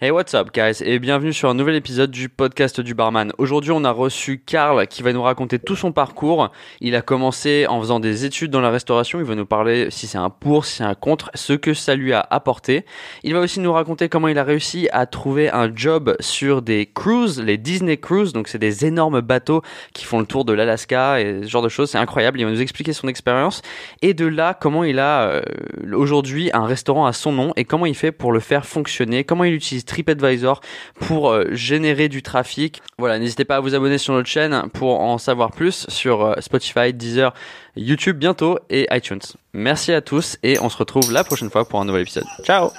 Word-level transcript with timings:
Hey, 0.00 0.12
what's 0.12 0.32
up, 0.32 0.54
guys, 0.54 0.80
et 0.84 1.00
bienvenue 1.00 1.32
sur 1.32 1.50
un 1.50 1.54
nouvel 1.54 1.74
épisode 1.74 2.12
du 2.12 2.28
podcast 2.28 2.80
du 2.80 2.94
barman. 2.94 3.32
Aujourd'hui, 3.36 3.72
on 3.72 3.82
a 3.82 3.90
reçu 3.90 4.38
Karl 4.38 4.86
qui 4.86 5.02
va 5.02 5.12
nous 5.12 5.24
raconter 5.24 5.58
tout 5.58 5.74
son 5.74 5.90
parcours. 5.90 6.52
Il 6.80 6.94
a 6.94 7.02
commencé 7.02 7.66
en 7.66 7.80
faisant 7.80 7.98
des 7.98 8.24
études 8.24 8.52
dans 8.52 8.60
la 8.60 8.70
restauration. 8.70 9.18
Il 9.18 9.24
va 9.24 9.34
nous 9.34 9.44
parler 9.44 9.90
si 9.90 10.06
c'est 10.06 10.16
un 10.16 10.30
pour, 10.30 10.66
si 10.66 10.76
c'est 10.76 10.84
un 10.84 10.94
contre, 10.94 11.32
ce 11.34 11.52
que 11.52 11.74
ça 11.74 11.96
lui 11.96 12.12
a 12.12 12.24
apporté. 12.30 12.86
Il 13.24 13.34
va 13.34 13.40
aussi 13.40 13.58
nous 13.58 13.72
raconter 13.72 14.08
comment 14.08 14.28
il 14.28 14.38
a 14.38 14.44
réussi 14.44 14.88
à 14.92 15.04
trouver 15.06 15.50
un 15.50 15.68
job 15.74 16.14
sur 16.20 16.62
des 16.62 16.86
cruises, 16.86 17.40
les 17.40 17.58
Disney 17.58 17.96
Cruises. 17.96 18.32
Donc, 18.32 18.46
c'est 18.46 18.58
des 18.58 18.86
énormes 18.86 19.20
bateaux 19.20 19.62
qui 19.94 20.04
font 20.04 20.20
le 20.20 20.26
tour 20.26 20.44
de 20.44 20.52
l'Alaska 20.52 21.20
et 21.20 21.42
ce 21.42 21.48
genre 21.48 21.62
de 21.62 21.68
choses. 21.68 21.90
C'est 21.90 21.98
incroyable. 21.98 22.38
Il 22.38 22.44
va 22.44 22.52
nous 22.52 22.62
expliquer 22.62 22.92
son 22.92 23.08
expérience 23.08 23.62
et 24.00 24.14
de 24.14 24.26
là, 24.26 24.54
comment 24.54 24.84
il 24.84 25.00
a 25.00 25.22
euh, 25.22 25.42
aujourd'hui 25.92 26.50
un 26.52 26.66
restaurant 26.66 27.06
à 27.06 27.12
son 27.12 27.32
nom 27.32 27.52
et 27.56 27.64
comment 27.64 27.86
il 27.86 27.96
fait 27.96 28.12
pour 28.12 28.30
le 28.30 28.38
faire 28.38 28.64
fonctionner, 28.64 29.24
comment 29.24 29.42
il 29.42 29.54
utilise 29.54 29.87
TripAdvisor 29.88 30.60
pour 31.00 31.30
euh, 31.30 31.46
générer 31.50 32.08
du 32.08 32.22
trafic. 32.22 32.80
Voilà, 32.98 33.18
n'hésitez 33.18 33.44
pas 33.44 33.56
à 33.56 33.60
vous 33.60 33.74
abonner 33.74 33.98
sur 33.98 34.14
notre 34.14 34.28
chaîne 34.28 34.68
pour 34.72 35.00
en 35.00 35.18
savoir 35.18 35.50
plus 35.50 35.86
sur 35.88 36.24
euh, 36.24 36.34
Spotify, 36.38 36.92
Deezer, 36.92 37.34
YouTube 37.76 38.18
bientôt 38.18 38.58
et 38.70 38.86
iTunes. 38.92 39.20
Merci 39.52 39.92
à 39.92 40.00
tous 40.00 40.36
et 40.42 40.60
on 40.60 40.68
se 40.68 40.76
retrouve 40.76 41.12
la 41.12 41.24
prochaine 41.24 41.50
fois 41.50 41.66
pour 41.66 41.80
un 41.80 41.84
nouvel 41.84 42.02
épisode. 42.02 42.24
Ciao 42.44 42.70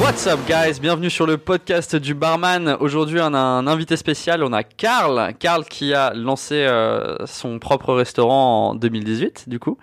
What's 0.00 0.28
up 0.28 0.38
guys, 0.46 0.78
bienvenue 0.80 1.10
sur 1.10 1.26
le 1.26 1.38
podcast 1.38 1.96
du 1.96 2.14
barman. 2.14 2.76
Aujourd'hui 2.78 3.18
on 3.20 3.34
a 3.34 3.38
un 3.38 3.66
invité 3.66 3.96
spécial, 3.96 4.44
on 4.44 4.52
a 4.52 4.62
Karl, 4.62 5.34
Karl 5.40 5.64
qui 5.64 5.92
a 5.92 6.14
lancé 6.14 6.54
euh, 6.54 7.26
son 7.26 7.58
propre 7.58 7.92
restaurant 7.94 8.68
en 8.70 8.74
2018 8.76 9.48
du 9.48 9.58
coup 9.58 9.76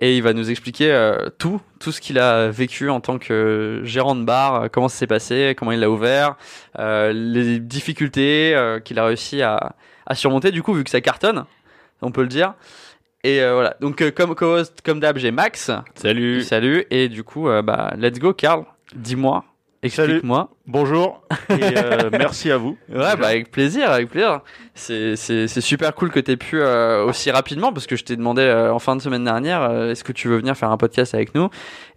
et 0.00 0.16
il 0.16 0.22
va 0.22 0.32
nous 0.32 0.50
expliquer 0.50 0.92
euh, 0.92 1.28
tout, 1.38 1.60
tout 1.80 1.92
ce 1.92 2.00
qu'il 2.00 2.18
a 2.18 2.48
vécu 2.48 2.88
en 2.88 3.00
tant 3.00 3.18
que 3.18 3.80
gérant 3.84 4.14
de 4.14 4.24
bar, 4.24 4.54
euh, 4.54 4.68
comment 4.70 4.88
ça 4.88 4.98
s'est 4.98 5.06
passé, 5.06 5.54
comment 5.56 5.72
il 5.72 5.80
l'a 5.80 5.90
ouvert, 5.90 6.36
euh, 6.78 7.12
les 7.12 7.58
difficultés 7.58 8.54
euh, 8.54 8.78
qu'il 8.80 8.98
a 8.98 9.04
réussi 9.06 9.42
à, 9.42 9.74
à 10.06 10.14
surmonter 10.14 10.50
du 10.50 10.62
coup 10.62 10.72
vu 10.72 10.84
que 10.84 10.90
ça 10.90 11.00
cartonne, 11.00 11.44
on 12.02 12.12
peut 12.12 12.22
le 12.22 12.28
dire. 12.28 12.54
Et 13.24 13.42
euh, 13.42 13.54
voilà, 13.54 13.76
donc 13.80 14.00
euh, 14.00 14.12
comme 14.12 14.34
co-host, 14.36 14.80
comme 14.84 15.00
d'hab, 15.00 15.18
j'ai 15.18 15.32
Max. 15.32 15.72
Salut. 15.96 16.42
Salut. 16.42 16.86
Et 16.90 17.08
du 17.08 17.24
coup, 17.24 17.48
bah, 17.64 17.92
let's 17.98 18.20
go, 18.20 18.32
Karl. 18.32 18.64
Dis-moi, 18.94 19.44
explique-moi. 19.82 20.50
Bonjour 20.66 21.22
et 21.48 21.54
euh, 21.78 22.10
merci 22.12 22.50
à 22.50 22.58
vous. 22.58 22.76
Ouais, 22.90 23.16
bah 23.16 23.28
avec 23.28 23.50
plaisir, 23.50 23.90
avec 23.90 24.10
plaisir. 24.10 24.40
C'est 24.74 25.16
c'est 25.16 25.48
c'est 25.48 25.60
super 25.60 25.94
cool 25.94 26.10
que 26.10 26.20
t'aies 26.20 26.36
pu 26.36 26.60
euh, 26.60 27.04
aussi 27.04 27.30
rapidement 27.30 27.72
parce 27.72 27.86
que 27.86 27.96
je 27.96 28.04
t'ai 28.04 28.16
demandé 28.16 28.42
euh, 28.42 28.72
en 28.72 28.78
fin 28.78 28.96
de 28.96 29.00
semaine 29.00 29.24
dernière, 29.24 29.62
euh, 29.62 29.90
est-ce 29.90 30.04
que 30.04 30.12
tu 30.12 30.28
veux 30.28 30.36
venir 30.36 30.56
faire 30.56 30.70
un 30.70 30.76
podcast 30.76 31.14
avec 31.14 31.34
nous? 31.34 31.48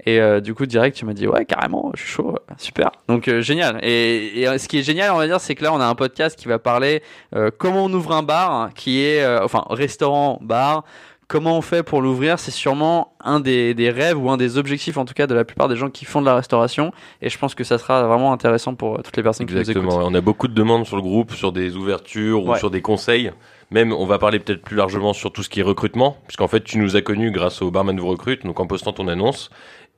Et 0.06 0.20
euh, 0.22 0.40
du 0.40 0.54
coup 0.54 0.66
direct 0.66 0.96
tu 0.96 1.06
m'as 1.06 1.14
dit 1.14 1.28
ouais 1.28 1.46
carrément, 1.46 1.92
je 1.96 2.02
suis 2.02 2.12
chaud, 2.12 2.38
super. 2.58 2.92
Donc 3.08 3.28
euh, 3.28 3.42
génial. 3.42 3.80
Et, 3.84 4.42
et 4.42 4.58
ce 4.58 4.68
qui 4.68 4.80
est 4.80 4.84
génial 4.84 5.12
on 5.12 5.18
va 5.18 5.28
dire 5.28 5.42
c'est 5.42 5.56
que 5.56 5.64
là 5.64 5.73
on 5.73 5.80
a 5.82 5.86
un 5.86 5.95
podcast 5.95 6.40
qui 6.40 6.48
va 6.48 6.60
parler 6.60 7.04
euh, 7.36 7.52
comment 7.56 7.86
on 7.86 7.94
ouvre 7.94 8.14
un 8.14 8.23
bar, 8.23 8.54
hein, 8.54 8.70
qui 8.73 9.04
est 9.04 9.22
euh, 9.22 9.44
enfin 9.44 9.66
restaurant 9.70 10.40
bar. 10.42 10.86
Comment 11.32 11.58
on 11.58 11.62
fait 11.62 11.82
pour 11.82 12.02
l'ouvrir 12.02 12.40
C'est 12.40 12.52
sûrement 12.52 13.14
un 13.24 13.40
des, 13.40 13.74
des 13.74 13.90
rêves 13.90 14.22
ou 14.22 14.30
un 14.30 14.36
des 14.36 14.58
objectifs 14.58 14.98
en 14.98 15.06
tout 15.06 15.14
cas 15.14 15.28
de 15.28 15.34
la 15.34 15.46
plupart 15.46 15.70
des 15.70 15.78
gens 15.78 15.90
qui 15.90 16.04
font 16.04 16.20
de 16.20 16.26
la 16.26 16.36
restauration. 16.36 16.92
Et 17.22 17.30
je 17.30 17.38
pense 17.38 17.56
que 17.56 17.64
ça 17.64 17.78
sera 17.78 18.06
vraiment 18.06 18.34
intéressant 18.34 18.76
pour 18.76 18.96
euh, 18.96 19.02
toutes 19.02 19.16
les 19.16 19.23
personnes 19.23 19.48
qui 19.48 19.54
nous 19.54 19.60
Exactement. 19.62 19.92
écoutent. 19.92 20.08
On 20.10 20.14
a 20.14 20.20
beaucoup 20.20 20.50
de 20.50 20.54
demandes 20.54 20.86
sur 20.86 20.98
le 20.98 21.02
groupe, 21.02 21.32
sur 21.32 21.54
des 21.54 21.78
ouvertures 21.78 22.46
ou 22.46 22.58
sur 22.58 22.70
des 22.70 22.82
conseils. 22.82 23.32
Même, 23.70 23.94
on 23.94 24.06
va 24.06 24.20
parler 24.20 24.40
peut-être 24.40 24.62
plus 24.62 24.76
largement 24.76 25.14
sur 25.14 25.32
tout 25.32 25.42
ce 25.42 25.48
qui 25.48 25.62
est 25.62 25.64
recrutement, 25.64 26.18
puisqu'en 26.28 26.50
fait, 26.50 26.66
tu 26.66 26.78
nous 26.78 26.98
as 26.98 27.02
connus 27.02 27.32
grâce 27.32 27.62
au 27.62 27.72
Barman 27.72 27.98
vous 27.98 28.10
recrute, 28.10 28.45
donc 28.45 28.60
en 28.60 28.68
postant 28.68 28.92
ton 28.92 29.08
annonce, 29.08 29.50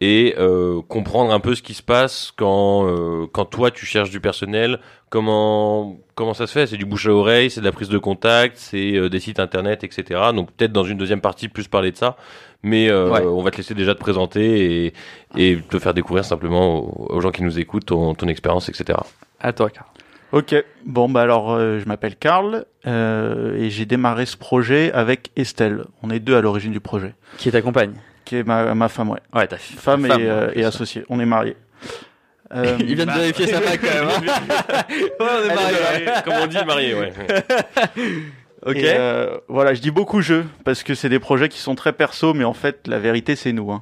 et 0.02 0.36
euh, 0.38 0.82
comprendre 0.88 1.32
un 1.34 1.40
peu 1.40 1.56
ce 1.56 1.62
qui 1.62 1.74
se 1.74 1.84
passe 1.84 2.34
quand 2.36 2.88
euh, 2.88 3.26
quand 3.32 3.46
toi 3.46 3.72
tu 3.72 3.86
cherches 3.86 4.10
du 4.10 4.20
personnel. 4.20 4.80
Comment 5.10 5.98
comment 6.16 6.34
ça 6.34 6.48
se 6.48 6.54
fait? 6.54 6.66
C'est 6.68 6.78
du 6.78 6.86
bouche 6.86 7.06
à 7.08 7.12
oreille, 7.12 7.50
c'est 7.52 7.60
de 7.62 7.66
la 7.66 7.72
prise 7.72 7.90
de 7.90 7.98
contact, 8.00 8.58
c'est 8.58 8.96
euh, 8.96 9.10
des 9.10 9.20
sites 9.20 9.40
internet, 9.40 9.84
etc. 9.84 10.20
Donc 10.34 10.52
peut-être 10.52 10.72
dans 10.74 10.84
une 10.84 10.98
deuxième 10.98 11.22
partie 11.22 11.48
plus 11.50 11.68
parler 11.68 11.92
de 11.92 11.98
ça, 11.98 12.18
mais 12.64 12.90
euh, 12.90 13.10
Ouais. 13.12 13.22
on 13.26 13.42
va 13.44 13.52
te 13.52 13.58
laisser 13.58 13.76
déjà 13.76 13.94
te 13.94 14.00
présenter 14.00 14.86
et 14.88 14.94
et 15.38 15.60
te 15.70 15.78
faire 15.78 15.94
découvrir 15.94 16.26
simplement 16.26 16.80
aux, 16.80 17.14
aux 17.16 17.22
gens 17.22 17.30
qui 17.32 17.44
nous 17.44 17.60
écoutent 17.60 17.86
ton, 17.86 18.16
ton 18.16 18.28
expérience, 18.28 18.70
etc. 18.70 18.98
À 19.40 19.54
toi, 19.54 19.70
Karl. 19.70 19.86
Ok, 20.32 20.56
bon 20.84 21.10
bah 21.10 21.22
alors 21.22 21.52
euh, 21.54 21.78
je 21.80 21.86
m'appelle 21.86 22.16
Karl 22.16 22.66
euh, 22.88 23.56
et 23.56 23.70
j'ai 23.70 23.86
démarré 23.86 24.26
ce 24.26 24.36
projet 24.36 24.92
avec 24.94 25.30
Estelle. 25.36 25.86
On 26.02 26.10
est 26.10 26.20
deux 26.20 26.36
à 26.36 26.42
l'origine 26.42 26.72
du 26.72 26.80
projet, 26.80 27.14
Qui 27.38 27.52
t'accompagne 27.52 27.94
qui 28.26 28.38
est 28.38 28.44
ma, 28.44 28.74
ma 28.76 28.90
femme, 28.90 29.10
ouais. 29.10 29.20
Ouais, 29.34 29.48
ta 29.48 29.58
Femme, 29.58 30.06
femme, 30.08 30.22
et, 30.22 30.30
euh, 30.30 30.52
et 30.56 30.64
associée. 30.66 31.04
On 31.10 31.20
est 31.20 31.26
mariés. 31.26 31.56
Euh, 32.56 32.78
Il 32.82 32.94
vient 32.96 33.08
de 33.08 33.12
vérifier 33.12 33.48
sa 33.48 33.60
main 33.62 33.78
quand 33.78 33.88
même. 33.88 34.08
hein. 34.10 34.22
ouais, 35.00 35.16
on 35.20 35.50
est 35.50 35.56
mariés. 35.56 36.06
ouais. 36.06 36.14
Comme 36.24 36.34
on 36.40 36.46
dit, 36.46 36.58
marié, 36.68 36.94
ouais. 36.94 37.12
Ok. 38.66 38.76
et, 38.78 38.94
euh, 38.96 39.38
voilà, 39.48 39.74
je 39.74 39.82
dis 39.82 39.90
beaucoup 39.90 40.22
je 40.22 40.44
parce 40.64 40.84
que 40.84 40.94
c'est 40.94 41.10
des 41.10 41.18
projets 41.20 41.50
qui 41.50 41.58
sont 41.58 41.74
très 41.74 41.94
perso, 41.94 42.34
mais 42.36 42.44
en 42.44 42.54
fait 42.54 42.88
la 42.88 43.00
vérité 43.00 43.36
c'est 43.36 43.54
nous. 43.54 43.72
Hein. 43.72 43.82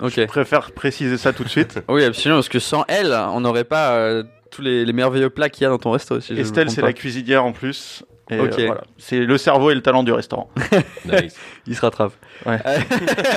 ok. 0.00 0.12
Je 0.14 0.24
préfère 0.26 0.72
préciser 0.72 1.16
ça 1.16 1.32
tout 1.32 1.42
de 1.42 1.48
suite. 1.48 1.80
Oui, 1.88 2.04
absolument, 2.04 2.36
parce 2.38 2.50
que 2.50 2.58
sans 2.58 2.84
elle, 2.86 3.12
on 3.32 3.40
n'aurait 3.40 3.64
pas 3.64 3.92
euh, 3.94 4.22
tous 4.50 4.60
les, 4.62 4.84
les 4.84 4.92
merveilleux 4.92 5.30
plats 5.30 5.48
qu'il 5.48 5.62
y 5.62 5.66
a 5.66 5.70
dans 5.70 5.78
ton 5.78 5.90
resto. 5.92 6.20
Si 6.20 6.34
Estelle 6.38 6.70
c'est 6.70 6.82
la 6.82 6.92
cuisinière 6.92 7.44
en 7.46 7.52
plus. 7.52 8.04
Euh, 8.30 8.48
voilà. 8.66 8.82
C'est 8.98 9.20
le 9.20 9.36
cerveau 9.36 9.70
et 9.70 9.74
le 9.74 9.82
talent 9.82 10.02
du 10.04 10.12
restaurant. 10.12 10.48
Nice. 11.04 11.36
Il 11.66 11.74
se 11.76 11.80
rattrape. 11.80 12.12
Ouais. 12.46 12.58
Euh, 12.64 12.78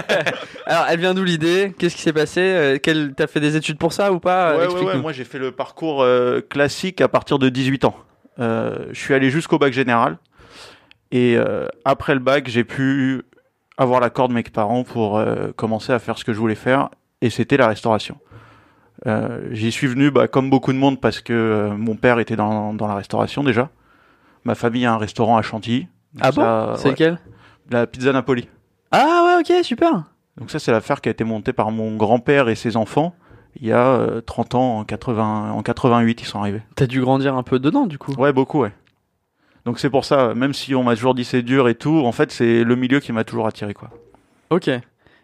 Alors, 0.66 0.86
elle 0.90 1.00
vient 1.00 1.14
d'où 1.14 1.24
l'idée? 1.24 1.74
Qu'est-ce 1.78 1.96
qui 1.96 2.02
s'est 2.02 2.14
passé? 2.14 2.42
Euh. 2.42 3.10
T'as 3.16 3.28
fait 3.28 3.40
des 3.40 3.56
études 3.56 3.78
pour 3.78 3.94
ça 3.94 4.12
ou 4.14 4.20
pas? 4.20 4.52
Ouais, 4.52 4.58
ouais, 4.60 4.64
Explique-nous. 4.66 4.94
ouais, 4.94 5.02
Moi, 5.02 5.12
j'ai 5.12 5.24
fait 5.26 5.40
le 5.40 5.52
parcours 5.52 6.02
euh, 6.04 6.40
classique 6.42 7.02
à 7.02 7.08
partir 7.08 7.40
de 7.40 7.50
18 7.50 7.86
ans. 7.86 7.96
Euh, 8.40 8.86
je 8.92 9.00
suis 9.00 9.14
allé 9.14 9.30
jusqu'au 9.30 9.58
bac 9.58 9.74
général. 9.74 10.18
Et 11.12 11.36
euh, 11.38 11.68
après 11.84 12.14
le 12.14 12.20
bac, 12.20 12.48
j'ai 12.48 12.64
pu 12.64 13.24
avoir 13.78 14.00
l'accord 14.00 14.28
de 14.30 14.34
mes 14.34 14.44
parents 14.44 14.84
pour 14.84 15.18
euh, 15.18 15.52
commencer 15.56 15.94
à 15.94 16.00
faire 16.00 16.18
ce 16.18 16.24
que 16.24 16.34
je 16.34 16.40
voulais 16.40 16.56
faire. 16.56 16.90
Et 17.22 17.30
c'était 17.30 17.58
la 17.58 17.68
restauration. 17.68 18.18
Euh, 19.08 19.42
J'y 19.52 19.72
suis 19.72 19.88
venu 19.88 20.10
bah, 20.12 20.28
comme 20.28 20.50
beaucoup 20.50 20.74
de 20.74 20.78
monde 20.78 21.02
parce 21.02 21.22
que 21.22 21.34
euh, 21.34 21.70
mon 21.72 21.96
père 21.96 22.20
était 22.20 22.36
dans, 22.36 22.74
dans 22.74 22.88
la 22.88 22.96
restauration 22.96 23.44
déjà. 23.44 23.70
Ma 24.46 24.56
famille 24.56 24.86
a 24.86 24.94
un 24.94 24.98
restaurant 24.98 25.38
à 25.38 25.42
Chantilly. 25.42 25.88
Ah 26.22 26.32
bon 26.32 26.42
ça, 26.42 26.74
C'est 26.78 26.86
ouais, 26.86 26.92
lequel 26.92 27.20
La 27.70 27.88
pizza 27.88 28.14
Napoli. 28.14 28.48
Ah 28.92 29.24
ouais, 29.26 29.42
ok, 29.42 29.64
super. 29.66 30.06
Donc 30.38 30.52
ça, 30.52 30.60
c'est 30.60 30.72
l'affaire 30.72 31.02
qui 31.02 31.10
a 31.10 31.12
été 31.12 31.24
montée 31.24 31.54
par 31.54 31.72
mon 31.72 31.96
grand-père 31.96 32.48
et 32.50 32.56
ses 32.56 32.78
enfants. 32.78 33.16
Il 33.60 33.68
y 33.68 33.72
a 33.72 33.88
euh, 33.88 34.22
30 34.22 34.56
ans, 34.56 34.80
en, 34.80 34.84
80, 34.84 35.52
en 35.52 35.62
88, 35.62 36.22
ils 36.22 36.26
sont 36.26 36.40
arrivés. 36.40 36.62
T'as 36.76 36.88
dû 36.88 37.02
grandir 37.02 37.36
un 37.36 37.44
peu 37.44 37.60
dedans, 37.60 37.88
du 37.88 37.98
coup. 37.98 38.14
Ouais, 38.14 38.34
beaucoup, 38.34 38.62
ouais. 38.62 38.72
Donc 39.66 39.80
c'est 39.80 39.90
pour 39.90 40.06
ça, 40.06 40.36
même 40.36 40.54
si 40.54 40.76
on 40.76 40.84
m'a 40.84 40.96
toujours 40.96 41.16
dit 41.16 41.26
c'est 41.26 41.42
dur 41.42 41.68
et 41.68 41.76
tout, 41.76 42.04
en 42.06 42.12
fait, 42.12 42.32
c'est 42.32 42.64
le 42.64 42.76
milieu 42.76 43.00
qui 43.00 43.12
m'a 43.12 43.24
toujours 43.24 43.48
attiré, 43.48 43.74
quoi. 43.74 43.90
Ok. 44.52 44.70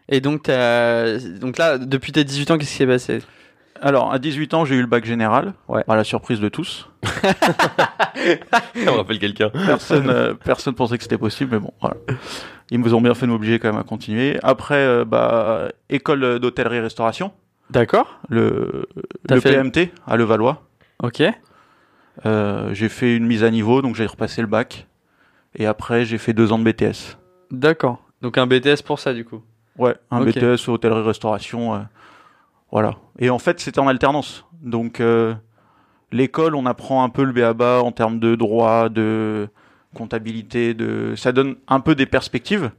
Et 0.09 0.19
donc, 0.19 0.43
t'as... 0.43 1.19
donc 1.19 1.57
là, 1.57 1.77
depuis 1.77 2.11
tes 2.11 2.23
18 2.23 2.51
ans, 2.51 2.57
qu'est-ce 2.57 2.71
qui 2.71 2.77
s'est 2.77 2.87
passé? 2.87 3.21
Alors, 3.81 4.13
à 4.13 4.19
18 4.19 4.53
ans, 4.53 4.63
j'ai 4.63 4.75
eu 4.75 4.81
le 4.81 4.87
bac 4.87 5.03
général. 5.05 5.53
Ouais. 5.67 5.83
À 5.87 5.95
la 5.95 6.03
surprise 6.03 6.39
de 6.39 6.49
tous. 6.49 6.87
On 8.87 8.95
rappelle 8.95 9.19
quelqu'un. 9.19 9.49
Personne, 9.49 10.09
euh, 10.09 10.33
personne 10.33 10.75
pensait 10.75 10.97
que 10.97 11.03
c'était 11.03 11.17
possible, 11.17 11.51
mais 11.53 11.59
bon, 11.59 11.73
voilà. 11.81 11.97
Ils 12.69 12.79
nous 12.79 12.93
ont 12.93 13.01
bien 13.01 13.13
fait 13.13 13.25
de 13.25 13.31
m'obliger 13.31 13.59
quand 13.59 13.69
même 13.71 13.81
à 13.81 13.83
continuer. 13.83 14.37
Après, 14.43 14.75
euh, 14.75 15.03
bah, 15.05 15.69
école 15.89 16.39
d'hôtellerie-restauration, 16.39 17.31
D'accord. 17.69 18.19
le, 18.29 18.85
le 19.29 19.39
fait- 19.39 19.51
PMT 19.53 19.91
à 20.07 20.15
Levallois. 20.15 20.61
Ok. 21.03 21.23
Euh, 22.25 22.73
j'ai 22.73 22.89
fait 22.89 23.15
une 23.15 23.25
mise 23.25 23.43
à 23.43 23.49
niveau, 23.49 23.81
donc 23.81 23.95
j'ai 23.95 24.05
repassé 24.05 24.41
le 24.41 24.47
bac. 24.47 24.87
Et 25.55 25.65
après, 25.65 26.05
j'ai 26.05 26.17
fait 26.17 26.33
deux 26.33 26.51
ans 26.51 26.59
de 26.59 26.63
BTS. 26.63 27.17
D'accord. 27.49 28.03
Donc 28.21 28.37
un 28.37 28.45
BTS 28.47 28.83
pour 28.85 28.99
ça, 28.99 29.13
du 29.13 29.25
coup. 29.25 29.41
Ouais, 29.77 29.95
un 30.11 30.21
Ok. 30.21 30.27
BTS 30.35 30.67
hôtellerie-restauration. 30.69 31.85
Voilà. 32.71 32.95
Et 33.19 33.29
en 33.29 33.39
fait, 33.39 33.59
c'était 33.59 33.79
en 33.79 33.87
alternance. 33.87 34.45
Donc, 34.61 34.99
euh, 34.99 35.33
l'école, 36.11 36.55
on 36.55 36.65
apprend 36.65 37.03
un 37.03 37.09
peu 37.09 37.23
le 37.23 37.33
BABA 37.33 37.81
en 37.83 37.91
termes 37.91 38.19
de 38.19 38.35
droit, 38.35 38.89
de 38.89 39.47
comptabilité, 39.93 40.73
de... 40.73 41.13
ça 41.15 41.31
donne 41.31 41.55
un 41.67 41.79
peu 41.81 41.95
des 41.95 42.05
perspectives. 42.05 42.71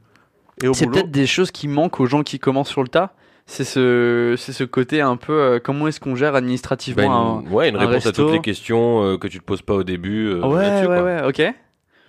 Et 0.63 0.67
au 0.67 0.73
C'est 0.73 0.85
boulot, 0.85 0.95
peut-être 1.01 1.11
des 1.11 1.27
choses 1.27 1.51
qui 1.51 1.67
manquent 1.67 1.99
aux 1.99 2.05
gens 2.05 2.23
qui 2.23 2.39
commencent 2.39 2.69
sur 2.69 2.81
le 2.83 2.87
tas. 2.89 3.13
C'est 3.45 3.65
ce, 3.65 4.35
c'est 4.37 4.53
ce 4.53 4.63
côté 4.63 5.01
un 5.01 5.17
peu 5.17 5.33
euh, 5.33 5.59
comment 5.61 5.87
est-ce 5.87 5.99
qu'on 5.99 6.15
gère 6.15 6.31
Bah, 6.31 6.37
administrativement 6.37 7.41
une, 7.41 7.49
ouais, 7.51 7.69
une 7.69 7.75
un 7.75 7.79
réponse 7.79 8.05
à 8.05 8.13
toutes 8.13 8.31
les 8.31 8.39
questions 8.39 9.03
euh, 9.03 9.17
que 9.17 9.27
tu 9.27 9.39
te 9.39 9.43
poses 9.43 9.61
pas 9.61 9.73
au 9.73 9.83
début. 9.83 10.27
euh, 10.29 10.43
un. 10.43 10.47
Ouais, 10.47 10.79
ouais, 10.79 10.85
quoi. 10.85 11.03
ouais, 11.03 11.23
ok. 11.27 11.53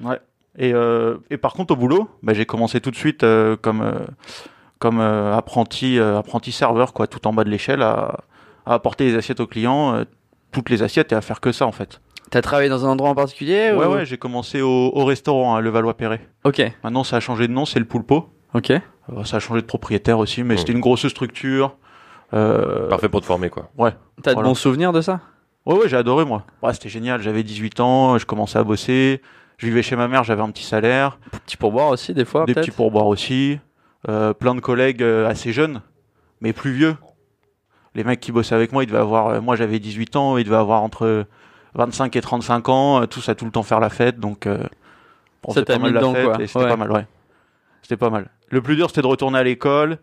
Ouais. 0.08 0.20
Et, 0.56 0.72
euh, 0.72 1.16
et 1.30 1.36
par 1.36 1.52
contre, 1.54 1.72
au 1.74 1.76
boulot, 1.76 2.08
bah, 2.22 2.34
j'ai 2.34 2.46
commencé 2.46 2.80
tout 2.80 2.92
de 2.92 2.96
suite 2.96 3.24
euh, 3.24 3.56
comme, 3.60 3.80
euh, 3.82 3.94
comme 4.84 5.00
euh, 5.00 5.34
apprenti, 5.34 5.98
euh, 5.98 6.18
apprenti 6.18 6.52
serveur, 6.52 6.92
quoi, 6.92 7.06
tout 7.06 7.26
en 7.26 7.32
bas 7.32 7.42
de 7.44 7.48
l'échelle, 7.48 7.80
à, 7.80 8.18
à 8.66 8.74
apporter 8.74 9.06
les 9.06 9.16
assiettes 9.16 9.40
aux 9.40 9.46
clients, 9.46 9.94
euh, 9.94 10.04
toutes 10.52 10.68
les 10.68 10.82
assiettes 10.82 11.10
et 11.12 11.14
à 11.14 11.22
faire 11.22 11.40
que 11.40 11.52
ça, 11.52 11.64
en 11.66 11.72
fait. 11.72 12.02
T'as 12.30 12.42
travaillé 12.42 12.68
dans 12.68 12.84
un 12.84 12.90
endroit 12.90 13.08
en 13.08 13.14
particulier 13.14 13.72
Ouais, 13.72 13.86
ou- 13.86 13.94
ouais, 13.94 14.04
j'ai 14.04 14.18
commencé 14.18 14.60
au, 14.60 14.90
au 14.94 15.06
restaurant, 15.06 15.54
à 15.54 15.62
Levallois-Perret. 15.62 16.20
Ok, 16.44 16.60
Maintenant, 16.82 17.02
ça 17.02 17.16
a 17.16 17.20
changé 17.20 17.48
de 17.48 17.52
nom, 17.54 17.64
c'est 17.64 17.78
le 17.78 17.86
Poulpo. 17.86 18.28
ok. 18.52 18.72
Euh, 18.72 19.24
ça 19.24 19.38
a 19.38 19.40
changé 19.40 19.62
de 19.62 19.66
propriétaire 19.66 20.18
aussi, 20.18 20.42
mais 20.42 20.54
Mm. 20.54 20.58
c'était 20.58 20.72
une 20.72 20.80
grosse 20.80 21.08
structure. 21.08 21.76
Euh, 22.34 22.86
Parfait 22.90 23.08
pour 23.08 23.22
te 23.22 23.26
former, 23.26 23.48
quoi. 23.48 23.70
T'as 24.22 24.34
de 24.34 24.42
bons 24.42 24.54
souvenirs 24.54 24.92
de 24.92 25.00
ça? 25.00 25.20
Ouais, 25.64 25.76
ouais, 25.78 25.88
j'ai 25.88 25.96
adoré 25.96 26.26
moi. 26.26 26.42
Ouais, 26.62 26.74
c'était 26.74 26.90
génial. 26.90 27.22
J'avais 27.22 27.42
18 27.42 27.80
ans, 27.80 28.18
je 28.18 28.26
commençais 28.26 28.58
à 28.58 28.64
bosser. 28.64 29.22
Je 29.56 29.66
vivais 29.66 29.82
chez 29.82 29.96
ma 29.96 30.08
mère, 30.08 30.24
j'avais 30.24 30.42
un 30.42 30.50
petit 30.50 30.64
salaire, 30.64 31.16
Petit 31.46 31.56
pourboire 31.56 31.88
aussi, 31.88 32.12
des 32.12 32.26
fois, 32.26 32.44
des 32.44 32.52
petits 32.54 32.70
pourboires 32.72 33.06
aussi, 33.06 33.58
plein 34.04 34.54
de 34.54 34.60
collègues 34.60 35.02
euh, 35.02 35.28
assez 35.28 35.52
jeunes, 35.52 35.80
mais 36.40 36.52
plus 36.52 36.72
vieux. 36.72 36.96
Les 37.94 38.04
mecs 38.04 38.20
qui 38.20 38.32
bossaient 38.32 38.54
avec 38.54 38.72
moi, 38.72 38.82
ils 38.82 38.86
devaient 38.86 38.98
avoir, 38.98 39.28
euh, 39.28 39.40
moi 39.40 39.56
j'avais 39.56 39.78
18 39.78 40.16
ans, 40.16 40.36
ils 40.36 40.44
devaient 40.44 40.56
avoir 40.56 40.82
entre 40.82 41.26
25 41.74 42.14
et 42.16 42.20
35 42.20 42.68
ans, 42.68 43.02
euh, 43.02 43.06
tous 43.06 43.28
à 43.28 43.34
tout 43.34 43.44
le 43.44 43.50
temps 43.50 43.62
faire 43.62 43.80
la 43.80 43.88
fête, 43.90 44.18
donc 44.20 44.46
euh, 44.46 44.58
on 45.44 45.52
Ça 45.52 45.60
faisait 45.60 45.64
t'a 45.66 45.72
pas 45.74 45.78
mal 45.80 45.88
mis 45.90 45.94
la 45.94 46.00
dedans, 46.00 46.14
fête 46.14 46.24
quoi. 46.24 46.42
et 46.42 46.46
c'était 46.46 46.58
Ouais. 46.64 46.68
pas 46.68 46.76
mal, 46.76 46.90
ouais. 46.92 47.06
C'était 47.82 47.96
pas 47.96 48.10
mal. 48.10 48.28
Le 48.50 48.62
plus 48.62 48.76
dur, 48.76 48.88
c'était 48.88 49.02
de 49.02 49.06
retourner 49.06 49.38
à 49.38 49.42
l'école 49.44 49.98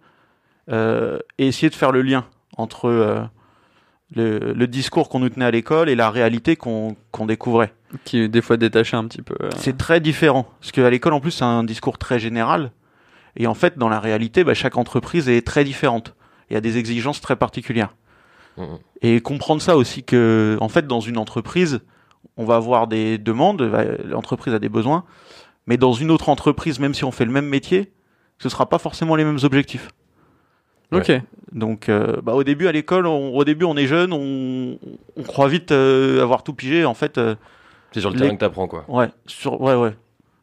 euh, 0.72 1.20
et 1.38 1.48
essayer 1.48 1.70
de 1.70 1.76
faire 1.76 1.92
le 1.92 2.02
lien 2.02 2.26
entre 2.58 2.88
euh, 2.88 3.22
le, 4.16 4.54
le 4.54 4.68
discours 4.68 5.10
qu'on 5.10 5.20
nous 5.20 5.30
tenait 5.30 5.46
à 5.46 5.52
l'école 5.52 5.90
et 5.90 5.96
la 5.96 6.10
réalité 6.10 6.56
qu'on 6.56 6.96
découvrait. 7.26 7.74
Qui, 8.06 8.30
des 8.30 8.42
fois, 8.42 8.56
détaché 8.58 8.96
un 8.96 9.06
petit 9.06 9.22
peu. 9.22 9.36
euh. 9.42 9.50
C'est 9.58 9.78
très 9.78 10.00
différent. 10.00 10.48
Parce 10.60 10.72
qu'à 10.72 10.90
l'école, 10.90 11.14
en 11.14 11.20
plus, 11.20 11.32
c'est 11.32 11.44
un 11.44 11.64
discours 11.64 11.98
très 11.98 12.20
général. 12.20 12.72
Et 13.36 13.48
en 13.48 13.54
fait, 13.54 13.78
dans 13.78 13.90
la 13.90 14.00
réalité, 14.00 14.44
bah, 14.44 14.54
chaque 14.54 14.78
entreprise 14.78 15.30
est 15.30 15.46
très 15.46 15.64
différente. 15.64 16.16
Il 16.50 16.54
y 16.54 16.58
a 16.58 16.62
des 16.62 16.78
exigences 16.78 17.22
très 17.22 17.36
particulières. 17.36 17.96
Mhm. 18.58 18.78
Et 19.02 19.22
comprendre 19.22 19.62
ça 19.62 19.78
aussi 19.78 20.04
que, 20.04 20.58
en 20.60 20.68
fait, 20.70 20.86
dans 20.88 21.00
une 21.00 21.18
entreprise, 21.18 21.80
on 22.38 22.44
va 22.46 22.56
avoir 22.58 22.88
des 22.88 23.18
demandes, 23.18 23.62
va- 23.62 23.86
l'entreprise 24.06 24.54
a 24.54 24.60
des 24.60 24.70
besoins, 24.70 25.06
mais 25.68 25.78
dans 25.78 25.94
une 25.94 26.12
autre 26.12 26.28
entreprise, 26.30 26.80
même 26.80 26.94
si 26.94 27.06
on 27.06 27.12
fait 27.12 27.26
le 27.26 27.32
même 27.32 27.48
métier, 27.48 27.92
ce 28.40 28.50
sera 28.50 28.68
pas 28.68 28.80
forcément 28.80 29.16
les 29.16 29.24
mêmes 29.24 29.40
objectifs. 29.44 29.90
Ok. 30.92 31.10
Donc, 31.54 31.88
euh, 31.88 32.20
bah, 32.22 32.34
au 32.34 32.44
début, 32.44 32.68
à 32.68 32.74
l'école, 32.74 33.08
on- 33.08 33.34
au 33.36 33.46
début, 33.46 33.64
on 33.64 33.78
est 33.78 33.88
jeune, 33.88 34.12
on, 34.12 34.78
on 35.16 35.24
croit 35.24 35.48
vite 35.48 35.72
euh, 35.72 36.22
avoir 36.22 36.44
tout 36.44 36.54
pigé. 36.54 36.84
En 36.84 36.94
fait, 36.94 37.18
euh, 37.18 37.36
C'est 37.94 38.02
sur 38.02 38.10
le 38.10 38.16
Les- 38.16 38.22
terrain 38.24 38.36
que 38.36 38.40
t'apprends, 38.40 38.68
quoi. 38.68 38.84
Ouais, 38.90 39.10
sur, 39.26 39.60
ouais, 39.62 39.76
ouais. 39.76 39.96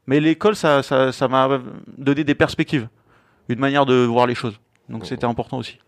Mais 0.09 0.21
l'école, 0.21 0.57
ça, 0.57 0.83
ça, 0.83 1.13
ça 1.13 1.29
m'a 1.29 1.61
donné 1.99 2.25
des 2.25 2.35
perspectives, 2.35 2.89
une 3.51 3.59
manière 3.59 3.85
de 3.87 4.05
voir 4.07 4.27
les 4.27 4.35
choses. 4.35 4.59
Donc 4.89 5.03
Oh. 5.05 5.07
c'était 5.07 5.27
important 5.27 5.59
aussi. 5.59 5.79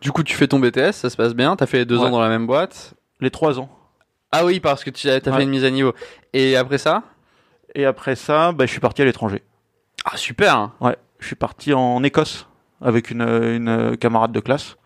Du 0.00 0.12
coup, 0.12 0.22
tu 0.22 0.34
fais 0.34 0.48
ton 0.48 0.58
BTS, 0.58 0.92
ça 0.92 1.10
se 1.10 1.16
passe 1.16 1.34
bien. 1.34 1.56
T'as 1.56 1.66
fait 1.66 1.78
les 1.78 1.84
deux 1.84 1.98
Ouais. 1.98 2.06
ans 2.06 2.10
dans 2.10 2.20
la 2.20 2.30
même 2.30 2.46
boîte. 2.46 2.94
Les 3.20 3.30
trois 3.30 3.60
ans. 3.60 3.68
Ah 4.32 4.46
oui, 4.46 4.60
parce 4.60 4.82
que 4.82 4.88
tu 4.90 5.08
as 5.10 5.14
Ouais. 5.16 5.20
fait 5.20 5.42
une 5.42 5.50
mise 5.50 5.64
à 5.64 5.70
niveau. 5.70 5.92
Et 6.32 6.56
après 6.56 6.78
ça? 6.78 7.02
Et 7.74 7.84
après 7.84 8.16
ça, 8.16 8.52
bah, 8.52 8.64
je 8.64 8.70
suis 8.70 8.80
parti 8.80 9.02
à 9.02 9.04
l'étranger. 9.04 9.42
Ah, 10.06 10.16
super 10.16 10.70
Ouais, 10.80 10.96
je 11.18 11.26
suis 11.26 11.36
parti 11.36 11.74
en 11.74 12.02
Écosse 12.02 12.46
avec 12.80 13.10
une, 13.10 13.20
une 13.22 13.96
camarade 13.98 14.32
de 14.32 14.40
classe. 14.40 14.76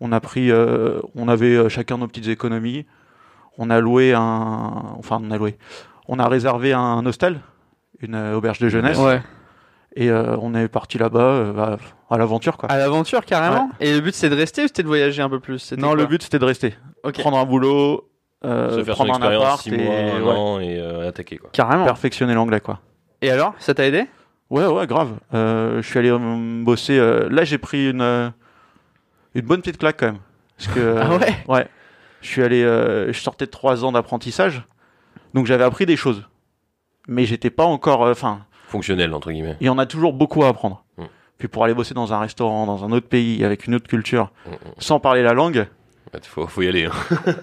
On 0.00 0.10
a 0.10 0.18
pris, 0.20 0.50
euh, 0.50 1.00
on 1.14 1.28
avait 1.28 1.54
euh, 1.56 1.68
chacun 1.68 1.96
nos 1.98 2.08
petites 2.08 2.26
économies. 2.28 2.86
On 3.56 3.70
a 3.70 3.78
loué 3.80 4.12
un, 4.14 4.20
enfin 4.98 5.18
on 5.22 5.30
a 5.30 5.38
loué, 5.38 5.56
on 6.08 6.18
a 6.18 6.28
réservé 6.28 6.72
un 6.74 7.04
hostel, 7.06 7.40
une 8.00 8.14
euh, 8.14 8.36
auberge 8.36 8.58
de 8.58 8.68
jeunesse, 8.68 8.98
Ouais. 8.98 9.20
et 9.94 10.10
euh, 10.10 10.36
on 10.40 10.54
est 10.54 10.68
parti 10.68 10.98
là-bas 10.98 11.18
euh, 11.20 11.76
à, 12.10 12.14
à 12.14 12.18
l'aventure 12.18 12.56
quoi. 12.56 12.70
À 12.70 12.76
l'aventure, 12.78 13.24
carrément 13.24 13.70
Et 13.80 13.94
le 13.94 14.00
but, 14.00 14.14
c'est 14.14 14.28
de 14.30 14.36
rester 14.36 14.64
ou 14.64 14.66
c'était 14.66 14.82
de 14.82 14.88
voyager 14.88 15.22
un 15.22 15.28
peu 15.30 15.40
plus? 15.40 15.58
C'était 15.58 15.80
Non, 15.80 15.94
le 15.94 16.06
but 16.06 16.22
c'était 16.22 16.38
de 16.38 16.44
rester. 16.44 16.74
Prendre 17.18 17.38
un 17.38 17.44
boulot, 17.44 18.08
euh, 18.44 18.78
Se 18.78 18.84
faire 18.84 18.96
son 18.96 19.04
prendre 19.04 19.14
un 19.14 19.16
expérience 19.32 19.44
appart 19.44 19.62
6 19.62 19.74
et 19.74 19.76
mois, 19.78 19.94
un 19.94 20.22
ouais, 20.22 20.32
an 20.38 20.60
et 20.60 20.78
euh, 20.78 21.08
attaquer, 21.08 21.38
quoi. 21.38 21.50
Carrément. 21.52 21.84
perfectionner 21.84 22.34
l'anglais 22.34 22.60
quoi. 22.60 22.80
Et 23.22 23.30
alors, 23.30 23.54
ça 23.58 23.72
t'a 23.74 23.86
aidé? 23.86 24.04
Ouais 24.50 24.66
ouais 24.66 24.86
grave. 24.86 25.14
Euh, 25.34 25.80
je 25.82 25.86
suis 25.88 25.98
allé 25.98 26.14
bosser. 26.62 26.98
euh, 26.98 27.28
là 27.30 27.44
j'ai 27.44 27.58
pris 27.58 27.90
une 27.90 28.32
une 29.34 29.42
bonne 29.46 29.60
petite 29.60 29.78
claque 29.78 29.98
quand 29.98 30.06
même. 30.06 30.18
Parce 30.58 30.72
que 30.74 30.96
Ah 31.02 31.16
ouais? 31.16 31.36
ouais. 31.48 31.68
Je 32.22 32.28
suis 32.28 32.42
allé, 32.42 32.62
euh, 32.62 33.12
je 33.12 33.20
sortais 33.20 33.46
de 33.46 33.50
trois 33.50 33.84
ans 33.84 33.92
d'apprentissage, 33.92 34.62
donc 35.34 35.46
j'avais 35.46 35.64
appris 35.64 35.86
des 35.86 35.96
choses, 35.96 36.26
mais 37.06 37.24
j'étais 37.24 37.50
pas 37.50 37.64
encore. 37.64 38.04
euh, 38.04 38.12
Enfin, 38.12 38.40
Fonctionnel, 38.68 39.14
entre 39.14 39.30
guillemets. 39.30 39.56
il 39.60 39.66
y 39.66 39.70
en 39.70 39.78
a 39.78 39.86
toujours 39.86 40.12
beaucoup 40.12 40.42
à 40.44 40.48
apprendre. 40.48 40.84
Mm. 40.98 41.04
Puis 41.38 41.48
pour 41.48 41.64
aller 41.64 41.74
bosser 41.74 41.94
dans 41.94 42.12
un 42.12 42.18
restaurant, 42.18 42.66
dans 42.66 42.84
un 42.84 42.92
autre 42.92 43.08
pays, 43.08 43.44
avec 43.44 43.66
une 43.66 43.74
autre 43.74 43.86
culture, 43.88 44.30
Mm, 44.46 44.50
mm. 44.50 44.56
sans 44.78 45.00
parler 45.00 45.22
la 45.22 45.32
langue, 45.34 45.66
Ouais, 46.14 46.20
Faut, 46.22 46.46
faut 46.46 46.62
y 46.62 46.68
aller. 46.68 46.84
hein. 46.86 46.92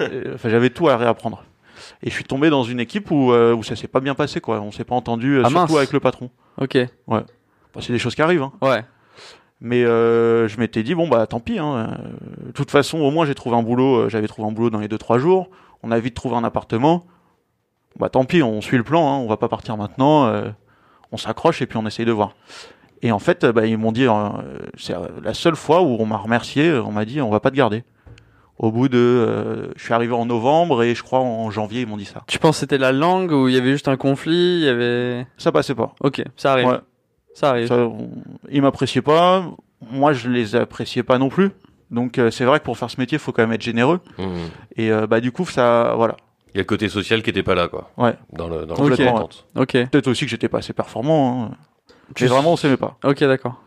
Euh, 0.01 0.36
enfin 0.36 0.50
j'avais 0.50 0.69
tout 0.69 0.88
à 0.89 0.95
réapprendre. 0.98 1.44
Et 2.01 2.10
je 2.10 2.15
suis 2.15 2.24
tombé 2.24 2.50
dans 2.50 2.63
une 2.63 2.80
équipe 2.80 3.12
où, 3.12 3.31
euh, 3.33 3.54
où 3.54 3.62
ça 3.63 3.75
s'est 3.75 3.88
pas 3.89 4.00
bien 4.00 4.15
passé 4.15 4.39
quoi. 4.39 4.62
On 4.62 4.71
s'est 4.71 4.86
pas 4.86 4.95
entendu, 4.95 5.36
euh, 5.36 5.42
Ah, 5.44 5.50
surtout 5.50 5.74
mince. 5.74 5.77
avec 5.77 5.92
le 5.94 6.00
patron. 6.00 6.30
Ok. 6.57 6.77
Bah, 7.07 7.25
c'est 7.81 7.92
des 7.92 8.00
choses 8.00 8.15
qui 8.15 8.21
arrivent. 8.21 8.42
Hein. 8.44 8.54
Ouais. 8.62 8.83
Mais 9.60 9.83
euh, 9.83 10.48
je 10.48 10.60
m'étais 10.60 10.83
dit 10.83 10.94
bon 10.95 11.07
bah 11.07 11.25
tant 11.27 11.39
pis. 11.39 11.57
Hein. 11.60 11.98
De 12.45 12.51
toute 12.51 12.71
façon 12.71 13.00
au 13.00 13.12
moins 13.12 13.25
j'ai 13.25 13.36
trouvé 13.36 13.56
un 13.56 13.63
boulot. 13.63 14.10
J'avais 14.10 14.27
trouvé 14.27 14.48
un 14.48 14.51
boulot 14.51 14.69
dans 14.69 14.80
les 14.80 14.88
deux 14.88 14.98
trois 14.98 15.19
jours. 15.19 15.50
On 15.83 15.92
a 15.92 16.00
vite 16.00 16.15
trouvé 16.15 16.36
un 16.36 16.44
appartement. 16.44 17.06
Bah 17.99 18.09
tant 18.09 18.25
pis, 18.25 18.41
on 18.43 18.61
suit 18.61 18.77
le 18.77 18.83
plan. 18.83 19.07
Hein. 19.13 19.17
On 19.17 19.27
va 19.27 19.37
pas 19.37 19.49
partir 19.49 19.77
maintenant. 19.77 20.25
euh, 20.27 20.49
on 21.11 21.17
s'accroche 21.17 21.61
et 21.61 21.67
puis 21.67 21.77
on 21.77 21.85
essaye 21.85 22.05
de 22.05 22.11
voir. 22.11 22.33
Et 23.03 23.11
en 23.11 23.19
fait, 23.19 23.45
bah, 23.45 23.65
ils 23.67 23.77
m'ont 23.77 23.91
dit, 23.91 24.07
euh, 24.07 24.29
c'est 24.77 24.95
euh, 24.95 25.07
la 25.21 25.33
seule 25.33 25.55
fois 25.55 25.81
où 25.81 25.97
on 25.99 26.05
m'a 26.05 26.17
remercié, 26.17 26.69
euh, 26.69 26.83
on 26.83 26.91
m'a 26.91 27.05
dit, 27.05 27.21
on 27.21 27.29
va 27.29 27.39
pas 27.39 27.51
te 27.51 27.55
garder. 27.55 27.83
Au 28.57 28.71
bout 28.71 28.87
de, 28.87 28.97
euh, 28.97 29.67
je 29.75 29.83
suis 29.83 29.93
arrivé 29.93 30.13
en 30.13 30.25
novembre 30.25 30.83
et 30.83 30.95
je 30.95 31.03
crois 31.03 31.19
en 31.19 31.49
janvier 31.51 31.81
ils 31.81 31.87
m'ont 31.87 31.97
dit 31.97 32.05
ça. 32.05 32.23
Tu 32.27 32.39
penses 32.39 32.55
que 32.55 32.59
c'était 32.61 32.77
la 32.77 32.91
langue 32.91 33.31
ou 33.31 33.47
il 33.47 33.53
y 33.55 33.57
avait 33.57 33.71
juste 33.73 33.87
un 33.87 33.97
conflit 33.97 34.59
Il 34.59 34.63
y 34.63 34.69
avait. 34.69 35.27
Ça 35.37 35.51
passait 35.51 35.75
pas. 35.75 35.93
Ok, 36.01 36.23
ça 36.35 36.53
arrive. 36.53 36.67
Ouais. 36.67 36.77
Ça 37.35 37.49
arrive. 37.49 37.67
Ça, 37.67 37.75
on- 37.77 38.09
ils 38.49 38.61
m'appréciaient 38.61 39.01
pas. 39.01 39.43
Moi, 39.91 40.13
je 40.13 40.29
les 40.29 40.55
appréciais 40.55 41.03
pas 41.03 41.17
non 41.17 41.29
plus. 41.29 41.49
Donc, 41.91 42.17
euh, 42.17 42.31
c'est 42.31 42.45
vrai 42.45 42.59
que 42.59 42.63
pour 42.65 42.77
faire 42.77 42.89
ce 42.89 42.99
métier, 42.99 43.17
il 43.17 43.19
faut 43.21 43.31
quand 43.31 43.41
même 43.43 43.53
être 43.53 43.61
généreux. 43.61 43.99
Mm. 44.17 44.23
Et 44.77 44.91
euh, 44.91 45.05
bah, 45.07 45.19
du 45.19 45.31
coup, 45.31 45.45
ça, 45.45 45.93
voilà. 45.97 46.15
Il 46.53 46.57
y 46.57 46.59
a 46.59 46.61
le 46.61 46.65
côté 46.65 46.88
social 46.89 47.23
qui 47.23 47.29
était 47.31 47.44
pas 47.44 47.55
là, 47.55 47.67
quoi. 47.67 47.89
Ouais. 47.97 48.15
Dans 48.31 48.47
le, 48.47 48.65
dans 48.65 48.75
le 48.83 48.94
attente. 48.94 49.47
Ok. 49.55 49.71
Peut-être 49.71 50.07
aussi 50.07 50.25
que 50.25 50.29
j'étais 50.31 50.50
pas 50.50 50.59
assez 50.59 50.73
performant. 50.73 51.45
Hein. 51.51 51.57
Tu- 52.15 52.23
Mais 52.25 52.29
vraiment, 52.29 52.53
on 52.53 52.55
s'aimait 52.57 52.77
pas. 52.77 52.97
Ok, 53.03 53.19
d'accord. 53.23 53.61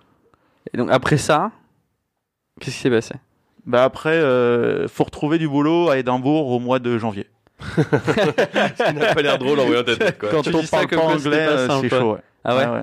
Et 0.72 0.76
donc 0.76 0.88
après 0.92 1.16
ça, 1.16 1.50
qu'est-ce 2.60 2.76
qui 2.76 2.82
s'est 2.82 2.90
passé? 2.90 3.14
Bah 3.66 3.82
après, 3.84 4.10
euh, 4.14 4.86
faut 4.88 5.02
retrouver 5.04 5.38
du 5.38 5.48
boulot 5.48 5.88
à 5.90 5.98
Édimbourg 5.98 6.48
au 6.50 6.58
mois 6.60 6.78
de 6.78 6.96
janvier. 6.98 7.26
Ça 8.76 8.92
n'a 8.92 9.14
pas 9.14 9.22
l'air 9.22 9.38
drôle 9.38 9.58
en 9.60 9.64
voyant 9.66 9.82
ta 9.82 9.96
tête, 9.96 10.18
quoi. 10.18 10.28
Quand 10.30 10.42
Tu 10.42 10.54
on 10.54 10.60
dis 10.60 10.66
ça 10.66 10.76
parle 10.76 10.88
comme 10.88 10.98
pas 11.00 11.06
anglais, 11.06 11.46
euh, 11.48 11.80
c'est 11.80 11.88
chaud. 11.88 12.12
Ouais. 12.14 12.20
Ah 12.44 12.56
ouais. 12.56 12.82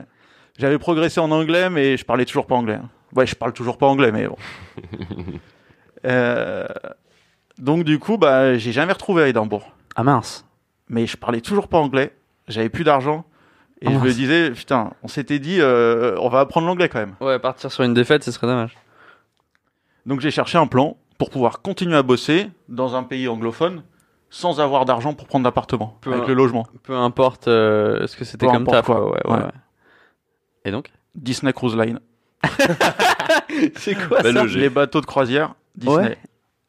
J'avais 0.59 0.77
progressé 0.79 1.19
en 1.19 1.31
anglais, 1.31 1.69
mais 1.69 1.95
je 1.95 2.03
parlais 2.05 2.25
toujours 2.25 2.45
pas 2.47 2.55
anglais. 2.55 2.75
hein. 2.83 2.89
Ouais, 3.15 3.25
je 3.27 3.35
parle 3.35 3.53
toujours 3.53 3.77
pas 3.77 3.85
anglais, 3.87 4.11
mais 4.11 4.27
bon. 4.27 4.35
Euh, 6.05 6.65
donc 7.57 7.85
du 7.85 7.97
coup, 7.97 8.17
bah, 8.17 8.57
j'ai 8.57 8.73
jamais 8.73 8.91
retrouvé 8.91 9.23
à 9.23 9.27
Édimbourg. 9.29 9.71
Ah 9.95 10.03
mince. 10.03 10.45
mais 10.89 11.05
je 11.07 11.17
parlais 11.17 11.41
toujours 11.41 11.67
pas 11.67 11.77
anglais. 11.77 12.15
J'avais 12.47 12.69
plus 12.69 12.83
d'argent. 12.83 13.25
Et 13.81 13.87
Ah 13.87 13.91
je 13.93 13.97
me 13.97 14.11
disais, 14.13 14.51
putain, 14.51 14.91
on 15.03 15.07
s'était 15.07 15.39
dit, 15.39 15.57
euh, 15.59 16.15
on 16.19 16.29
va 16.29 16.39
apprendre 16.39 16.67
l'anglais 16.67 16.87
quand 16.89 16.99
même. 16.99 17.15
Ouais, 17.19 17.37
partir 17.39 17.71
sur 17.71 17.83
une 17.83 17.93
défaite, 17.93 18.23
ce 18.23 18.31
serait 18.31 18.47
dommage. 18.47 18.77
Donc 20.05 20.19
j'ai 20.21 20.31
cherché 20.31 20.57
un 20.57 20.67
plan 20.67 20.97
pour 21.17 21.29
pouvoir 21.29 21.61
continuer 21.61 21.95
à 21.95 22.03
bosser 22.03 22.49
dans 22.69 22.95
un 22.95 23.03
pays 23.03 23.27
anglophone 23.27 23.83
sans 24.29 24.59
avoir 24.59 24.85
d'argent 24.85 25.13
pour 25.13 25.27
prendre 25.27 25.43
d'appartement 25.43 25.97
Peu- 26.01 26.13
avec 26.13 26.27
le 26.27 26.33
logement. 26.33 26.65
Peu 26.83 26.95
importe 26.95 27.47
euh, 27.47 28.07
ce 28.07 28.15
que 28.17 28.25
c'était 28.25 28.45
comme 28.47 28.55
importe 28.63 28.77
taf. 28.77 28.85
quoi. 28.85 28.95
quoi, 28.95 29.05
Ouais, 29.11 29.21
ouais, 29.25 29.31
Ouais. 29.37 29.43
ouais. 29.43 29.51
Et 30.65 30.71
donc 30.71 30.91
Disney 31.15 31.53
Cruise 31.53 31.75
Line. 31.75 31.99
C'est 33.75 33.95
quoi 33.95 34.21
Belle 34.21 34.35
ça 34.35 34.41
logique. 34.43 34.59
Les 34.59 34.69
bateaux 34.69 35.01
de 35.01 35.05
croisière, 35.05 35.53
Disney. 35.75 35.95
Ouais. 35.95 36.17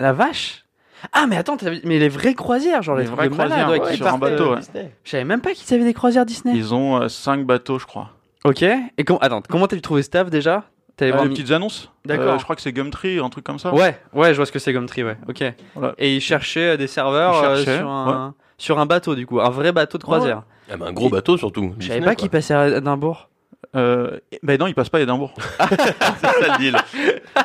La 0.01 0.13
vache 0.13 0.64
Ah 1.13 1.27
mais 1.29 1.37
attends, 1.37 1.57
t'as- 1.57 1.71
mais 1.85 1.99
les 1.99 2.09
vraies 2.09 2.35
croisières, 2.35 2.83
genre 2.83 2.97
les, 2.97 3.03
Les 3.03 3.07
trucs 3.09 3.19
vraies 3.19 3.29
de 3.29 3.35
croisières, 3.35 3.71
ouais, 3.71 3.81
qui 3.81 3.97
sur 3.97 4.07
un 4.07 4.11
partent, 4.11 4.21
bateau, 4.21 4.53
euh, 4.53 4.57
ouais. 4.57 4.91
Je 5.05 5.11
savais 5.11 5.25
même 5.25 5.41
pas 5.41 5.53
qu'ils 5.53 5.75
avaient 5.75 5.85
des 5.85 5.95
croisières 5.95 6.27
Disney. 6.27 6.55
Ils 6.57 6.75
ont 6.75 7.01
euh, 7.03 7.09
cinq 7.09 7.45
bateaux, 7.45 7.79
je 7.79 7.87
crois. 7.87 8.11
Ok. 8.45 8.63
Et 8.63 9.05
com- 9.05 9.19
attends, 9.21 9.43
comment 9.49 9.67
t'as 9.67 9.79
trouvé 9.81 10.03
ce 10.03 10.11
taf 10.11 10.31
déjà? 10.31 10.65
Ah, 11.01 11.07
voir 11.09 11.23
les 11.25 11.29
mi- 11.31 11.35
petites 11.35 11.51
annonces 11.51 11.91
D'accord. 12.05 12.35
Euh, 12.35 12.39
je 12.39 12.45
crois 12.45 12.55
que 12.55 12.63
c'est 12.63 12.73
Gumtree, 12.73 13.19
un 13.19 13.29
truc 13.29 13.45
comme 13.45 13.59
ça. 13.59 13.75
Ouais, 13.75 13.99
ouais, 14.13 14.31
je 14.31 14.37
vois 14.37 14.47
ce 14.47 14.53
que 14.53 14.61
c'est 14.61 14.73
comme 14.73 14.87
tri, 14.87 15.03
ouais. 15.03 15.17
Ok. 15.29 15.43
Voilà. 15.75 15.95
Et 15.99 16.15
ils 16.15 16.21
cherchaient 16.21 16.75
euh, 16.75 16.77
des 16.77 16.87
serveurs 16.87 17.35
Ils 17.35 17.45
euh, 17.47 17.57
cherchaient, 17.57 17.79
sur, 17.79 17.89
un, 17.91 18.35
sur 18.59 18.79
un 18.79 18.87
bateau, 18.87 19.15
du 19.17 19.27
coup, 19.27 19.41
un 19.41 19.51
vrai 19.51 19.73
bateau 19.73 19.99
de 19.99 20.05
croisière. 20.05 20.45
Ah, 20.71 20.77
bah, 20.77 20.87
un 20.89 20.93
gros 20.93 21.09
bateau, 21.11 21.37
surtout. 21.37 21.75
Je 21.81 21.89
savais 21.89 22.01
pas 22.01 22.15
qu'ils 22.15 22.31
passaient 22.31 22.55
à 22.55 22.79
Édimbourg. 22.79 23.29
Euh, 23.75 24.19
ben 24.43 24.59
non, 24.59 24.67
ils 24.67 24.75
passent 24.75 24.89
pas 24.89 24.99
à 24.99 25.01
Édimbourg. 25.03 25.35
C'est 25.69 26.27
ça 26.27 26.57
le 26.57 26.59
deal. 26.59 26.77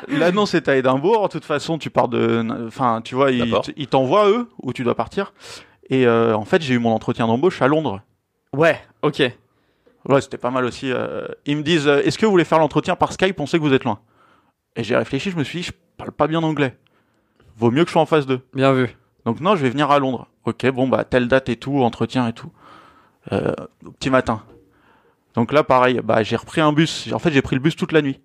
L'annonce 0.07 0.53
est 0.53 0.67
à 0.67 0.75
Édimbourg. 0.75 1.23
De 1.27 1.31
toute 1.31 1.45
façon, 1.45 1.77
tu 1.77 1.89
pars 1.89 2.07
de. 2.07 2.45
Enfin, 2.67 3.01
tu 3.03 3.15
vois, 3.15 3.31
ils, 3.31 3.87
t'envoient 3.87 4.29
eux 4.29 4.47
où 4.61 4.73
tu 4.73 4.83
dois 4.83 4.95
partir. 4.95 5.33
Et 5.89 6.05
euh, 6.05 6.35
en 6.35 6.45
fait, 6.45 6.61
j'ai 6.61 6.75
eu 6.75 6.79
mon 6.79 6.91
entretien 6.91 7.25
d'embauche 7.27 7.61
à 7.61 7.67
Londres. 7.67 8.01
Ouais, 8.55 8.79
ok. 9.01 9.23
Ouais, 10.07 10.21
c'était 10.21 10.37
pas 10.37 10.51
mal 10.51 10.65
aussi. 10.65 10.91
euh, 10.91 11.27
Ils 11.45 11.57
me 11.57 11.63
disent 11.63 11.87
euh, 11.87 12.01
Est-ce 12.03 12.17
que 12.17 12.25
vous 12.25 12.31
voulez 12.31 12.45
faire 12.45 12.59
l'entretien 12.59 12.95
par 12.95 13.11
Skype? 13.11 13.39
On 13.39 13.45
sait 13.45 13.57
que 13.57 13.63
vous 13.63 13.73
êtes 13.73 13.83
loin. 13.83 13.99
Et 14.75 14.83
j'ai 14.83 14.95
réfléchi, 14.95 15.31
je 15.31 15.35
me 15.35 15.43
suis 15.43 15.59
dit 15.59 15.65
Je 15.65 15.71
parle 15.97 16.11
pas 16.11 16.27
bien 16.27 16.43
anglais. 16.43 16.77
Vaut 17.57 17.71
mieux 17.71 17.83
que 17.83 17.89
je 17.89 17.93
sois 17.93 18.01
en 18.01 18.05
phase 18.05 18.25
2. 18.27 18.39
Bien 18.53 18.71
vu. 18.73 18.95
Donc, 19.25 19.41
non, 19.41 19.55
je 19.55 19.63
vais 19.63 19.69
venir 19.69 19.91
à 19.91 19.99
Londres. 19.99 20.27
Ok, 20.45 20.65
bon, 20.67 20.87
bah, 20.87 21.03
telle 21.03 21.27
date 21.27 21.49
et 21.49 21.57
tout, 21.57 21.81
entretien 21.83 22.27
et 22.27 22.33
tout. 22.33 22.51
Euh, 23.31 23.53
petit 23.99 24.09
matin. 24.09 24.43
Donc 25.35 25.51
là, 25.53 25.63
pareil, 25.63 26.01
bah, 26.03 26.23
j'ai 26.23 26.35
repris 26.35 26.61
un 26.61 26.73
bus. 26.73 27.09
En 27.13 27.19
fait, 27.19 27.31
j'ai 27.31 27.41
pris 27.41 27.55
le 27.55 27.61
bus 27.61 27.75
toute 27.75 27.91
la 27.91 28.01
nuit. 28.01 28.19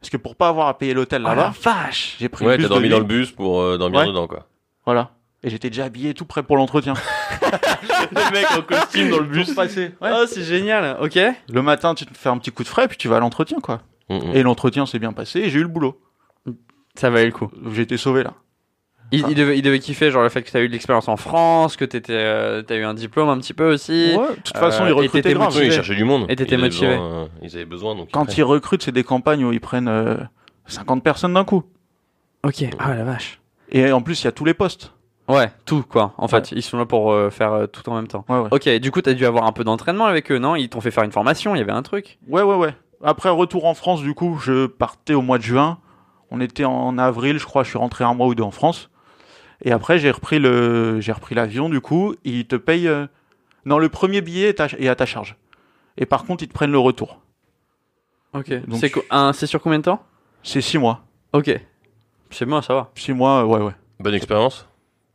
Parce 0.00 0.10
que 0.10 0.16
pour 0.16 0.36
pas 0.36 0.48
avoir 0.48 0.68
à 0.68 0.78
payer 0.78 0.94
l'hôtel 0.94 1.22
Oh 1.24 1.28
la 1.28 1.34
là-bas, 1.34 1.54
vache 1.62 2.16
j'ai 2.18 2.28
pris 2.28 2.44
Ouais, 2.44 2.52
le 2.52 2.56
bus 2.58 2.64
t'as 2.64 2.68
de 2.68 2.74
dormi 2.74 2.88
dans 2.88 2.98
le 2.98 3.04
bus 3.04 3.32
pour 3.32 3.60
euh, 3.60 3.78
dormir 3.78 4.00
Ouais. 4.00 4.06
dedans, 4.06 4.26
quoi. 4.26 4.46
Voilà. 4.84 5.10
Et 5.42 5.50
j'étais 5.50 5.70
déjà 5.70 5.84
habillé 5.84 6.12
tout 6.14 6.24
prêt 6.24 6.42
pour 6.42 6.56
l'entretien. 6.56 6.94
Le 8.12 8.32
mec 8.32 8.46
en 8.56 8.62
costume 8.62 9.10
dans 9.10 9.18
le 9.18 9.24
bus. 9.26 9.54
passé. 9.54 9.92
Ouais. 10.00 10.10
Oh, 10.12 10.24
c'est 10.26 10.42
génial. 10.42 10.96
Ok. 11.00 11.18
Le 11.48 11.62
matin, 11.62 11.94
tu 11.94 12.04
te 12.06 12.16
fais 12.16 12.28
un 12.28 12.38
petit 12.38 12.50
coup 12.50 12.62
de 12.62 12.68
frais, 12.68 12.88
puis 12.88 12.96
tu 12.96 13.08
vas 13.08 13.16
à 13.16 13.20
l'entretien, 13.20 13.58
quoi. 13.60 13.80
Mm, 14.08 14.16
mm. 14.16 14.36
Et 14.36 14.42
l'entretien 14.42 14.86
s'est 14.86 14.98
bien 14.98 15.12
passé, 15.12 15.40
et 15.40 15.50
j'ai 15.50 15.58
eu 15.58 15.62
le 15.62 15.68
boulot. 15.68 16.00
Ça 16.94 17.10
valait 17.10 17.26
le 17.26 17.32
coup. 17.32 17.50
J'ai 17.72 17.82
été 17.82 17.96
sauvé 17.96 18.22
là. 18.22 18.32
Il, 19.12 19.24
il 19.28 19.34
devait, 19.36 19.56
il 19.58 19.62
devait 19.62 19.78
kiffer, 19.78 20.10
genre 20.10 20.22
le 20.22 20.28
fait 20.28 20.42
que 20.42 20.50
t'as 20.50 20.60
eu 20.60 20.66
de 20.68 20.72
l'expérience 20.72 21.06
en 21.08 21.16
France, 21.16 21.76
que 21.76 21.84
t'étais, 21.84 22.12
euh, 22.14 22.62
t'as 22.62 22.76
eu 22.76 22.82
un 22.84 22.94
diplôme 22.94 23.28
un 23.28 23.38
petit 23.38 23.54
peu 23.54 23.72
aussi. 23.72 24.14
Ouais, 24.16 24.28
de 24.36 24.40
toute 24.42 24.56
façon, 24.56 24.82
Euh, 24.84 24.88
ils 24.88 24.92
recrutaient 24.92 25.32
grave. 25.32 25.48
Oui, 25.48 25.54
motivé. 25.54 25.66
ils 25.66 25.72
cherchaient 25.72 25.94
du 25.94 26.04
monde. 26.04 26.24
Et 26.28 26.34
t'étais 26.36 26.50
Ils 26.50 26.54
avaient 26.54 26.62
motivé. 26.64 26.88
besoin, 26.88 27.04
euh, 27.22 27.26
ils 27.42 27.54
avaient 27.56 27.64
besoin, 27.64 27.94
donc. 27.94 28.08
Quand 28.12 28.36
ils 28.36 28.42
recrutent, 28.42 28.82
c'est 28.82 28.92
des 28.92 29.04
campagnes 29.04 29.44
où 29.44 29.52
ils 29.52 29.60
prennent 29.60 29.88
euh, 29.88 30.16
50 30.66 31.04
personnes 31.04 31.34
d'un 31.34 31.44
coup. 31.44 31.62
Ok. 32.44 32.64
Ah 32.78 32.94
la 32.94 33.04
vache. 33.04 33.40
Et 33.70 33.90
en 33.92 34.00
plus, 34.02 34.22
il 34.22 34.24
y 34.24 34.28
a 34.28 34.32
tous 34.32 34.44
les 34.44 34.54
postes. 34.54 34.92
Ouais, 35.28 35.50
tout 35.64 35.82
quoi. 35.88 36.12
En 36.18 36.28
fait, 36.28 36.52
ils 36.52 36.62
sont 36.62 36.78
là 36.78 36.86
pour 36.86 37.10
euh, 37.12 37.30
faire 37.30 37.52
euh, 37.52 37.66
tout 37.66 37.88
en 37.90 37.96
même 37.96 38.06
temps. 38.06 38.24
Ouais, 38.28 38.38
ouais. 38.38 38.48
Ok, 38.52 38.68
du 38.80 38.90
coup, 38.92 39.02
t'as 39.02 39.12
dû 39.14 39.26
avoir 39.26 39.44
un 39.44 39.52
peu 39.52 39.64
d'entraînement 39.64 40.04
avec 40.06 40.30
eux, 40.30 40.38
non? 40.38 40.54
Ils 40.54 40.68
t'ont 40.68 40.80
fait 40.80 40.92
faire 40.92 41.02
une 41.02 41.10
formation, 41.12 41.54
il 41.56 41.58
y 41.58 41.62
avait 41.62 41.72
un 41.72 41.82
truc. 41.82 42.18
Ouais, 42.28 42.42
ouais, 42.42 42.54
ouais. 42.54 42.74
Après, 43.02 43.28
retour 43.28 43.64
en 43.66 43.74
France, 43.74 44.02
du 44.02 44.14
coup, 44.14 44.38
je 44.40 44.66
partais 44.66 45.14
au 45.14 45.22
mois 45.22 45.38
de 45.38 45.42
juin. 45.42 45.78
On 46.30 46.40
était 46.40 46.64
en 46.64 46.96
avril, 46.98 47.38
je 47.38 47.44
crois, 47.44 47.64
je 47.64 47.68
suis 47.70 47.78
rentré 47.78 48.04
un 48.04 48.14
mois 48.14 48.26
ou 48.28 48.34
deux 48.36 48.42
en 48.44 48.50
France. 48.52 48.88
Et 49.62 49.72
après, 49.72 49.98
j'ai 49.98 50.10
repris 50.10 50.38
le, 50.38 51.00
j'ai 51.00 51.12
repris 51.12 51.34
l'avion, 51.34 51.68
du 51.68 51.80
coup, 51.80 52.14
ils 52.24 52.46
te 52.46 52.56
payent, 52.56 52.88
euh, 52.88 53.06
non, 53.64 53.78
le 53.78 53.88
premier 53.88 54.20
billet 54.20 54.48
est 54.50 54.60
à, 54.60 54.66
est 54.78 54.88
à 54.88 54.94
ta 54.94 55.06
charge. 55.06 55.36
Et 55.96 56.06
par 56.06 56.24
contre, 56.24 56.42
ils 56.44 56.48
te 56.48 56.52
prennent 56.52 56.72
le 56.72 56.78
retour. 56.78 57.20
Ok. 58.34 58.50
Donc- 58.66 58.78
C'est 58.80 58.90
co- 58.90 59.02
un- 59.10 59.32
c'est 59.32 59.46
sur 59.46 59.60
combien 59.62 59.78
de 59.78 59.84
temps? 59.84 60.04
C'est 60.42 60.60
six 60.60 60.78
mois. 60.78 61.04
Ok. 61.32 61.50
C'est 62.30 62.44
moi, 62.46 62.60
ça 62.62 62.74
va. 62.74 62.90
Six 62.94 63.12
mois, 63.12 63.42
euh, 63.42 63.44
ouais, 63.44 63.60
ouais. 63.60 63.72
Bonne 63.98 64.14
expérience. 64.14 64.68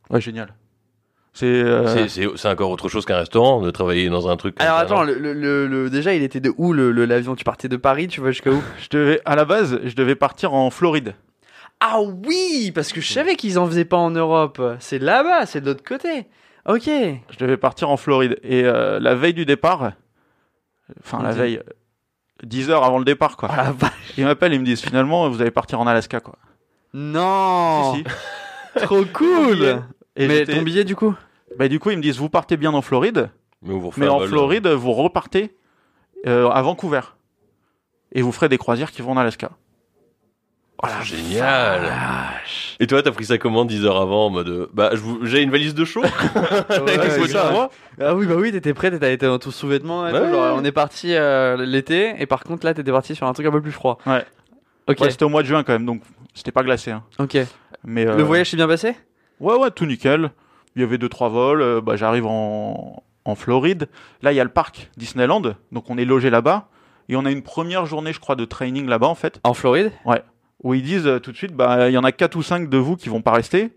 Ouais, 0.09 0.19
génial. 0.21 0.53
C'est, 1.33 1.45
euh, 1.45 1.87
C'est- 2.07 2.09
C'est 2.09 2.37
c'est 2.37 2.49
encore 2.49 2.71
autre 2.71 2.89
chose 2.89 3.05
qu'un 3.05 3.17
restaurant, 3.17 3.61
de 3.61 3.71
travailler 3.71 4.09
dans 4.09 4.27
un 4.27 4.35
truc. 4.35 4.55
Alors 4.59 4.77
attends, 4.77 4.97
non 4.97 5.03
le, 5.03 5.13
le- 5.17 5.33
le- 5.33 5.67
le- 5.67 5.89
déjà, 5.89 6.13
il 6.13 6.23
était 6.23 6.41
de 6.41 6.53
où 6.57 6.73
le- 6.73 6.91
le- 6.91 7.05
l'avion? 7.05 7.35
Tu 7.35 7.45
partais 7.45 7.69
de 7.69 7.77
Paris, 7.77 8.07
tu 8.09 8.19
vas 8.19 8.31
jusqu'à 8.31 8.51
où? 8.51 8.61
Je 8.81 8.89
devais, 8.89 9.21
à 9.23 9.35
la 9.37 9.45
base, 9.45 9.79
je 9.85 9.95
devais 9.95 10.15
partir 10.15 10.53
en 10.53 10.69
Floride. 10.71 11.13
Ah 11.83 11.99
oui, 11.99 12.71
parce 12.73 12.93
que 12.93 13.01
je 13.01 13.11
savais 13.11 13.35
qu'ils 13.35 13.57
en 13.57 13.65
faisaient 13.65 13.85
pas 13.85 13.97
en 13.97 14.11
Europe. 14.11 14.61
C'est 14.79 14.99
là-bas, 14.99 15.47
c'est 15.47 15.61
de 15.61 15.65
l'autre 15.65 15.83
côté. 15.83 16.27
Ok. 16.67 16.85
Je 16.85 17.37
devais 17.39 17.57
partir 17.57 17.89
en 17.89 17.97
Floride. 17.97 18.39
Et 18.43 18.63
euh, 18.63 18.99
la 18.99 19.15
veille 19.15 19.33
du 19.33 19.45
départ, 19.45 19.93
enfin, 20.99 21.23
la 21.23 21.31
veille, 21.31 21.57
euh, 21.57 22.43
10 22.43 22.69
heures 22.69 22.83
avant 22.83 22.99
le 22.99 23.03
départ, 23.03 23.35
quoi. 23.35 23.47
Vache. 23.47 24.13
Ils 24.15 24.25
m'appellent, 24.25 24.53
ils 24.53 24.59
me 24.59 24.65
disent, 24.65 24.81
finalement, 24.81 25.27
vous 25.27 25.41
allez 25.41 25.49
partir 25.49 25.79
en 25.79 25.87
Alaska, 25.87 26.19
quoi. 26.19 26.35
Non. 26.93 27.95
Si, 27.95 28.03
si. 28.03 28.05
Trop 28.85 29.03
cool. 29.05 29.81
Et 30.15 30.27
Mais 30.27 30.45
ton 30.45 30.61
billet 30.61 30.83
du 30.83 30.95
coup? 30.95 31.15
Bah, 31.57 31.67
du 31.67 31.79
coup, 31.79 31.89
ils 31.89 31.97
me 31.97 32.01
disent, 32.01 32.17
vous 32.17 32.29
partez 32.29 32.57
bien 32.57 32.73
en 32.73 32.81
Floride, 32.81 33.31
Mais, 33.63 33.73
vous 33.73 33.87
en 33.87 34.19
vol, 34.19 34.27
Floride, 34.27 34.67
vous 34.67 34.93
repartez 34.93 35.55
euh, 36.27 36.47
à 36.49 36.61
Vancouver. 36.61 37.01
Et 38.11 38.21
vous 38.21 38.31
ferez 38.31 38.49
des 38.49 38.57
croisières 38.57 38.91
qui 38.91 39.01
vont 39.01 39.13
en 39.13 39.17
Alaska. 39.17 39.51
Oh, 40.83 40.87
c'est 41.03 41.17
génial. 41.17 41.91
Et 42.79 42.87
toi, 42.87 43.03
t'as 43.03 43.11
pris 43.11 43.25
ça 43.25 43.37
comment 43.37 43.65
10 43.65 43.85
heures 43.85 44.01
avant 44.01 44.27
en 44.27 44.29
mode 44.31 44.49
euh, 44.49 44.67
Bah, 44.73 44.91
j'ai 45.23 45.41
une 45.41 45.51
valise 45.51 45.75
de 45.75 45.85
chaud. 45.85 46.01
Ouais, 46.69 47.27
ça. 47.27 47.51
moi. 47.51 47.69
Ah 47.99 48.15
oui, 48.15 48.25
bah 48.25 48.33
oui, 48.37 48.51
t'étais 48.51 48.73
prêt, 48.73 48.89
t'étais 48.89 49.13
été 49.13 49.25
dans 49.27 49.37
tout 49.37 49.51
sous-vêtement. 49.51 50.03
Ouais, 50.03 50.11
ouais. 50.11 50.19
on 50.33 50.63
est 50.63 50.71
parti 50.71 51.13
euh, 51.13 51.57
l'été, 51.65 52.15
et 52.19 52.25
par 52.25 52.43
contre 52.43 52.65
là, 52.65 52.73
t'étais 52.73 52.91
parti 52.91 53.15
sur 53.15 53.27
un 53.27 53.33
truc 53.33 53.45
un 53.45 53.51
peu 53.51 53.61
plus 53.61 53.71
froid. 53.71 53.99
Ouais. 54.07 54.25
Ok. 54.87 54.99
Ouais, 55.01 55.11
c'était 55.11 55.25
au 55.25 55.29
mois 55.29 55.43
de 55.43 55.47
juin 55.47 55.63
quand 55.63 55.73
même, 55.73 55.85
donc 55.85 56.01
c'était 56.33 56.51
pas 56.51 56.63
glacé. 56.63 56.91
Hein. 56.91 57.03
ok. 57.19 57.37
Mais, 57.83 58.07
euh, 58.07 58.15
Le 58.15 58.23
voyage 58.23 58.49
s'est 58.49 58.57
bien 58.57 58.67
passé? 58.67 58.95
Ouais, 59.39 59.55
ouais, 59.55 59.71
tout 59.71 59.85
nickel. 59.85 60.31
Il 60.75 60.81
y 60.81 60.85
avait 60.85 60.97
deux, 60.97 61.09
trois 61.09 61.29
vols. 61.29 61.61
euh, 61.61 61.81
bah, 61.81 61.95
J'arrive 61.95 62.25
en, 62.27 63.03
en 63.25 63.35
Floride. 63.35 63.87
Là, 64.21 64.31
il 64.31 64.35
y 64.35 64.39
a 64.39 64.43
le 64.43 64.49
parc 64.51 64.89
Disneyland. 64.97 65.41
Donc, 65.71 65.89
on 65.89 65.97
est 65.97 66.05
logé 66.05 66.29
là-bas. 66.29 66.67
Et 67.09 67.15
on 67.15 67.25
a 67.25 67.31
une 67.31 67.41
première 67.41 67.85
journée, 67.85 68.13
je 68.13 68.19
crois, 68.19 68.35
de 68.35 68.45
training 68.45 68.87
là-bas, 68.87 69.07
en 69.07 69.15
fait. 69.15 69.39
En 69.43 69.53
Floride? 69.53 69.91
Où 70.63 70.73
ils 70.73 70.83
disent 70.83 71.07
euh, 71.07 71.19
tout 71.19 71.31
de 71.31 71.37
suite, 71.37 71.53
bah, 71.55 71.89
il 71.89 71.93
y 71.93 71.97
en 71.97 72.03
a 72.03 72.11
quatre 72.11 72.35
ou 72.35 72.43
cinq 72.43 72.69
de 72.69 72.77
vous 72.77 72.95
qui 72.95 73.09
vont 73.09 73.21
pas 73.21 73.31
rester. 73.31 73.71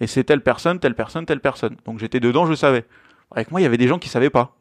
Et 0.00 0.06
c'est 0.06 0.22
telle 0.24 0.40
personne, 0.40 0.78
telle 0.78 0.94
personne, 0.94 1.26
telle 1.26 1.40
personne. 1.40 1.76
Donc, 1.84 1.98
j'étais 1.98 2.20
dedans, 2.20 2.46
je 2.46 2.54
savais. 2.54 2.84
Avec 3.32 3.50
moi, 3.50 3.60
il 3.60 3.64
y 3.64 3.66
avait 3.66 3.76
des 3.76 3.88
gens 3.88 3.98
qui 3.98 4.08
savaient 4.08 4.30
pas. 4.30 4.54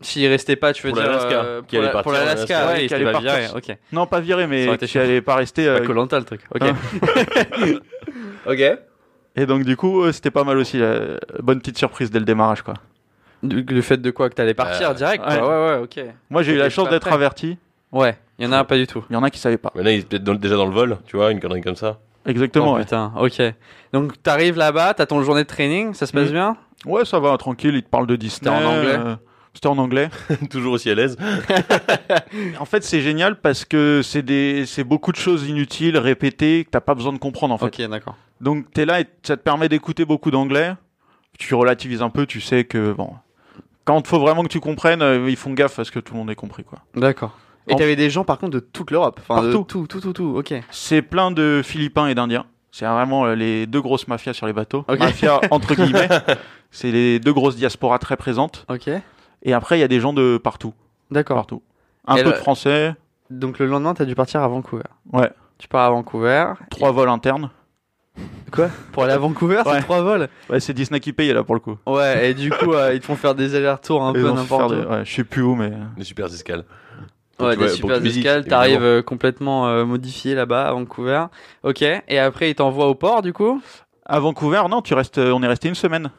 S'il 0.00 0.26
restait 0.28 0.56
pas, 0.56 0.72
tu 0.72 0.86
veux 0.86 0.92
Pour 0.92 1.00
dire 1.02 1.10
euh, 1.10 1.62
qui 1.66 1.76
pour, 1.76 1.84
la- 1.84 1.92
l'Alaska, 2.18 2.58
Alaska, 2.58 2.66
ouais, 2.82 2.86
qui 2.86 2.94
allait 2.94 3.10
pas. 3.12 3.20
Ok. 3.56 3.76
Non, 3.92 4.06
pas 4.06 4.20
aurait 4.32 4.46
mais 4.46 4.76
qui 4.78 4.98
allait 4.98 5.22
pas 5.22 5.36
rester. 5.36 5.66
euh, 5.66 5.78
Pas 6.06 6.18
le 6.18 6.24
truc. 6.24 6.40
Ok. 6.54 6.62
Hein. 6.62 6.76
ok. 8.46 8.78
Et 9.36 9.46
donc, 9.46 9.64
du 9.64 9.76
coup, 9.76 10.10
c'était 10.12 10.30
pas 10.30 10.44
mal 10.44 10.58
aussi. 10.58 10.78
la 10.78 11.18
bonne 11.42 11.58
petite 11.60 11.78
surprise 11.78 12.10
dès 12.10 12.18
le 12.18 12.24
démarrage, 12.24 12.62
quoi. 12.62 12.74
Du- 13.42 13.62
Le 13.62 13.82
fait 13.82 13.98
de 13.98 14.10
quoi 14.10 14.30
que 14.30 14.34
t'allais 14.34 14.54
partir 14.54 14.90
Euh, 14.90 14.94
direct 14.94 15.24
ouais. 15.26 15.38
quoi. 15.38 15.48
Ouais, 15.70 15.76
ouais, 15.76 15.82
ok. 15.82 16.00
Moi, 16.30 16.42
j'ai 16.42 16.52
eu 16.54 16.56
la 16.58 16.70
chance 16.70 16.88
d'être 16.88 17.08
averti. 17.12 17.58
Ouais, 17.94 18.18
il 18.38 18.44
y 18.44 18.48
en 18.48 18.52
a 18.52 18.64
pas 18.64 18.76
du 18.76 18.86
tout. 18.86 19.04
Il 19.08 19.14
y 19.14 19.16
en 19.16 19.22
a 19.22 19.30
qui 19.30 19.38
savaient 19.38 19.56
pas. 19.58 19.72
Mais 19.74 19.82
là, 19.82 19.92
il 19.92 20.00
est 20.00 20.08
peut-être 20.08 20.24
dans- 20.24 20.34
déjà 20.34 20.56
dans 20.56 20.66
le 20.66 20.72
vol, 20.74 20.98
tu 21.06 21.16
vois, 21.16 21.30
une 21.30 21.40
connerie 21.40 21.60
comme 21.62 21.76
ça. 21.76 22.00
Exactement, 22.26 22.72
Oh, 22.72 22.74
ouais. 22.76 22.80
putain, 22.82 23.12
ok. 23.18 23.42
Donc 23.92 24.22
t'arrives 24.22 24.56
là-bas, 24.56 24.94
t'as 24.94 25.06
ton 25.06 25.22
journée 25.22 25.42
de 25.44 25.48
training, 25.48 25.94
ça 25.94 26.06
se 26.06 26.12
passe 26.12 26.26
Mhm. 26.26 26.32
bien? 26.32 26.56
Ouais, 26.86 27.04
ça 27.04 27.18
va, 27.20 27.36
tranquille. 27.38 27.74
Ils 27.74 27.82
te 27.82 27.88
parlent 27.88 28.06
de 28.06 28.16
Disney. 28.16 28.34
C'était 28.36 28.48
en 28.50 28.64
anglais 28.68 28.96
euh, 28.98 29.16
C'était 29.54 29.66
en 29.68 29.78
anglais. 29.78 30.08
Toujours 30.50 30.72
aussi 30.74 30.90
à 30.90 30.94
l'aise. 30.94 31.16
En 32.58 32.64
fait, 32.64 32.82
c'est 32.82 33.00
génial 33.00 33.36
parce 33.40 33.64
que 33.64 34.00
c'est 34.02 34.22
des, 34.22 34.64
c'est 34.66 34.84
beaucoup 34.84 35.12
de 35.12 35.16
choses 35.16 35.48
inutiles, 35.48 35.96
répétées, 35.98 36.64
que 36.64 36.70
t'as 36.70 36.80
pas 36.80 36.94
besoin 36.94 37.12
de 37.12 37.18
comprendre 37.18 37.54
en 37.54 37.58
fait. 37.58 37.66
Ok, 37.66 37.88
d'accord. 37.88 38.16
Donc 38.40 38.70
t'es 38.72 38.84
là 38.84 39.00
et 39.00 39.06
ça 39.22 39.36
te 39.36 39.42
permet 39.42 39.68
d'écouter 39.68 40.04
beaucoup 40.04 40.30
d'anglais. 40.30 40.72
Tu 41.38 41.54
relativises 41.54 42.02
un 42.02 42.10
peu, 42.10 42.26
tu 42.26 42.40
sais 42.40 42.64
que 42.64 42.92
bon, 42.92 43.10
quand 43.84 44.00
il 44.00 44.06
faut 44.06 44.18
vraiment 44.18 44.42
que 44.42 44.48
tu 44.48 44.60
comprennes, 44.60 45.02
euh, 45.02 45.28
ils 45.28 45.36
font 45.36 45.52
gaffe 45.52 45.78
à 45.78 45.84
ce 45.84 45.90
que 45.92 46.00
tout 46.00 46.14
le 46.14 46.18
monde 46.20 46.30
ait 46.30 46.34
compris 46.34 46.64
quoi. 46.64 46.78
D'accord. 46.94 47.38
Et 47.68 47.76
t'avais 47.76 47.96
des 47.96 48.10
gens 48.10 48.24
par 48.24 48.38
contre 48.38 48.52
de 48.52 48.60
toute 48.60 48.90
l'Europe, 48.90 49.20
enfin 49.22 49.42
de 49.42 49.52
Partout. 49.52 49.64
tout, 49.64 49.86
tout, 49.86 50.00
tout, 50.00 50.12
tout. 50.12 50.34
Ok. 50.36 50.52
C'est 50.70 51.02
plein 51.02 51.30
de 51.30 51.62
Philippins 51.64 52.06
et 52.06 52.14
d'Indiens. 52.14 52.44
C'est 52.70 52.84
vraiment 52.86 53.24
euh, 53.26 53.34
les 53.34 53.66
deux 53.66 53.80
grosses 53.80 54.08
mafias 54.08 54.32
sur 54.34 54.46
les 54.46 54.52
bateaux. 54.52 54.84
Ok. 54.88 54.98
Mafia 54.98 55.40
entre 55.50 55.74
guillemets. 55.74 56.08
c'est 56.70 56.90
les 56.90 57.20
deux 57.20 57.32
grosses 57.32 57.56
diasporas 57.56 57.98
très 57.98 58.16
présentes. 58.16 58.66
Ok. 58.68 58.90
Et 59.42 59.52
après, 59.52 59.78
il 59.78 59.80
y 59.80 59.84
a 59.84 59.88
des 59.88 60.00
gens 60.00 60.12
de 60.12 60.38
partout, 60.42 60.74
D'accord. 61.10 61.36
partout. 61.36 61.62
Un 62.06 62.16
Et 62.16 62.22
peu 62.22 62.30
le- 62.30 62.34
de 62.34 62.38
français. 62.40 62.94
Donc 63.30 63.58
le 63.58 63.66
lendemain, 63.66 63.94
t'as 63.94 64.04
dû 64.04 64.14
partir 64.14 64.42
à 64.42 64.48
Vancouver. 64.48 64.84
Ouais. 65.12 65.30
Tu 65.58 65.68
pars 65.68 65.84
à 65.86 65.90
Vancouver. 65.90 66.46
Trois 66.70 66.90
vols 66.92 67.08
internes. 67.08 67.50
Quoi? 68.52 68.68
Pour 68.92 69.02
aller 69.04 69.12
à 69.12 69.18
Vancouver, 69.18 69.62
c'est 69.64 69.80
trois 69.80 70.02
vols? 70.02 70.28
Ouais, 70.48 70.60
c'est 70.60 70.72
Disney 70.72 71.00
qui 71.00 71.12
paye 71.12 71.32
là 71.32 71.42
pour 71.42 71.54
le 71.56 71.60
coup. 71.60 71.76
Ouais. 71.86 72.30
Et 72.30 72.34
du 72.34 72.50
coup, 72.50 72.72
euh, 72.72 72.94
ils 72.94 73.00
te 73.00 73.06
font 73.06 73.16
faire 73.16 73.34
des 73.34 73.54
allers-rets-rurs 73.56 74.02
un 74.02 74.12
Ils 74.14 74.20
peu 74.22 74.30
n'importe 74.30 74.70
faire 74.70 74.78
où. 74.78 74.82
des- 74.82 74.86
Ouais, 74.88 75.04
je 75.04 75.12
sais 75.14 75.24
plus 75.24 75.42
où, 75.42 75.54
mais. 75.56 75.72
Des 75.96 76.04
super 76.04 76.26
escales. 76.26 76.64
Ouais, 77.40 77.50
des 77.50 77.56
vois, 77.56 77.66
pour 77.66 77.74
super 77.76 78.04
escales. 78.06 78.44
T'arrives 78.46 78.82
euh, 78.82 79.02
complètement 79.02 79.68
euh, 79.68 79.84
modifié 79.84 80.34
là-bas 80.34 80.68
à 80.68 80.72
Vancouver. 80.72 81.24
Ok. 81.62 81.82
Et 81.82 82.18
après, 82.18 82.50
ils 82.50 82.54
t'envoient 82.54 82.88
au 82.88 82.94
port 82.94 83.22
du 83.22 83.32
coup? 83.32 83.60
À 84.06 84.20
Vancouver, 84.20 84.62
non, 84.70 84.82
tu 84.82 84.94
restes, 84.94 85.18
on 85.18 85.42
est 85.42 85.46
resté 85.46 85.68
une 85.68 85.74
semaine. 85.74 86.10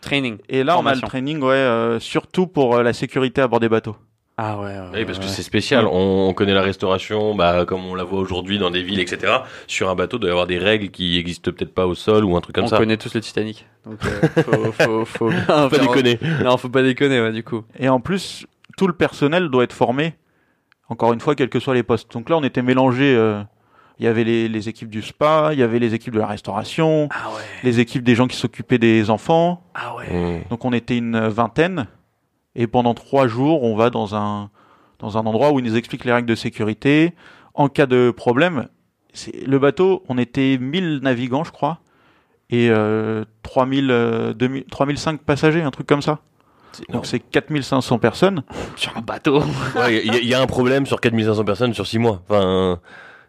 Training. 0.00 0.38
Et 0.48 0.62
là, 0.64 0.74
on 0.76 0.80
a 0.80 0.82
Formation. 0.82 1.02
le 1.06 1.08
training, 1.08 1.42
ouais, 1.42 1.54
euh, 1.54 1.98
surtout 2.00 2.46
pour 2.46 2.76
euh, 2.76 2.82
la 2.82 2.92
sécurité 2.92 3.40
à 3.40 3.48
bord 3.48 3.60
des 3.60 3.68
bateaux. 3.68 3.96
Ah 4.38 4.58
ouais. 4.58 4.64
ouais, 4.66 4.80
Oui, 4.94 5.04
parce 5.04 5.18
que 5.18 5.24
ouais. 5.24 5.30
c'est 5.30 5.42
spécial. 5.42 5.86
On, 5.86 6.28
on 6.28 6.32
connaît 6.34 6.54
la 6.54 6.62
restauration, 6.62 7.34
bah, 7.34 7.64
comme 7.66 7.84
on 7.84 7.94
la 7.94 8.02
voit 8.04 8.18
aujourd'hui 8.20 8.58
dans 8.58 8.70
des 8.70 8.82
villes, 8.82 9.00
etc. 9.00 9.32
Sur 9.66 9.90
un 9.90 9.94
bateau, 9.94 10.16
il 10.16 10.20
doit 10.20 10.28
y 10.30 10.32
avoir 10.32 10.46
des 10.46 10.58
règles 10.58 10.88
qui 10.90 11.18
existent 11.18 11.50
peut-être 11.52 11.74
pas 11.74 11.86
au 11.86 11.94
sol 11.94 12.24
ou 12.24 12.36
un 12.36 12.40
truc 12.40 12.54
comme 12.54 12.64
on 12.64 12.68
ça. 12.68 12.78
connaît 12.78 12.96
tous 12.96 13.12
le 13.14 13.20
Titanic. 13.20 13.66
Donc 13.84 13.98
euh, 14.04 14.42
faut, 14.42 14.72
faut, 14.72 15.04
faut 15.04 15.30
Faut 15.46 15.68
pas 15.68 15.78
déconner. 15.78 16.18
Non, 16.44 16.56
faut 16.56 16.68
pas 16.70 16.82
déconner, 16.82 17.20
ouais, 17.20 17.32
du 17.32 17.44
coup. 17.44 17.62
Et 17.78 17.88
en 17.88 18.00
plus, 18.00 18.46
tout 18.78 18.86
le 18.86 18.94
personnel 18.94 19.48
doit 19.48 19.64
être 19.64 19.72
formé, 19.74 20.14
encore 20.92 21.12
une 21.12 21.20
fois, 21.20 21.34
quels 21.34 21.48
que 21.48 21.58
soient 21.60 21.74
les 21.74 21.82
postes. 21.82 22.12
Donc 22.12 22.28
là, 22.30 22.36
on 22.36 22.42
était 22.44 22.62
mélangés. 22.62 23.14
euh, 23.16 23.42
Il 23.98 24.04
y 24.04 24.08
avait 24.08 24.24
les, 24.24 24.48
les 24.48 24.68
équipes 24.68 24.88
du 24.90 25.02
spa, 25.02 25.50
il 25.52 25.58
y 25.58 25.62
avait 25.62 25.78
les 25.78 25.94
équipes 25.94 26.14
de 26.14 26.18
la 26.20 26.26
restauration, 26.26 27.08
Ah 27.10 27.28
ouais. 27.34 27.42
les 27.62 27.80
équipes 27.80 28.02
des 28.04 28.14
gens 28.14 28.26
qui 28.26 28.36
s'occupaient 28.36 28.78
des 28.78 29.10
enfants. 29.10 29.62
Ah 29.74 29.94
ouais. 29.96 30.12
Mmh. 30.12 30.48
Donc 30.50 30.64
on 30.64 30.72
était 30.72 30.96
une 30.98 31.18
vingtaine. 31.28 31.86
Et 32.54 32.66
pendant 32.66 32.94
trois 32.94 33.26
jours, 33.28 33.62
on 33.62 33.74
va 33.76 33.90
dans 33.90 34.14
un, 34.14 34.50
dans 34.98 35.16
un 35.18 35.24
endroit 35.26 35.52
où 35.52 35.58
ils 35.58 35.64
nous 35.64 35.76
expliquent 35.76 36.04
les 36.04 36.12
règles 36.12 36.28
de 36.28 36.34
sécurité. 36.34 37.14
En 37.54 37.68
cas 37.68 37.86
de 37.86 38.10
problème, 38.10 38.68
c'est 39.14 39.46
le 39.46 39.58
bateau, 39.58 40.02
on 40.08 40.16
était 40.18 40.58
1000 40.58 41.00
navigants, 41.02 41.44
je 41.44 41.52
crois, 41.52 41.78
et 42.50 42.68
euh, 42.70 43.24
3000, 43.42 43.90
euh, 43.90 44.32
2000, 44.34 44.64
3005 44.64 45.20
passagers, 45.22 45.62
un 45.62 45.70
truc 45.70 45.86
comme 45.86 46.02
ça. 46.02 46.20
Donc 46.90 47.06
c'est 47.06 47.18
4500 47.20 47.98
personnes. 47.98 48.42
Sur 48.76 48.96
un 48.96 49.00
bateau. 49.00 49.42
Ouais, 49.76 50.02
Il 50.04 50.12
y, 50.14 50.16
a- 50.16 50.20
il 50.20 50.28
y 50.28 50.34
a 50.34 50.40
un 50.40 50.46
problème 50.46 50.86
sur 50.86 51.00
4500 51.00 51.44
personnes 51.44 51.74
sur 51.74 51.86
6 51.86 51.98
mois. 51.98 52.22
Enfin, 52.28 52.80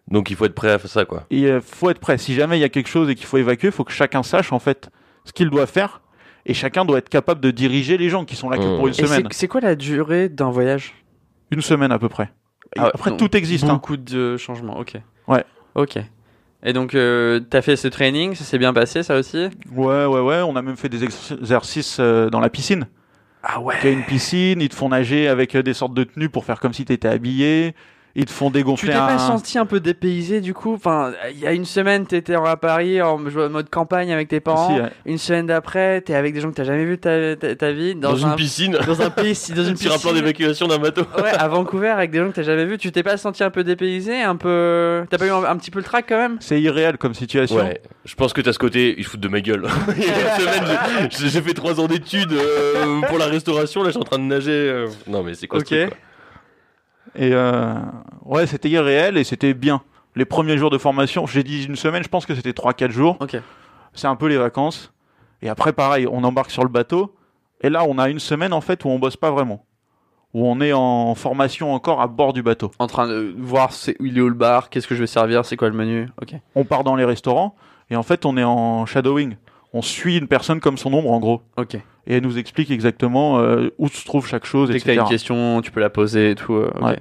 donc 0.10 0.30
il 0.30 0.36
faut 0.36 0.46
être 0.46 0.56
prêt 0.56 0.72
à 0.72 0.80
faire 0.80 0.90
ça, 0.90 1.06
quoi. 1.06 1.26
Il 1.30 1.60
faut 1.62 1.90
être 1.90 2.00
prêt. 2.00 2.18
Si 2.18 2.34
jamais 2.34 2.58
il 2.58 2.62
y 2.62 2.66
a 2.66 2.70
quelque 2.70 2.90
chose 2.90 3.10
et 3.10 3.16
qu'il 3.16 3.26
faut 3.26 3.38
évacuer, 3.38 3.68
il 3.70 3.72
faut 3.74 3.84
que 3.84 3.92
chacun 3.92 4.24
sache 4.24 4.52
en 4.52 4.60
fait 4.60 4.90
ce 5.26 5.32
qu'il 5.34 5.50
doit 5.50 5.66
faire. 5.68 6.02
Et 6.46 6.54
chacun 6.54 6.84
doit 6.84 6.98
être 6.98 7.08
capable 7.10 7.40
de 7.40 7.52
diriger 7.52 7.98
les 7.98 8.10
gens 8.10 8.26
qui 8.26 8.36
sont 8.36 8.50
là 8.50 8.58
que 8.58 8.64
Mmh. 8.64 8.76
pour 8.76 8.88
une 8.88 8.94
Et 8.94 8.98
semaine. 9.08 9.28
c'est- 9.32 9.48
quoi 9.48 9.62
la 9.62 9.76
durée 9.76 10.28
d'un 10.28 10.50
voyage? 10.52 10.94
Une 11.52 11.62
semaine 11.62 11.92
à 11.94 12.00
peu 12.00 12.10
près. 12.10 12.32
Ah 12.78 12.92
Après, 12.94 13.12
donc, 13.12 13.20
tout 13.20 13.38
existe. 13.38 13.64
hein. 13.66 13.74
Beaucoup 13.74 13.96
de 13.98 14.36
changements, 14.36 14.78
ok. 14.78 14.96
Ouais. 15.28 15.46
Ok. 15.76 15.98
Et 16.66 16.74
donc, 16.74 16.96
euh, 16.96 17.40
t'as 17.50 17.62
fait 17.62 17.76
ce 17.76 17.88
training, 17.88 18.36
ça 18.36 18.44
s'est 18.44 18.58
bien 18.58 18.74
passé, 18.74 19.04
ça 19.04 19.16
aussi? 19.18 19.50
Ouais, 19.74 20.06
ouais, 20.06 20.20
ouais. 20.20 20.42
On 20.42 20.56
a 20.56 20.62
même 20.62 20.76
fait 20.78 20.90
des 20.90 21.04
exercices 21.04 21.98
euh, 22.00 22.30
dans 22.30 22.40
la 22.40 22.50
piscine. 22.50 22.88
Ah 23.44 23.60
ouais. 23.60 23.76
Il 23.84 23.86
y 23.86 23.90
a 23.90 23.92
une 23.92 24.06
piscine, 24.06 24.62
ils 24.62 24.70
te 24.70 24.76
font 24.76 24.90
nager 24.90 25.28
avec 25.28 25.56
euh, 25.56 25.64
des 25.64 25.74
sortes 25.74 25.94
de 25.94 26.06
tenues 26.06 26.30
pour 26.30 26.46
faire 26.46 26.60
comme 26.62 26.74
si 26.74 26.86
t'étais 26.86 27.10
habillé. 27.10 27.76
Ils 28.16 28.26
te 28.26 28.32
font 28.32 28.48
Tu 28.52 28.54
dégonfler 28.58 28.90
t'es 28.90 28.96
pas 29.00 29.14
un... 29.14 29.18
senti 29.18 29.58
un 29.58 29.66
peu 29.66 29.80
dépaysé 29.80 30.40
du 30.40 30.54
coup 30.54 30.76
Enfin, 30.76 31.14
il 31.34 31.40
y 31.40 31.48
a 31.48 31.52
une 31.52 31.66
semaine, 31.66 32.06
t'étais 32.06 32.36
à 32.36 32.56
Paris 32.58 33.02
en 33.02 33.18
mode 33.18 33.70
campagne 33.72 34.14
avec 34.14 34.28
tes 34.28 34.40
parents. 34.40 34.76
Si, 34.76 34.80
ouais. 34.82 34.90
Une 35.08 35.18
semaine 35.18 35.48
d'après, 35.48 36.02
t'es 36.02 36.14
avec 36.14 36.34
des 36.36 36.40
gens 36.40 36.52
que 36.52 36.56
t'as 36.56 36.64
jamais 36.64 36.86
vu 36.86 37.00
ta, 37.00 37.36
ta, 37.36 37.56
ta 37.56 37.72
vie 37.72 37.96
dans, 37.96 38.12
Dans, 38.12 38.26
un 38.28 38.30
une 38.30 38.36
piscine, 38.36 38.78
dans 38.86 39.02
un 39.02 39.10
pays, 39.10 39.36
dans 39.56 39.64
une 39.68 39.76
sur 39.76 39.92
un 39.92 39.98
plan 39.98 40.12
piscine. 40.12 40.14
d'évacuation 40.14 40.68
d'un 40.68 40.78
bateau. 40.78 41.02
Ouais, 41.18 41.32
à 41.32 41.48
Vancouver 41.48 41.90
avec 41.90 42.12
des 42.12 42.20
gens 42.20 42.30
que 42.30 42.36
t'as 42.36 42.44
jamais 42.44 42.66
vu. 42.66 42.78
Tu 42.78 42.92
t'es 42.92 43.02
pas 43.02 43.18
senti 43.18 43.44
un 43.44 43.50
peu 43.50 43.64
dépaysé, 43.64 44.22
un 44.22 44.36
peu 44.36 45.04
T'as 45.10 45.18
pas 45.18 45.26
eu 45.26 45.32
un, 45.32 45.44
un 45.46 45.58
petit 45.58 45.72
peu 45.72 45.80
le 45.80 45.86
trac 45.86 46.06
quand 46.08 46.18
même? 46.18 46.38
C'est 46.40 46.62
irréel 46.62 46.98
comme 47.00 47.16
situation. 47.16 47.58
Ouais, 47.58 47.82
je 48.06 48.14
pense 48.14 48.32
que 48.34 48.42
t'as 48.42 48.54
ce 48.54 48.60
côté, 48.60 48.94
ils 48.96 49.04
se 49.06 49.10
foutent 49.10 49.22
de 49.22 49.28
ma 49.28 49.42
gueule. 49.42 49.64
Il 49.98 50.04
y 50.04 50.10
a 50.12 50.36
une 50.36 50.42
semaine, 50.42 51.10
j'ai- 51.10 51.42
fait 51.42 51.54
trois 51.56 51.80
ans 51.80 51.88
d'études 51.88 52.32
euh, 52.34 53.02
pour 53.10 53.18
la 53.18 53.26
restauration, 53.26 53.82
là 53.82 53.88
je 53.90 53.94
suis 53.94 54.00
en 54.02 54.04
train 54.06 54.20
de 54.20 54.24
nager. 54.26 54.52
euh. 54.52 54.88
Non 55.08 55.24
mais 55.24 55.34
c'est 55.34 55.48
quoi 55.48 55.60
Ok. 55.60 55.66
ce 55.70 55.76
truc 55.76 55.90
quoi? 55.90 55.98
Et 57.16 57.32
euh, 57.34 57.76
ouais, 58.26 58.48
c'était 58.48 58.70
irréel 58.70 59.18
et 59.18 59.24
c'était 59.24 59.54
bien. 59.54 59.82
Les 60.16 60.26
premiers 60.26 60.58
jours 60.58 60.70
de 60.70 60.78
formation, 60.78 61.26
j'ai 61.26 61.44
dit 61.44 61.66
une 61.66 61.76
semaine, 61.76 62.04
je 62.04 62.08
pense 62.08 62.26
que 62.26 62.36
c'était 62.36 62.52
3-4 62.52 62.92
jours. 62.92 63.18
C'est 63.94 64.08
un 64.08 64.16
peu 64.16 64.28
les 64.28 64.38
vacances. 64.38 64.94
Et 65.42 65.50
après, 65.50 65.74
pareil, 65.74 66.08
on 66.10 66.24
embarque 66.24 66.52
sur 66.52 66.64
le 66.64 66.70
bateau. 66.70 67.16
Et 67.62 67.70
là, 67.70 67.84
on 67.88 67.98
a 67.98 68.10
une 68.10 68.20
semaine 68.20 68.54
en 68.54 68.62
fait 68.62 68.86
où 68.86 68.90
on 68.90 69.00
bosse 69.00 69.18
pas 69.18 69.32
vraiment. 69.32 69.66
Où 70.34 70.48
on 70.48 70.60
est 70.62 70.74
en 70.74 71.14
formation 71.16 71.74
encore 71.74 72.02
à 72.02 72.08
bord 72.08 72.34
du 72.34 72.42
bateau. 72.42 72.72
En 72.80 72.88
train 72.88 73.08
de 73.08 73.36
voir 73.38 73.72
c'est, 73.72 73.96
il 74.00 74.18
est 74.18 74.22
où 74.22 74.30
le 74.30 74.36
bar, 74.36 74.70
qu'est-ce 74.70 74.88
que 74.88 74.96
je 74.96 75.02
vais 75.02 75.08
servir, 75.08 75.46
c'est 75.46 75.58
quoi 75.58 75.70
le 75.70 75.76
menu? 75.76 76.10
Ok. 76.22 76.34
On 76.56 76.64
part 76.64 76.84
dans 76.84 76.96
les 76.96 77.06
restaurants. 77.06 77.56
Et 77.90 77.96
en 77.96 78.04
fait, 78.04 78.26
on 78.26 78.38
est 78.38 78.44
en 78.44 78.86
shadowing. 78.86 79.36
On 79.74 79.82
suit 79.82 80.18
une 80.18 80.28
personne 80.28 80.60
comme 80.60 80.78
son 80.78 80.94
ombre 80.94 81.12
en 81.12 81.20
gros. 81.20 81.42
Ok. 81.58 81.76
Et 81.76 81.82
elle 82.18 82.24
nous 82.24 82.38
explique 82.38 82.70
exactement 82.70 83.40
euh, 83.40 83.70
où 83.80 83.88
se 83.88 84.06
trouve 84.06 84.28
chaque 84.28 84.46
chose, 84.46 84.70
Dès 84.70 84.80
que 84.80 84.84
t'as 84.86 84.92
etc. 84.94 85.04
une 85.06 85.10
question, 85.10 85.62
tu 85.62 85.72
peux 85.72 85.80
la 85.80 85.90
poser 85.90 86.32
et 86.32 86.36
tout. 86.36 86.54
euh, 86.54 86.72
ok. 86.76 86.82
Ouais. 86.84 87.00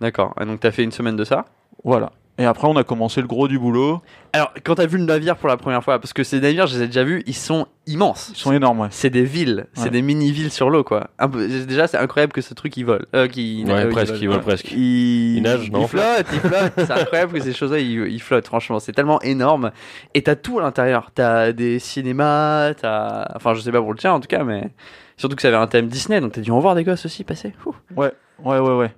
D'accord. 0.00 0.34
Et 0.40 0.44
donc 0.44 0.60
t'as 0.60 0.70
fait 0.70 0.82
une 0.84 0.92
semaine 0.92 1.16
de 1.16 1.24
ça? 1.24 1.44
Voilà. 1.84 2.10
Et 2.40 2.44
après, 2.44 2.68
on 2.68 2.76
a 2.76 2.84
commencé 2.84 3.20
le 3.20 3.26
gros 3.26 3.48
du 3.48 3.58
boulot. 3.58 4.00
Alors, 4.32 4.52
quand 4.64 4.76
t'as 4.76 4.86
vu 4.86 4.96
le 4.96 5.02
navire 5.04 5.36
pour 5.36 5.48
la 5.48 5.56
première 5.56 5.82
fois, 5.82 5.98
parce 5.98 6.12
que 6.12 6.22
ces 6.22 6.38
navires, 6.38 6.68
je 6.68 6.76
les 6.76 6.84
ai 6.84 6.86
déjà 6.86 7.02
vus, 7.02 7.24
ils 7.26 7.34
sont 7.34 7.66
immenses. 7.88 8.30
Ils 8.32 8.38
sont 8.38 8.52
énormes, 8.52 8.78
ouais. 8.80 8.88
C'est 8.92 9.10
des 9.10 9.24
villes, 9.24 9.66
c'est 9.72 9.84
Ouais. 9.84 9.90
des 9.90 10.02
mini-villes 10.02 10.52
sur 10.52 10.70
l'eau, 10.70 10.84
quoi. 10.84 11.10
Un 11.18 11.28
peu, 11.28 11.48
déjà, 11.48 11.88
c'est 11.88 11.96
incroyable 11.96 12.32
que 12.32 12.40
ce 12.40 12.54
truc 12.54 12.76
il 12.76 12.84
vole. 12.84 13.06
Euh, 13.16 13.26
qui, 13.26 13.64
Ouais, 13.66 13.72
euh, 13.72 13.90
presque, 13.90 14.12
vole. 14.12 14.22
ils 14.22 14.28
volent 14.28 14.40
presque. 14.42 14.70
Il, 14.70 15.36
Il 15.38 15.42
nage, 15.42 15.68
non 15.72 15.80
Il 15.82 15.88
flotte, 15.88 16.26
il 16.32 16.38
flotte. 16.40 16.72
c'est 16.76 16.90
incroyable 16.92 17.32
que 17.32 17.40
ces 17.40 17.52
choses-là, 17.52 17.80
ils, 17.80 18.06
ils 18.06 18.22
flottent, 18.22 18.46
franchement. 18.46 18.78
C'est 18.78 18.92
tellement 18.92 19.20
énorme. 19.22 19.72
Et 20.14 20.22
t'as 20.22 20.36
tout 20.36 20.60
à 20.60 20.62
l'intérieur. 20.62 21.10
T'as 21.12 21.50
des 21.52 21.80
cinémas, 21.80 22.74
t'as. 22.74 23.26
Enfin, 23.34 23.54
je 23.54 23.60
sais 23.62 23.72
pas 23.72 23.80
pour 23.80 23.92
le 23.92 23.98
tien, 23.98 24.12
en 24.12 24.20
tout 24.20 24.28
cas, 24.28 24.44
mais. 24.44 24.70
Surtout 25.16 25.34
que 25.34 25.42
ça 25.42 25.48
avait 25.48 25.56
un 25.56 25.66
thème 25.66 25.88
Disney, 25.88 26.20
donc 26.20 26.30
t'as 26.30 26.40
dû 26.40 26.52
en 26.52 26.60
voir 26.60 26.76
des 26.76 26.84
gosses 26.84 27.04
aussi 27.04 27.24
passer. 27.24 27.52
Ouh. 27.66 27.74
Ouais, 27.96 28.12
ouais, 28.44 28.58
ouais, 28.60 28.76
ouais. 28.76 28.94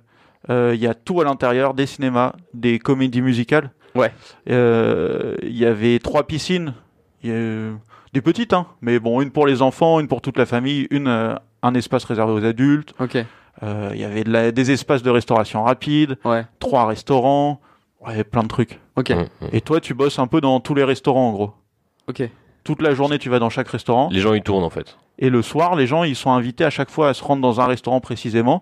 Euh, 0.49 0.71
Il 0.75 0.81
y 0.81 0.87
a 0.87 0.93
tout 0.93 1.21
à 1.21 1.23
l'intérieur, 1.23 1.73
des 1.73 1.85
cinémas, 1.85 2.33
des 2.53 2.79
comédies 2.79 3.21
musicales. 3.21 3.71
Ouais. 3.95 4.11
Euh, 4.49 5.35
Il 5.43 5.57
y 5.57 5.65
avait 5.65 5.99
trois 5.99 6.23
piscines. 6.23 6.73
Y 7.23 7.31
a- 7.31 7.71
Des 8.13 8.21
petites, 8.21 8.51
hein. 8.51 8.65
Mais 8.81 8.99
bon, 8.99 9.21
une 9.21 9.31
pour 9.31 9.47
les 9.47 9.61
enfants, 9.61 9.99
une 10.01 10.07
pour 10.09 10.21
toute 10.21 10.37
la 10.37 10.45
famille, 10.45 10.85
une 10.91 11.07
euh, 11.07 11.33
un 11.61 11.73
espace 11.75 12.03
réservé 12.03 12.33
aux 12.33 12.43
adultes. 12.43 12.93
Ok. 12.99 13.17
Euh, 13.63 13.91
Il 13.93 13.99
y 14.01 14.03
avait 14.03 14.23
de 14.25 14.31
la- 14.31 14.51
des 14.51 14.71
espaces 14.71 15.01
de 15.03 15.09
restauration 15.09 15.63
rapide, 15.63 16.17
Ouais. 16.25 16.45
trois 16.59 16.85
restaurants, 16.87 17.61
ouais, 18.05 18.23
plein 18.25 18.43
de 18.43 18.47
trucs. 18.49 18.79
Ok. 18.97 19.11
Hum, 19.11 19.19
hum. 19.41 19.49
Et 19.53 19.61
toi, 19.61 19.79
tu 19.79 19.93
bosses 19.93 20.19
un 20.19 20.27
peu 20.27 20.41
dans 20.41 20.59
tous 20.59 20.73
les 20.75 20.83
restaurants, 20.83 21.29
en 21.29 21.31
gros. 21.31 21.53
Ok. 22.09 22.23
Toute 22.65 22.81
la 22.81 22.93
journée, 22.93 23.17
tu 23.17 23.29
vas 23.29 23.39
dans 23.39 23.49
chaque 23.49 23.69
restaurant. 23.69 24.09
Les 24.11 24.19
gens 24.19 24.33
ils 24.33 24.43
tournent 24.43 24.63
en 24.65 24.69
fait. 24.69 24.97
Et 25.17 25.29
le 25.29 25.41
soir, 25.41 25.75
les 25.75 25.87
gens, 25.87 26.03
ils 26.03 26.15
sont 26.15 26.31
invités 26.31 26.65
à 26.65 26.69
chaque 26.69 26.89
fois 26.89 27.09
à 27.09 27.13
se 27.13 27.23
rendre 27.23 27.41
dans 27.41 27.61
un 27.61 27.65
restaurant 27.65 28.01
précisément. 28.01 28.61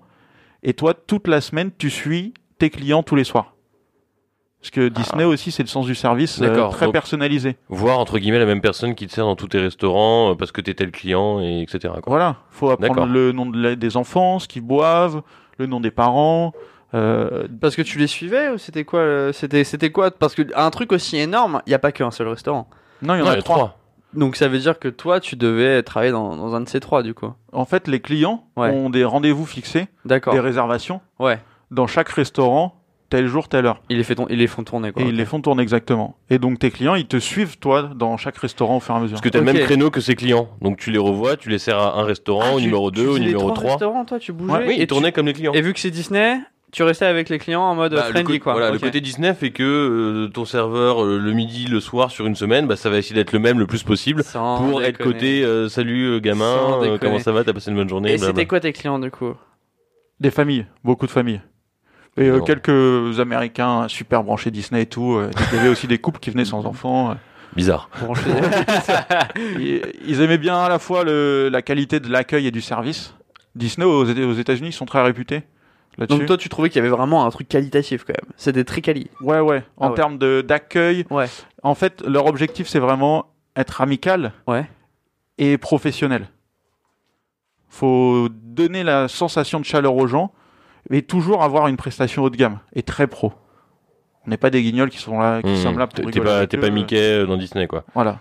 Et 0.63 0.73
toi, 0.73 0.93
toute 0.93 1.27
la 1.27 1.41
semaine, 1.41 1.71
tu 1.77 1.89
suis 1.89 2.33
tes 2.57 2.69
clients 2.69 3.03
tous 3.03 3.15
les 3.15 3.23
soirs. 3.23 3.53
Parce 4.61 4.71
que 4.71 4.89
Disney 4.89 5.23
aussi, 5.23 5.51
c'est 5.51 5.63
le 5.63 5.69
sens 5.69 5.85
du 5.85 5.95
service 5.95 6.41
euh, 6.41 6.47
D'accord, 6.49 6.71
très 6.71 6.87
donc- 6.87 6.93
personnalisé. 6.93 7.55
Voir 7.69 7.97
entre 7.97 8.19
guillemets 8.19 8.39
la 8.39 8.45
même 8.45 8.59
personne 8.59 8.93
qui 8.93 9.07
te 9.07 9.13
sert 9.13 9.23
dans 9.25 9.37
tous 9.37 9.47
tes 9.47 9.59
restaurants 9.59 10.31
euh, 10.31 10.35
parce 10.35 10.51
que 10.51 10.59
t'es 10.59 10.73
tel 10.73 10.91
client 10.91 11.39
et 11.39 11.61
etc. 11.61 11.79
Quoi. 11.93 12.01
Voilà, 12.07 12.35
faut 12.49 12.69
apprendre 12.69 13.05
le 13.05 13.31
nom 13.31 13.45
de 13.45 13.57
la- 13.61 13.75
des 13.77 13.95
enfants, 13.95 14.37
ce 14.39 14.49
qu'ils 14.49 14.61
boivent, 14.61 15.21
le 15.59 15.65
nom 15.65 15.79
des 15.79 15.91
parents. 15.91 16.51
euh, 16.93 17.47
Parce 17.61 17.77
que 17.77 17.81
tu 17.83 17.99
les 17.99 18.07
suivais 18.07 18.49
ou 18.49 18.57
c'était 18.57 18.83
quoi 18.83 18.99
euh, 18.99 19.31
C'était 19.31 19.63
c'était 19.63 19.91
quoi? 19.91 20.11
Parce 20.11 20.35
que 20.35 20.41
un 20.55 20.69
truc 20.71 20.91
aussi 20.91 21.15
énorme, 21.17 21.61
il 21.65 21.69
y 21.71 21.73
a 21.73 21.79
pas 21.79 21.93
qu'un 21.93 22.11
seul 22.11 22.27
restaurant. 22.27 22.67
Non, 23.01 23.15
il 23.15 23.19
y 23.19 23.21
en 23.21 23.25
Non, 23.25 23.29
a 23.31 23.33
il 23.35 23.37
y 23.37 23.39
a 23.39 23.43
trois. 23.43 23.55
trois. 23.55 23.78
Donc 24.13 24.35
ça 24.35 24.47
veut 24.47 24.57
dire 24.59 24.79
que 24.79 24.87
toi, 24.87 25.19
tu 25.19 25.35
devais 25.35 25.83
travailler 25.83 26.11
dans, 26.11 26.35
dans 26.35 26.55
un 26.55 26.61
de 26.61 26.69
ces 26.69 26.79
trois, 26.79 27.03
du 27.03 27.13
coup. 27.13 27.31
En 27.53 27.65
fait, 27.65 27.87
les 27.87 27.99
clients 27.99 28.43
Ouais. 28.57 28.69
ont 28.71 28.89
des 28.89 29.03
rendez-vous 29.05 29.45
fixés, 29.45 29.87
des 30.05 30.19
réservations 30.39 31.01
Ouais. 31.19 31.39
dans 31.71 31.85
chaque 31.87 32.09
restaurant, 32.09 32.75
tel 33.09 33.27
jour, 33.27 33.47
telle 33.47 33.65
heure. 33.65 33.81
Ils 33.89 33.97
les, 33.97 34.03
fait 34.03 34.15
ton- 34.15 34.27
ils 34.29 34.37
les 34.37 34.47
font 34.47 34.63
tourner, 34.63 34.91
quoi. 34.91 35.01
Et 35.03 35.07
ils 35.09 35.15
les 35.15 35.25
font 35.25 35.41
tourner 35.41 35.61
exactement. 35.63 36.15
Et 36.29 36.37
donc 36.39 36.59
tes 36.59 36.69
clients, 36.71 36.95
ils 36.95 37.07
te 37.07 37.17
suivent 37.17 37.57
toi 37.59 37.89
dans 37.95 38.17
chaque 38.17 38.37
restaurant 38.37 38.77
au 38.77 38.79
fur 38.79 38.93
et 38.95 38.97
à 38.97 39.01
mesure. 39.01 39.15
Parce 39.15 39.21
que 39.21 39.29
t'as 39.29 39.39
Ok. 39.39 39.45
le 39.45 39.53
même 39.53 39.63
créneau 39.63 39.89
que 39.91 40.01
ses 40.01 40.15
clients. 40.15 40.47
Donc 40.61 40.77
tu 40.77 40.91
les 40.91 40.99
revois, 40.99 41.35
tu 41.37 41.49
les 41.49 41.57
sers 41.59 41.77
à 41.77 41.99
un 41.99 42.03
restaurant, 42.03 42.43
Ah, 42.45 42.53
au 42.53 42.57
tu- 42.59 42.65
numéro 42.65 42.91
tu 42.91 43.01
2, 43.01 43.07
au 43.09 43.19
numéro 43.19 43.41
trois 43.49 43.53
3. 43.53 43.69
restaurants, 43.71 44.05
toi, 44.05 44.19
tu 44.19 44.31
bougeais. 44.33 44.53
Ouais, 44.53 44.65
Oui, 44.67 44.73
et 44.73 44.77
ils 44.77 44.79
tu- 44.81 44.87
tournaient 44.87 45.11
comme 45.11 45.25
les 45.27 45.33
clients. 45.33 45.53
Et 45.53 45.61
vu 45.61 45.73
que 45.73 45.79
c'est 45.79 45.89
Disney, 45.91 46.39
tu 46.71 46.83
restais 46.83 47.05
avec 47.05 47.29
les 47.29 47.39
clients 47.39 47.61
en 47.63 47.75
mode 47.75 47.93
Bah, 47.93 48.03
friendly, 48.03 48.39
quoi. 48.39 48.53
Voilà, 48.53 48.71
le 48.71 48.79
côté 48.79 49.01
Disney 49.01 49.33
fait 49.33 49.51
que 49.51 49.63
euh, 49.63 50.27
ton 50.29 50.45
serveur 50.45 51.03
euh, 51.03 51.17
le 51.17 51.31
midi, 51.33 51.65
le 51.67 51.79
soir 51.79 52.11
sur 52.11 52.25
une 52.27 52.35
semaine, 52.35 52.67
bah, 52.67 52.75
ça 52.75 52.89
va 52.89 52.97
essayer 52.97 53.15
d'être 53.15 53.31
le 53.33 53.39
même 53.39 53.57
le 53.59 53.65
plus 53.67 53.83
possible 53.83 54.23
Sans 54.23 54.57
pour 54.57 54.81
être 54.83 54.97
déconner. 54.97 55.13
côté 55.13 55.43
euh, 55.43 55.67
salut 55.69 56.21
gamin, 56.21 56.81
euh, 56.83 56.97
comment 56.99 57.19
ça 57.19 57.31
va, 57.31 57.43
t'as 57.43 57.53
passé 57.53 57.71
une 57.71 57.77
bonne 57.77 57.89
journée. 57.89 58.13
Et 58.13 58.17
c'était 58.17 58.45
quoi 58.45 58.59
tes 58.59 58.71
clients, 58.73 58.99
du 58.99 59.09
coup? 59.11 59.33
Des 60.19 60.31
familles, 60.31 60.65
beaucoup 60.83 61.05
de 61.05 61.11
familles. 61.11 61.41
Et 62.17 62.27
euh, 62.27 62.39
quelques 62.41 63.19
Américains 63.19 63.87
super 63.87 64.23
branchés 64.23 64.51
Disney 64.51 64.81
et 64.81 64.85
tout. 64.85 65.13
euh, 65.13 65.29
Il 65.51 65.57
y 65.57 65.59
avait 65.61 65.69
aussi 65.69 65.87
des 65.87 65.99
couples 65.99 66.19
qui 66.19 66.29
venaient 66.31 66.43
sans 66.43 66.65
enfants. 66.65 67.11
euh. 67.11 67.13
Bizarre. 67.55 67.89
Ils, 69.59 69.81
ils 70.05 70.21
aimaient 70.21 70.37
bien 70.37 70.57
à 70.59 70.69
la 70.69 70.79
fois 70.79 71.03
le, 71.03 71.49
la 71.51 71.61
qualité 71.61 71.99
de 71.99 72.09
l'accueil 72.09 72.47
et 72.47 72.51
du 72.51 72.61
service. 72.61 73.15
Disney 73.55 73.85
aux, 73.85 74.03
aux 74.05 74.33
États-Unis 74.33 74.69
ils 74.69 74.73
sont 74.73 74.85
très 74.85 75.01
réputés. 75.01 75.43
Donc 75.97 76.25
toi, 76.25 76.37
tu 76.37 76.47
trouvais 76.47 76.69
qu'il 76.69 76.77
y 76.77 76.85
avait 76.85 76.95
vraiment 76.95 77.25
un 77.25 77.29
truc 77.29 77.49
qualitatif, 77.49 78.05
quand 78.05 78.13
même. 78.13 78.31
C'était 78.37 78.63
très 78.63 78.81
quali. 78.81 79.09
ouais, 79.21 79.39
ouais. 79.41 79.63
En 79.77 79.87
Ah 79.87 79.89
ouais. 79.89 79.95
termes 79.95 80.17
de- 80.17 80.41
d'accueil, 80.41 81.05
Ouais. 81.09 81.25
en 81.63 81.75
fait, 81.75 82.01
leur 82.07 82.25
objectif 82.27 82.67
c'est 82.67 82.79
vraiment 82.79 83.25
être 83.57 83.81
amical 83.81 84.31
Ouais. 84.47 84.65
et 85.37 85.57
professionnel. 85.57 86.29
Faut 87.67 88.29
donner 88.31 88.83
la 88.83 89.07
sensation 89.07 89.59
de 89.59 89.65
chaleur 89.65 89.95
aux 89.95 90.07
gens, 90.07 90.31
mais 90.89 91.01
toujours 91.01 91.43
avoir 91.43 91.67
une 91.67 91.77
prestation 91.77 92.23
haut 92.23 92.29
de 92.29 92.37
gamme 92.37 92.59
et 92.73 92.81
très 92.81 93.07
pro. 93.07 93.33
On 94.25 94.29
n'est 94.29 94.37
pas 94.37 94.49
des 94.49 94.61
guignols 94.63 94.89
qui 94.89 94.97
sont 94.97 95.19
là, 95.19 95.41
qui 95.41 95.49
Mmh. 95.49 95.55
sont 95.57 95.71
là 95.77 95.87
pour 95.87 96.11
T'es 96.11 96.19
pas, 96.21 96.47
pas 96.47 96.69
Mickey 96.69 96.97
euh, 96.99 97.25
dans 97.25 97.37
Disney 97.37 97.67
quoi. 97.67 97.83
Voilà. 97.93 98.19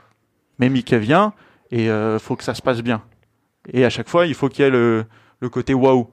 Mais 0.59 0.69
Mickey 0.69 0.99
vient 0.99 1.33
et 1.71 1.89
euh, 1.91 2.19
faut 2.19 2.37
que 2.37 2.45
ça 2.45 2.55
se 2.55 2.63
passe 2.63 2.83
bien. 2.83 3.03
Et 3.73 3.85
à 3.85 3.91
chaque 3.91 4.09
fois, 4.09 4.27
il 4.27 4.35
faut 4.35 4.49
qu'il 4.49 4.65
y 4.65 4.69
ait 4.69 4.71
le, 4.71 5.05
le 5.41 5.49
côté 5.49 5.75
waouh. 5.75 6.09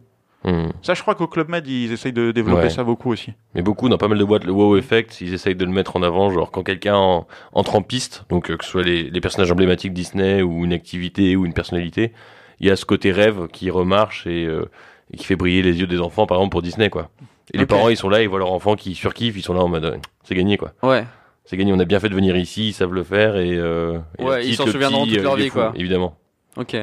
Hmm. 0.45 0.69
Ça, 0.83 0.93
je 0.93 1.01
crois 1.01 1.15
qu'au 1.15 1.27
Club 1.27 1.49
Med, 1.49 1.65
ils 1.67 1.91
essayent 1.91 2.13
de 2.13 2.31
développer 2.31 2.63
Ouais. 2.63 2.69
ça 2.69 2.83
beaucoup 2.83 3.11
aussi. 3.11 3.33
Mais 3.55 3.63
beaucoup, 3.63 3.89
dans 3.89 3.97
pas 3.97 4.07
mal 4.07 4.19
de 4.19 4.23
boîtes, 4.23 4.43
le 4.43 4.51
wow 4.51 4.77
effect, 4.77 5.19
ils 5.21 5.33
essayent 5.33 5.55
de 5.55 5.65
le 5.65 5.71
mettre 5.71 5.95
en 5.95 6.03
avant, 6.03 6.29
genre 6.29 6.51
quand 6.51 6.61
quelqu'un 6.61 6.95
en- 6.95 7.25
entre 7.53 7.75
en 7.75 7.81
piste, 7.81 8.25
donc 8.29 8.51
euh, 8.51 8.57
que 8.57 8.63
ce 8.63 8.69
soit 8.69 8.83
les, 8.83 9.09
les 9.09 9.21
personnages 9.21 9.51
emblématiques 9.51 9.91
Disney 9.93 10.43
ou 10.43 10.63
une 10.63 10.71
activité 10.73 11.35
ou 11.35 11.45
une 11.47 11.53
personnalité, 11.53 12.13
il 12.59 12.67
y 12.67 12.71
a 12.71 12.75
ce 12.75 12.85
côté 12.85 13.11
rêve 13.11 13.47
qui 13.47 13.71
remarche 13.71 14.27
et, 14.27 14.45
euh, 14.45 14.69
et 15.11 15.17
qui 15.17 15.25
fait 15.25 15.35
briller 15.35 15.63
les 15.63 15.79
yeux 15.79 15.87
des 15.87 15.99
enfants, 15.99 16.27
par 16.27 16.37
exemple 16.37 16.51
pour 16.51 16.61
Disney 16.61 16.89
quoi. 16.91 17.09
Et 17.53 17.57
les 17.57 17.65
parents, 17.65 17.89
ils 17.89 17.97
sont 17.97 18.09
là, 18.09 18.21
ils 18.21 18.29
voient 18.29 18.39
leur 18.39 18.51
enfant 18.51 18.75
qui 18.75 18.93
surkiffe, 18.95 19.35
ils 19.37 19.41
sont 19.43 19.53
là 19.55 19.61
en 19.61 19.67
mode, 19.67 19.85
euh, 19.85 19.97
c'est 20.23 20.35
gagné 20.35 20.57
quoi. 20.57 20.73
Ouais. 20.83 21.05
C'est 21.45 21.57
gagné, 21.57 21.73
on 21.73 21.79
a 21.79 21.85
bien 21.85 21.99
fait 21.99 22.09
de 22.09 22.15
venir 22.15 22.35
ici, 22.37 22.69
ils 22.69 22.73
savent 22.73 22.93
le 22.93 23.03
faire 23.03 23.35
et, 23.37 23.53
et 23.55 24.23
Ouais, 24.23 24.45
ils 24.47 24.55
s'en 24.55 24.65
souviendront 24.67 25.05
petit, 25.05 25.13
toute 25.15 25.23
leur 25.23 25.35
vie, 25.35 25.49
fou, 25.49 25.55
quoi. 25.57 25.73
Évidemment. 25.75 26.17
Ok. 26.57 26.75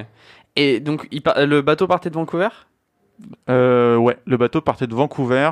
Et 0.56 0.80
donc, 0.80 1.08
il 1.10 1.22
par- 1.22 1.46
le 1.46 1.62
bateau 1.62 1.86
partait 1.86 2.10
de 2.10 2.14
Vancouver? 2.14 2.48
Euh, 3.48 3.96
ouais, 3.96 4.16
le 4.26 4.36
bateau 4.36 4.60
partait 4.60 4.86
de 4.86 4.94
Vancouver. 4.94 5.50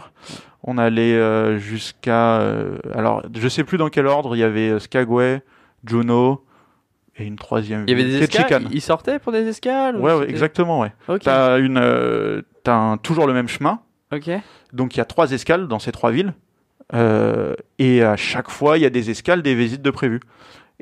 On 0.65 0.77
allait 0.79 1.15
euh, 1.15 1.59
jusqu'à. 1.59 2.41
euh, 2.41 2.79
alors, 2.95 3.23
je 3.35 3.49
sais 3.49 3.65
plus 3.65 3.79
dans 3.79 3.89
quel 3.89 4.07
ordre. 4.07 4.37
Il 4.37 4.41
y 4.41 4.45
avait 4.45 4.71
euh, 4.71 4.79
Skagway, 4.79 5.43
Juneau 5.87 6.45
et 7.17 7.25
une 7.25 7.37
troisième. 7.37 7.85
Il 7.87 7.91
y 7.91 7.95
avait 7.95 8.05
ville, 8.05 8.19
des 8.19 8.25
escales 8.25 8.65
Ils 8.71 8.81
sortaient 8.83 9.19
pour 9.19 9.33
des 9.33 9.47
escales 9.47 9.97
ou 9.97 10.01
Ouais, 10.01 10.13
ouais, 10.13 10.19
c'était- 10.21 10.31
exactement, 10.31 10.81
ouais. 10.81 10.93
Ok. 11.09 11.21
T'as 11.23 11.59
une, 11.59 11.79
euh, 11.79 12.43
t'as 12.65 12.75
un- 12.77 12.97
toujours 12.99 13.27
le 13.27 13.33
même 13.33 13.49
chemin. 13.49 13.81
Ok. 14.13 14.31
Donc 14.73 14.95
il 14.95 14.99
y 14.99 15.01
a 15.01 15.05
trois 15.05 15.31
escales 15.33 15.67
dans 15.69 15.79
ces 15.79 15.93
trois 15.93 16.11
villes. 16.11 16.35
Euh, 16.93 17.55
et 17.79 18.03
à 18.03 18.17
chaque 18.17 18.51
fois, 18.51 18.77
il 18.77 18.83
y 18.83 18.87
a 18.87 18.91
des 18.91 19.11
escales, 19.11 19.43
des 19.43 19.55
visites 19.55 19.83
de 19.83 19.91
prévues. 19.91 20.21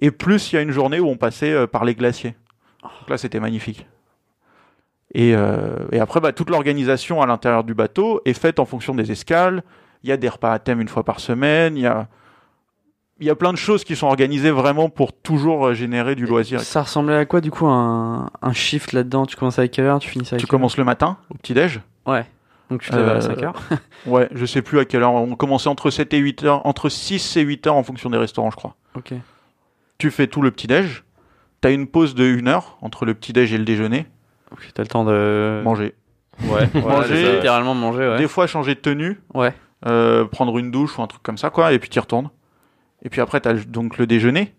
Et 0.01 0.11
plus, 0.11 0.53
il 0.53 0.57
y 0.57 0.59
a 0.59 0.63
une 0.63 0.71
journée 0.71 1.01
où 1.01 1.09
on 1.09 1.17
passait 1.17 1.53
euh, 1.53 1.67
par 1.67 1.85
les 1.85 1.95
glaciers. 1.95 2.35
Donc 2.83 3.11
là, 3.11 3.19
c'était 3.19 3.41
magnifique. 3.41 3.87
Et, 5.15 5.35
euh, 5.35 5.77
et 5.93 6.01
après, 6.01 6.21
bah, 6.21 6.33
toute 6.33 6.51
l'organisation 6.51 7.23
à 7.23 7.27
l'intérieur 7.27 7.65
du 7.65 7.75
bateau 7.75 8.21
est 8.25 8.35
faite 8.35 8.59
en 8.59 8.65
fonction 8.67 8.95
des 8.95 9.11
escales, 9.11 9.63
Il 10.03 10.11
y 10.11 10.13
a 10.13 10.17
des 10.17 10.29
repas 10.29 10.53
à 10.53 10.59
thème 10.59 10.81
une 10.81 10.89
fois 10.89 11.03
par 11.05 11.19
semaine. 11.21 11.77
Il 11.77 11.83
y 11.83 11.87
a, 11.87 12.09
il 13.21 13.27
y 13.27 13.31
a 13.31 13.35
plein 13.35 13.53
de 13.53 13.59
choses 13.59 13.83
qui 13.85 13.97
sont 13.97 14.07
organisées 14.07 14.51
vraiment 14.51 14.91
pour 14.91 15.13
toujours 15.13 15.69
euh, 15.69 15.75
générer 15.75 16.15
du 16.15 16.25
loisir. 16.27 16.61
Ça 16.61 16.83
ressemblait 16.83 17.17
à 17.17 17.25
quoi 17.25 17.41
du 17.41 17.51
coup 17.51 17.67
un, 17.67 18.31
un 18.43 18.53
shift 18.53 18.93
là-dedans? 18.93 19.27
Tu 19.27 19.35
commences 19.37 19.59
avec 19.59 19.73
quelle 19.73 19.87
heure? 19.87 19.99
Tu 19.99 20.09
finis 20.11 20.27
avec 20.31 20.41
Tu 20.41 20.47
commences 20.47 20.77
le 20.77 20.85
matin 20.85 21.17
au 21.31 21.35
petit-déj. 21.39 21.81
Ouais. 22.07 22.25
Donc 22.71 22.83
tu 22.83 22.91
te 22.91 22.97
lèves 22.97 23.09
à 23.09 23.13
Euh, 23.15 23.21
5 23.23 23.43
heures. 23.43 23.61
Ouais, 24.07 24.29
je 24.33 24.45
sais 24.45 24.61
plus 24.63 24.79
à 24.79 24.85
quelle 24.85 25.03
heure. 25.03 25.15
On 25.15 25.35
commençait 25.37 25.69
entre 25.71 25.91
7 25.91 26.13
et 26.15 26.19
8 26.19 26.45
heures, 26.45 26.67
entre 26.67 26.91
6 26.91 27.37
et 27.39 27.41
8 27.41 27.67
heures 27.67 27.77
en 27.77 27.83
fonction 27.83 28.11
des 28.11 28.19
restaurants, 28.19 28.51
je 28.51 28.57
crois. 28.57 28.77
Ok. 28.95 29.15
Tu 29.97 30.11
fais 30.11 30.27
tout 30.27 30.43
le 30.43 30.51
petit-déj. 30.51 31.03
T'as 31.63 31.73
une 31.73 31.87
pause 31.89 32.15
de 32.15 32.25
1 32.25 32.47
heure 32.47 32.77
entre 32.83 33.05
le 33.07 33.15
petit-déj 33.15 33.53
et 33.55 33.59
le 33.59 33.65
déjeuner. 33.65 34.07
T'as 34.75 34.83
le 34.83 34.89
temps 34.89 35.05
de. 35.05 35.61
Manger. 35.65 35.95
Ouais. 36.45 36.69
voilà, 36.75 36.99
Manger. 37.01 37.35
littéralement 37.37 37.75
manger, 37.75 38.09
ouais. 38.09 38.19
Des 38.19 38.29
fois, 38.29 38.47
changer 38.47 38.75
de 38.75 38.81
tenue. 38.81 39.21
Ouais. 39.35 39.53
euh, 39.87 40.25
prendre 40.25 40.57
une 40.59 40.71
douche 40.71 40.99
ou 40.99 41.03
un 41.03 41.07
truc 41.07 41.23
comme 41.23 41.39
ça, 41.39 41.51
quoi. 41.51 41.73
Et 41.73 41.79
puis 41.79 41.89
tu 41.91 41.99
retournes. 41.99 42.31
Et 43.03 43.09
puis 43.11 43.21
après, 43.21 43.41
t'as 43.41 43.55
donc 43.55 43.99
le 43.99 44.07
déjeuner. 44.07 44.55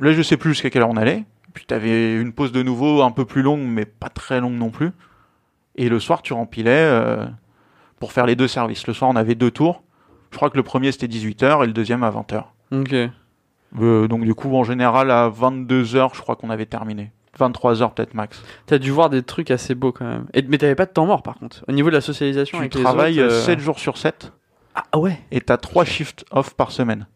Là, 0.00 0.12
je 0.12 0.22
sais 0.22 0.36
plus 0.36 0.50
jusqu'à 0.50 0.70
quelle 0.70 0.82
heure 0.82 0.90
on 0.90 0.96
allait. 0.96 1.24
Puis 1.54 1.64
t'avais 1.66 2.14
une 2.20 2.32
pause 2.32 2.52
de 2.52 2.62
nouveau 2.62 3.02
un 3.02 3.10
peu 3.10 3.24
plus 3.24 3.42
longue, 3.42 3.60
mais 3.62 3.84
pas 3.84 4.08
très 4.08 4.40
longue 4.40 4.54
non 4.54 4.70
plus. 4.70 4.90
Et 5.76 5.88
le 5.88 5.98
soir, 6.00 6.22
tu 6.22 6.32
rempilais 6.32 6.70
euh, 6.84 7.24
pour 8.00 8.12
faire 8.12 8.26
les 8.26 8.36
deux 8.36 8.48
services. 8.48 8.86
Le 8.86 8.92
soir, 8.92 9.10
on 9.10 9.16
avait 9.16 9.34
deux 9.34 9.50
tours. 9.50 9.82
Je 10.30 10.36
crois 10.36 10.50
que 10.50 10.56
le 10.56 10.62
premier 10.62 10.92
c'était 10.92 11.06
18h 11.06 11.62
et 11.64 11.66
le 11.66 11.72
deuxième 11.72 12.02
à 12.04 12.10
20h. 12.10 12.44
Ok. 12.72 12.94
Euh, 13.80 14.08
donc 14.08 14.24
du 14.24 14.34
coup, 14.34 14.54
en 14.56 14.62
général, 14.64 15.10
à 15.10 15.28
22h, 15.30 16.14
je 16.14 16.20
crois 16.20 16.36
qu'on 16.36 16.50
avait 16.50 16.66
terminé. 16.66 17.12
23h 17.38 17.94
peut-être 17.94 18.14
max. 18.14 18.42
T'as 18.66 18.78
dû 18.78 18.90
voir 18.90 19.10
des 19.10 19.22
trucs 19.22 19.50
assez 19.50 19.74
beaux 19.74 19.92
quand 19.92 20.04
même. 20.06 20.26
Et, 20.34 20.42
mais 20.42 20.58
t'avais 20.58 20.74
pas 20.74 20.86
de 20.86 20.90
temps 20.92 21.06
mort 21.06 21.22
par 21.22 21.36
contre. 21.38 21.64
Au 21.68 21.72
niveau 21.72 21.88
de 21.90 21.94
la 21.94 22.00
socialisation 22.00 22.58
Tu 22.58 22.62
avec 22.62 22.74
les 22.74 22.82
travailles 22.82 23.20
autres, 23.22 23.32
euh, 23.34 23.40
7 23.42 23.60
jours 23.60 23.78
sur 23.78 23.96
7 23.98 24.32
Ah 24.74 24.98
ouais. 24.98 25.18
et 25.30 25.40
t'as 25.40 25.56
3 25.56 25.84
shifts 25.84 26.24
off 26.30 26.54
par 26.54 26.70
semaine. 26.72 27.06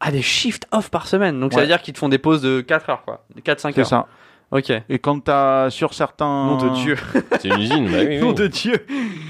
Ah 0.00 0.10
des 0.10 0.22
shifts 0.22 0.66
off 0.72 0.90
par 0.90 1.06
semaine. 1.06 1.38
Donc 1.38 1.52
ça 1.52 1.58
Ouais. 1.58 1.62
veut 1.64 1.68
dire 1.68 1.80
qu'ils 1.82 1.94
te 1.94 1.98
font 1.98 2.08
des 2.08 2.18
pauses 2.18 2.42
de 2.42 2.60
4 2.60 2.90
heures 2.90 3.02
quoi. 3.04 3.24
4-5 3.44 3.72
C'est 3.74 3.80
heures. 3.80 3.86
ça. 3.86 4.06
Ok. 4.50 4.70
Et 4.90 4.98
quand 4.98 5.18
t'as 5.20 5.70
sur 5.70 5.94
certains... 5.94 6.26
Nom 6.46 6.56
de 6.58 6.68
Dieu. 6.74 6.96
C'est 7.40 7.48
une 7.48 7.58
usine, 7.60 7.86
bah 7.86 7.98
oui, 8.00 8.06
oui. 8.08 8.18
Nom 8.18 8.32
de 8.32 8.46
Dieu. 8.48 8.84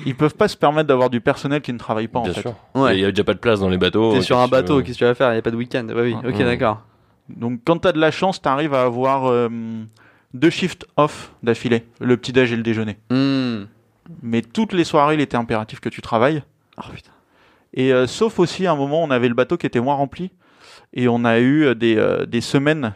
Ils 0.05 0.17
peuvent 0.17 0.35
pas 0.35 0.49
se 0.49 0.57
permettre 0.57 0.89
d'avoir 0.89 1.11
du 1.11 1.21
personnel 1.21 1.61
qui 1.61 1.73
ne 1.73 1.79
travaille 1.79 2.09
pas 2.09 2.23
Bien 2.23 2.33
en 2.33 2.35
fait. 2.35 2.41
sûr. 2.41 2.55
Ouais. 2.75 2.97
Il 2.99 3.03
y 3.03 3.05
a 3.05 3.11
déjà 3.11 3.23
pas 3.23 3.35
de 3.35 3.39
place 3.39 3.61
dans 3.61 3.69
les 3.69 3.79
bateaux. 3.79 4.15
T'es 4.15 4.23
sur 4.23 4.39
un 4.41 4.49
bateau, 4.49 4.77
veux 4.77 4.83
qu'est-ce 4.83 4.95
que 4.95 4.99
tu 4.99 5.05
vas 5.05 5.15
faire? 5.15 5.33
Il 5.33 5.37
y 5.37 5.39
a 5.39 5.43
pas 5.43 5.53
de 5.53 5.57
week-end. 5.57 5.85
Bah 5.85 5.95
oui. 6.03 6.17
Ok 6.27 6.39
d'accord. 6.39 6.83
Donc 7.29 7.61
quand 7.65 7.79
t'as 7.79 7.93
de 7.93 8.01
la 8.01 8.11
chance, 8.11 8.43
t'arrives 8.43 8.75
à 8.75 8.83
avoir 8.83 9.27
euh, 9.27 9.49
deux 10.35 10.51
shifts 10.51 10.87
off 10.97 11.33
d'affilée, 11.43 11.85
le 12.01 12.17
petit 12.17 12.33
déj 12.33 12.53
et 12.53 12.57
le 12.57 12.63
déjeuner. 12.63 12.99
Hmm. 13.11 13.65
Mais 14.23 14.43
toutes 14.43 14.73
les 14.73 14.85
soirées, 14.85 15.15
il 15.15 15.21
était 15.21 15.37
impératif 15.37 15.81
que 15.81 15.89
tu 15.89 16.03
travailles. 16.03 16.43
Oh 16.79 16.91
putain. 16.93 17.13
Et 17.75 17.93
euh, 17.93 18.07
sauf 18.07 18.39
aussi 18.39 18.67
à 18.67 18.73
un 18.73 18.77
moment, 18.77 19.03
on 19.03 19.11
avait 19.11 19.29
le 19.29 19.35
bateau 19.35 19.57
qui 19.57 19.67
était 19.67 19.81
moins 19.81 19.95
rempli 19.95 20.31
et 20.93 21.09
on 21.09 21.25
a 21.25 21.39
eu 21.39 21.65
euh, 21.65 21.75
des, 21.75 21.97
euh, 21.97 22.27
des 22.27 22.41
semaines 22.41 22.95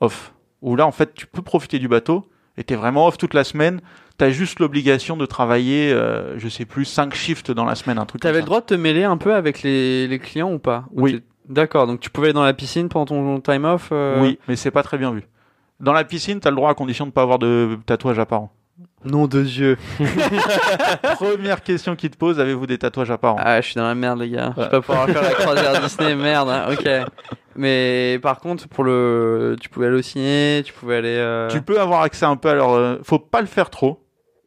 off 0.00 0.34
où 0.62 0.76
là 0.76 0.86
en 0.86 0.92
fait 0.92 1.14
tu 1.14 1.26
peux 1.26 1.42
profiter 1.42 1.78
du 1.78 1.88
bateau 1.88 2.26
et 2.56 2.64
t'es 2.64 2.74
vraiment 2.74 3.06
off 3.06 3.18
toute 3.18 3.34
la 3.34 3.44
semaine. 3.44 3.80
T'as 4.18 4.30
juste 4.30 4.58
l'obligation 4.58 5.16
de 5.16 5.24
travailler, 5.24 5.92
euh, 5.92 6.38
je 6.38 6.48
sais 6.48 6.66
plus, 6.66 6.84
cinq 6.84 7.14
shifts 7.14 7.50
dans 7.50 7.64
la 7.64 7.74
semaine, 7.74 7.96
un 7.96 8.04
truc. 8.04 8.20
T'avais 8.20 8.40
le 8.40 8.44
droit 8.44 8.60
de 8.60 8.66
te 8.66 8.74
mêler 8.74 9.04
un 9.04 9.16
peu 9.16 9.34
avec 9.34 9.62
les, 9.62 10.06
les 10.06 10.18
clients 10.18 10.52
ou 10.52 10.58
pas? 10.58 10.84
Ou 10.92 11.04
Oui. 11.04 11.22
D'accord. 11.50 11.86
Donc 11.86 12.00
tu 12.00 12.08
pouvais 12.08 12.28
aller 12.28 12.32
dans 12.34 12.44
la 12.44 12.54
piscine 12.54 12.88
pendant 12.88 13.04
ton 13.04 13.40
time 13.40 13.64
off. 13.66 13.90
euh, 13.92 14.22
Oui, 14.22 14.38
mais 14.48 14.56
c'est 14.56 14.70
pas 14.70 14.82
très 14.82 14.96
bien 14.96 15.10
vu. 15.12 15.24
Dans 15.80 15.92
la 15.92 16.04
piscine, 16.04 16.40
t'as 16.40 16.50
le 16.50 16.56
droit 16.56 16.70
à 16.70 16.74
condition 16.74 17.04
de 17.06 17.10
pas 17.10 17.22
avoir 17.22 17.38
de 17.38 17.76
tatouages 17.86 18.18
apparents. 18.18 18.52
Nom 19.04 19.26
de 19.26 19.42
Dieu. 19.42 19.76
Première 21.16 21.62
question 21.62 21.96
qu'ils 21.96 22.10
te 22.10 22.16
posent, 22.16 22.38
avez-vous 22.40 22.66
des 22.66 22.78
tatouages 22.78 23.10
apparents? 23.10 23.36
Ah, 23.38 23.60
je 23.60 23.66
suis 23.66 23.74
dans 23.76 23.86
la 23.86 23.94
merde, 23.94 24.20
les 24.20 24.30
gars. 24.30 24.52
Je 24.56 24.62
vais 24.62 24.68
pas 24.68 24.80
pouvoir 24.80 25.06
faire 25.06 25.22
la 25.22 25.30
croisière 25.32 25.80
Disney, 25.82 26.14
merde. 26.14 26.48
hein. 26.48 26.66
Ok. 26.72 26.88
Mais 27.56 28.18
par 28.22 28.40
contre, 28.40 28.68
pour 28.68 28.84
le, 28.84 29.56
tu 29.60 29.68
pouvais 29.68 29.86
aller 29.86 29.96
au 29.98 30.02
ciné, 30.02 30.62
tu 30.64 30.72
pouvais 30.72 30.96
aller. 30.96 31.16
euh, 31.18 31.48
Tu 31.48 31.62
peux 31.62 31.80
avoir 31.80 32.02
accès 32.02 32.24
un 32.26 32.36
peu 32.36 32.48
à 32.50 32.54
leur... 32.54 32.70
euh, 32.72 32.96
Faut 33.02 33.18
pas 33.18 33.40
le 33.40 33.46
faire 33.46 33.70
trop. 33.70 34.00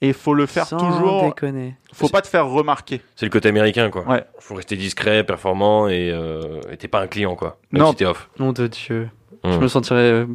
Et 0.04 0.12
faut 0.12 0.34
le 0.34 0.46
faire 0.46 0.68
sans 0.68 0.78
toujours... 0.78 1.24
déconner. 1.24 1.76
Faut 1.94 2.10
pas 2.10 2.22
te 2.22 2.28
faire 2.28 2.48
remarquer. 2.48 3.02
C'est 3.16 3.26
le 3.26 3.32
côté 3.32 3.48
américain, 3.48 3.90
quoi. 3.90 4.06
Ouais. 4.06 4.24
Faut 4.38 4.54
rester 4.54 4.76
discret, 4.76 5.24
performant 5.24 5.88
et 5.88 6.12
euh, 6.12 6.60
t'es 6.78 6.90
pas 6.90 7.00
un 7.00 7.08
client, 7.08 7.36
quoi. 7.36 7.58
Même 7.72 7.84
Non. 7.84 7.90
si 7.92 7.96
t'es 7.96 8.06
off. 8.06 8.30
Nom 8.38 8.52
de 8.52 8.68
Dieu. 8.68 9.10
Hum. 9.44 9.54
Je 9.54 9.58
me 9.60 9.68
sentirais 9.70 10.12
euh, 10.12 10.26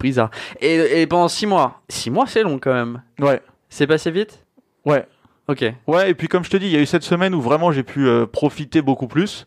bizarre. 0.00 0.30
Et, 0.60 1.02
et 1.02 1.06
pendant 1.06 1.28
six 1.28 1.46
mois. 1.46 1.82
Six 1.90 2.10
mois, 2.10 2.26
c'est 2.26 2.42
long 2.42 2.58
quand 2.58 2.72
même. 2.72 3.02
Ouais. 3.20 3.40
C'est 3.68 3.86
passé 3.86 4.10
vite? 4.10 4.44
Ouais. 4.86 5.06
Ok. 5.46 5.64
Ouais, 5.86 6.10
et 6.10 6.14
puis 6.14 6.28
comme 6.28 6.44
je 6.44 6.50
te 6.50 6.56
dis, 6.56 6.66
il 6.66 6.72
y 6.72 6.76
a 6.76 6.80
eu 6.80 6.86
cette 6.86 7.02
semaine 7.04 7.34
où 7.34 7.40
vraiment 7.42 7.70
j'ai 7.70 7.82
pu 7.82 8.06
euh, 8.06 8.24
profiter 8.26 8.80
beaucoup 8.80 9.08
plus. 9.08 9.46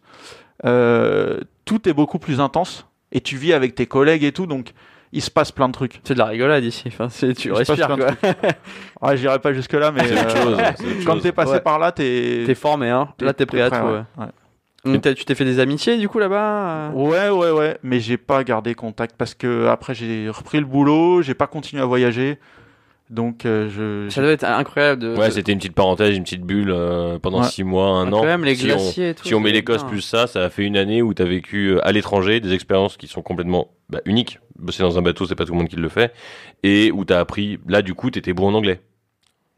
Euh, 0.63 1.39
tout 1.65 1.89
est 1.89 1.93
beaucoup 1.93 2.19
plus 2.19 2.39
intense. 2.39 2.85
Et 3.11 3.21
tu 3.21 3.35
vis 3.35 3.53
avec 3.53 3.73
tes 3.75 3.87
collègues 3.87 4.23
et 4.23 4.31
tout, 4.31 4.45
donc 4.45 4.73
il 5.13 5.21
se 5.21 5.29
passe 5.31 5.51
plein 5.51 5.67
de 5.67 5.73
trucs. 5.73 5.99
C'est 6.03 6.13
de 6.13 6.19
la 6.19 6.25
rigolade 6.25 6.63
ici. 6.63 6.83
Enfin, 6.87 7.09
c'est, 7.09 7.33
tu 7.33 7.49
Il 7.49 7.53
respires 7.53 7.87
quoi. 7.95 8.07
Ouais, 9.01 9.17
j'irai 9.17 9.39
pas 9.39 9.51
jusque 9.53 9.73
là, 9.73 9.91
mais 9.91 10.01
euh, 10.03 10.29
chose. 10.29 10.57
quand 11.05 11.13
chose. 11.13 11.23
t'es 11.23 11.31
passé 11.31 11.53
Ouais. 11.53 11.59
par 11.61 11.79
là, 11.79 11.91
t'es. 11.91 12.43
T'es 12.45 12.55
formé, 12.55 12.89
hein. 12.89 13.09
Là, 13.19 13.33
t'es 13.33 13.45
prêt 13.45 13.61
à 13.61 13.69
tout. 13.69 13.75
ouais. 13.77 13.91
ouais. 13.91 14.03
Ouais. 14.17 14.93
Donc, 14.93 15.01
t'as- 15.01 15.13
tu 15.13 15.25
t'es 15.25 15.35
fait 15.35 15.45
des 15.45 15.59
amitiés 15.59 15.97
du 15.97 16.07
coup 16.09 16.17
là-bas 16.17 16.37
euh 16.37 16.89
Ouais, 16.93 17.29
ouais, 17.29 17.51
ouais, 17.51 17.77
mais 17.83 17.99
j'ai 17.99 18.17
pas 18.17 18.43
gardé 18.43 18.73
contact 18.73 19.13
parce 19.15 19.35
que 19.35 19.67
après 19.67 19.93
j'ai 19.93 20.27
repris 20.29 20.59
le 20.59 20.65
boulot, 20.65 21.21
j'ai 21.21 21.35
pas 21.35 21.45
continué 21.45 21.83
à 21.83 21.85
voyager, 21.85 22.39
donc 23.11 23.45
euh, 23.45 23.69
je. 23.69 24.11
Ça 24.11 24.21
doit 24.23 24.31
être 24.31 24.43
incroyable 24.43 24.99
de. 25.01 25.15
Ouais, 25.15 25.27
de- 25.27 25.33
c'était 25.33 25.51
une 25.51 25.59
petite 25.59 25.75
parenthèse, 25.75 26.15
une 26.17 26.23
petite 26.23 26.41
bulle 26.41 26.71
euh, 26.71 27.19
pendant 27.19 27.41
Ouais. 27.41 27.47
six 27.47 27.63
mois, 27.63 27.89
un 27.89 28.11
an. 28.11 28.23
même, 28.25 28.43
les 28.43 28.55
si 28.55 28.65
glaciers 28.65 29.07
on, 29.07 29.11
et 29.11 29.13
tout, 29.13 29.27
si 29.27 29.35
on 29.35 29.39
met 29.39 29.51
l'Écosse 29.51 29.83
plus 29.83 30.01
ça, 30.01 30.25
ça 30.25 30.45
a 30.45 30.49
fait 30.49 30.63
une 30.63 30.77
année 30.77 31.03
où 31.03 31.13
t'as 31.13 31.25
vécu 31.25 31.73
euh, 31.73 31.87
à 31.87 31.91
l'étranger 31.91 32.39
des 32.39 32.51
expériences 32.53 32.97
qui 32.97 33.05
sont 33.07 33.21
complètement 33.21 33.67
bah, 33.89 33.99
uniques. 34.05 34.39
Bosser 34.61 34.83
dans 34.83 34.97
un 34.97 35.01
bateau, 35.01 35.25
c'est 35.25 35.35
pas 35.35 35.45
tout 35.45 35.53
le 35.53 35.57
monde 35.57 35.67
qui 35.67 35.75
le 35.75 35.89
fait. 35.89 36.13
Et 36.63 36.91
où 36.91 37.03
t'as 37.05 37.19
appris, 37.19 37.59
là 37.67 37.81
du 37.81 37.93
coup, 37.93 38.09
t'étais 38.11 38.33
bon 38.33 38.47
en 38.49 38.53
anglais. 38.53 38.81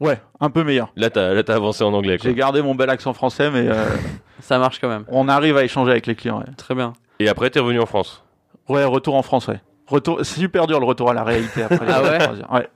Ouais, 0.00 0.20
un 0.40 0.50
peu 0.50 0.64
meilleur. 0.64 0.92
Là, 0.96 1.08
t'as 1.10 1.32
là, 1.34 1.42
t'as 1.42 1.54
avancé 1.54 1.84
en 1.84 1.92
anglais. 1.94 2.18
J'ai 2.22 2.34
gardé 2.34 2.62
mon 2.62 2.74
bel 2.74 2.90
accent 2.90 3.12
français, 3.14 3.50
mais 3.50 3.66
euh, 3.68 3.84
Ça 4.40 4.58
marche 4.58 4.80
quand 4.80 4.88
même. 4.88 5.04
on 5.08 5.28
arrive 5.28 5.56
à 5.56 5.64
échanger 5.64 5.92
avec 5.92 6.06
les 6.06 6.14
clients. 6.14 6.38
Ouais, 6.40 6.52
Très 6.56 6.74
bien. 6.74 6.92
Et 7.20 7.28
après, 7.28 7.48
t'es 7.50 7.60
revenu 7.60 7.80
en 7.80 7.86
France. 7.86 8.24
Ouais, 8.68 8.84
retour 8.84 9.14
en 9.14 9.22
France, 9.22 9.46
ouais. 9.48 9.60
Retour, 9.86 10.18
c'est 10.22 10.40
super 10.40 10.66
dur 10.66 10.80
le 10.80 10.86
retour 10.86 11.10
à 11.10 11.14
la 11.14 11.22
réalité 11.24 11.62
après. 11.62 11.86
les 11.86 11.92
Ah 11.94 12.02
ouais? 12.02 12.18
Ouais. 12.50 12.68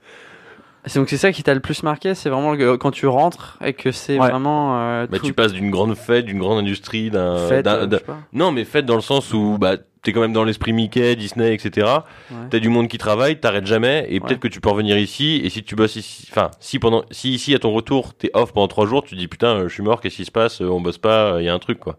C'est 0.85 0.97
donc 0.99 1.09
c'est 1.09 1.17
ça 1.17 1.31
qui 1.33 1.43
t'a 1.43 1.53
le 1.53 1.59
plus 1.59 1.83
marqué, 1.83 2.15
c'est 2.15 2.29
vraiment 2.29 2.53
le- 2.53 2.77
quand 2.77 2.91
tu 2.91 3.05
rentres 3.05 3.57
et 3.63 3.73
que 3.73 3.91
c'est 3.91 4.17
Ouais. 4.17 4.29
vraiment 4.29 4.79
euh, 4.79 5.07
Bah, 5.07 5.17
tout 5.19 5.25
tu 5.25 5.33
passes 5.33 5.51
d'une 5.51 5.69
grande 5.71 5.95
fête, 5.95 6.25
d'une 6.25 6.39
grande 6.39 6.57
industrie, 6.59 7.09
d'un. 7.11 7.35
euh. 7.37 7.87
Non, 8.33 8.51
mais 8.51 8.63
fête 8.63 8.85
dans 8.85 8.95
le 8.95 9.01
sens 9.01 9.33
où 9.33 9.57
bah, 9.59 9.75
t'es 10.03 10.13
quand 10.13 10.21
même 10.21 10.31
dans 10.31 10.45
l'esprit 10.45 10.71
Mickey, 10.71 11.17
Disney, 11.17 11.53
etc. 11.53 11.85
Ouais. 12.31 12.37
T'as 12.49 12.59
du 12.59 12.69
monde 12.69 12.87
qui 12.87 12.97
travaille, 12.97 13.39
t'arrêtes 13.41 13.65
jamais, 13.65 14.05
et 14.09 14.13
Ouais. 14.13 14.19
peut-être 14.21 14.39
que 14.39 14.47
tu 14.47 14.61
peux 14.61 14.69
revenir 14.69 14.97
ici, 14.97 15.41
et 15.43 15.49
si 15.49 15.63
tu 15.63 15.75
bosses 15.75 15.97
ici, 15.97 16.27
enfin, 16.31 16.49
si 16.61 16.79
pendant, 16.79 17.03
si 17.11 17.33
ici 17.33 17.53
à 17.53 17.59
ton 17.59 17.71
retour, 17.73 18.13
t'es 18.13 18.31
off 18.33 18.53
pendant 18.53 18.69
trois 18.69 18.85
jours, 18.87 19.03
tu 19.03 19.15
te 19.15 19.19
dis 19.19 19.27
putain, 19.27 19.55
euh, 19.57 19.67
je 19.67 19.73
suis 19.73 19.83
mort, 19.83 19.99
qu'est-ce 19.99 20.15
qui 20.15 20.25
se 20.25 20.31
passe, 20.31 20.61
Euh, 20.61 20.69
on 20.69 20.79
bosse 20.79 20.97
pas, 20.97 21.35
il 21.39 21.45
y 21.45 21.49
a 21.49 21.53
un 21.53 21.59
truc, 21.59 21.79
quoi. 21.79 21.97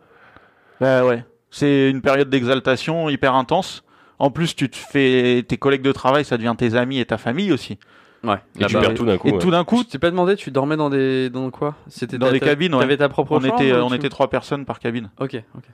Bah 0.81 1.05
ouais. 1.05 1.23
C'est 1.51 1.91
une 1.91 2.01
période 2.01 2.31
d'exaltation 2.31 3.11
hyper 3.11 3.35
intense. 3.35 3.83
En 4.19 4.31
plus, 4.31 4.55
tu 4.57 4.71
te 4.71 4.77
fais 4.77 5.45
tes 5.47 5.57
collègues 5.59 5.83
de 5.83 5.93
travail, 5.93 6.25
ça 6.25 6.37
devient 6.39 6.55
tes 6.57 6.75
amis 6.77 6.99
et 7.01 7.05
ta 7.05 7.19
famille 7.19 7.53
aussi. 7.53 7.79
Ouais. 8.23 8.37
Et 8.59 8.67
tu 8.67 8.75
perds 8.79 8.95
tout 8.95 9.07
d'un 9.07 9.17
coup. 9.17 9.29
et 9.29 9.33
ouais. 9.33 9.39
tout 9.39 9.51
d'un 9.51 9.65
coup, 9.65 9.79
Je 9.79 9.89
t'ai 9.89 9.99
pas 9.99 10.11
demandé, 10.11 10.37
tu 10.37 10.51
dormais 10.51 10.77
dans 10.77 10.91
des 10.91 11.31
dans 11.31 11.51
quoi? 11.51 11.75
C'était 11.89 12.19
Dans 12.19 12.31
des 12.31 12.41
cabines, 12.41 12.75
ouais. 12.75 12.81
T'avais 12.81 12.97
ta 12.99 13.09
propre 13.09 13.33
on 13.33 13.41
chambre 13.41 13.55
était, 13.61 13.73
on 13.75 13.89
tu- 13.89 13.95
était 13.97 14.09
trois 14.11 14.29
personnes 14.29 14.65
par 14.67 14.79
cabine. 14.79 15.11
Ok, 15.19 15.43
ok. 15.57 15.65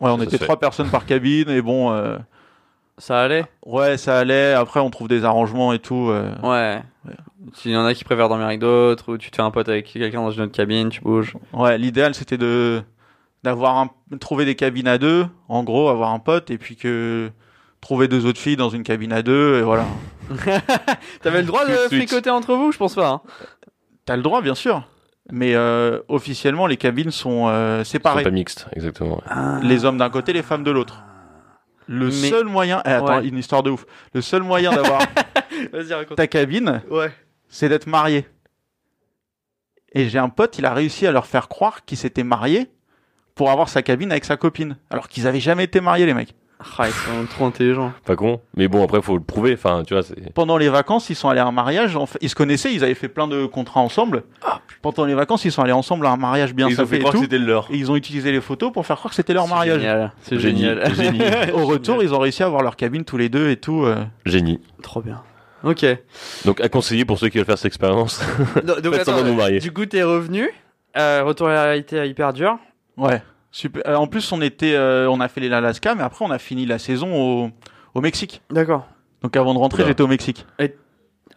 Ouais, 0.00 0.10
on 0.10 0.18
Ça 0.18 0.24
était 0.24 0.38
trois 0.38 0.58
personnes 0.60 0.90
par 0.90 1.06
cabine 1.06 1.48
et 1.48 1.60
bon, 1.62 1.90
euh, 1.92 2.18
Ça 2.98 3.20
allait? 3.22 3.44
Ouais, 3.66 3.96
ça 3.96 4.18
allait. 4.18 4.52
Après, 4.52 4.78
on 4.80 4.90
trouve 4.90 5.08
des 5.08 5.24
arrangements 5.24 5.72
et 5.72 5.78
tout. 5.80 6.08
euh. 6.10 6.32
Ouais. 6.42 6.82
S'il 7.54 7.70
y 7.72 7.76
en 7.76 7.84
a 7.84 7.94
qui 7.94 8.04
préfèrent 8.04 8.28
dormir 8.28 8.46
avec 8.46 8.60
d'autres, 8.60 9.12
ou 9.14 9.18
tu 9.18 9.30
te 9.30 9.36
fais 9.36 9.42
un 9.42 9.50
pote 9.50 9.68
avec 9.68 9.86
quelqu'un 9.86 10.20
dans 10.20 10.30
une 10.30 10.42
autre 10.42 10.52
cabine, 10.52 10.88
tu 10.90 11.00
bouges. 11.00 11.34
Ouais, 11.52 11.78
l'idéal 11.78 12.14
c'était 12.14 12.36
de 12.36 12.82
d'avoir 13.44 13.78
un, 13.78 13.90
trouver 14.18 14.44
des 14.44 14.56
cabines 14.56 14.88
à 14.88 14.98
deux, 14.98 15.26
en 15.48 15.62
gros, 15.62 15.88
avoir 15.88 16.10
un 16.10 16.18
pote 16.18 16.50
et 16.50 16.58
puis 16.58 16.74
que 16.76 17.30
trouver 17.80 18.08
deux 18.08 18.26
autres 18.26 18.40
filles 18.40 18.56
dans 18.56 18.70
une 18.70 18.82
cabine 18.82 19.12
à 19.12 19.22
deux 19.22 19.58
et 19.58 19.62
voilà. 19.62 19.86
T'avais 21.22 21.40
le 21.40 21.46
droit 21.46 21.66
de 21.66 21.72
fricoter 21.72 22.30
entre 22.30 22.54
vous 22.54 22.72
Je 22.72 22.78
pense 22.78 22.94
pas. 22.94 23.08
hein. 23.08 23.20
T'as 24.04 24.16
le 24.16 24.22
droit, 24.22 24.40
bien 24.42 24.54
sûr, 24.54 24.88
mais 25.30 25.54
euh, 25.54 26.00
officiellement 26.08 26.66
les 26.66 26.76
cabines 26.76 27.10
sont 27.10 27.46
euh, 27.48 27.84
C'est 27.84 27.92
séparées. 27.92 28.22
pas 28.24 28.30
mixte, 28.30 28.66
exactement. 28.72 29.16
ouais. 29.16 29.62
Les 29.62 29.84
hommes 29.84 29.98
d'un 29.98 30.10
côté, 30.10 30.32
les 30.32 30.42
femmes 30.42 30.64
de 30.64 30.70
l'autre. 30.70 31.02
Le 31.86 32.06
Mais- 32.06 32.12
seul 32.12 32.44
moyen, 32.46 32.82
eh, 32.84 32.88
attends, 32.90 33.18
Ouais. 33.18 33.28
une 33.28 33.38
histoire 33.38 33.62
de 33.62 33.70
ouf. 33.70 33.86
Le 34.12 34.20
seul 34.20 34.42
moyen 34.42 34.70
d'avoir 34.72 35.00
ta 36.16 36.26
cabine, 36.26 36.82
Ouais. 36.90 37.10
c'est 37.48 37.68
d'être 37.70 37.86
marié. 37.86 38.26
Et 39.94 40.08
j'ai 40.10 40.18
un 40.18 40.28
pote, 40.28 40.58
il 40.58 40.66
a 40.66 40.74
réussi 40.74 41.06
à 41.06 41.12
leur 41.12 41.24
faire 41.26 41.48
croire 41.48 41.84
qu'il 41.86 41.96
s'était 41.96 42.24
marié 42.24 42.70
pour 43.34 43.50
avoir 43.50 43.68
sa 43.70 43.82
cabine 43.82 44.10
avec 44.10 44.24
sa 44.26 44.36
copine, 44.36 44.76
alors 44.90 45.08
qu'ils 45.08 45.26
avaient 45.26 45.40
jamais 45.40 45.64
été 45.64 45.80
mariés 45.80 46.04
les 46.04 46.12
mecs. 46.14 46.34
Ah, 46.60 46.86
ils 46.88 46.92
sont 46.92 47.26
trop 47.30 47.46
intelligents. 47.46 47.92
Pas 48.04 48.16
con. 48.16 48.40
Mais 48.56 48.66
bon, 48.68 48.82
après, 48.84 49.00
faut 49.00 49.16
le 49.16 49.22
prouver. 49.22 49.52
Enfin, 49.54 49.84
tu 49.86 49.94
vois, 49.94 50.02
c'est. 50.02 50.32
Pendant 50.34 50.56
les 50.56 50.68
vacances, 50.68 51.08
ils 51.10 51.14
sont 51.14 51.28
allés 51.28 51.38
à 51.40 51.46
un 51.46 51.52
mariage. 51.52 51.94
en 51.96 52.06
fait- 52.06 52.18
ils 52.20 52.28
se 52.28 52.34
connaissaient, 52.34 52.72
ils 52.74 52.82
avaient 52.82 52.94
fait 52.94 53.08
plein 53.08 53.28
de 53.28 53.46
contrats 53.46 53.80
ensemble. 53.80 54.24
Pendant 54.82 55.04
les 55.04 55.14
vacances, 55.14 55.44
ils 55.44 55.52
sont 55.52 55.62
allés 55.62 55.72
ensemble 55.72 56.06
à 56.06 56.10
un 56.10 56.16
mariage 56.16 56.54
bien 56.54 56.68
Ils 56.68 56.80
ont 56.80 56.86
fait 56.86 56.96
et 56.96 56.98
croire 56.98 57.14
que 57.14 57.20
c'était 57.20 57.38
le 57.38 57.46
leur. 57.46 57.68
Et 57.70 57.76
ils 57.76 57.90
ont 57.90 57.96
utilisé 57.96 58.32
les 58.32 58.40
photos 58.40 58.72
pour 58.72 58.84
faire 58.86 58.96
croire 58.96 59.10
que 59.10 59.16
c'était 59.16 59.34
leur 59.34 59.46
mariage. 59.48 59.80
Génial. 59.80 60.12
C'est 60.22 60.38
génial. 60.40 60.94
Génie. 60.94 61.20
Au 61.54 61.64
retour, 61.66 62.02
ils 62.02 62.12
ont 62.14 62.18
réussi 62.18 62.42
à 62.42 62.46
avoir 62.46 62.62
leur 62.62 62.74
cabine 62.76 63.04
tous 63.04 63.16
les 63.16 63.28
deux 63.28 63.50
et 63.50 63.56
tout. 63.56 63.84
euh. 63.84 64.04
Génie. 64.26 64.60
Trop 64.82 65.00
bien. 65.00 65.22
Ok. 65.64 65.84
Donc, 66.44 66.60
à 66.60 66.68
conseiller 66.68 67.04
pour 67.04 67.18
ceux 67.18 67.28
qui 67.28 67.38
veulent 67.38 67.46
faire 67.46 67.58
cette 67.58 67.66
expérience. 67.66 68.20
Donc, 68.64 68.80
donc, 68.80 68.94
Faites 68.94 69.04
semblant 69.06 69.22
de 69.24 69.28
vous 69.30 69.34
marier. 69.36 69.58
du 69.58 69.72
coup, 69.72 69.86
t'es 69.86 70.02
revenu. 70.04 70.48
Euh, 70.96 71.22
retour 71.24 71.48
à 71.48 71.52
la 71.54 71.62
réalité 71.64 72.04
hyper 72.08 72.32
dur. 72.32 72.58
Ouais, 72.96 73.20
super. 73.50 73.82
Euh, 73.86 73.94
en 73.96 74.06
plus, 74.06 74.30
on 74.32 74.40
était, 74.42 74.74
euh, 74.74 75.08
on 75.10 75.20
a 75.20 75.28
fait 75.28 75.40
l'Alaska, 75.40 75.94
mais 75.94 76.02
après, 76.02 76.24
on 76.24 76.30
a 76.30 76.38
fini 76.38 76.66
la 76.66 76.78
saison 76.78 77.14
au, 77.14 77.50
au 77.94 78.00
Mexique. 78.00 78.42
D'accord. 78.50 78.86
Donc 79.22 79.36
avant 79.36 79.52
de 79.54 79.58
rentrer, 79.58 79.84
j'étais 79.86 80.02
au 80.02 80.06
Mexique. 80.06 80.46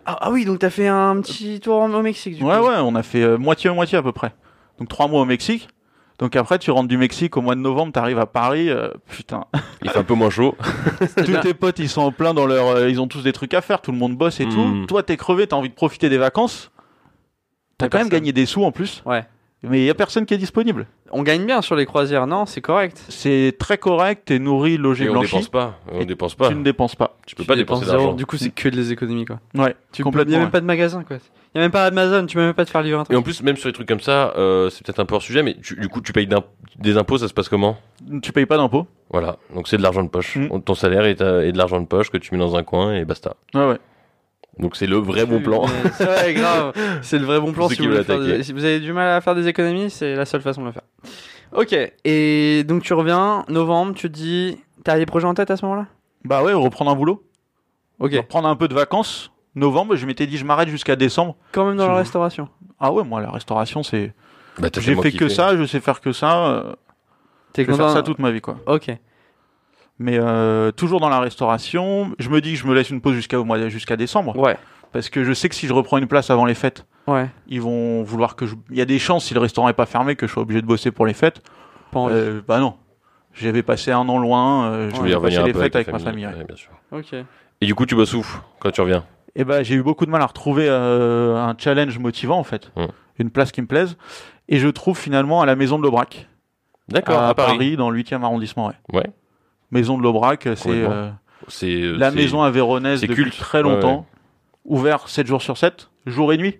Ah, 0.05 0.17
ah 0.21 0.31
oui, 0.31 0.45
donc 0.45 0.59
t'as 0.59 0.69
fait 0.69 0.87
un 0.87 1.19
petit 1.21 1.59
tour 1.59 1.75
au 1.81 2.01
Mexique, 2.01 2.35
du 2.37 2.43
Ouais, 2.43 2.57
coup. 2.57 2.65
ouais, 2.67 2.75
on 2.79 2.95
a 2.95 3.03
fait 3.03 3.21
euh, 3.23 3.37
moitié 3.37 3.69
moitié 3.71 3.97
à 3.97 4.03
peu 4.03 4.11
près. 4.11 4.33
Donc 4.79 4.87
trois 4.89 5.07
mois 5.07 5.21
au 5.21 5.25
Mexique. 5.25 5.67
Donc 6.19 6.35
après, 6.35 6.59
tu 6.59 6.69
rentres 6.69 6.87
du 6.87 6.97
Mexique 6.97 7.35
au 7.37 7.41
mois 7.41 7.55
de 7.55 7.59
novembre, 7.61 7.91
t'arrives 7.93 8.19
à 8.19 8.27
Paris. 8.27 8.69
euh, 8.69 8.89
putain, 9.09 9.45
Il 9.83 9.89
fait 9.89 9.97
un 9.99 10.03
peu 10.03 10.13
moins 10.13 10.29
chaud. 10.29 10.55
tous 11.17 11.37
tes 11.41 11.53
potes, 11.55 11.79
ils 11.79 11.89
sont 11.89 12.01
en 12.01 12.11
plein 12.11 12.33
dans 12.35 12.45
leur, 12.45 12.67
euh, 12.67 12.89
ils 12.89 13.01
ont 13.01 13.07
tous 13.07 13.23
des 13.23 13.33
trucs 13.33 13.53
à 13.55 13.61
faire. 13.61 13.81
Tout 13.81 13.91
le 13.91 13.97
monde 13.97 14.15
bosse 14.15 14.39
et 14.39 14.45
tout. 14.47 14.85
Toi, 14.87 15.01
t'es 15.01 15.17
crevé, 15.17 15.47
t'as 15.47 15.55
envie 15.55 15.69
de 15.69 15.73
profiter 15.73 16.09
des 16.09 16.17
vacances. 16.19 16.71
T'as 17.79 17.89
quand 17.89 17.97
même 17.97 18.09
gagné 18.09 18.31
des 18.33 18.45
sous 18.45 18.63
en 18.63 18.71
plus. 18.71 19.01
Ouais. 19.07 19.25
Mais 19.63 19.81
il 19.81 19.85
y 19.85 19.89
a 19.91 19.93
personne 19.93 20.25
qui 20.25 20.33
est 20.33 20.39
disponible. 20.39 20.87
On 21.11 21.21
gagne 21.21 21.45
bien 21.45 21.61
sur 21.61 21.75
les 21.75 21.85
croisières, 21.85 22.25
non? 22.25 22.47
C'est 22.47 22.61
correct. 22.61 23.03
C'est 23.09 23.55
très 23.59 23.77
correct. 23.77 24.23
T'es 24.25 24.39
nourri, 24.39 24.77
logé, 24.77 25.05
Et 25.05 25.09
on 25.09 25.13
blanchi. 25.13 25.27
dépense 25.35 25.49
pas. 25.49 25.79
On 25.91 25.99
Et 25.99 26.05
dépense 26.05 26.33
pas. 26.33 26.49
Tu 26.49 26.55
ne 26.55 26.63
dépenses 26.63 26.95
pas. 26.95 27.17
Tu 27.27 27.35
peux 27.35 27.43
pas 27.43 27.55
dépenser 27.55 27.85
d'argent. 27.85 28.13
Du 28.13 28.25
coup, 28.25 28.37
c'est 28.37 28.49
que 28.49 28.69
des 28.69 28.91
économies, 28.91 29.25
quoi. 29.25 29.39
Ouais, 29.53 29.75
Tu 29.91 30.03
complètement. 30.03 30.31
Il 30.31 30.33
y 30.33 30.37
a 30.37 30.39
même 30.39 30.49
pas 30.51 30.61
de 30.61 30.65
magasin, 30.65 31.03
quoi. 31.03 31.17
Il 31.53 31.57
y 31.57 31.59
a 31.59 31.61
même 31.63 31.71
pas 31.71 31.85
Amazon, 31.85 32.25
tu 32.25 32.35
peux 32.37 32.41
même 32.41 32.53
pas 32.53 32.65
te 32.65 32.71
faire 32.71 32.81
livrer 32.81 32.99
un 32.99 33.03
Et 33.03 33.05
truc. 33.05 33.17
en 33.17 33.21
plus, 33.21 33.43
même 33.43 33.57
sur 33.57 33.67
les 33.67 33.73
trucs 33.73 33.87
comme 33.87 33.99
ça, 33.99 34.33
euh, 34.37 34.69
c'est 34.69 34.85
peut-être 34.85 34.99
un 35.01 35.05
peu 35.05 35.15
hors 35.15 35.21
sujet, 35.21 35.43
mais 35.43 35.55
tu- 35.61 35.75
du 35.75 35.89
coup, 35.89 35.99
tu 36.01 36.13
payes 36.13 36.27
des 36.79 36.97
impôts, 36.97 37.17
ça 37.17 37.27
se 37.27 37.33
passe 37.33 37.49
comment? 37.49 37.77
Tu 38.23 38.31
payes 38.31 38.45
pas 38.45 38.55
d'impôts. 38.57 38.87
Voilà, 39.11 39.35
donc 39.53 39.67
c'est 39.67 39.75
de 39.77 39.83
l'argent 39.83 40.01
de 40.03 40.07
poche. 40.09 40.37
Mm. 40.37 40.61
Ton 40.61 40.73
salaire 40.75 41.03
est, 41.03 41.21
euh, 41.21 41.41
est 41.45 41.51
de 41.51 41.57
l'argent 41.57 41.81
de 41.81 41.85
poche 41.87 42.09
que 42.09 42.17
tu 42.17 42.33
mets 42.33 42.39
dans 42.39 42.55
un 42.55 42.63
coin 42.63 42.95
et 42.95 43.03
basta. 43.03 43.35
Ouais, 43.53 43.67
ouais. 43.67 43.77
Donc 44.59 44.75
c'est 44.75 44.85
le 44.87 44.97
vrai 44.97 45.25
bon 45.25 45.41
plan. 45.41 45.65
C'est 45.93 46.05
vrai, 46.05 46.33
grave. 46.35 46.73
C'est 47.01 47.17
le 47.19 47.25
vrai 47.25 47.39
bon 47.39 47.51
plan 47.53 47.69
si 47.69 47.77
vous, 47.77 47.83
voulez 47.85 47.97
veulent 47.97 48.05
faire 48.05 48.15
attaquer. 48.17 48.37
des- 48.37 48.43
si 48.43 48.53
vous 48.53 48.63
avez 48.65 48.79
du 48.79 48.93
mal 48.93 49.07
à 49.09 49.21
faire 49.21 49.33
des 49.35 49.47
économies, 49.47 49.89
c'est 49.89 50.15
la 50.15 50.25
seule 50.25 50.41
façon 50.41 50.61
de 50.61 50.67
le 50.67 50.71
faire. 50.73 50.83
Ok, 51.53 51.75
et 52.05 52.63
donc 52.65 52.83
tu 52.83 52.93
reviens, 52.93 53.43
novembre, 53.49 53.93
tu 53.93 54.07
te 54.09 54.13
dis, 54.15 54.57
t'as 54.83 54.97
des 54.97 55.05
projets 55.05 55.27
en 55.27 55.33
tête 55.33 55.51
à 55.51 55.57
ce 55.57 55.65
moment-là? 55.65 55.87
Bah 56.23 56.43
ouais, 56.43 56.53
reprendre 56.53 56.91
un 56.91 56.95
boulot. 56.95 57.23
Ok, 57.99 58.13
Reprendre 58.13 58.47
un 58.47 58.55
peu 58.55 58.67
de 58.67 58.73
vacances. 58.73 59.31
Novembre, 59.55 59.95
je 59.95 60.05
m'étais 60.05 60.27
dit, 60.27 60.37
je 60.37 60.45
m'arrête 60.45 60.69
jusqu'à 60.69 60.95
décembre. 60.95 61.35
quand 61.51 61.65
même 61.65 61.75
dans 61.77 61.87
la 61.87 61.95
restauration. 61.95 62.47
Ah 62.79 62.91
ouais, 62.93 63.03
moi, 63.03 63.19
la 63.21 63.31
restauration, 63.31 63.83
c'est. 63.83 64.13
Bah, 64.59 64.69
t'as 64.69 64.79
J'ai 64.81 64.95
fait 64.95 65.11
que 65.11 65.27
ça, 65.27 65.57
je 65.57 65.65
sais 65.65 65.79
faire 65.81 65.99
que 66.01 66.13
ça. 66.13 66.47
euh, 66.47 66.73
T'es 67.53 67.63
Je 67.65 67.71
vais 67.71 67.77
faire 67.77 67.89
ça 67.89 68.01
toute 68.03 68.19
ma 68.19 68.31
vie, 68.31 68.39
quoi. 68.41 68.57
Ok, 68.65 68.87
Mais 70.01 70.17
euh, 70.19 70.71
toujours 70.71 70.99
dans 70.99 71.09
la 71.09 71.19
restauration, 71.19 72.11
je 72.17 72.29
me 72.29 72.41
dis 72.41 72.53
que 72.53 72.57
je 72.59 72.65
me 72.65 72.73
laisse 72.73 72.89
une 72.89 73.01
pause 73.01 73.13
jusqu'à 73.13 73.39
au 73.39 73.43
mois 73.43 73.67
jusqu'à 73.69 73.95
décembre, 73.95 74.35
ouais, 74.35 74.57
parce 74.91 75.09
que 75.09 75.23
je 75.23 75.31
sais 75.31 75.47
que 75.47 75.53
si 75.53 75.67
je 75.67 75.73
reprends 75.73 75.99
une 75.99 76.07
place 76.07 76.31
avant 76.31 76.45
les 76.45 76.55
fêtes, 76.55 76.87
ouais, 77.07 77.29
ils 77.47 77.61
vont 77.61 78.01
vouloir 78.01 78.35
que 78.35 78.47
je. 78.47 78.55
Il 78.71 78.77
y 78.77 78.81
a 78.81 78.85
des 78.85 78.97
chances 78.97 79.25
si 79.25 79.35
le 79.35 79.39
restaurant 79.39 79.69
est 79.69 79.73
pas 79.73 79.85
fermé 79.85 80.15
que 80.15 80.25
je 80.25 80.31
sois 80.31 80.41
obligé 80.41 80.61
de 80.61 80.65
bosser 80.65 80.89
pour 80.91 81.05
les 81.05 81.13
fêtes. 81.13 81.41
pas 81.91 81.99
envie. 81.99 82.15
Euh, 82.15 82.41
bah 82.47 82.59
non, 82.59 82.75
j'avais 83.33 83.61
passé 83.61 83.91
un 83.91 84.09
an 84.09 84.17
loin, 84.17 84.65
euh, 84.71 84.89
je 84.89 84.95
revenir 84.95 85.21
passer 85.21 85.43
les 85.43 85.53
fêtes 85.53 85.75
avec, 85.75 85.91
ma 85.91 85.99
famille. 85.99 86.25
ouais. 86.25 86.33
Ouais, 86.35 86.43
bien 86.45 86.55
sûr. 86.55 86.71
Ok, 86.91 87.13
Et 87.61 87.65
du 87.67 87.75
coup, 87.75 87.85
tu 87.85 87.93
bosses 87.95 88.13
où 88.15 88.25
quand 88.59 88.71
tu 88.71 88.81
reviens? 88.81 89.05
Et 89.35 89.43
ben 89.45 89.61
j'ai 89.61 89.75
eu 89.75 89.83
beaucoup 89.83 90.05
de 90.07 90.11
mal 90.11 90.21
à 90.23 90.25
retrouver 90.25 90.65
euh, 90.67 91.37
un 91.37 91.53
challenge 91.57 91.99
motivant 91.99 92.39
en 92.39 92.43
fait, 92.43 92.71
Hum. 92.75 92.87
une 93.19 93.29
place 93.29 93.51
qui 93.51 93.61
me 93.61 93.67
plaise, 93.67 93.97
et 94.49 94.57
je 94.57 94.67
trouve 94.67 94.97
finalement 94.97 95.41
à 95.41 95.45
la 95.45 95.55
maison 95.55 95.77
de 95.77 95.83
l'Aubrac, 95.83 96.27
D'accord, 96.89 97.19
à, 97.19 97.29
à, 97.29 97.33
Paris. 97.35 97.53
Paris, 97.57 97.75
dans 97.77 97.89
le 97.91 98.01
8e 98.01 98.23
arrondissement. 98.23 98.67
Ouais. 98.67 98.97
Ouais. 98.99 99.09
Maison 99.71 99.97
de 99.97 100.03
l'Aubrac, 100.03 100.47
c'est 100.55 100.69
euh, 100.69 101.09
euh, 101.63 101.97
la 101.97 102.11
maison 102.11 102.43
avéronaise 102.43 102.99
c'est 103.01 103.07
depuis 103.07 103.23
culte. 103.23 103.37
très 103.37 103.61
longtemps, 103.61 104.05
ouvert 104.65 105.07
7 105.07 105.27
jours 105.27 105.41
sur 105.41 105.57
7, 105.57 105.89
jour 106.05 106.33
et 106.33 106.37
nuit. 106.37 106.59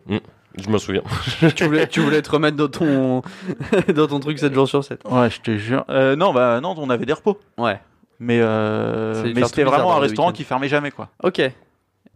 Je 0.58 0.70
me 0.70 0.78
souviens. 0.78 1.04
tu, 1.56 1.66
voulais, 1.66 1.88
tu 1.88 2.02
voulais 2.02 2.22
te 2.22 2.30
remettre 2.30 2.58
dans 2.58 2.68
ton, 2.68 3.22
dans 3.96 4.08
ton 4.08 4.20
truc 4.20 4.38
7 4.40 4.54
jours 4.54 4.68
sur 4.68 4.84
7. 4.84 5.02
Ouais, 5.10 5.30
je 5.30 5.40
te 5.42 5.58
jure. 5.58 5.86
Euh, 5.90 6.16
non, 6.16 6.34
bah 6.34 6.60
non, 6.62 6.76
on 6.78 6.90
avait 6.90 7.06
des 7.06 7.14
repos. 7.14 7.40
Ouais, 7.58 7.80
Mais, 8.20 8.40
euh, 8.42 9.32
mais 9.34 9.44
c'était 9.46 9.64
vraiment 9.64 9.96
un 9.96 10.00
restaurant 10.00 10.32
qui 10.32 10.44
fermait 10.44 10.68
jamais 10.70 10.92
quoi. 10.92 11.10
ok. 11.24 11.40
Et 11.40 11.54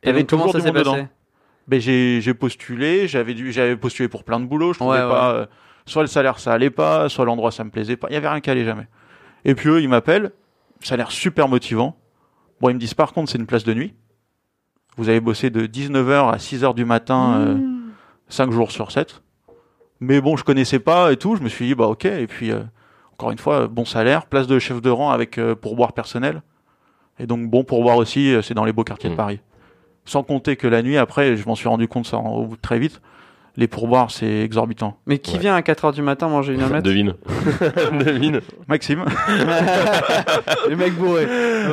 comment 0.03 0.23
toujours 0.25 0.51
ça 0.51 0.59
du 0.59 0.63
s'est 0.65 0.71
monde 0.71 0.83
passé? 0.83 0.95
Dedans. 0.97 1.07
Ben 1.67 1.79
j'ai 1.79 2.33
postulé, 2.35 3.07
j'avais 3.07 3.33
dû 3.33 3.51
j'avais 3.51 3.75
postulé 3.75 4.07
pour 4.07 4.23
plein 4.23 4.39
de 4.39 4.45
boulots, 4.45 4.73
je 4.73 4.79
trouvais 4.79 4.99
Ouais, 4.99 5.09
pas 5.09 5.31
euh, 5.31 5.45
soit 5.87 6.03
le 6.03 6.07
salaire 6.07 6.37
ça 6.37 6.53
allait 6.53 6.69
pas, 6.69 7.09
soit 7.09 7.25
l'endroit 7.25 7.51
ça 7.51 7.63
me 7.63 7.71
plaisait 7.71 7.97
pas, 7.97 8.07
il 8.11 8.13
y 8.13 8.17
avait 8.17 8.27
rien 8.27 8.39
qui 8.39 8.51
allait 8.51 8.65
jamais. 8.65 8.87
Et 9.45 9.55
puis 9.55 9.69
eux 9.69 9.81
ils 9.81 9.89
m'appellent, 9.89 10.31
ça 10.81 10.93
a 10.95 10.97
l'air 10.97 11.11
super 11.11 11.47
motivant. 11.47 11.97
Bon, 12.61 12.69
ils 12.69 12.73
me 12.75 12.79
disent 12.79 12.93
par 12.93 13.13
contre 13.13 13.31
c'est 13.31 13.37
une 13.37 13.45
place 13.47 13.63
de 13.63 13.73
nuit. 13.73 13.93
Vous 14.97 15.09
avez 15.09 15.19
bossé 15.19 15.49
de 15.49 15.65
19h 15.67 16.31
à 16.33 16.37
6h 16.37 16.73
du 16.73 16.85
matin 16.85 17.39
euh, 17.39 17.55
Mmh. 17.55 17.71
5 18.29 18.51
jours 18.51 18.71
sur 18.71 18.91
7. 18.91 19.21
Mais 19.99 20.19
bon, 20.21 20.35
je 20.35 20.43
connaissais 20.43 20.79
pas 20.79 21.11
et 21.11 21.17
tout, 21.17 21.35
je 21.35 21.41
me 21.43 21.49
suis 21.49 21.67
dit 21.67 21.75
bah 21.75 21.85
OK 21.87 22.05
et 22.05 22.27
puis 22.27 22.51
euh, 22.51 22.61
encore 23.13 23.31
une 23.31 23.37
fois 23.37 23.67
bon 23.67 23.85
salaire, 23.85 24.25
place 24.25 24.47
de 24.47 24.57
chef 24.59 24.81
de 24.81 24.89
rang 24.89 25.11
avec 25.11 25.37
euh, 25.37 25.55
pourboire 25.55 25.93
personnel. 25.93 26.41
Et 27.19 27.27
donc 27.27 27.49
bon 27.49 27.63
pourboire 27.63 27.97
aussi, 27.97 28.33
euh, 28.33 28.41
c'est 28.41 28.53
dans 28.53 28.65
les 28.65 28.73
beaux 28.73 28.83
quartiers 28.83 29.09
de 29.09 29.13
Mm. 29.13 29.17
Paris. 29.17 29.39
Sans 30.05 30.23
compter 30.23 30.55
que 30.55 30.67
la 30.67 30.81
nuit 30.81 30.97
après, 30.97 31.35
je 31.35 31.45
m'en 31.47 31.55
suis 31.55 31.67
rendu 31.67 31.87
compte 31.87 32.05
ça 32.05 32.17
en- 32.17 32.35
au 32.35 32.45
bout 32.45 32.55
de 32.57 32.61
très 32.61 32.77
vite. 32.79 33.01
Les 33.57 33.67
pourboires, 33.67 34.11
c'est 34.11 34.41
exorbitant. 34.41 34.99
Mais 35.05 35.17
qui 35.19 35.33
Ouais. 35.35 35.39
vient 35.39 35.55
à 35.55 35.61
4h 35.61 35.93
du 35.93 36.01
matin 36.01 36.27
manger 36.27 36.53
une 36.55 36.63
omelette? 36.63 36.83
Devine. 36.83 37.13
Devine. 38.05 38.41
Maxime 38.67 39.05
Les 40.69 40.75
mecs 40.75 40.93
bourrés. 40.95 41.25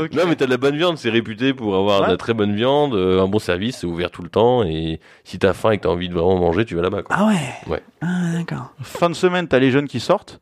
Ok. 0.02 0.12
Non, 0.14 0.22
mais 0.28 0.36
t'as 0.36 0.46
de 0.46 0.50
la 0.50 0.56
bonne 0.58 0.76
viande, 0.76 0.96
c'est 0.98 1.10
réputé 1.10 1.54
pour 1.54 1.74
avoir 1.76 2.00
Ouais. 2.00 2.06
de 2.06 2.12
la 2.12 2.16
très 2.16 2.34
bonne 2.34 2.54
viande, 2.54 2.94
euh, 2.94 3.22
un 3.22 3.28
bon 3.28 3.38
service, 3.38 3.78
c'est 3.78 3.86
ouvert 3.86 4.10
tout 4.10 4.22
le 4.22 4.28
temps, 4.28 4.62
et 4.64 5.00
si 5.24 5.38
t'as 5.38 5.52
faim 5.52 5.72
et 5.72 5.78
que 5.78 5.82
t'as 5.82 5.88
envie 5.88 6.08
de 6.08 6.14
vraiment 6.14 6.38
manger, 6.38 6.64
tu 6.64 6.74
vas 6.76 6.82
là-bas, 6.82 7.02
quoi. 7.02 7.16
Ah 7.18 7.26
ouais? 7.26 7.36
Ouais. 7.72 7.82
Ah 8.00 8.32
d'accord. 8.34 8.72
fin 8.82 9.10
de 9.10 9.14
semaine, 9.14 9.48
t'as 9.48 9.58
les 9.58 9.70
jeunes 9.70 9.88
qui 9.88 10.00
sortent. 10.00 10.40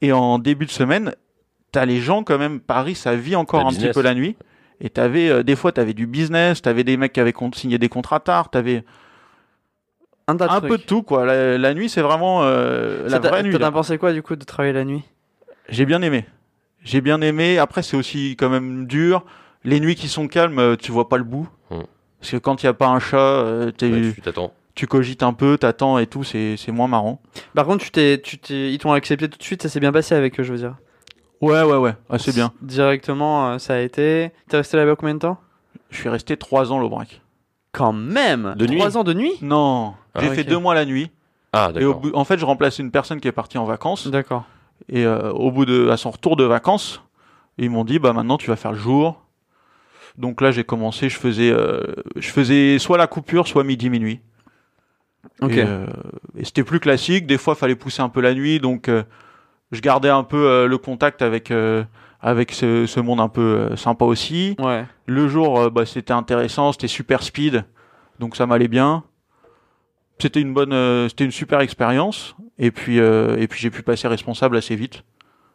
Et 0.00 0.12
en 0.12 0.38
début 0.38 0.66
de 0.66 0.70
semaine, 0.70 1.14
t'as 1.70 1.84
les 1.86 2.00
gens 2.00 2.22
quand 2.22 2.38
même. 2.38 2.60
Paris, 2.60 2.94
ça 2.96 3.14
vit 3.14 3.36
encore 3.36 3.60
T'as 3.60 3.66
un 3.66 3.70
business. 3.70 3.88
petit 3.90 3.94
peu 3.94 4.02
la 4.02 4.14
nuit. 4.14 4.36
Et 4.80 4.90
t'avais 4.90 5.28
euh, 5.28 5.42
des 5.44 5.54
fois, 5.54 5.70
t'avais 5.72 5.94
du 5.94 6.06
business, 6.06 6.60
t'avais 6.60 6.82
des 6.84 6.96
mecs 6.96 7.12
qui 7.12 7.20
avaient 7.20 7.32
signé 7.54 7.78
des 7.78 7.88
contrats 7.88 8.18
tard, 8.20 8.50
t'avais 8.50 8.84
Un, 10.28 10.36
tas 10.36 10.60
peu 10.60 10.78
de 10.78 10.82
tout 10.82 11.02
quoi. 11.02 11.24
La, 11.26 11.58
la 11.58 11.74
nuit, 11.74 11.88
c'est 11.88 12.00
vraiment 12.00 12.40
euh, 12.42 13.08
la 13.08 13.18
vraie 13.18 13.42
nuit. 13.42 13.52
T'en 13.52 13.58
là. 13.58 13.66
as 13.66 13.72
pensé 13.72 13.98
quoi 13.98 14.12
du 14.12 14.22
coup 14.22 14.36
de 14.36 14.44
travailler 14.44 14.72
la 14.72 14.84
nuit? 14.84 15.02
J'ai 15.68 15.84
bien 15.84 16.00
aimé. 16.02 16.24
J'ai 16.84 17.00
bien 17.00 17.20
aimé. 17.20 17.58
Après, 17.58 17.82
c'est 17.82 17.96
aussi 17.96 18.36
quand 18.38 18.48
même 18.48 18.86
dur. 18.86 19.24
Les 19.64 19.78
nuits 19.80 19.94
qui 19.94 20.08
sont 20.08 20.28
calmes, 20.28 20.58
euh, 20.58 20.76
tu 20.76 20.90
vois 20.92 21.08
pas 21.08 21.16
le 21.16 21.24
bout. 21.24 21.48
Hmm. 21.70 21.82
Parce 22.20 22.30
que 22.32 22.36
quand 22.36 22.62
il 22.62 22.66
y 22.66 22.68
a 22.68 22.74
pas 22.74 22.88
un 22.88 22.98
chat, 23.00 23.16
euh, 23.18 23.70
Ouais, 23.80 24.12
tu 24.14 24.20
t'attends. 24.22 24.52
tu 24.74 24.86
cogites 24.86 25.22
un 25.22 25.32
peu, 25.32 25.58
t'attends 25.58 25.98
et 25.98 26.06
tout, 26.06 26.24
c'est 26.24 26.56
c'est 26.56 26.72
moins 26.72 26.88
marrant. 26.88 27.20
Par 27.54 27.66
contre, 27.66 27.84
tu 27.84 27.90
t'es, 27.90 28.20
tu 28.20 28.38
t'es, 28.38 28.72
ils 28.72 28.78
t'ont 28.78 28.92
accepté 28.92 29.28
tout 29.28 29.38
de 29.38 29.42
suite, 29.42 29.62
ça 29.62 29.68
s'est 29.68 29.80
bien 29.80 29.92
passé 29.92 30.14
avec 30.14 30.38
eux, 30.38 30.42
je 30.42 30.52
veux 30.52 30.58
dire. 30.58 30.76
Ouais, 31.40 31.62
ouais, 31.62 31.76
ouais. 31.76 31.94
Ah, 32.08 32.18
c'est 32.18 32.34
bien. 32.34 32.52
Directement, 32.62 33.50
euh, 33.50 33.58
ça 33.58 33.74
a 33.74 33.78
été. 33.80 34.30
T'es 34.48 34.56
resté 34.58 34.76
là-bas 34.76 34.94
combien 34.96 35.14
de 35.14 35.20
temps? 35.20 35.38
Je 35.90 35.98
suis 35.98 36.08
resté 36.08 36.36
trois 36.36 36.72
ans 36.72 36.78
l'Aubrac. 36.78 37.20
Quand 37.72 37.92
même 37.92 38.54
De 38.56 38.66
nuit? 38.66 38.78
Trois 38.78 38.96
ans 38.96 39.04
de 39.04 39.12
nuit? 39.14 39.32
Non, 39.42 39.94
j'ai 40.18 40.28
ok. 40.28 40.34
fait 40.34 40.44
deux 40.44 40.58
mois 40.58 40.74
la 40.74 40.84
nuit. 40.84 41.10
Ah, 41.52 41.70
Et 41.74 41.84
au 41.84 41.88
d'accord. 41.88 42.00
bout, 42.00 42.14
en 42.14 42.24
fait, 42.24 42.38
je 42.38 42.44
remplace 42.46 42.78
une 42.78 42.90
personne 42.90 43.20
qui 43.20 43.28
est 43.28 43.32
partie 43.32 43.58
en 43.58 43.64
vacances. 43.64 44.06
D'accord. 44.08 44.44
Et 44.88 45.04
euh, 45.04 45.30
au 45.32 45.50
bout 45.50 45.64
de, 45.66 45.88
à 45.90 45.96
son 45.96 46.10
retour 46.10 46.36
de 46.36 46.44
vacances, 46.44 47.02
ils 47.58 47.70
m'ont 47.70 47.84
dit, 47.84 47.98
bah 47.98 48.12
maintenant 48.12 48.38
tu 48.38 48.48
vas 48.48 48.56
faire 48.56 48.72
le 48.72 48.78
jour. 48.78 49.22
Donc 50.18 50.40
là, 50.40 50.50
j'ai 50.50 50.64
commencé, 50.64 51.08
je 51.08 51.18
faisais, 51.18 51.50
euh, 51.50 51.82
je 52.16 52.28
faisais 52.30 52.78
soit 52.78 52.98
la 52.98 53.06
coupure, 53.06 53.46
soit 53.46 53.64
midi 53.64 53.90
minuit. 53.90 54.20
Ok. 55.40 55.52
Et, 55.52 55.64
euh, 55.66 55.86
et 56.36 56.44
c'était 56.44 56.64
plus 56.64 56.80
classique. 56.80 57.26
Des 57.26 57.38
fois, 57.38 57.54
fallait 57.54 57.76
pousser 57.76 58.02
un 58.02 58.08
peu 58.08 58.20
la 58.20 58.34
nuit, 58.34 58.58
donc 58.58 58.90
je 59.70 59.80
gardais 59.80 60.08
un 60.10 60.24
peu 60.24 60.66
le 60.66 60.78
contact 60.78 61.22
avec 61.22 61.52
avec 62.20 62.52
ce, 62.52 62.86
ce 62.86 63.00
monde 63.00 63.20
un 63.20 63.28
peu 63.28 63.74
sympa 63.76 64.04
aussi. 64.04 64.56
Ouais. 64.58 64.84
Le 65.06 65.28
jour, 65.28 65.70
bah, 65.70 65.86
c'était 65.86 66.12
intéressant, 66.12 66.72
c'était 66.72 66.88
super 66.88 67.22
speed, 67.22 67.64
donc 68.18 68.36
ça 68.36 68.46
m'allait 68.46 68.68
bien. 68.68 69.04
C'était 70.22 70.40
une 70.40 70.54
bonne, 70.54 70.72
euh, 70.72 71.08
c'était 71.08 71.24
une 71.24 71.32
super 71.32 71.60
expérience. 71.60 72.36
Et 72.58 72.70
puis 72.70 73.00
euh, 73.00 73.36
et 73.38 73.48
puis 73.48 73.60
j'ai 73.60 73.70
pu 73.70 73.82
passer 73.82 74.08
responsable 74.08 74.56
assez 74.56 74.76
vite. 74.76 75.02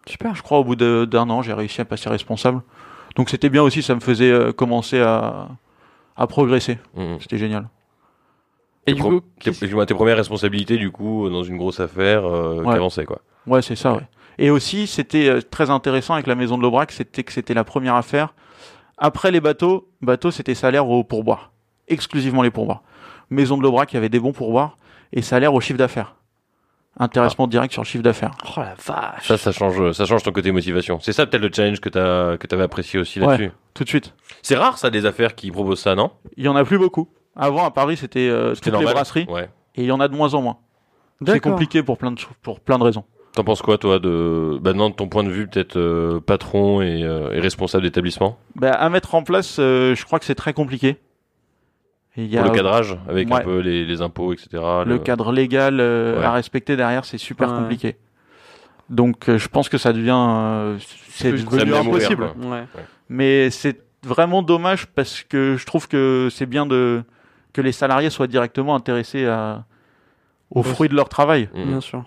Super. 0.06 0.36
Je 0.36 0.42
crois 0.44 0.60
au 0.60 0.64
bout 0.64 0.76
d'un 0.76 1.30
an, 1.30 1.42
j'ai 1.42 1.54
réussi 1.54 1.82
à 1.82 1.86
passer 1.86 2.10
responsable. 2.10 2.62
Donc 3.16 3.30
c'était 3.30 3.50
bien 3.50 3.64
aussi, 3.64 3.82
ça 3.82 3.96
me 3.96 4.00
faisait 4.00 4.32
euh, 4.32 4.52
commencer 4.52 5.00
à 5.00 5.48
à 6.18 6.28
progresser. 6.28 6.80
Mhm. 6.96 7.18
C'était 7.22 7.38
génial. 7.38 7.70
Et 8.88 8.94
Tes 8.94 8.96
du 8.96 9.02
coup, 9.02 9.22
tes, 9.40 9.94
premières 9.94 10.16
responsabilités, 10.18 10.78
du 10.78 10.92
coup, 10.92 11.30
dans 11.30 11.44
une 11.44 11.58
grosse 11.58 11.80
affaire 11.80 12.26
euh, 12.26 12.62
Ouais. 12.62 12.72
qui 12.72 12.76
avançait, 12.76 13.06
quoi. 13.06 13.20
Ouais, 13.46 13.62
c'est 13.62 13.76
ça. 13.76 13.94
Ouais. 13.94 14.08
Et 14.38 14.50
aussi, 14.50 14.88
c'était 14.88 15.28
euh, 15.28 15.42
très 15.42 15.70
intéressant 15.70 16.14
avec 16.14 16.26
la 16.26 16.36
maison 16.36 16.58
de 16.58 16.64
l'Aubrac, 16.64 16.92
c'était 16.92 17.24
que 17.24 17.34
c'était 17.34 17.54
la 17.54 17.66
première 17.66 17.96
affaire. 17.96 18.34
Après 18.98 19.30
les 19.30 19.42
bateaux, 19.42 19.90
bateaux, 20.02 20.32
c'était 20.32 20.56
salaire 20.56 20.88
au 20.88 21.04
pourboire. 21.04 21.52
Exclusivement 21.88 22.42
les 22.42 22.52
pourboires. 22.52 22.82
Maison 23.30 23.58
de 23.58 23.64
l'Aubrac, 23.64 23.92
il 23.92 23.96
y 23.96 23.98
avait 23.98 24.10
des 24.10 24.20
bons 24.20 24.32
pourboires 24.34 24.78
et 25.14 25.22
salaire 25.22 25.54
au 25.54 25.60
chiffre 25.62 25.78
d'affaires. 25.80 26.16
Intéressement 27.00 27.46
direct 27.46 27.72
sur 27.74 27.84
le 27.84 27.88
chiffre 27.88 28.04
d'affaires. 28.04 28.32
Oh 28.58 28.60
la 28.60 28.74
vache. 28.74 29.28
Ça, 29.28 29.38
ça 29.38 29.52
change, 29.52 29.92
ça 29.92 30.06
change 30.06 30.24
ton 30.24 30.32
côté 30.32 30.52
motivation. 30.52 31.00
C'est 31.00 31.14
ça 31.14 31.28
peut-être 31.28 31.44
le 31.44 31.52
challenge 31.54 31.80
que 31.80 31.90
t'as, 31.90 32.38
que 32.38 32.48
t'avais 32.48 32.64
apprécié 32.64 33.00
aussi 33.00 33.20
Ouais. 33.20 33.28
là-dessus. 33.28 33.52
Tout 33.76 33.84
de 33.84 33.90
suite. 33.90 34.16
C'est 34.42 34.56
rare 34.56 34.80
ça 34.80 34.90
des 34.90 35.06
affaires 35.06 35.36
qui 35.36 35.52
proposent 35.52 35.82
ça, 35.82 35.94
non? 35.94 36.10
Il 36.38 36.46
y 36.46 36.48
en 36.48 36.56
a 36.56 36.64
plus 36.66 36.80
beaucoup. 36.80 37.08
Avant, 37.36 37.66
à 37.66 37.70
Paris, 37.72 37.98
c'était 37.98 38.28
euh, 38.30 38.56
toutes 38.56 38.74
les 38.80 38.86
brasseries 38.86 39.28
Ouais. 39.30 39.48
et 39.76 39.84
il 39.84 39.86
y 39.86 39.92
en 39.92 40.00
a 40.00 40.08
de 40.08 40.16
moins 40.16 40.34
en 40.34 40.42
moins. 40.42 40.58
C'est 41.26 41.40
compliqué 41.40 41.84
pour 41.84 42.00
plein 42.00 42.12
de, 42.12 42.20
pour 42.42 42.60
plein 42.60 42.80
de 42.80 42.84
raisons. 42.84 43.04
T'en 43.34 43.44
penses 43.44 43.62
quoi 43.62 43.78
toi 43.78 44.00
de, 44.00 44.58
bah 44.60 44.74
non, 44.74 44.90
de 44.90 44.96
ton 44.96 45.08
point 45.08 45.24
de 45.24 45.30
vue 45.30 45.48
peut-être 45.48 45.78
euh, 45.78 46.20
patron 46.20 46.82
et, 46.82 47.04
euh, 47.04 47.32
et 47.34 47.40
responsable 47.40 47.84
d'établissement? 47.84 48.40
Bah, 48.56 48.72
à 48.72 48.90
mettre 48.90 49.14
en 49.14 49.22
place, 49.22 49.58
euh, 49.60 49.94
je 49.94 50.04
crois 50.06 50.18
que 50.18 50.26
c'est 50.26 50.34
très 50.34 50.54
compliqué. 50.54 50.98
Et 52.18 52.24
il 52.24 52.34
y 52.34 52.36
pour 52.38 52.46
le 52.46 52.52
cadrage 52.52 52.98
avec 53.08 53.32
un 53.32 53.40
peu 53.42 53.60
les, 53.60 53.86
les 53.86 54.02
impôts, 54.02 54.34
etc. 54.34 54.48
le 54.54 54.94
le- 54.94 54.98
cadre 55.00 55.32
légal 55.32 55.80
euh, 55.80 56.20
Ouais. 56.20 56.26
à 56.26 56.32
respecter 56.32 56.76
derrière, 56.76 57.06
c'est 57.06 57.18
super 57.20 57.52
Ouais. 57.52 57.60
compliqué. 57.60 57.96
Donc, 58.90 59.30
euh, 59.30 59.38
je 59.38 59.48
pense 59.50 59.70
que 59.70 59.78
ça 59.78 59.94
devient, 59.94 60.16
euh, 60.18 60.78
c'est 61.10 61.32
impossible. 61.32 62.30
Mais 63.10 63.50
c'est 63.50 63.82
vraiment 64.04 64.42
dommage 64.42 64.88
parce 64.88 65.24
que 65.24 65.56
je 65.58 65.66
trouve 65.66 65.88
que 65.88 66.30
c'est 66.32 66.46
bien 66.46 66.66
de 66.66 67.04
que 67.54 67.62
les 67.62 67.72
salariés 67.72 68.10
soient 68.10 68.28
directement 68.28 68.76
intéressés 68.76 69.26
à, 69.26 69.66
aux 70.52 70.62
Ouais. 70.64 70.70
fruits 70.70 70.90
de 70.90 70.96
leur 70.96 71.10
travail. 71.10 71.50
Mhm. 71.56 71.66
Bien 71.68 71.82
sûr. 71.82 72.04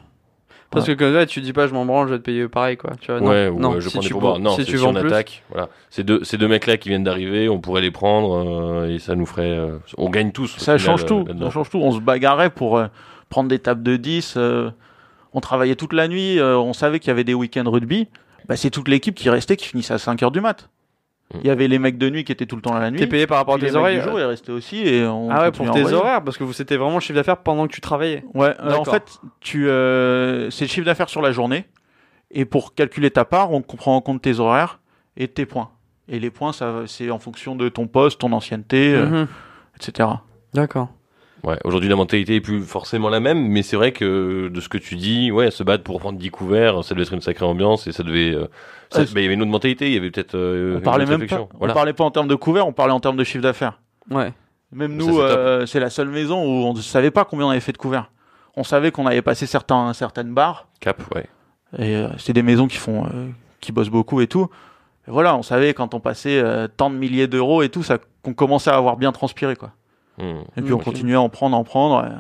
Parce 0.71 0.87
que 0.87 0.93
comme 0.93 1.13
ça, 1.13 1.27
tu 1.27 1.41
dis 1.41 1.53
pas, 1.53 1.67
je 1.67 1.75
m'en 1.75 1.85
branle, 1.85 2.07
je 2.09 2.13
vais 2.15 2.19
te 2.21 2.25
payer 2.25 2.47
pareil, 2.49 2.77
quoi. 2.77 2.93
Tu 3.01 3.11
vois, 3.11 3.21
non. 3.21 3.29
Ouais, 3.29 3.49
ou 3.49 3.59
non, 3.59 3.73
euh, 3.75 3.81
je 3.81 3.89
si 3.89 3.95
prends 3.95 4.03
des 4.03 4.09
pourboires. 4.11 4.39
Non, 4.39 4.51
si 4.51 4.65
c'est 4.65 4.71
tu 4.71 4.79
si 4.79 4.85
on 4.85 4.93
plus. 4.95 5.07
attaque, 5.09 5.43
voilà. 5.51 5.69
Ces 5.91 6.05
deux, 6.05 6.23
ces 6.23 6.37
deux 6.39 6.47
mecs-là 6.47 6.77
qui 6.77 6.89
viennent 6.91 7.03
d'arriver, 7.03 7.49
on 7.49 7.59
pourrait 7.61 7.81
les 7.81 7.91
prendre 7.91 8.81
euh, 8.83 8.89
et 8.89 8.99
ça 9.01 9.17
nous 9.17 9.27
ferait, 9.27 9.51
euh, 9.51 9.79
on 9.99 10.09
gagne 10.11 10.31
tous. 10.31 10.57
Ça 10.59 10.79
final, 10.79 10.79
change 10.79 11.03
euh, 11.05 11.07
tout. 11.07 11.25
Ça 11.41 11.51
change 11.51 11.71
tout. 11.71 11.79
On 11.79 11.91
se 11.91 11.99
bagarrait 12.01 12.51
pour 12.51 12.79
euh, 12.79 12.87
prendre 13.31 13.49
des 13.49 13.59
tables 13.59 13.83
de 13.83 13.97
10. 13.97 14.35
euh, 14.37 14.71
on 15.35 15.41
travaillait 15.41 15.75
toute 15.77 15.93
la 15.93 16.07
nuit. 16.09 16.39
euh, 16.39 16.57
on 16.57 16.73
savait 16.73 17.01
qu'il 17.01 17.09
y 17.09 17.11
avait 17.13 17.25
des 17.25 17.35
week-ends 17.35 17.69
rugby. 17.69 18.07
Bah, 18.49 18.57
c'est 18.57 18.71
toute 18.71 18.89
l'équipe 18.89 19.15
qui 19.15 19.29
restait, 19.29 19.57
qui 19.57 19.67
finissait 19.67 19.95
à 19.95 19.99
5 19.99 20.23
heures 20.23 20.31
du 20.33 20.41
mat. 20.41 20.69
Il 21.35 21.47
y 21.47 21.51
avait 21.51 21.69
les 21.69 21.79
mecs 21.79 21.97
de 21.97 22.11
nuit 22.11 22.25
qui 22.25 22.33
étaient 22.33 22.47
tout 22.47 22.57
le 22.57 22.63
temps 22.63 22.75
à 22.75 22.81
la 22.81 22.91
nuit. 22.91 22.99
T'es 22.99 23.07
payé 23.07 23.27
par 23.27 23.39
rapport 23.39 23.55
à 23.55 23.59
tes 23.59 23.75
oreilles. 23.77 23.99
du 23.99 24.03
jour, 24.03 24.19
ils 24.19 24.25
restaient 24.25 24.51
aussi. 24.51 24.79
Et 24.87 25.07
on 25.07 25.31
Ah 25.31 25.43
ouais, 25.45 25.53
pour 25.53 25.71
tes 25.71 25.85
horaires, 25.93 26.25
parce 26.25 26.37
que 26.37 26.43
vous 26.45 26.53
c'était 26.53 26.77
vraiment 26.77 26.95
le 26.97 27.01
chiffre 27.01 27.15
d'affaires 27.15 27.37
pendant 27.39 27.67
que 27.69 27.73
tu 27.73 27.81
travaillais. 27.81 28.25
Ouais, 28.35 28.55
euh, 28.61 28.75
en 28.75 28.85
fait, 28.85 29.19
tu, 29.41 29.69
euh, 29.69 30.51
c'est 30.51 30.65
le 30.65 30.69
chiffre 30.71 30.87
d'affaires 30.87 31.09
sur 31.09 31.23
la 31.23 31.31
journée. 31.31 31.67
Et 32.33 32.45
pour 32.45 32.75
calculer 32.75 33.11
ta 33.11 33.25
part, 33.25 33.53
on 33.53 33.61
prend 33.63 33.95
en 33.97 34.01
compte 34.01 34.23
tes 34.23 34.39
horaires 34.41 34.81
et 35.17 35.29
tes 35.29 35.47
points. 35.47 35.71
Et 36.09 36.19
les 36.19 36.31
points, 36.31 36.53
ça, 36.53 36.83
c'est 36.87 37.11
en 37.11 37.19
fonction 37.21 37.55
de 37.55 37.69
ton 37.69 37.87
poste, 37.87 38.21
ton 38.21 38.33
ancienneté, 38.33 38.95
euh, 38.95 39.07
Mhm. 39.07 39.27
etc. 39.77 40.09
D'accord. 40.55 40.89
Ouais, 41.43 41.59
aujourd'hui 41.65 41.89
la 41.89 41.97
mentalité 41.97 42.37
est 42.37 42.41
plus 42.41 42.61
forcément 42.63 43.09
la 43.09 43.21
même, 43.21 43.49
mais 43.49 43.63
c'est 43.63 43.77
vrai 43.77 43.93
que 43.93 44.49
de 44.49 44.61
ce 44.61 44.69
que 44.69 44.77
tu 44.79 44.97
dis, 44.97 45.31
ouais, 45.33 45.51
se 45.51 45.63
battre 45.63 45.83
pour 45.85 45.99
prendre 46.01 46.19
10 46.19 46.31
couverts, 46.31 46.85
ça 46.85 46.95
devait 46.95 47.05
être 47.05 47.15
une 47.15 47.21
sacrée 47.23 47.47
ambiance 47.47 47.87
et 47.87 47.93
ça 47.93 48.03
devait. 48.03 48.35
euh, 48.35 48.47
ça- 48.91 49.01
Ouais, 49.01 49.07
bah, 49.07 49.21
il 49.21 49.23
y 49.23 49.27
avait 49.27 49.35
une 49.35 49.43
autre 49.43 49.51
mentalité, 49.51 49.87
il 49.89 49.95
y 49.95 49.97
avait 49.97 50.11
peut-être. 50.11 50.35
euh, 50.35 50.75
on 50.75 50.79
une 50.79 50.83
parlait 50.83 51.05
autre 51.05 51.17
même 51.17 51.27
pas, 51.29 51.49
on 51.61 51.67
parlait 51.69 51.93
pas 51.95 52.05
en 52.05 52.11
termes 52.11 52.29
de 52.29 52.35
couvert, 52.35 52.67
on 52.67 52.73
parlait 52.73 52.93
en 52.93 53.01
termes 53.01 53.17
de 53.17 53.25
chiffre 53.25 53.43
d'affaires. 53.43 53.81
Ouais. 54.11 54.33
Même 54.73 54.95
nous, 54.97 55.07
c'est 55.17 55.21
euh, 55.21 55.67
c'est 55.67 55.81
la 55.81 55.91
seule 55.91 56.09
maison 56.09 56.43
où 56.45 56.67
on 56.67 56.75
ne 56.75 56.81
savait 56.81 57.11
pas 57.11 57.25
combien 57.25 57.47
on 57.47 57.51
avait 57.51 57.61
fait 57.61 57.73
de 57.73 57.79
couverts. 57.79 58.11
On 58.57 58.63
savait 58.65 58.91
qu'on 58.91 59.07
avait 59.07 59.23
passé 59.23 59.47
certains, 59.47 59.93
certaines 59.95 60.35
barres. 60.35 60.67
Cap, 60.81 61.01
ouais. 61.15 61.27
Et 61.79 61.97
euh, 61.97 62.09
c'est 62.19 62.33
des 62.33 62.43
maisons 62.43 62.67
qui 62.69 62.77
font, 62.77 63.05
euh, 63.07 63.29
qui 63.61 63.73
bossent 63.73 63.89
beaucoup 63.91 64.21
et 64.21 64.27
tout. 64.27 64.49
Et 65.09 65.11
voilà, 65.11 65.37
on 65.37 65.43
savait 65.43 65.73
quand 65.73 65.95
on 65.95 66.01
passait 66.01 66.39
euh, 66.39 66.69
tant 66.69 66.91
de 66.91 66.97
milliers 66.97 67.27
d'euros 67.29 67.63
et 67.63 67.69
tout, 67.69 67.83
ça, 67.83 67.99
qu'on 68.23 68.35
commençait 68.35 68.71
à 68.71 68.77
avoir 68.77 68.97
bien 68.97 69.13
transpiré, 69.13 69.57
quoi. 69.57 69.71
Hmm. 70.21 70.43
Et 70.57 70.63
puis 70.63 70.73
on 70.73 70.77
Ok. 70.77 70.85
continuait 70.85 71.15
à 71.15 71.21
en 71.21 71.29
prendre, 71.29 71.57
en 71.57 71.65
prendre. 71.65 72.05
et- 72.05 72.11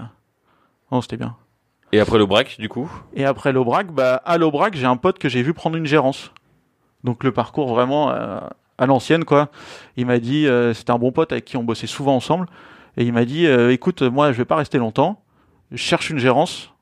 Non, 0.94 1.00
c'était 1.00 1.16
bien. 1.16 1.36
Et 1.92 2.00
après 2.00 2.18
le 2.18 2.26
braque, 2.26 2.56
du 2.58 2.68
coup? 2.68 2.90
Et 3.14 3.24
après 3.24 3.52
l'Aubrac, 3.52 3.90
bah, 3.92 4.22
à 4.24 4.38
l'Aubrac, 4.38 4.74
j'ai 4.76 4.86
un 4.86 4.96
pote 4.96 5.18
que 5.18 5.28
j'ai 5.28 5.42
vu 5.42 5.52
prendre 5.54 5.76
une 5.76 5.86
gérance. 5.86 6.32
Donc 7.04 7.24
le 7.24 7.32
parcours 7.32 7.68
vraiment 7.68 8.10
euh, 8.10 8.38
à 8.78 8.86
l'ancienne, 8.86 9.24
quoi. 9.24 9.48
Il 9.96 10.06
m'a 10.06 10.18
dit, 10.18 10.46
euh, 10.46 10.72
c'était 10.72 10.92
un 10.92 10.98
bon 10.98 11.10
pote 11.12 11.32
avec 11.32 11.44
qui 11.44 11.56
on 11.56 11.64
bossait 11.64 11.86
souvent 11.88 12.14
ensemble. 12.14 12.46
Et 12.96 13.04
il 13.04 13.12
m'a 13.12 13.24
dit, 13.24 13.46
euh, 13.46 13.72
écoute, 13.72 14.02
moi, 14.02 14.32
je 14.32 14.38
vais 14.38 14.44
pas 14.44 14.56
rester 14.56 14.78
longtemps. 14.78 15.22
Je 15.72 15.76
cherche 15.76 16.10
une 16.10 16.18
gérance. 16.18 16.72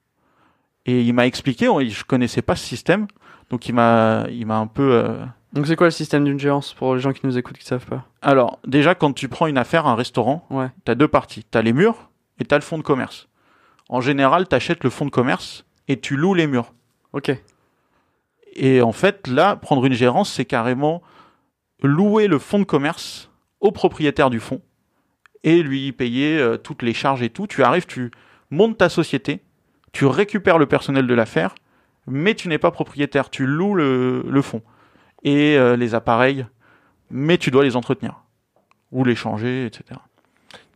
Et 0.87 1.03
il 1.03 1.13
m'a 1.15 1.27
expliqué, 1.27 1.69
on- 1.69 1.81
je 1.81 2.05
connaissais 2.05 2.43
pas 2.43 2.55
ce 2.57 2.65
système. 2.65 3.07
Donc 3.51 3.67
il 3.69 3.75
m'a, 3.75 4.25
il 4.31 4.47
m'a 4.47 4.59
un 4.59 4.67
peu. 4.67 5.17
Donc 5.53 5.67
c'est 5.67 5.77
quoi 5.77 5.87
le 5.87 5.91
système 5.93 6.25
d'une 6.25 6.39
gérance 6.39 6.75
pour 6.75 6.95
les 6.95 7.01
gens 7.01 7.13
qui 7.13 7.25
nous 7.25 7.39
écoutent 7.39 7.57
qui 7.59 7.65
savent 7.65 7.87
pas? 7.87 8.05
Alors 8.23 8.59
déjà, 8.67 8.95
quand 8.95 9.13
tu 9.13 9.29
prends 9.29 9.47
une 9.47 9.59
affaire, 9.59 9.87
un 9.87 9.95
restaurant, 9.95 10.47
Ouais. 10.51 10.69
t'as 10.85 10.95
deux 10.95 11.09
parties. 11.09 11.45
T'as 11.45 11.63
les 11.63 11.73
murs 11.73 12.11
et 12.39 12.45
t'as 12.45 12.57
le 12.57 12.63
fonds 12.63 12.79
de 12.79 12.83
commerce. 12.83 13.29
En 13.89 14.01
général, 14.01 14.47
t'achètes 14.47 14.85
le 14.85 14.91
fonds 14.91 15.07
de 15.07 15.11
commerce 15.11 15.65
et 15.89 15.99
tu 15.99 16.17
loues 16.17 16.35
les 16.35 16.47
murs. 16.47 16.75
Ok. 17.15 17.31
Et 18.55 18.83
en 18.83 18.93
fait, 18.93 19.27
là, 19.27 19.57
prendre 19.57 19.85
une 19.87 19.93
gérance, 19.95 20.31
c'est 20.33 20.45
carrément 20.45 21.03
louer 21.83 22.27
le 22.27 22.39
fonds 22.39 22.59
de 22.59 22.65
commerce 22.65 23.31
au 23.61 23.71
propriétaire 23.73 24.31
du 24.31 24.41
fonds 24.41 24.61
et 25.45 25.63
lui 25.63 25.93
payer 25.93 26.39
euh, 26.39 26.57
toutes 26.57 26.83
les 26.83 26.93
charges 26.93 27.23
et 27.23 27.31
tout. 27.31 27.47
Tu 27.47 27.63
arrives, 27.63 27.87
tu 27.87 28.11
montes 28.51 28.77
ta 28.79 28.89
société, 28.89 29.41
tu 29.93 30.05
récupères 30.07 30.59
le 30.59 30.67
personnel 30.67 31.07
de 31.07 31.15
l'affaire, 31.15 31.55
mais 32.07 32.35
tu 32.35 32.49
n'es 32.49 32.59
pas 32.59 32.71
propriétaire, 32.73 33.31
tu 33.31 33.47
loues 33.47 33.75
le, 33.75 34.23
le 34.29 34.43
fonds 34.43 34.63
et 35.23 35.57
euh, 35.57 35.77
les 35.77 35.95
appareils, 35.95 36.47
mais 37.11 37.39
tu 37.39 37.51
dois 37.51 37.65
les 37.65 37.77
entretenir 37.77 38.23
ou 38.93 39.05
les 39.05 39.15
changer, 39.15 39.67
etc. 39.67 40.01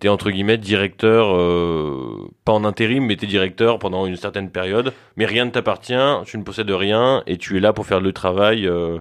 T'es 0.01 0.09
entre 0.09 0.31
guillemets 0.31 0.59
directeur, 0.59 1.35
euh, 1.35 2.29
pas 2.45 2.53
en 2.53 2.65
intérim, 2.65 3.07
mais 3.07 3.17
t'es 3.17 3.27
directeur 3.27 3.79
pendant 3.79 4.05
une 4.07 4.17
certaine 4.17 4.51
période, 4.51 4.93
mais 5.17 5.27
rien 5.27 5.45
ne 5.45 5.51
t'appartient, 5.51 5.95
tu 6.27 6.37
ne 6.39 6.43
possèdes 6.43 6.71
rien, 6.71 7.23
et 7.27 7.39
tu 7.39 7.57
es 7.57 7.61
là 7.61 7.73
pour 7.73 7.87
faire 7.87 8.01
le 8.01 8.13
travail 8.13 8.67
euh, 8.67 8.99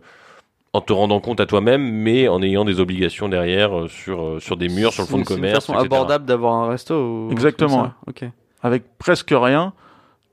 en 0.74 0.82
te 0.82 0.94
rendant 0.94 1.20
compte 1.20 1.40
à 1.40 1.46
toi-même, 1.46 1.82
mais 1.82 2.28
en 2.28 2.42
ayant 2.42 2.64
des 2.64 2.80
obligations 2.80 3.28
derrière 3.30 3.78
euh, 3.78 3.88
sur, 3.88 4.24
euh, 4.24 4.40
sur 4.40 4.58
des 4.58 4.70
murs, 4.70 4.94
sur 4.94 5.04
le 5.04 5.08
fonds 5.08 5.18
de 5.18 5.24
commerce. 5.24 5.66
C'est 5.66 5.72
une 5.72 5.76
façon 5.78 5.86
etc. 5.86 5.86
abordable 5.86 6.26
d'avoir 6.26 6.54
un 6.54 6.70
resto. 6.70 6.96
ou 6.96 7.32
Exactement. 7.32 7.92
Ok. 8.08 8.24
avec 8.62 8.98
presque 8.98 9.34
rien. 9.36 9.74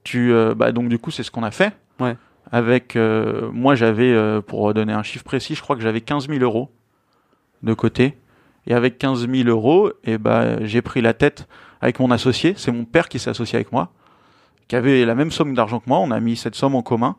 Tu, 0.04 0.32
euh, 0.32 0.54
bah 0.54 0.70
donc 0.72 0.88
du 0.88 0.98
coup, 0.98 1.10
c'est 1.10 1.22
ce 1.22 1.30
qu'on 1.30 1.42
a 1.42 1.50
fait. 1.50 1.74
Ouais. 1.98 2.16
Avec, 2.50 2.96
euh, 2.96 3.50
moi, 3.52 3.74
j'avais, 3.74 4.12
euh, 4.12 4.40
pour 4.40 4.72
donner 4.74 4.92
un 4.92 5.02
chiffre 5.02 5.24
précis, 5.24 5.54
je 5.54 5.60
crois 5.62 5.76
que 5.76 5.82
j'avais 5.82 6.00
15 6.00 6.28
000 6.28 6.40
euros 6.42 6.70
de 7.62 7.74
côté. 7.74 8.16
Et 8.66 8.74
avec 8.74 8.98
15 8.98 9.28
000 9.28 9.48
euros, 9.48 9.90
et 10.04 10.18
bah, 10.18 10.62
j'ai 10.64 10.82
pris 10.82 11.00
la 11.00 11.14
tête 11.14 11.46
avec 11.80 12.00
mon 12.00 12.10
associé. 12.10 12.54
C'est 12.56 12.72
mon 12.72 12.84
père 12.84 13.08
qui 13.08 13.18
s'est 13.18 13.30
associé 13.30 13.56
avec 13.56 13.72
moi, 13.72 13.90
qui 14.66 14.76
avait 14.76 15.04
la 15.04 15.14
même 15.14 15.30
somme 15.30 15.54
d'argent 15.54 15.80
que 15.80 15.88
moi. 15.88 15.98
On 15.98 16.10
a 16.10 16.20
mis 16.20 16.36
cette 16.36 16.54
somme 16.54 16.74
en 16.74 16.82
commun 16.82 17.16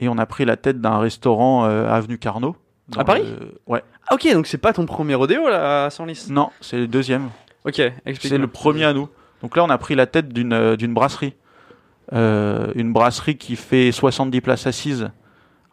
et 0.00 0.08
on 0.08 0.18
a 0.18 0.26
pris 0.26 0.44
la 0.44 0.56
tête 0.56 0.80
d'un 0.80 0.98
restaurant 0.98 1.64
euh, 1.66 1.88
avenue 1.88 2.18
Carnot. 2.18 2.56
À 2.96 3.04
Paris 3.04 3.22
le- 3.24 3.60
Ouais. 3.66 3.82
Ah, 4.08 4.14
ok, 4.14 4.32
donc 4.32 4.46
c'est 4.48 4.58
pas 4.58 4.72
ton 4.72 4.84
premier 4.86 5.14
rodéo 5.14 5.48
là 5.48 5.84
à 5.86 5.90
Senlis? 5.90 6.26
Non, 6.30 6.50
c'est 6.60 6.78
le 6.78 6.88
deuxième. 6.88 7.30
Ok, 7.64 7.78
explique. 7.78 8.30
C'est 8.32 8.38
le 8.38 8.48
premier 8.48 8.84
à 8.84 8.92
nous. 8.92 9.08
Donc 9.42 9.56
là, 9.56 9.62
on 9.64 9.70
a 9.70 9.78
pris 9.78 9.94
la 9.94 10.06
tête 10.06 10.32
d'une 10.32 10.74
d'une 10.76 10.92
brasserie. 10.94 11.34
Euh, 12.12 12.72
une 12.74 12.92
brasserie 12.92 13.36
qui 13.36 13.56
fait 13.56 13.92
70 13.92 14.40
places 14.40 14.66
assises 14.66 15.10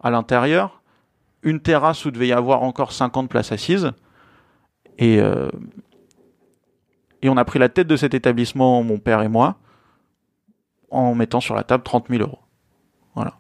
à 0.02 0.10
l'intérieur, 0.12 0.82
une 1.44 1.60
terrasse 1.60 2.06
où 2.06 2.12
devait 2.12 2.28
y 2.28 2.34
avoir 2.34 2.64
encore 2.64 2.92
50 2.92 3.30
places 3.30 3.52
assises. 3.52 3.92
Et, 4.98 5.20
euh, 5.20 5.50
et 7.22 7.30
on 7.30 7.38
a 7.38 7.46
pris 7.46 7.60
la 7.60 7.70
tête 7.70 7.88
de 7.88 7.96
cet 7.96 8.14
établissement, 8.14 8.84
mon 8.84 8.98
père 9.00 9.22
et 9.22 9.28
moi, 9.28 9.58
en 10.92 11.16
mettant 11.16 11.40
sur 11.42 11.56
la 11.56 11.64
table 11.64 11.84
30 11.84 12.08
000 12.10 12.22
euros. 12.22 12.40
Voilà. 13.16 13.34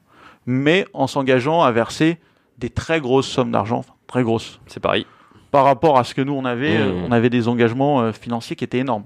Mais 0.45 0.85
en 0.93 1.07
s'engageant 1.07 1.61
à 1.61 1.71
verser 1.71 2.19
des 2.57 2.69
très 2.69 2.99
grosses 2.99 3.27
sommes 3.27 3.51
d'argent, 3.51 3.77
enfin, 3.79 3.93
très 4.07 4.23
grosses 4.23 4.59
C'est 4.67 4.79
Paris. 4.81 5.05
par 5.51 5.63
rapport 5.63 5.97
à 5.97 6.03
ce 6.03 6.13
que 6.13 6.21
nous 6.21 6.33
on 6.33 6.43
avait, 6.45 6.77
Mmh. 6.77 6.81
euh, 6.81 7.05
on 7.07 7.11
avait 7.11 7.29
des 7.29 7.47
engagements 7.47 8.01
euh, 8.01 8.11
financiers 8.11 8.55
qui 8.55 8.63
étaient 8.63 8.79
énormes. 8.79 9.05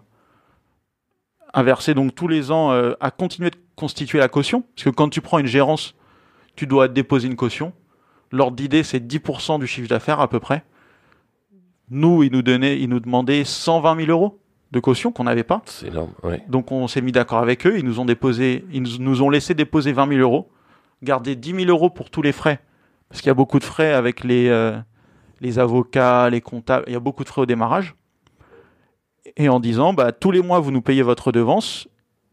Inverser 1.54 1.94
donc 1.94 2.15
tous 2.15 2.27
les 2.27 2.50
ans 2.52 2.71
euh, 2.71 2.94
à 3.00 3.12
continuer 3.12 3.52
de 3.52 3.58
constituer 3.76 4.19
la 4.19 4.28
caution, 4.28 4.63
parce 4.76 4.86
que 4.86 4.90
quand 4.90 5.10
tu 5.10 5.21
prends 5.21 5.40
une 5.40 5.48
gérance, 5.48 5.96
tu 6.56 6.67
dois 6.67 6.88
déposer 6.88 7.28
une 7.28 7.36
caution. 7.36 7.74
L'ordre 8.32 8.56
d'idée 8.56 8.84
c'est 8.84 9.00
10% 9.00 9.60
du 9.60 9.67
chiffre 9.67 9.88
d'affaires 9.88 10.19
à 10.19 10.28
peu 10.28 10.40
près. 10.40 10.63
Nous, 11.90 12.24
ils 12.24 12.32
nous 12.32 12.42
donnaient, 12.42 12.80
ils 12.80 12.90
nous 12.90 13.00
demandaient 13.00 13.44
120 13.44 14.06
000 14.06 14.10
euros 14.10 14.40
de 14.71 14.80
caution 14.80 15.12
qu'on 15.12 15.26
n'avait 15.26 15.44
pas. 15.44 15.62
C'est 15.65 15.88
énorme. 15.88 16.13
Donc 16.50 16.71
on 16.71 16.88
s'est 16.88 17.02
mis 17.02 17.12
d'accord 17.12 17.40
avec 17.40 17.67
eux, 17.67 17.78
ils 17.78 17.86
nous 17.86 18.00
ont 18.00 18.06
déposé, 18.06 18.65
ils 18.71 18.82
nous, 18.82 18.98
nous 18.98 19.21
ont 19.21 19.30
laissé 19.30 19.54
déposer 19.54 19.94
20 19.94 20.08
000 20.10 20.19
euros, 20.21 20.50
garder 21.04 21.36
10 21.36 21.65
000 21.65 21.65
euros 21.65 21.90
pour 21.90 22.10
tous 22.10 22.24
les 22.24 22.32
frais, 22.32 22.60
parce 23.10 23.21
qu'il 23.21 23.28
y 23.28 23.32
a 23.32 23.36
beaucoup 23.36 23.60
de 23.60 23.63
frais 23.63 23.94
avec 23.94 24.24
les, 24.24 24.48
euh, 24.50 24.76
les 25.42 25.60
avocats, 25.60 26.30
les 26.30 26.42
comptables, 26.42 26.86
il 26.88 26.94
y 26.94 26.96
a 26.96 27.00
beaucoup 27.00 27.24
de 27.24 27.30
frais 27.30 27.44
au 27.44 27.46
démarrage. 27.46 27.96
Et 29.38 29.48
en 29.48 29.60
disant, 29.60 29.94
bah, 29.94 30.12
tous 30.12 30.32
les 30.32 30.42
mois 30.42 30.60
vous 30.60 30.71
nous 30.71 30.82
payez 30.82 31.04
votre 31.04 31.28
redevance 31.28 31.88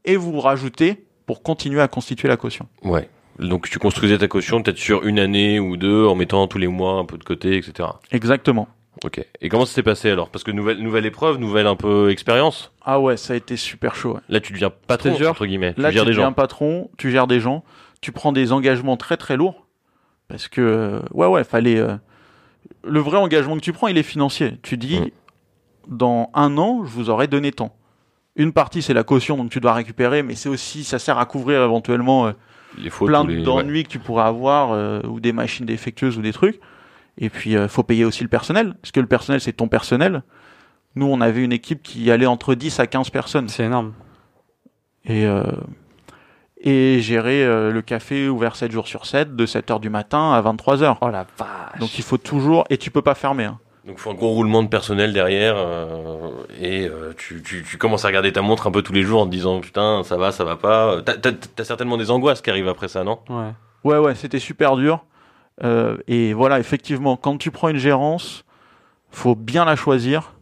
et 0.05 0.17
vous 0.17 0.41
rajoutez 0.41 1.07
pour 1.31 1.45
continuer 1.45 1.81
à 1.81 1.87
constituer 1.87 2.27
la 2.27 2.37
caution. 2.37 2.67
Ouais. 2.83 3.09
Donc 3.39 3.69
tu 3.71 3.79
construisais 3.79 4.19
ta 4.19 4.27
caution 4.27 4.61
peut-être 4.65 4.79
sur 4.79 5.05
une 5.07 5.21
année 5.21 5.61
ou 5.61 5.77
deux 5.77 6.05
en 6.05 6.17
mettant 6.17 6.49
tous 6.49 6.59
les 6.59 6.67
mois 6.67 6.95
un 6.95 7.05
peu 7.05 7.19
de 7.19 7.23
côté, 7.23 7.57
etc. 7.57 7.89
Exactement. 8.11 8.67
Ok. 9.05 9.25
Et 9.41 9.49
comment 9.49 9.65
ça 9.65 9.73
s'est 9.75 9.85
passé 9.85 10.11
alors? 10.11 10.29
Parce 10.31 10.43
que 10.43 10.51
nouvelle 10.51 10.79
nouvelle 10.83 11.07
épreuve, 11.07 11.39
nouvelle 11.39 11.69
un 11.69 11.77
peu 11.77 12.11
expérience? 12.11 12.73
Ah 12.85 12.99
ouais, 12.99 13.17
ça 13.17 13.35
a 13.35 13.37
été 13.37 13.57
super 13.57 13.95
chaud. 13.95 14.15
ouais. 14.15 14.21
Là 14.29 14.41
tu 14.41 14.53
deviens 14.53 14.71
patron 14.89 15.15
dur. 15.15 15.31
entre 15.31 15.47
guillemets. 15.47 15.73
Là, 15.77 15.91
tu 15.91 15.95
gères 15.95 16.03
tu 16.03 16.11
des 16.11 16.15
deviens 16.17 16.27
gens. 16.31 16.33
patron, 16.33 16.91
tu 16.99 17.13
gères 17.13 17.29
des 17.29 17.39
gens, 17.39 17.63
tu 18.01 18.11
prends 18.11 18.33
des 18.33 18.51
engagements 18.51 18.97
très 18.97 19.17
très 19.17 19.37
lourds. 19.37 19.69
Parce 20.27 20.49
que, 20.49 20.61
euh, 20.61 21.01
ouais, 21.13 21.29
ouais, 21.29 21.45
fallait. 21.45 21.79
euh, 21.79 21.95
le 22.83 22.99
vrai 22.99 23.19
engagement 23.19 23.55
que 23.55 23.61
tu 23.63 23.73
prends, 23.73 23.87
il 23.87 23.97
est 23.97 24.03
financier. 24.03 24.59
Tu 24.63 24.77
dis, 24.77 24.99
Mm. 24.99 25.11
dans 25.87 26.31
un 26.35 26.59
an, 26.59 26.83
je 26.85 26.91
vous 26.91 27.09
aurai 27.09 27.29
donné 27.29 27.53
tant. 27.53 27.73
Une 28.37 28.53
partie, 28.53 28.81
c'est 28.83 28.95
la 28.95 29.03
caution, 29.03 29.37
donc 29.37 29.51
tu 29.51 29.61
dois 29.61 29.73
récupérer, 29.75 30.23
mais 30.23 30.35
c'est 30.35 30.49
aussi, 30.49 30.85
ça 30.85 30.99
sert 30.99 31.19
à 31.19 31.27
couvrir 31.27 31.63
éventuellement 31.63 32.27
euh, 32.29 32.33
Les 32.79 32.89
fautes. 32.91 33.09
plein 33.09 33.27
ouais. 33.27 33.43
d'ennuis 33.43 33.83
que 33.85 33.89
tu 33.89 33.99
pourrais 33.99 34.25
avoir, 34.25 34.71
euh, 34.73 35.01
ou 35.07 35.21
des 35.21 35.33
machines 35.33 35.67
défectueuses 35.67 36.17
ou 36.17 36.23
des 36.23 36.33
trucs. 36.33 36.61
Et 37.19 37.29
puis, 37.29 37.53
il 37.53 37.69
faut 37.69 37.83
payer 37.83 38.05
aussi 38.05 38.23
le 38.23 38.29
personnel, 38.29 38.75
parce 38.81 38.93
que 38.93 39.01
le 39.01 39.07
personnel, 39.07 39.41
c'est 39.41 39.53
ton 39.53 39.69
personnel. 39.69 40.23
Nous, 40.95 41.07
on 41.07 41.21
avait 41.21 41.43
une 41.45 41.53
équipe 41.53 41.83
qui 41.83 42.11
allait 42.11 42.27
entre 42.27 42.55
10 42.55 42.81
à 42.81 42.87
15 42.87 43.11
personnes. 43.11 43.49
C'est 43.49 43.65
énorme. 43.65 43.93
et, 45.05 45.27
euh, 45.27 45.43
et 46.63 47.01
gérer 47.01 47.43
euh, 47.45 47.73
le 47.73 47.81
café 47.83 48.29
ouvert 48.29 48.55
7 48.55 48.71
jours 48.71 48.87
sur 48.87 49.07
7, 49.07 49.35
de 49.35 49.47
7h 49.47 49.81
du 49.81 49.89
matin 49.91 50.33
à 50.33 50.43
23h. 50.43 50.99
Oh 51.01 51.09
la 51.09 51.27
vache. 51.39 51.79
Donc 51.81 51.97
il 51.99 52.05
faut 52.05 52.19
toujours, 52.19 52.65
et 52.71 52.77
tu 52.77 52.91
peux 52.91 53.01
pas 53.03 53.15
fermer. 53.15 53.45
hein. 53.45 53.59
Donc 53.87 53.97
il 53.97 54.01
faut 54.01 54.11
un 54.11 54.15
gros 54.15 54.31
roulement 54.31 54.63
de 54.63 54.69
personnel 54.69 55.13
derrière 55.13 55.55
euh, 55.57 56.31
et 56.61 56.87
euh, 56.87 57.15
tu, 57.17 57.43
tu, 57.43 57.79
commences 57.79 58.05
à 58.05 58.09
regarder 58.09 58.33
ta 58.33 58.43
montre 58.43 58.67
un 58.67 58.71
peu 58.71 58.83
tous 58.83 58.93
les 58.93 59.03
jours 59.03 59.23
en 59.23 59.27
te 59.27 59.31
disant 59.31 59.61
putain 59.61 60.03
ça 60.05 60.17
va 60.17 60.33
ça 60.33 60.45
va 60.45 60.57
pas. 60.57 61.01
T'as, 61.03 61.17
t'as, 61.17 61.65
certainement 61.65 61.97
des 61.97 62.11
angoisses 62.11 62.43
qui 62.43 62.51
arrivent 62.51 62.69
après 62.69 62.89
ça 62.89 63.05
non? 63.05 63.21
Ouais. 63.31 63.53
Ouais, 63.85 63.99
ouais, 63.99 64.15
c'était 64.15 64.39
super 64.39 64.77
dur. 64.77 65.05
Euh, 65.63 65.97
et 66.07 66.33
voilà, 66.33 66.59
effectivement, 66.59 67.17
quand 67.17 67.39
tu 67.39 67.51
prends 67.51 67.69
une 67.69 67.79
gérance, 67.79 68.45
faut 69.11 69.35
bien 69.35 69.65
la 69.65 69.77
choisir. 69.77 70.35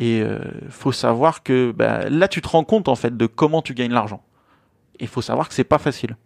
Et 0.00 0.22
euh, 0.22 0.38
faut 0.70 0.92
savoir 0.92 1.42
que 1.42 1.72
bah, 1.72 2.08
là, 2.08 2.28
tu 2.28 2.40
te 2.40 2.48
rends 2.48 2.64
compte 2.64 2.88
en 2.88 2.94
fait 2.94 3.16
de 3.16 3.26
comment 3.26 3.62
tu 3.62 3.74
gagnes 3.74 3.92
l'argent. 3.92 4.22
Et 5.00 5.06
faut 5.06 5.22
savoir 5.22 5.48
que 5.48 5.54
c'est 5.54 5.64
pas 5.64 5.78
facile. 5.78 6.16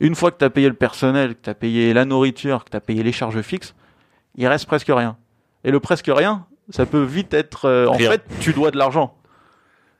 Une 0.00 0.14
fois 0.14 0.30
que 0.30 0.38
tu 0.38 0.44
as 0.44 0.50
payé 0.50 0.68
le 0.68 0.74
personnel, 0.74 1.34
que 1.34 1.42
tu 1.42 1.50
as 1.50 1.54
payé 1.54 1.92
la 1.92 2.04
nourriture, 2.04 2.64
que 2.64 2.70
tu 2.70 2.76
as 2.76 2.80
payé 2.80 3.02
les 3.02 3.12
charges 3.12 3.40
fixes, 3.42 3.74
il 4.36 4.46
reste 4.46 4.66
presque 4.66 4.88
rien. 4.88 5.16
Et 5.64 5.70
le 5.70 5.80
presque 5.80 6.10
rien, 6.12 6.46
ça 6.70 6.86
peut 6.86 7.02
vite 7.02 7.34
être. 7.34 7.66
euh, 7.66 7.86
en 7.86 7.92
Rien. 7.92 8.10
fait, 8.10 8.22
tu 8.40 8.52
dois 8.52 8.70
de 8.70 8.78
l'argent. 8.78 9.16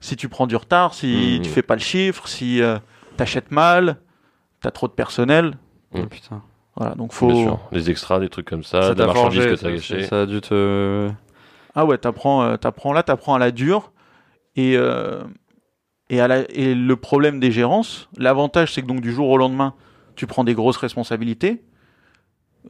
Si 0.00 0.16
tu 0.16 0.28
prends 0.28 0.46
du 0.46 0.56
retard, 0.56 0.94
si 0.94 1.36
Mhm. 1.38 1.42
tu 1.44 1.50
fais 1.50 1.62
pas 1.62 1.74
le 1.74 1.80
chiffre, 1.80 2.26
si 2.28 2.60
tu 3.16 3.22
achètes 3.22 3.50
mal, 3.50 3.98
tu 4.62 4.68
as 4.68 4.70
trop 4.70 4.88
de 4.88 4.92
personnel. 4.92 5.58
Oh, 5.94 6.06
putain. 6.06 6.42
Voilà, 6.76 6.94
donc 6.94 7.10
Bien 7.10 7.16
faut. 7.18 7.34
sûr. 7.34 7.58
Des 7.72 7.90
extras, 7.90 8.20
des 8.20 8.28
trucs 8.30 8.48
comme 8.48 8.64
ça, 8.64 8.80
ça 8.82 8.94
de 8.94 9.00
la 9.00 9.06
marchandise 9.06 9.44
que 9.44 9.54
t'as 9.54 9.70
gâché. 9.72 10.04
ça 10.04 10.22
a 10.22 10.26
dû 10.26 10.40
te. 10.40 11.10
Ah 11.74 11.84
ouais, 11.84 11.98
t'apprends, 11.98 12.42
euh, 12.42 12.56
t'apprends 12.56 12.92
là, 12.92 13.02
t'apprends 13.02 13.34
à 13.34 13.38
la 13.38 13.50
dure. 13.50 13.92
Et, 14.56 14.76
euh, 14.76 15.22
et, 16.08 16.20
à 16.20 16.26
la, 16.28 16.40
et 16.50 16.74
le 16.74 16.96
problème 16.96 17.38
des 17.38 17.52
gérances, 17.52 18.08
l'avantage 18.16 18.72
c'est 18.72 18.82
que 18.82 18.86
donc 18.86 19.00
du 19.00 19.12
jour 19.12 19.28
au 19.28 19.36
lendemain, 19.36 19.74
tu 20.16 20.26
prends 20.26 20.42
des 20.44 20.54
grosses 20.54 20.76
responsabilités. 20.78 21.62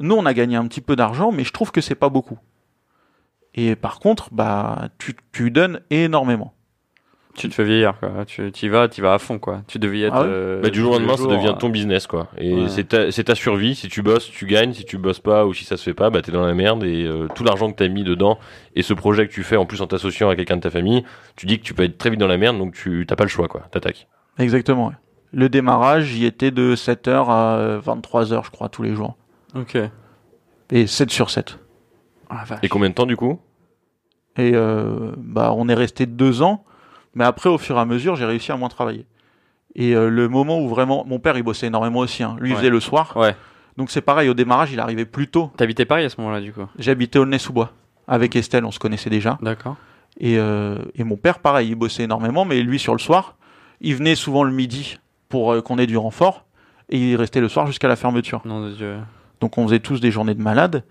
Nous, 0.01 0.14
on 0.14 0.26
a 0.26 0.34
gagné 0.34 0.57
un 0.57 0.66
petit 0.66 0.80
peu 0.82 0.95
d'argent, 0.97 1.30
mais 1.32 1.45
je 1.45 1.53
trouve 1.53 1.70
que 1.72 1.80
c'est 1.80 1.95
pas 1.95 2.09
beaucoup. 2.11 2.38
Et 3.55 3.76
par 3.76 3.98
contre, 3.98 4.28
bah, 4.32 4.88
tu, 4.98 5.16
tu 5.32 5.51
donnes 5.51 5.80
énormément. 5.90 6.55
Tu 7.36 7.48
te 7.48 7.55
fais 7.55 7.64
vieillir, 7.64 7.94
quoi. 8.01 8.24
Tu 8.26 8.51
y 8.62 8.68
vas, 8.68 8.88
tu 8.88 9.01
vas 9.03 9.14
à 9.14 9.18
fond, 9.18 9.38
quoi. 9.38 9.62
Tu 9.68 9.78
devais 9.78 9.98
y 9.98 10.03
être. 10.03 10.14
Ah 10.16 10.22
euh, 10.24 10.61
Bah, 10.61 10.68
du 10.68 10.80
jour 10.80 10.92
au 10.94 10.98
lendemain, 10.98 11.16
ça 11.16 11.26
devient 11.26 11.53
euh, 11.55 11.59
ton 11.59 11.68
business, 11.68 12.07
quoi. 12.09 12.28
Et 12.36 12.55
Ouais. 12.55 12.68
c'est 12.68 12.88
ta, 12.88 13.12
c'est 13.12 13.24
ta 13.24 13.36
survie. 13.36 13.76
Si 13.76 13.88
tu 13.88 14.03
bosses, 14.03 14.28
tu 14.30 14.46
gagnes. 14.46 14.72
Si 14.72 14.84
tu 14.84 14.98
bosses 14.98 15.20
pas 15.20 15.46
ou 15.46 15.55
si 15.55 15.64
ça 15.64 15.76
se 15.76 15.84
fait 15.84 15.94
pas, 15.94 16.11
bah, 16.11 16.22
t'es 16.22 16.32
dans 16.32 16.44
la 16.44 16.55
merde. 16.55 16.82
Et 16.82 17.05
euh, 17.07 17.28
tout 17.34 17.44
l'argent 17.44 17.70
que 17.70 17.76
t'as 17.76 17.88
mis 17.88 18.03
dedans 18.03 18.38
et 18.74 18.82
ce 18.82 18.94
projet 18.94 19.28
que 19.28 19.32
tu 19.32 19.44
fais, 19.44 19.57
en 19.57 19.64
plus 19.64 19.80
en 19.80 19.86
t'associant 19.86 20.28
à 20.28 20.34
quelqu'un 20.36 20.57
de 20.57 20.62
ta 20.62 20.70
famille, 20.70 21.05
tu 21.36 21.46
dis 21.46 21.59
que 21.61 21.64
tu 21.64 21.72
peux 21.72 21.84
être 21.84 21.98
très 21.98 22.11
vite 22.11 22.18
dans 22.20 22.26
la 22.26 22.36
merde, 22.36 22.59
donc 22.59 22.74
tu 22.74 23.05
t'as 23.07 23.16
pas 23.16 23.24
le 23.24 23.30
choix, 23.30 23.46
quoi. 23.46 23.62
T'attaques. 23.70 24.09
Exactement. 24.38 24.88
ouais. 24.88 24.94
Le 25.32 25.48
démarrage, 25.48 26.12
y 26.16 26.26
était 26.26 26.51
de 26.51 26.74
7h 26.74 27.26
à 27.30 27.78
23h, 27.78 28.44
je 28.44 28.51
crois, 28.51 28.68
tous 28.68 28.82
les 28.82 28.94
jours. 28.96 29.16
Ok. 29.55 29.78
Et 30.72 30.86
7 30.88 31.11
sur 31.12 31.30
7. 31.30 31.59
Vache. 32.45 32.59
Et 32.62 32.68
combien 32.68 32.89
de 32.89 32.95
temps, 32.95 33.07
du 33.07 33.16
coup? 33.16 33.39
Et 34.37 34.53
euh, 34.55 35.12
bah, 35.18 35.53
on 35.57 35.68
est 35.68 35.74
resté 35.74 36.07
deux 36.07 36.43
ans, 36.43 36.64
mais 37.14 37.24
après, 37.24 37.49
au 37.49 37.59
fur 37.59 37.76
et 37.76 37.81
à 37.81 37.85
mesure, 37.85 38.16
j'ai 38.16 38.24
réussi 38.24 38.53
à 38.53 38.57
moins 38.57 38.68
travailler. 38.68 39.07
Et 39.74 39.95
euh, 39.95 40.09
le 40.09 40.28
moment 40.28 40.61
où 40.61 40.68
vraiment, 40.68 41.05
mon 41.07 41.18
père, 41.18 41.37
il 41.37 41.43
bossait 41.43 41.66
énormément 41.66 42.01
aussi. 42.01 42.22
hein. 42.22 42.37
Lui, 42.41 42.51
il 42.51 42.53
Ouais. 42.53 42.59
faisait 42.59 42.70
le 42.70 42.81
soir. 42.81 43.16
Ouais. 43.16 43.37
Donc 43.76 43.91
c'est 43.91 44.01
pareil. 44.01 44.28
Au 44.28 44.35
démarrage, 44.35 44.72
il 44.72 44.81
arrivait 44.81 45.05
plus 45.05 45.28
tôt. 45.28 45.51
T'habitais 45.57 45.85
Paris 45.85 46.05
à 46.05 46.09
ce 46.09 46.20
moment-là, 46.20 46.41
du 46.41 46.53
coup? 46.53 46.62
J'habitais 46.78 47.18
Aulnay-sous-Bois 47.18 47.70
avec 48.09 48.35
Estelle, 48.35 48.64
on 48.64 48.70
se 48.72 48.78
connaissait 48.81 49.11
déjà. 49.11 49.39
D'accord. 49.43 49.76
Et, 50.18 50.39
euh, 50.39 50.78
et 50.97 51.05
mon 51.05 51.16
père, 51.16 51.39
pareil, 51.39 51.68
il 51.70 51.76
bossait 51.76 52.03
énormément, 52.03 52.45
mais 52.45 52.61
lui, 52.62 52.78
sur 52.81 52.93
le 52.93 52.99
soir, 52.99 53.37
il 53.81 53.95
venait 53.95 54.16
souvent 54.16 54.43
le 54.43 54.53
midi 54.53 54.99
pour 55.28 55.53
euh, 55.53 55.61
qu'on 55.62 55.78
ait 55.78 55.87
du 55.87 55.97
renfort, 55.97 56.45
et 56.89 56.99
il 56.99 57.16
restait 57.16 57.41
le 57.41 57.49
soir 57.49 57.66
jusqu'à 57.68 57.87
la 57.87 57.95
fermeture. 57.97 58.43
Nom 58.45 58.66
de 58.66 58.72
Dieu. 58.72 58.97
Donc 59.41 59.57
on 59.57 59.64
faisait 59.66 59.78
tous 59.78 60.01
des 60.01 60.11
journées 60.11 60.35
de 60.35 60.43
malades. 60.43 60.85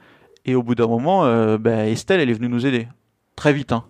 Et 0.50 0.56
au 0.56 0.64
bout 0.64 0.74
d'un 0.74 0.88
moment, 0.88 1.26
euh, 1.26 1.60
bah, 1.60 1.86
Estelle, 1.88 2.20
elle 2.20 2.30
est 2.32 2.34
venue 2.34 2.50
nous 2.50 2.66
aider. 2.66 2.88
Très 3.36 3.54
vite. 3.54 3.72
Hein. 3.72 3.84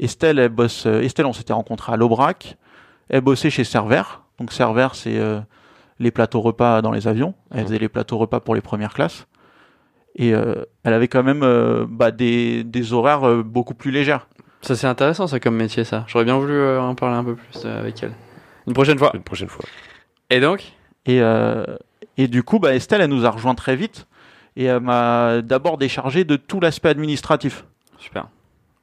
Estelle, 0.00 0.40
elle 0.40 0.48
bosse. 0.48 0.84
euh, 0.86 1.00
Estelle, 1.02 1.26
on 1.26 1.32
s'était 1.32 1.52
rencontrés 1.52 1.92
à 1.92 1.96
l'Aubrac. 1.96 2.56
Elle 3.08 3.20
bossait 3.20 3.50
chez 3.50 3.62
Server. 3.62 4.02
Donc 4.40 4.52
Server, 4.52 4.88
c'est 4.94 5.16
euh, 5.16 5.38
les 6.00 6.10
plateaux 6.10 6.40
repas 6.40 6.82
dans 6.82 6.90
les 6.90 7.06
avions. 7.06 7.34
Elle 7.52 7.60
Mhm. 7.60 7.66
faisait 7.66 7.78
les 7.78 7.88
plateaux 7.88 8.18
repas 8.18 8.40
pour 8.40 8.56
les 8.56 8.60
premières 8.60 8.94
classes. 8.94 9.26
Et 10.16 10.34
euh, 10.34 10.64
elle 10.82 10.92
avait 10.92 11.06
quand 11.06 11.22
même 11.22 11.42
euh, 11.44 11.86
bah, 11.88 12.10
des, 12.10 12.64
des 12.64 12.92
horaires 12.92 13.22
euh, 13.28 13.42
beaucoup 13.44 13.74
plus 13.74 13.92
légères. 13.92 14.26
Ça, 14.62 14.74
c'est 14.74 14.88
intéressant, 14.88 15.28
ça, 15.28 15.38
comme 15.38 15.54
métier, 15.56 15.84
ça. 15.84 16.04
J'aurais 16.08 16.24
bien 16.24 16.36
voulu 16.36 16.52
euh, 16.52 16.80
en 16.82 16.96
parler 16.96 17.16
un 17.16 17.24
peu 17.24 17.36
plus 17.36 17.62
euh, 17.64 17.78
avec 17.80 18.02
elle. 18.02 18.12
Une 18.66 18.72
prochaine 18.74 18.98
fois. 18.98 19.12
Une 19.14 19.22
prochaine 19.22 19.48
fois. 19.48 19.64
Et 20.30 20.40
donc? 20.40 20.72
Et, 21.06 21.20
euh, 21.22 21.64
et 22.16 22.26
du 22.26 22.42
coup, 22.42 22.58
bah, 22.58 22.74
Estelle, 22.74 23.02
elle 23.02 23.10
nous 23.10 23.24
a 23.24 23.30
rejoint 23.30 23.54
très 23.54 23.76
vite. 23.76 24.06
Et 24.56 24.64
elle 24.64 24.80
m'a 24.80 25.42
d'abord 25.42 25.78
déchargé 25.78 26.24
de 26.24 26.36
tout 26.36 26.60
l'aspect 26.60 26.88
administratif. 26.88 27.64
Super. 27.98 28.28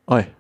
Ouais. 0.08 0.32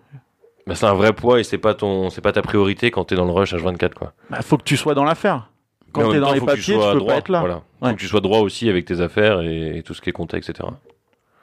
Bah, 0.65 0.75
c'est 0.75 0.85
un 0.85 0.93
vrai 0.93 1.13
poids 1.13 1.39
et 1.39 1.43
c'est 1.43 1.57
pas 1.57 1.73
ton, 1.73 2.09
c'est 2.09 2.21
pas 2.21 2.31
ta 2.31 2.41
priorité 2.41 2.91
quand 2.91 3.05
t'es 3.05 3.15
dans 3.15 3.25
le 3.25 3.31
rush 3.31 3.53
H24, 3.53 3.93
quoi. 3.93 4.13
Bah, 4.29 4.41
faut 4.41 4.57
que 4.57 4.63
tu 4.63 4.77
sois 4.77 4.93
dans 4.93 5.03
l'affaire. 5.03 5.49
Quand 5.91 6.01
t'es 6.01 6.13
même 6.13 6.19
dans 6.21 6.27
temps, 6.27 6.33
les 6.33 6.39
tu 6.39 6.45
papiers, 6.45 6.61
tu, 6.75 6.79
peux 6.79 6.99
droit, 6.99 7.13
pas 7.13 7.17
être 7.17 7.29
là. 7.29 7.39
Voilà. 7.39 7.61
Ouais. 7.81 7.89
Faut 7.89 7.95
que 7.95 8.01
tu 8.01 8.07
sois 8.07 8.21
droit 8.21 8.39
aussi 8.39 8.69
avec 8.69 8.85
tes 8.85 8.99
affaires 9.01 9.41
et, 9.41 9.77
et 9.77 9.83
tout 9.83 9.93
ce 9.93 10.01
qui 10.01 10.09
est 10.09 10.13
compta, 10.13 10.37
etc. 10.37 10.67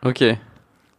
Ok. 0.05 0.25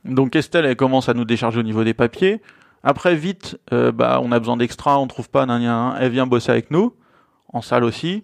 Donc 0.04 0.36
Estelle, 0.36 0.66
elle 0.66 0.76
commence 0.76 1.10
à 1.10 1.14
nous 1.14 1.26
décharger 1.26 1.60
au 1.60 1.64
niveau 1.64 1.84
des 1.84 1.94
papiers. 1.94 2.42
Après, 2.84 3.16
vite, 3.16 3.60
euh, 3.74 3.92
bah, 3.92 4.20
on 4.24 4.32
a 4.32 4.40
besoin 4.40 4.58
d'extra, 4.58 5.00
on 5.00 5.08
trouve 5.08 5.30
pas, 5.30 5.48
nan, 5.48 5.62
nan, 5.62 5.90
nan. 5.90 5.98
elle 6.00 6.12
vient 6.12 6.28
bosser 6.28 6.52
avec 6.52 6.70
nous, 6.70 6.94
en 7.52 7.62
salle 7.62 7.84
aussi. 7.84 8.24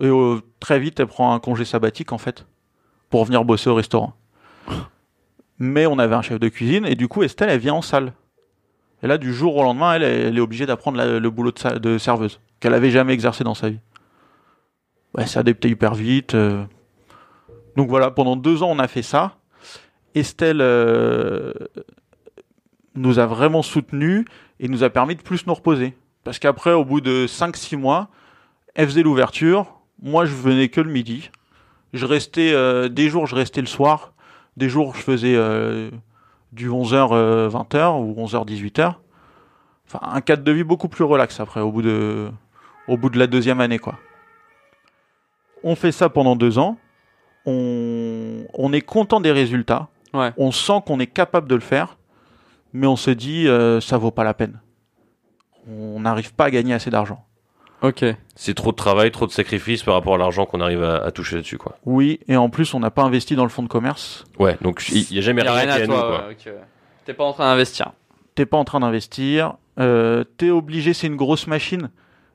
Et 0.00 0.06
euh, 0.06 0.40
très 0.58 0.80
vite, 0.80 0.98
elle 1.00 1.06
prend 1.06 1.34
un 1.34 1.38
congé 1.38 1.66
sabbatique, 1.66 2.12
en 2.12 2.18
fait, 2.18 2.46
pour 3.10 3.24
venir 3.24 3.44
bosser 3.44 3.68
au 3.68 3.74
restaurant. 3.74 4.14
Mais 5.58 5.86
on 5.86 5.98
avait 5.98 6.14
un 6.14 6.22
chef 6.22 6.40
de 6.40 6.48
cuisine, 6.48 6.86
et 6.86 6.94
du 6.94 7.08
coup, 7.08 7.22
Estelle, 7.22 7.50
elle 7.50 7.60
vient 7.60 7.74
en 7.74 7.82
salle. 7.82 8.14
Et 9.02 9.06
là, 9.06 9.18
du 9.18 9.34
jour 9.34 9.56
au 9.56 9.62
lendemain, 9.62 9.94
elle, 9.94 10.02
elle 10.02 10.36
est 10.36 10.40
obligée 10.40 10.66
d'apprendre 10.66 11.02
le 11.04 11.30
boulot 11.30 11.52
de, 11.52 11.98
serveuse, 11.98 12.40
qu'elle 12.60 12.74
avait 12.74 12.90
jamais 12.90 13.12
exercé 13.12 13.44
dans 13.44 13.54
sa 13.54 13.70
vie. 13.70 13.80
Ouais, 15.14 15.26
s'est 15.26 15.42
hyper 15.64 15.94
vite. 15.94 16.34
euh. 16.34 16.64
Donc 17.76 17.88
voilà, 17.88 18.10
pendant 18.10 18.36
deux 18.36 18.62
ans, 18.62 18.68
on 18.70 18.78
a 18.78 18.88
fait 18.88 19.02
ça. 19.02 19.36
Estelle 20.14 20.60
euh, 20.60 21.52
nous 22.94 23.18
a 23.18 23.26
vraiment 23.26 23.62
soutenus 23.62 24.24
et 24.58 24.68
nous 24.68 24.82
a 24.82 24.90
permis 24.90 25.16
de 25.16 25.22
plus 25.22 25.46
nous 25.46 25.54
reposer. 25.54 25.94
Parce 26.24 26.38
qu'après, 26.38 26.72
au 26.72 26.84
bout 26.84 27.00
de 27.00 27.26
5-6 27.26 27.76
mois, 27.76 28.08
elle 28.74 28.86
faisait 28.86 29.02
l'ouverture. 29.02 29.80
Moi, 30.02 30.24
je 30.26 30.34
venais 30.34 30.68
que 30.68 30.80
le 30.80 30.90
midi. 30.90 31.30
Je 31.92 32.06
restais, 32.06 32.52
euh, 32.52 32.88
des 32.88 33.08
jours, 33.08 33.26
je 33.26 33.34
restais 33.34 33.60
le 33.60 33.66
soir. 33.66 34.12
Des 34.56 34.68
jours, 34.68 34.94
je 34.94 35.00
faisais 35.00 35.34
euh, 35.34 35.90
du 36.52 36.68
11h, 36.68 37.08
euh, 37.12 37.48
20h 37.48 38.00
ou 38.00 38.14
11h, 38.24 38.46
18h. 38.46 38.94
Enfin, 39.86 40.00
un 40.02 40.20
cadre 40.20 40.44
de 40.44 40.52
vie 40.52 40.64
beaucoup 40.64 40.88
plus 40.88 41.04
relax 41.04 41.40
après, 41.40 41.60
au 41.60 41.72
bout 41.72 41.82
de, 41.82 42.30
au 42.88 42.96
bout 42.96 43.10
de 43.10 43.18
la 43.18 43.26
deuxième 43.26 43.60
année, 43.60 43.78
quoi. 43.78 43.98
On 45.62 45.74
fait 45.74 45.92
ça 45.92 46.08
pendant 46.08 46.36
deux 46.36 46.58
ans. 46.58 46.78
On, 47.44 48.44
on 48.54 48.72
est 48.72 48.80
content 48.80 49.20
des 49.20 49.32
résultats. 49.32 49.88
Ouais. 50.14 50.32
On 50.36 50.52
sent 50.52 50.82
qu'on 50.86 51.00
est 51.00 51.06
capable 51.06 51.48
de 51.48 51.54
le 51.54 51.60
faire, 51.60 51.96
mais 52.72 52.86
on 52.86 52.96
se 52.96 53.10
dit 53.10 53.46
euh, 53.48 53.80
ça 53.80 53.98
vaut 53.98 54.10
pas 54.10 54.24
la 54.24 54.34
peine. 54.34 54.60
On 55.68 56.00
n'arrive 56.00 56.34
pas 56.34 56.46
à 56.46 56.50
gagner 56.50 56.74
assez 56.74 56.90
d'argent. 56.90 57.24
Ok. 57.82 58.04
C'est 58.34 58.54
trop 58.54 58.72
de 58.72 58.76
travail, 58.76 59.10
trop 59.10 59.26
de 59.26 59.32
sacrifices 59.32 59.82
par 59.82 59.94
rapport 59.94 60.14
à 60.14 60.18
l'argent 60.18 60.44
qu'on 60.46 60.60
arrive 60.60 60.82
à, 60.82 60.96
à 60.96 61.10
toucher 61.10 61.36
là-dessus, 61.36 61.58
quoi. 61.58 61.76
Oui, 61.86 62.20
et 62.28 62.36
en 62.36 62.50
plus 62.50 62.74
on 62.74 62.80
n'a 62.80 62.90
pas 62.90 63.02
investi 63.02 63.36
dans 63.36 63.44
le 63.44 63.48
fonds 63.48 63.62
de 63.62 63.68
commerce. 63.68 64.24
Ouais, 64.38 64.58
donc 64.60 64.86
il 64.90 65.12
y, 65.12 65.18
a 65.18 65.22
jamais 65.22 65.42
Y 65.42 65.46
a 65.46 65.52
rien, 65.52 65.62
rien 65.62 65.74
qui 65.74 65.78
est 65.78 65.94
à 65.94 65.98
à 65.98 66.02
nous, 66.02 66.08
quoi. 66.08 66.54
T'es 67.04 67.14
pas 67.14 67.24
en 67.24 67.32
train 67.32 67.50
d'investir. 67.50 67.92
T'es 68.34 68.46
pas 68.46 68.58
en 68.58 68.64
train 68.64 68.80
d'investir. 68.80 69.54
Euh, 69.78 70.24
T'es 70.36 70.50
obligé, 70.50 70.92
c'est 70.92 71.06
une 71.06 71.16
grosse 71.16 71.46
machine. 71.46 71.90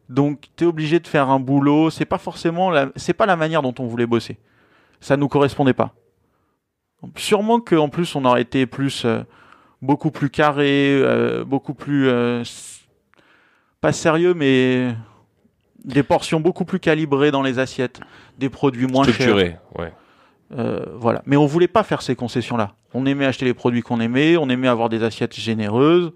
Donc, 0.10 0.46
tu 0.56 0.64
es 0.64 0.68
obligé 0.68 1.00
de 1.00 1.08
faire 1.08 1.30
un 1.30 1.40
boulot. 1.40 1.90
C'est 1.90 2.06
pas 2.06 2.18
forcément 2.18 2.70
la, 2.70 2.90
c'est 2.96 3.14
pas 3.14 3.26
la 3.26 3.36
manière 3.36 3.62
dont 3.62 3.74
on 3.80 3.86
voulait 3.86 4.06
bosser. 4.06 4.38
Ça 5.00 5.18
nous 5.18 5.28
correspondait 5.28 5.74
pas. 5.74 5.94
Sûrement 7.16 7.60
qu'en 7.60 7.90
plus, 7.90 8.16
on 8.16 8.26
aurait 8.26 8.42
été 8.42 8.66
plus, 8.66 9.06
euh, 9.06 9.22
beaucoup 9.82 10.12
plus 10.12 10.30
carré, 10.30 11.00
euh, 11.02 11.44
beaucoup 11.44 11.74
plus, 11.74 12.08
euh, 12.08 12.44
pas 13.82 13.92
sérieux, 13.92 14.34
mais 14.34 14.96
des 15.86 16.04
portions 16.04 16.40
beaucoup 16.40 16.66
plus 16.66 16.80
calibrées 16.80 17.32
dans 17.32 17.44
les 17.44 17.60
assiettes, 17.60 18.02
des 18.38 18.50
produits 18.50 18.88
moins 18.88 19.06
chers. 19.06 19.14
Structuré, 19.14 19.58
ouais. 19.78 19.94
Euh, 20.58 20.86
voilà. 20.98 21.22
Mais 21.26 21.38
on 21.38 21.46
voulait 21.46 21.68
pas 21.68 21.84
faire 21.84 22.02
ces 22.02 22.16
concessions-là. 22.16 22.74
On 22.94 23.06
aimait 23.06 23.26
acheter 23.26 23.46
les 23.46 23.54
produits 23.54 23.82
qu'on 23.82 24.00
aimait, 24.00 24.38
on 24.38 24.50
aimait 24.50 24.68
avoir 24.68 24.90
des 24.90 25.04
assiettes 25.04 25.36
généreuses, 25.36 26.12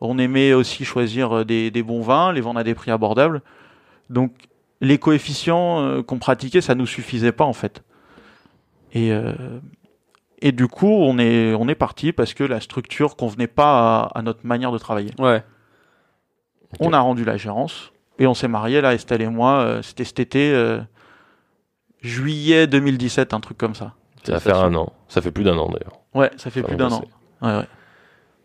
on 0.00 0.18
aimait 0.18 0.52
aussi 0.52 0.84
choisir 0.84 1.38
euh, 1.38 1.44
des, 1.44 1.70
des 1.70 1.82
bons 1.82 2.02
vins, 2.02 2.32
les 2.32 2.40
vendre 2.40 2.60
à 2.60 2.64
des 2.64 2.74
prix 2.74 2.90
abordables. 2.90 3.42
Donc 4.10 4.32
les 4.80 4.98
coefficients 4.98 5.80
euh, 5.80 6.02
qu'on 6.02 6.18
pratiquait, 6.18 6.60
ça 6.60 6.74
nous 6.74 6.86
suffisait 6.86 7.32
pas 7.32 7.44
en 7.44 7.52
fait. 7.52 7.82
Et 8.92 9.12
euh, 9.12 9.60
et 10.40 10.52
du 10.52 10.68
coup, 10.68 10.86
on 10.86 11.18
est 11.18 11.54
on 11.54 11.68
est 11.68 11.74
parti 11.74 12.12
parce 12.12 12.34
que 12.34 12.44
la 12.44 12.60
structure 12.60 13.16
convenait 13.16 13.48
pas 13.48 14.02
à, 14.14 14.18
à 14.18 14.22
notre 14.22 14.46
manière 14.46 14.70
de 14.70 14.78
travailler. 14.78 15.10
Ouais. 15.18 15.42
On 16.80 16.92
a 16.92 17.00
rendu 17.00 17.24
la 17.24 17.36
gérance 17.36 17.92
et 18.18 18.26
on 18.26 18.34
s'est 18.34 18.48
mariés 18.48 18.80
là, 18.80 18.94
Estelle 18.94 19.22
et 19.22 19.28
moi. 19.28 19.60
euh, 19.60 19.82
C'était 19.82 20.04
cet 20.04 20.20
été, 20.20 20.52
euh, 20.52 20.80
juillet 22.02 22.66
2017, 22.66 23.34
un 23.34 23.40
truc 23.40 23.58
comme 23.58 23.74
ça. 23.74 23.92
Ça 24.24 24.32
va 24.32 24.40
faire 24.40 24.58
un 24.58 24.74
an. 24.74 24.92
Ça 25.08 25.20
fait 25.22 25.30
plus 25.30 25.44
d'un 25.44 25.56
an 25.56 25.66
d'ailleurs. 25.68 26.00
Ouais, 26.14 26.30
ça 26.36 26.50
fait 26.50 26.60
Ça 26.62 26.66
plus 26.68 26.76
d'un 26.76 26.90
an. 26.92 27.02
Ouais, 27.42 27.56
ouais. 27.56 27.64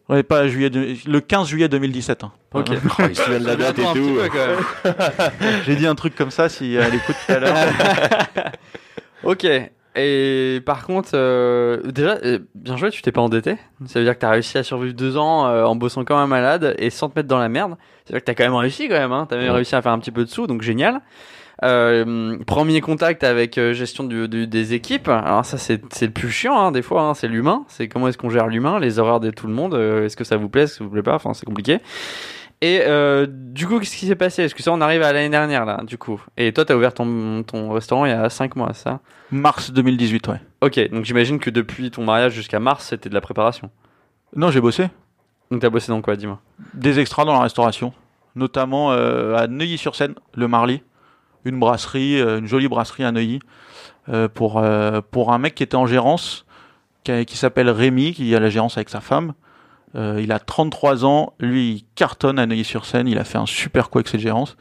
Ouais, 0.10 0.22
pas 0.24 0.48
juillet, 0.48 0.70
de- 0.70 0.96
le 1.10 1.22
15 1.22 1.48
juillet 1.48 1.68
2017. 1.70 2.24
hein. 2.24 2.32
Ok. 2.54 2.68
Oh, 2.72 2.74
il 3.10 3.16
se 3.16 3.24
souvient 3.24 3.40
de 3.40 3.46
la 3.46 3.56
date 3.56 3.80
et 3.80 3.82
Attends 3.82 3.92
un 3.92 3.94
petit 3.94 4.08
tout. 4.08 4.16
peu, 4.16 4.30
quand 4.30 5.28
même. 5.28 5.32
J'ai 5.66 5.76
dit 5.76 5.88
un 5.88 5.96
truc 5.96 6.16
comme 6.16 6.30
ça 6.32 6.50
si 6.50 6.76
elle 6.76 6.94
écoute 6.96 7.16
tout 7.26 7.32
à 7.34 7.40
l'heure. 7.40 7.56
Ok. 9.24 9.48
Et 9.96 10.60
par 10.66 10.86
contre, 10.88 11.10
euh, 11.14 11.82
déjà, 11.92 12.18
euh, 12.24 12.40
bien 12.56 12.78
joué, 12.78 12.90
tu 12.90 13.02
t'es 13.04 13.12
pas 13.12 13.22
endetté. 13.22 13.58
Ça 13.86 14.00
veut 14.00 14.06
dire 14.06 14.16
que 14.16 14.20
t'as 14.20 14.32
réussi 14.32 14.58
à 14.58 14.64
survivre 14.64 14.96
deux 14.96 15.18
ans 15.18 15.46
euh, 15.48 15.66
en 15.66 15.76
bossant 15.76 16.04
comme 16.04 16.18
un 16.18 16.26
malade 16.28 16.74
et 16.80 16.90
sans 16.90 17.10
te 17.10 17.20
mettre 17.20 17.28
dans 17.30 17.38
la 17.38 17.50
merde. 17.50 17.72
Ça 18.06 18.14
veut 18.14 18.14
dire 18.14 18.20
que 18.22 18.26
t'as 18.26 18.34
quand 18.34 18.44
même 18.44 18.56
réussi 18.56 18.88
quand 18.88 18.96
même. 18.98 19.12
Hein. 19.12 19.28
T'as 19.30 19.38
même 19.38 19.46
Ouais. 19.50 19.52
réussi 19.52 19.76
à 19.76 19.82
faire 19.84 19.92
un 19.92 20.00
petit 20.00 20.12
peu 20.12 20.24
de 20.26 20.30
sous, 20.30 20.48
donc 20.48 20.62
génial. 20.64 21.02
Euh, 21.64 22.38
premier 22.48 22.82
contact 22.82 23.24
avec 23.24 23.58
euh, 23.60 23.74
gestion 23.74 24.04
du, 24.04 24.28
du- 24.28 24.48
des 24.48 24.74
équipes. 24.74 25.08
Alors 25.08 25.46
ça, 25.46 25.58
c'est 25.60 25.82
c'est 25.94 26.08
le 26.08 26.12
plus 26.12 26.30
chiant 26.32 26.60
hein, 26.60 26.72
des 26.72 26.82
fois. 26.82 27.04
Hein, 27.04 27.14
c'est 27.14 27.28
l'humain. 27.28 27.64
C'est 27.68 27.88
comment 27.88 28.08
est-ce 28.08 28.18
qu'on 28.18 28.32
gère 28.32 28.48
l'humain, 28.48 28.80
les 28.80 28.98
horaires 29.00 29.20
de 29.20 29.30
tout 29.30 29.46
le 29.48 29.54
monde. 29.54 29.76
euh, 29.76 30.06
est-ce 30.06 30.18
que 30.18 30.24
ça 30.24 30.36
vous 30.38 30.50
plaît, 30.50 30.64
est-ce 30.64 30.74
que 30.74 30.78
ça 30.80 30.84
vous 30.86 30.90
plaît 30.90 31.04
pas. 31.04 31.14
Enfin, 31.16 31.34
c'est 31.34 31.46
compliqué. 31.46 31.78
Et 32.64 32.80
euh, 32.88 33.28
du 33.30 33.68
coup, 33.68 33.78
qu'est-ce 33.78 33.98
qui 33.98 34.08
s'est 34.08 34.16
passé? 34.16 34.42
Est-ce 34.42 34.56
que 34.56 34.64
ça, 34.64 34.72
on 34.72 34.80
arrive 34.80 35.02
à 35.02 35.12
l'année 35.12 35.28
dernière 35.28 35.66
là, 35.66 35.82
du 35.84 35.98
coup? 35.98 36.24
Et 36.38 36.54
toi, 36.54 36.64
t'as 36.64 36.74
ouvert 36.76 36.94
ton, 36.94 37.44
ton 37.44 37.74
restaurant 37.74 38.06
il 38.06 38.12
y 38.12 38.14
a 38.14 38.30
5 38.30 38.56
mois, 38.56 38.72
ça? 38.74 39.02
Mars 39.32 39.74
2018, 39.74 40.30
ouais. 40.30 40.40
Ok, 40.62 40.80
donc 40.90 41.04
j'imagine 41.04 41.40
que 41.40 41.50
depuis 41.50 41.92
ton 41.92 42.06
mariage 42.06 42.32
jusqu'à 42.32 42.62
mars, 42.62 42.86
c'était 42.88 43.10
de 43.10 43.14
la 43.14 43.20
préparation. 43.20 43.70
Non, 44.34 44.50
j'ai 44.50 44.62
bossé. 44.62 44.88
Donc 45.52 45.60
t'as 45.60 45.70
bossé 45.70 45.92
dans 45.92 46.02
quoi, 46.02 46.16
dis-moi? 46.16 46.40
Des 46.74 47.00
extras 47.00 47.26
dans 47.26 47.34
la 47.34 47.42
restauration. 47.42 47.92
Notamment 48.38 48.94
euh, 48.94 49.36
à 49.36 49.48
Neuilly-sur-Seine, 49.48 50.16
le 50.34 50.48
Marly. 50.48 50.84
Une 51.44 51.60
brasserie, 51.60 52.22
euh, 52.22 52.40
une 52.40 52.48
jolie 52.48 52.70
brasserie 52.70 53.04
à 53.04 53.12
Neuilly. 53.12 53.40
pour, 54.36 54.64
pour 55.12 55.34
un 55.34 55.38
mec 55.38 55.56
qui 55.56 55.64
était 55.64 55.76
en 55.76 55.86
gérance, 55.86 56.46
qui, 57.04 57.26
qui 57.26 57.36
s'appelle 57.36 57.70
Rémi, 57.70 58.14
qui 58.14 58.34
a 58.34 58.40
la 58.40 58.50
gérance 58.50 58.78
avec 58.78 58.88
sa 58.88 59.02
femme. 59.02 59.34
Euh, 59.96 60.20
il 60.22 60.32
a 60.32 60.40
33 60.40 61.06
ans. 61.06 61.34
Lui, 61.40 61.70
il 61.72 61.86
cartonne 61.96 62.40
à 62.40 62.46
Neuilly-sur-Seine. 62.46 63.08
Il 63.08 63.18
a 63.20 63.24
fait 63.24 63.38
un 63.38 63.46
super 63.46 63.90
coup 63.90 64.00
avec 64.00 64.08
cette 64.08 64.20
gérance. 64.22 64.58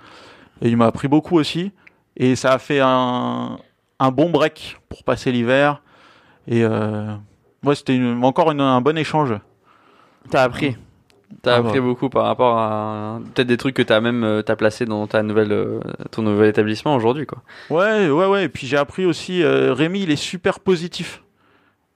Et 0.61 0.69
il 0.69 0.77
m'a 0.77 0.87
appris 0.87 1.09
beaucoup 1.09 1.37
aussi. 1.39 1.73
Et 2.17 2.37
ça 2.37 2.53
a 2.53 2.59
fait 2.59 2.81
un, 2.81 3.59
un 3.99 4.11
bon 4.11 4.31
break 4.31 4.79
pour 4.89 5.05
passer 5.05 5.33
l'hiver. 5.33 5.83
Et 6.47 6.63
euh, 6.65 7.07
ouais, 7.65 7.75
c'était 7.75 7.99
encore 8.23 8.51
une- 8.53 8.61
un 8.61 8.81
bon 8.81 8.97
échange. 8.99 9.35
T'as 10.31 10.43
appris. 10.43 10.77
T'as 11.41 11.55
Ah 11.55 11.59
appris 11.61 11.81
bah. 11.81 11.87
beaucoup 11.87 12.11
par 12.11 12.27
rapport 12.27 12.59
à 12.59 13.19
peut-être 13.35 13.47
des 13.49 13.57
trucs 13.57 13.75
que 13.75 13.81
t'as 13.83 14.01
même 14.03 14.23
euh, 14.23 14.43
t'as 14.43 14.55
placé 14.55 14.85
dans 14.85 15.07
ta 15.07 15.23
nouvelle 15.23 15.51
euh, 15.51 15.81
ton 16.11 16.21
nouvel 16.21 16.51
établissement 16.51 16.95
aujourd'hui 16.95 17.25
quoi. 17.25 17.39
Ouais, 17.71 18.11
ouais, 18.11 18.27
ouais. 18.27 18.45
Et 18.45 18.49
puis 18.51 18.67
j'ai 18.67 18.77
appris 18.77 19.07
aussi, 19.07 19.43
euh, 19.43 19.73
Rémi, 19.73 20.03
il 20.03 20.11
est 20.11 20.17
super 20.17 20.61
positif. 20.61 21.23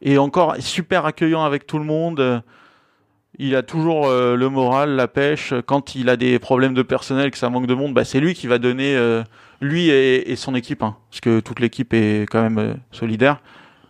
Et 0.01 0.17
encore 0.17 0.57
super 0.61 1.05
accueillant 1.05 1.45
avec 1.45 1.67
tout 1.67 1.79
le 1.79 1.85
monde. 1.85 2.43
Il 3.39 3.55
a 3.55 3.63
toujours 3.63 4.07
euh, 4.07 4.35
le 4.35 4.49
moral, 4.49 4.97
la 4.97 5.09
pêche. 5.09 5.53
Quand 5.67 5.95
il 5.95 6.09
a 6.09 6.17
des 6.17 6.39
problèmes 6.39 6.73
de 6.73 6.83
personnel, 6.83 7.31
que 7.31 7.39
ça 7.39 7.51
manque 7.51 7.67
de 7.67 7.75
monde, 7.75 7.93
bah, 7.93 8.05
c'est 8.05 8.21
lui 8.21 8.35
qui 8.35 8.47
va 8.47 8.59
donner, 8.59 8.97
euh, 8.97 9.23
lui 9.61 9.91
et, 9.91 10.37
son 10.37 10.55
équipe. 10.55 10.83
hein. 10.83 10.97
parce 11.11 11.21
que 11.21 11.41
toute 11.41 11.61
l'équipe 11.61 11.93
est 11.93 12.27
quand 12.31 12.43
même 12.43 12.59
euh, 12.59 12.75
solidaire. 12.93 13.41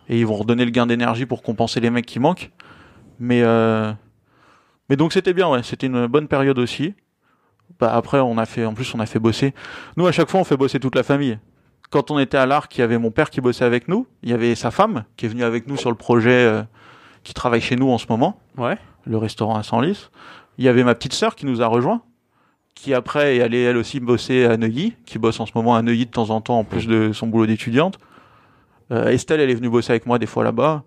Et 0.09 0.19
ils 0.19 0.25
vont 0.25 0.35
redonner 0.35 0.65
le 0.65 0.71
gain 0.71 0.85
d'énergie 0.85 1.25
pour 1.25 1.43
compenser 1.43 1.79
les 1.79 1.89
mecs 1.89 2.05
qui 2.05 2.19
manquent. 2.19 2.51
Mais, 3.19 3.41
mais 4.89 4.95
donc 4.95 5.11
c'était 5.11 5.33
bien, 5.33 5.49
ouais. 5.49 5.63
C'était 5.63 5.87
une 5.87 6.07
bonne 6.07 6.27
période 6.27 6.59
aussi. 6.59 6.93
Bah, 7.79 7.93
après, 7.93 8.19
on 8.19 8.37
a 8.37 8.45
fait, 8.45 8.65
en 8.65 8.73
plus, 8.73 8.93
on 8.95 8.99
a 8.99 9.05
fait 9.05 9.19
bosser. 9.19 9.53
Nous, 9.97 10.07
à 10.07 10.11
chaque 10.11 10.29
fois, 10.29 10.39
on 10.39 10.43
fait 10.45 10.55
bosser 10.55 10.79
toute 10.79 10.95
la 10.95 11.03
famille 11.03 11.39
quand 11.89 12.11
on 12.11 12.19
était 12.19 12.35
à 12.37 12.45
l'Arc, 12.45 12.77
il 12.77 12.81
y 12.81 12.83
avait 12.83 12.97
mon 12.97 13.11
père 13.11 13.29
qui 13.29 13.39
bossait 13.39 13.63
avec 13.63 13.87
nous. 13.87 14.07
Il 14.21 14.29
y 14.29 14.33
avait 14.33 14.55
sa 14.55 14.71
femme 14.71 15.05
qui 15.15 15.25
est 15.25 15.29
venue 15.29 15.45
avec 15.45 15.67
nous 15.67 15.77
sur 15.77 15.89
le 15.89 15.95
projet 15.95 16.65
qui 17.23 17.33
travaille 17.33 17.61
chez 17.61 17.77
nous 17.77 17.89
en 17.89 17.97
ce 17.97 18.07
moment, 18.09 18.41
Ouais. 18.57 18.77
Le 19.07 19.17
restaurant 19.17 19.55
à 19.55 19.63
Senlis. 19.63 20.09
Il 20.57 20.65
y 20.65 20.67
avait 20.67 20.83
ma 20.83 20.95
petite 20.95 21.13
sœur 21.13 21.35
qui 21.35 21.45
nous 21.45 21.61
a 21.61 21.67
rejoint, 21.67 22.01
qui 22.75 22.93
après 22.93 23.37
est 23.37 23.41
allée 23.41 23.61
elle 23.61 23.77
aussi 23.77 23.99
bosser 23.99 24.45
à 24.45 24.57
Neuilly, 24.57 24.93
qui 25.05 25.19
bosse 25.19 25.39
en 25.39 25.45
ce 25.45 25.51
moment 25.55 25.75
à 25.75 25.81
Neuilly 25.81 26.05
de 26.05 26.11
temps 26.11 26.29
en 26.29 26.41
temps 26.41 26.59
en 26.59 26.63
plus 26.63 26.87
de 26.87 27.11
son 27.13 27.27
boulot 27.27 27.45
d'étudiante. 27.45 27.97
Euh, 28.91 29.09
Estelle, 29.09 29.39
elle 29.39 29.49
est 29.49 29.55
venue 29.55 29.69
bosser 29.69 29.91
avec 29.91 30.05
moi 30.05 30.19
des 30.19 30.25
fois 30.25 30.43
là-bas. 30.43 30.83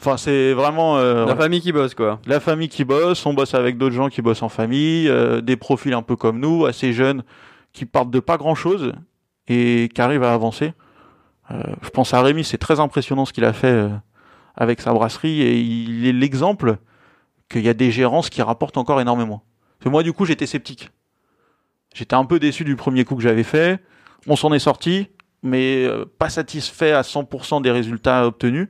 Enfin, 0.00 0.16
c'est 0.16 0.52
vraiment 0.52 0.98
euh, 0.98 1.24
La 1.24 1.36
famille 1.36 1.60
qui 1.60 1.72
bosse 1.72 1.94
quoi. 1.94 2.18
la 2.26 2.40
famille 2.40 2.68
qui 2.68 2.84
bosse, 2.84 3.24
on 3.26 3.32
bosse 3.32 3.54
avec 3.54 3.78
d'autres 3.78 3.94
gens 3.94 4.08
qui 4.08 4.22
bossent 4.22 4.42
en 4.42 4.48
famille, 4.48 5.08
euh, 5.08 5.40
des 5.40 5.56
profils 5.56 5.94
un 5.94 6.02
peu 6.02 6.16
comme 6.16 6.40
nous, 6.40 6.66
assez 6.66 6.92
jeunes, 6.92 7.22
qui 7.72 7.84
partent 7.84 8.10
de 8.10 8.20
pas 8.20 8.36
grand-chose 8.36 8.92
et 9.46 9.88
qui 9.94 10.00
arrivent 10.00 10.24
à 10.24 10.34
avancer. 10.34 10.72
Je 11.82 11.90
pense 11.90 12.14
à 12.14 12.22
Rémi, 12.22 12.42
c'est 12.42 12.56
très 12.56 12.80
impressionnant 12.80 13.26
ce 13.26 13.34
qu'il 13.34 13.44
a 13.44 13.52
fait 13.52 13.90
avec 14.56 14.80
sa 14.80 14.94
brasserie 14.94 15.42
et 15.42 15.60
il 15.60 16.06
est 16.06 16.12
l'exemple 16.12 16.78
qu'il 17.48 17.62
y 17.62 17.68
a 17.68 17.74
des 17.74 17.90
gérances 17.90 18.30
qui 18.30 18.42
rapportent 18.42 18.76
encore 18.76 19.00
énormément. 19.00 19.42
Parce 19.78 19.84
que 19.84 19.88
moi, 19.90 20.02
du 20.02 20.12
coup, 20.12 20.24
j'étais 20.24 20.46
sceptique. 20.46 20.90
J'étais 21.94 22.14
un 22.14 22.24
peu 22.24 22.38
déçu 22.38 22.64
du 22.64 22.76
premier 22.76 23.04
coup 23.04 23.16
que 23.16 23.22
j'avais 23.22 23.42
fait. 23.42 23.80
On 24.26 24.36
s'en 24.36 24.52
est 24.52 24.58
sorti, 24.58 25.08
mais 25.42 25.84
euh, 25.84 26.04
pas 26.18 26.28
satisfait 26.28 26.92
à 26.92 27.02
100% 27.02 27.62
des 27.62 27.70
résultats 27.70 28.26
obtenus 28.26 28.68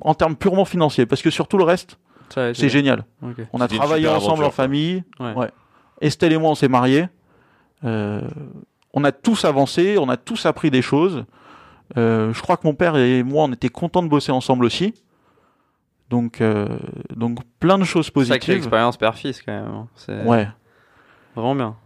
en 0.00 0.14
termes 0.14 0.36
purement 0.36 0.64
financiers, 0.64 1.06
parce 1.06 1.22
que 1.22 1.30
sur 1.30 1.48
tout 1.48 1.58
le 1.58 1.64
reste, 1.64 1.98
c'est 2.30 2.68
génial. 2.68 3.04
On 3.52 3.60
a 3.60 3.68
travaillé 3.68 4.08
ensemble 4.08 4.44
aventure, 4.44 4.46
en 4.46 4.50
famille. 4.50 5.04
Ouais. 5.20 5.48
Estelle 6.00 6.32
et 6.32 6.38
moi, 6.38 6.50
on 6.50 6.54
s'est 6.54 6.68
mariés. 6.68 7.08
Euh, 7.84 8.20
on 8.92 9.04
a 9.04 9.12
tous 9.12 9.44
avancé, 9.44 9.96
on 9.98 10.08
a 10.08 10.16
tous 10.16 10.46
appris 10.46 10.70
des 10.70 10.82
choses. 10.82 11.24
Euh, 11.96 12.32
je 12.32 12.42
crois 12.42 12.56
que 12.56 12.66
mon 12.66 12.74
père 12.74 12.96
et 12.96 13.22
moi, 13.22 13.44
on 13.44 13.52
était 13.52 13.68
contents 13.68 14.02
de 14.02 14.08
bosser 14.08 14.32
ensemble 14.32 14.64
aussi. 14.64 14.94
Donc, 16.10 16.40
euh, 16.40 16.68
donc 17.14 17.38
plein 17.58 17.78
de 17.78 17.84
choses 17.84 18.06
Sacrée 18.06 18.26
positives. 18.26 18.54
expérience 18.56 18.96
père-fils 18.96 19.42
quand 19.42 19.52
même. 19.52 19.66
hein. 19.66 19.88
C'est 19.96 20.22
Ouais, 20.22 20.46
vraiment 21.34 21.54
bien. 21.54 21.76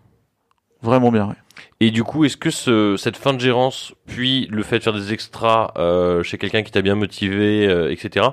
vraiment 0.83 1.11
bien. 1.11 1.29
ouais. 1.29 1.35
Et 1.81 1.91
du 1.91 2.05
coup, 2.05 2.25
est-ce 2.25 2.37
que 2.39 2.49
ce, 2.51 2.97
cette 2.97 3.17
fin 3.19 3.35
de 3.35 3.41
gérance, 3.41 3.93
puis 4.07 4.47
le 4.51 4.63
fait 4.63 4.79
de 4.79 4.83
faire 4.83 4.93
des 4.95 5.13
extras 5.13 5.73
euh, 5.77 6.23
chez 6.23 6.39
quelqu'un 6.39 6.63
qui 6.63 6.71
t'a 6.73 6.81
bien 6.81 6.95
motivé, 6.95 7.67
euh, 7.67 7.91
etc., 7.91 8.29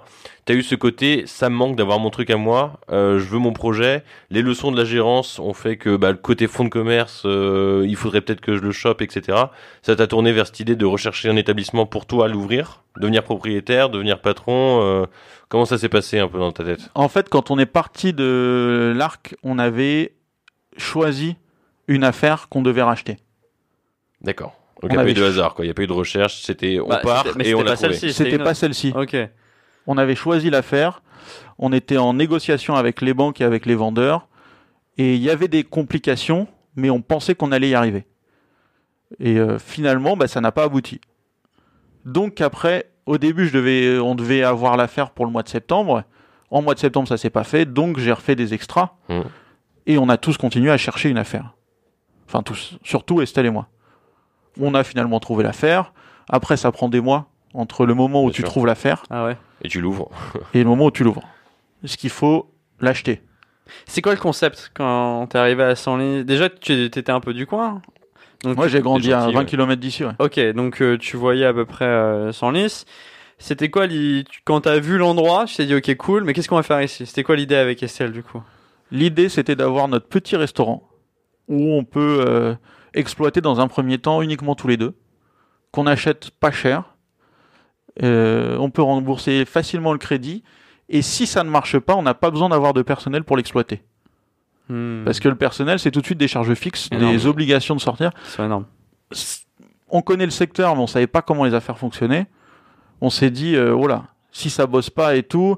t'as 0.46 0.54
eu 0.54 0.64
ce 0.64 0.76
côté, 0.76 1.24
ça 1.26 1.50
me 1.50 1.56
manque 1.56 1.76
d'avoir 1.76 2.00
mon 2.00 2.10
truc 2.10 2.30
à 2.30 2.38
moi, 2.38 2.80
euh, 2.90 3.20
je 3.20 3.26
veux 3.26 3.40
mon 3.40 3.52
projet, 3.52 4.04
les 4.30 4.42
leçons 4.42 4.72
de 4.72 4.78
la 4.78 4.86
gérance 4.86 5.40
ont 5.40 5.54
fait 5.54 5.76
que 5.76 5.98
bah, 5.98 6.12
le 6.12 6.18
côté 6.18 6.48
fonds 6.48 6.64
de 6.64 6.70
commerce, 6.70 7.24
euh, 7.26 7.86
il 7.88 7.98
faudrait 7.98 8.22
peut-être 8.22 8.40
que 8.42 8.56
je 8.56 8.62
le 8.62 8.72
chope, 8.72 9.02
etc. 9.02 9.38
Ça 9.82 9.96
t'a 9.98 10.08
tourné 10.08 10.32
vers 10.32 10.46
cette 10.48 10.62
idée 10.62 10.76
de 10.78 10.86
rechercher 10.86 11.28
un 11.30 11.36
établissement 11.38 11.86
pour 11.86 12.06
toi 12.06 12.26
à 12.26 12.28
l'ouvrir, 12.30 12.84
devenir 12.98 13.24
propriétaire, 13.24 13.90
devenir 13.90 14.22
patron. 14.22 15.06
Comment 15.50 15.66
ça 15.66 15.78
s'est 15.78 15.90
passé 15.90 16.20
un 16.20 16.28
peu 16.28 16.40
dans 16.40 16.52
ta 16.52 16.64
tête 16.64 16.90
En 16.96 17.08
fait, 17.10 17.30
quand 17.30 17.52
on 17.52 17.58
est 17.60 17.66
parti 17.66 18.14
de 18.14 18.94
l'arc, 18.96 19.36
on 19.44 19.60
avait 19.60 20.16
choisi 20.78 21.36
une 21.88 22.04
affaire 22.04 22.50
qu'on 22.50 22.62
devait 22.62 22.82
racheter. 22.84 23.18
D'accord. 24.22 24.54
Donc 24.82 24.84
On 24.84 24.88
il 24.88 24.90
n'y 24.90 24.94
a 24.94 24.98
pas 24.98 25.02
avait 25.04 25.12
eu 25.12 25.16
de 25.16 25.24
hasard, 25.24 25.54
quoi. 25.56 25.66
Il 25.66 25.68
n'y 25.68 25.72
a 25.72 25.74
pas 25.74 25.84
eu 25.84 25.88
de 25.88 25.94
recherche, 25.94 26.42
c'était 26.44 26.80
on 26.80 26.88
Bah, 26.88 26.98
part 27.02 27.24
c'était- 27.26 27.38
mais 27.38 27.48
et 27.50 27.56
on 27.56 27.60
c'était 27.60 27.70
l'a 27.70 27.76
pas 27.76 27.78
trouvé. 27.82 27.94
celle-ci. 27.98 28.14
C'était 28.16 28.32
une 28.32 28.38
pas 28.40 28.44
autre. 28.52 28.56
celle-ci. 28.58 28.94
Ok. 28.96 29.16
On 29.88 29.98
avait 29.98 30.16
choisi 30.16 30.50
l'affaire. 30.50 31.02
On 31.58 31.72
était 31.74 31.98
en 31.98 32.14
négociation 32.14 32.76
avec 32.76 33.02
les 33.02 33.14
banques 33.14 33.42
et 33.42 33.44
avec 33.44 33.66
les 33.66 33.76
vendeurs. 33.76 34.28
Et 34.98 35.16
il 35.16 35.22
y 35.22 35.30
avait 35.30 35.48
des 35.48 35.64
complications, 35.64 36.48
mais 36.76 36.90
on 36.90 37.02
pensait 37.02 37.34
qu'on 37.36 37.52
allait 37.52 37.70
y 37.70 37.76
arriver. 37.76 38.06
Et 39.20 39.38
euh, 39.40 39.58
finalement, 39.58 40.18
bah, 40.18 40.28
ça 40.28 40.42
n'a 40.42 40.52
pas 40.52 40.64
abouti. 40.64 41.00
Donc 42.06 42.42
après, 42.42 42.92
au 43.08 43.18
début, 43.18 43.48
je 43.48 43.54
devais, 43.54 44.00
on 44.00 44.14
devait 44.16 44.44
avoir 44.44 44.78
l'affaire 44.78 45.10
pour 45.12 45.26
le 45.26 45.32
mois 45.32 45.44
de 45.44 45.50
septembre. 45.50 46.04
En 46.52 46.62
mois 46.62 46.76
de 46.76 46.80
septembre, 46.80 47.08
ça 47.08 47.18
s'est 47.18 47.30
pas 47.30 47.44
fait. 47.44 47.66
Donc 47.66 47.98
j'ai 48.00 48.12
refait 48.12 48.36
des 48.36 48.54
extras. 48.54 48.92
Mhm. 49.10 49.24
Et 49.88 49.98
on 49.98 50.10
a 50.10 50.18
tous 50.18 50.38
continué 50.38 50.70
à 50.72 50.78
chercher 50.78 51.10
une 51.10 51.18
affaire. 51.18 51.54
Enfin, 52.28 52.44
tous, 52.44 52.78
surtout 52.84 53.22
Estelle 53.22 53.46
et 53.46 53.50
moi. 53.50 53.68
On 54.60 54.74
a 54.74 54.84
finalement 54.84 55.20
trouvé 55.20 55.44
l'affaire. 55.44 55.94
Après, 56.30 56.58
ça 56.58 56.72
prend 56.72 56.90
des 56.90 57.00
mois 57.02 57.28
entre 57.54 57.86
le 57.86 57.94
moment 57.94 58.22
où 58.22 58.26
Bien 58.26 58.34
tu 58.34 58.42
sûr. 58.42 58.50
trouves 58.50 58.66
l'affaire 58.66 59.04
Ah 59.10 59.26
ouais. 59.26 59.38
Et 59.64 59.70
tu 59.70 59.80
l'ouvres. 59.82 60.10
et 60.54 60.60
le 60.64 60.70
moment 60.70 60.86
où 60.86 60.92
tu 60.92 61.04
l'ouvres. 61.04 61.24
Ce 61.86 61.96
qu'il 61.96 62.10
faut 62.10 62.52
l'acheter. 62.82 63.22
C'est 63.86 64.02
quoi 64.02 64.14
le 64.14 64.20
concept 64.20 64.72
quand 64.74 65.28
t'es 65.28 65.38
arrivé 65.38 65.64
à 65.64 65.76
Senlis 65.76 66.26
Déjà, 66.26 66.50
tu 66.50 66.74
étais 66.86 67.10
un 67.10 67.20
peu 67.20 67.34
du 67.34 67.46
coin. 67.46 67.82
Donc, 68.48 68.58
Moi, 68.58 68.68
j'ai 68.68 68.82
grandi 68.82 69.12
à 69.14 69.20
gentil, 69.22 69.34
20 69.34 69.40
ouais. 69.40 69.46
km 69.46 69.80
d'ici, 69.82 70.04
ouais. 70.06 70.14
Ok, 70.20 70.40
donc 70.56 70.82
euh, 70.82 70.98
tu 70.98 71.18
voyais 71.18 71.46
à 71.46 71.54
peu 71.54 71.66
près 71.66 71.86
euh, 71.86 72.32
Senlis. 72.32 72.86
C'était 73.40 73.70
quoi 73.70 73.86
l'i- 73.88 74.26
quand 74.46 74.62
t'as 74.62 74.80
vu 74.80 74.98
l'endroit 74.98 75.46
Tu 75.46 75.56
t'es 75.56 75.66
dit 75.66 75.76
ok 75.76 75.96
cool, 75.98 76.24
mais 76.24 76.34
qu'est-ce 76.34 76.48
qu'on 76.50 76.56
va 76.56 76.64
faire 76.64 76.82
ici? 76.82 77.06
C'était 77.06 77.24
quoi 77.24 77.36
l'idée 77.36 77.56
avec 77.56 77.84
Estelle 77.84 78.12
du 78.12 78.24
coup? 78.24 78.42
L'idée, 78.92 79.30
c'était 79.30 79.56
d'avoir 79.56 79.88
notre 79.88 80.08
petit 80.08 80.36
restaurant 80.36 80.88
où 81.48 81.74
on 81.74 81.84
peut 81.84 82.24
euh, 82.28 82.56
exploiter 82.94 83.42
dans 83.42 83.60
un 83.60 83.68
premier 83.68 83.98
temps 84.00 84.22
uniquement 84.22 84.56
tous 84.56 84.68
les 84.68 84.78
deux, 84.78 84.96
qu'on 85.72 85.86
achète 85.88 86.32
pas 86.32 86.52
cher, 86.52 86.96
Euh, 88.04 88.58
on 88.60 88.70
peut 88.70 88.82
rembourser 88.84 89.44
facilement 89.46 89.92
le 89.92 89.98
crédit, 89.98 90.44
et 90.90 91.02
si 91.02 91.26
ça 91.26 91.44
ne 91.44 91.50
marche 91.50 91.80
pas, 91.80 91.96
on 91.96 92.04
n'a 92.04 92.14
pas 92.14 92.30
besoin 92.30 92.50
d'avoir 92.50 92.74
de 92.74 92.82
personnel 92.84 93.24
pour 93.24 93.38
l'exploiter. 93.38 93.82
Hmm, 94.70 95.04
Parce 95.06 95.20
que 95.20 95.30
le 95.30 95.36
personnel, 95.36 95.80
c'est 95.80 95.92
tout 95.92 96.02
de 96.02 96.06
suite 96.06 96.18
des 96.18 96.28
charges 96.28 96.54
fixes, 96.54 96.90
Énorme. 96.92 97.12
des 97.14 97.26
obligations 97.26 97.76
de 97.76 97.80
sortir. 97.80 98.12
c'est 98.26 98.44
énorme. 98.44 98.66
On 99.90 100.02
connaît 100.02 100.26
le 100.26 100.32
secteur, 100.32 100.76
mais 100.76 100.82
on 100.82 100.88
savait 100.88 101.08
pas 101.08 101.22
comment 101.22 101.46
les 101.46 101.54
affaires 101.54 101.78
fonctionnaient. 101.78 102.26
On 103.00 103.10
s'est 103.10 103.30
dit, 103.30 103.56
euh, 103.56 103.74
oh 103.74 103.88
là, 103.88 104.04
si 104.32 104.50
ça 104.50 104.68
bosse 104.68 104.90
pas 104.90 105.16
et 105.16 105.24
tout, 105.24 105.56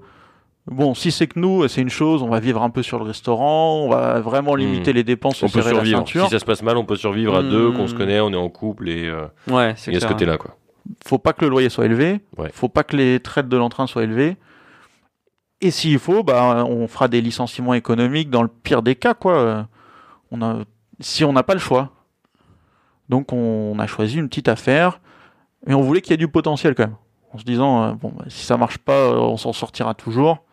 bon, 0.67 0.93
si 0.93 1.11
c'est 1.11 1.25
que 1.25 1.39
nous, 1.39 1.67
c'est 1.67 1.81
une 1.81 1.89
chose, 1.89 2.21
on 2.21 2.29
va 2.29 2.39
vivre 2.39 2.61
un 2.61 2.69
peu 2.69 2.83
sur 2.83 2.99
le 2.99 3.05
restaurant, 3.05 3.77
on 3.85 3.89
va 3.89 4.19
vraiment 4.19 4.53
limiter 4.53 4.93
les 4.93 5.03
dépenses, 5.03 5.37
se 5.37 5.45
Hmm. 5.45 5.49
On 5.49 5.51
peut 5.51 5.59
la 5.59 5.69
survivre. 5.71 5.97
ceinture. 5.99 6.25
Si 6.25 6.31
ça 6.31 6.39
se 6.39 6.45
passe 6.45 6.61
mal, 6.61 6.77
on 6.77 6.85
peut 6.85 6.95
survivre 6.95 7.35
à 7.35 7.41
Hmm. 7.41 7.49
deux, 7.49 7.71
qu'on 7.71 7.87
se 7.87 7.95
connaît, 7.95 8.19
on 8.19 8.31
est 8.31 8.35
en 8.35 8.49
couple 8.49 8.89
et 8.89 9.07
euh, 9.07 9.25
Ouais, 9.49 9.73
il 9.87 9.93
y 9.93 9.97
a 9.97 9.99
ce 9.99 10.05
clair. 10.05 10.07
côté-là, 10.09 10.37
quoi. 10.37 10.55
faut 11.07 11.17
pas 11.17 11.33
que 11.33 11.43
le 11.45 11.49
loyer 11.49 11.69
soit 11.69 11.85
élevé, 11.85 12.19
Ouais. 12.37 12.49
faut 12.53 12.69
pas 12.69 12.83
que 12.83 12.95
les 12.95 13.19
traites 13.19 13.49
de 13.49 13.57
l'entrain 13.57 13.87
soient 13.87 14.03
élevées. 14.03 14.37
Et 15.61 15.71
s'il 15.71 15.99
faut, 15.99 16.23
bah, 16.23 16.63
on 16.65 16.87
fera 16.87 17.07
des 17.07 17.21
licenciements 17.21 17.73
économiques 17.73 18.29
dans 18.29 18.41
le 18.43 18.47
pire 18.47 18.81
des 18.81 18.95
cas, 18.95 19.13
quoi. 19.13 19.67
On 20.31 20.41
a, 20.41 20.59
si 20.99 21.23
on 21.25 21.33
n'a 21.33 21.43
pas 21.43 21.53
le 21.53 21.59
choix. 21.59 21.89
Donc 23.09 23.33
on, 23.33 23.77
a 23.79 23.87
choisi 23.87 24.17
une 24.17 24.29
petite 24.29 24.47
affaire, 24.47 25.01
et 25.67 25.73
on 25.73 25.81
voulait 25.81 26.01
qu'il 26.01 26.11
y 26.11 26.13
ait 26.13 26.17
du 26.17 26.27
potentiel 26.27 26.75
quand 26.75 26.83
même. 26.83 26.95
En 27.33 27.37
se 27.39 27.43
disant, 27.43 27.83
euh, 27.83 27.93
bon, 27.93 28.13
bah, 28.15 28.25
si 28.27 28.45
ça 28.45 28.55
marche 28.57 28.77
pas, 28.77 28.93
euh, 28.93 29.15
on 29.17 29.37
s'en 29.37 29.51
sortira 29.53 29.93
toujours. 29.95 30.43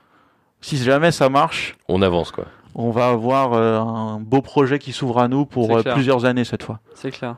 Si 0.60 0.76
jamais 0.78 1.12
ça 1.12 1.28
marche, 1.28 1.76
On 1.88 2.00
avance, 2.02 2.32
quoi. 2.32 2.46
on 2.74 2.90
va 2.90 3.08
avoir 3.08 3.52
euh, 3.52 3.78
un 3.78 4.18
beau 4.20 4.40
projet 4.42 4.78
qui 4.78 4.92
s'ouvre 4.92 5.18
à 5.20 5.28
nous 5.28 5.44
pour 5.46 5.76
euh, 5.76 5.82
plusieurs 5.82 6.24
années 6.24 6.44
cette 6.44 6.62
fois. 6.62 6.80
C'est 6.94 7.10
clair. 7.10 7.36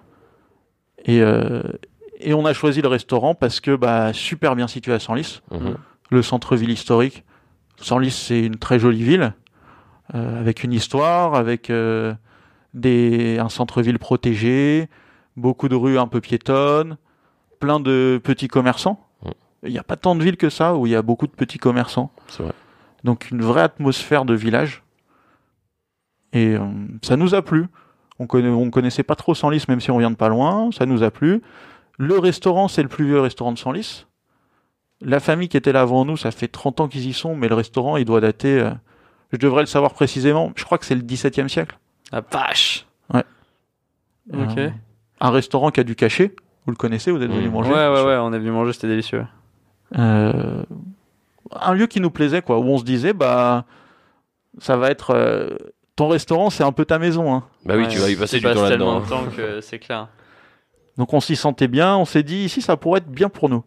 Et, 1.04 1.20
euh, 1.20 1.62
et 2.20 2.32
on 2.32 2.44
a 2.46 2.52
choisi 2.52 2.80
le 2.80 2.88
restaurant 2.88 3.34
parce 3.34 3.60
que 3.60 3.74
bah, 3.76 4.12
super 4.12 4.56
bien 4.56 4.68
situé 4.68 4.92
à 4.94 4.98
Senlis, 5.00 5.40
Mhm. 5.50 5.76
le 6.10 6.22
centre-ville 6.22 6.70
historique. 6.70 7.24
Senlis, 7.80 8.10
c'est 8.10 8.40
une 8.40 8.56
très 8.56 8.78
jolie 8.78 9.02
ville, 9.02 9.34
euh, 10.14 10.40
avec 10.40 10.64
une 10.64 10.72
histoire, 10.72 11.34
avec 11.34 11.70
euh, 11.70 12.14
des, 12.74 13.38
un 13.38 13.48
centre-ville 13.48 13.98
protégé, 13.98 14.88
beaucoup 15.36 15.68
de 15.68 15.74
rues 15.74 15.98
un 15.98 16.08
peu 16.08 16.20
piétonnes, 16.20 16.96
plein 17.60 17.80
de 17.80 18.20
petits 18.22 18.48
commerçants. 18.48 19.06
Mm. 19.24 19.30
Il 19.64 19.72
n'y 19.72 19.78
a 19.78 19.84
pas 19.84 19.96
tant 19.96 20.14
de 20.14 20.22
villes 20.22 20.36
que 20.36 20.50
ça 20.50 20.76
où 20.76 20.86
il 20.86 20.92
y 20.92 20.96
a 20.96 21.02
beaucoup 21.02 21.26
de 21.26 21.32
petits 21.32 21.58
commerçants. 21.58 22.12
Vrai. 22.38 22.52
Donc 23.04 23.30
une 23.30 23.42
vraie 23.42 23.62
atmosphère 23.62 24.24
de 24.24 24.34
village. 24.34 24.82
Et 26.32 26.54
euh, 26.54 26.66
ça 27.02 27.16
nous 27.16 27.34
a 27.34 27.42
plu. 27.42 27.66
On 28.18 28.26
on 28.32 28.70
connaissait 28.70 29.04
pas 29.04 29.14
trop 29.14 29.34
Senlis, 29.34 29.64
même 29.68 29.80
si 29.80 29.90
on 29.90 29.98
vient 29.98 30.10
de 30.10 30.16
pas 30.16 30.28
loin. 30.28 30.70
Ça 30.72 30.86
nous 30.86 31.02
a 31.02 31.10
plu. 31.10 31.40
Le 31.96 32.18
restaurant, 32.18 32.68
c'est 32.68 32.82
le 32.82 32.88
plus 32.88 33.06
vieux 33.06 33.20
restaurant 33.20 33.52
de 33.52 33.58
Senlis. 33.58 34.06
La 35.00 35.20
famille 35.20 35.48
qui 35.48 35.56
était 35.56 35.72
là 35.72 35.82
avant 35.82 36.04
nous, 36.04 36.16
ça 36.16 36.30
fait 36.30 36.48
30 36.48 36.80
ans 36.80 36.88
qu'ils 36.88 37.06
y 37.06 37.12
sont, 37.12 37.36
mais 37.36 37.48
le 37.48 37.54
restaurant, 37.54 37.96
il 37.96 38.04
doit 38.04 38.20
dater. 38.20 38.60
euh, 38.60 38.70
je 39.32 39.38
devrais 39.38 39.62
le 39.62 39.66
savoir 39.66 39.92
précisément. 39.94 40.52
Je 40.56 40.64
crois 40.64 40.78
que 40.78 40.84
c'est 40.84 40.94
le 40.96 41.02
17e 41.02 41.48
siècle. 41.48 41.78
La 42.12 42.20
vache. 42.20 42.86
Ouais. 43.14 43.24
Ok. 44.32 44.58
Euh, 44.58 44.70
un 45.20 45.30
restaurant 45.30 45.70
qui 45.70 45.80
a 45.80 45.84
du 45.84 45.94
cachet. 45.94 46.34
Vous 46.66 46.72
le 46.72 46.76
connaissez, 46.76 47.10
vous 47.10 47.22
êtes 47.22 47.30
venu 47.30 47.48
Mmh. 47.48 47.52
manger. 47.52 47.70
Ouais, 47.70 47.88
ouais, 47.88 48.02
ouais, 48.04 48.16
on 48.16 48.32
est 48.32 48.38
venu 48.38 48.50
manger, 48.50 48.72
c'était 48.72 48.88
délicieux. 48.88 49.24
Euh, 49.96 50.62
un 51.52 51.74
lieu 51.74 51.86
qui 51.86 52.00
nous 52.00 52.10
plaisait, 52.10 52.42
quoi, 52.42 52.58
où 52.58 52.64
on 52.64 52.78
se 52.78 52.84
disait, 52.84 53.12
bah, 53.12 53.64
ça 54.58 54.76
va 54.76 54.90
être. 54.90 55.10
euh, 55.14 55.56
ton 55.96 56.08
restaurant, 56.08 56.50
c'est 56.50 56.62
un 56.64 56.72
peu 56.72 56.84
ta 56.84 56.98
maison. 56.98 57.34
Hein. 57.34 57.44
Bah 57.64 57.74
oui, 57.76 57.82
Ouais, 57.84 57.88
tu 57.88 57.98
vas 57.98 58.08
y 58.10 58.16
passer 58.16 58.36
du 58.38 58.42
temps 58.44 58.48
là-dedans. 58.50 58.68
tellement 58.68 58.96
hein. 58.98 59.00
de 59.00 59.08
temps 59.08 59.24
que 59.36 59.60
c'est 59.60 59.78
clair. 59.78 60.08
Donc 60.96 61.12
on 61.14 61.20
s'y 61.20 61.34
sentait 61.36 61.68
bien, 61.68 61.96
on 61.96 62.04
s'est 62.04 62.22
dit 62.22 62.38
ici 62.44 62.60
ça 62.62 62.76
pourrait 62.76 62.98
être 62.98 63.08
bien 63.10 63.28
pour 63.28 63.48
nous. 63.48 63.64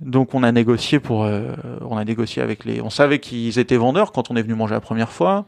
Donc 0.00 0.34
on 0.34 0.42
a 0.42 0.52
négocié 0.52 0.98
pour, 0.98 1.24
euh, 1.24 1.54
on 1.80 1.96
a 1.96 2.04
négocié 2.04 2.42
avec 2.42 2.64
les, 2.64 2.80
on 2.80 2.90
savait 2.90 3.20
qu'ils 3.20 3.58
étaient 3.58 3.76
vendeurs 3.76 4.12
quand 4.12 4.30
on 4.30 4.36
est 4.36 4.42
venu 4.42 4.54
manger 4.54 4.74
la 4.74 4.80
première 4.80 5.10
fois. 5.10 5.46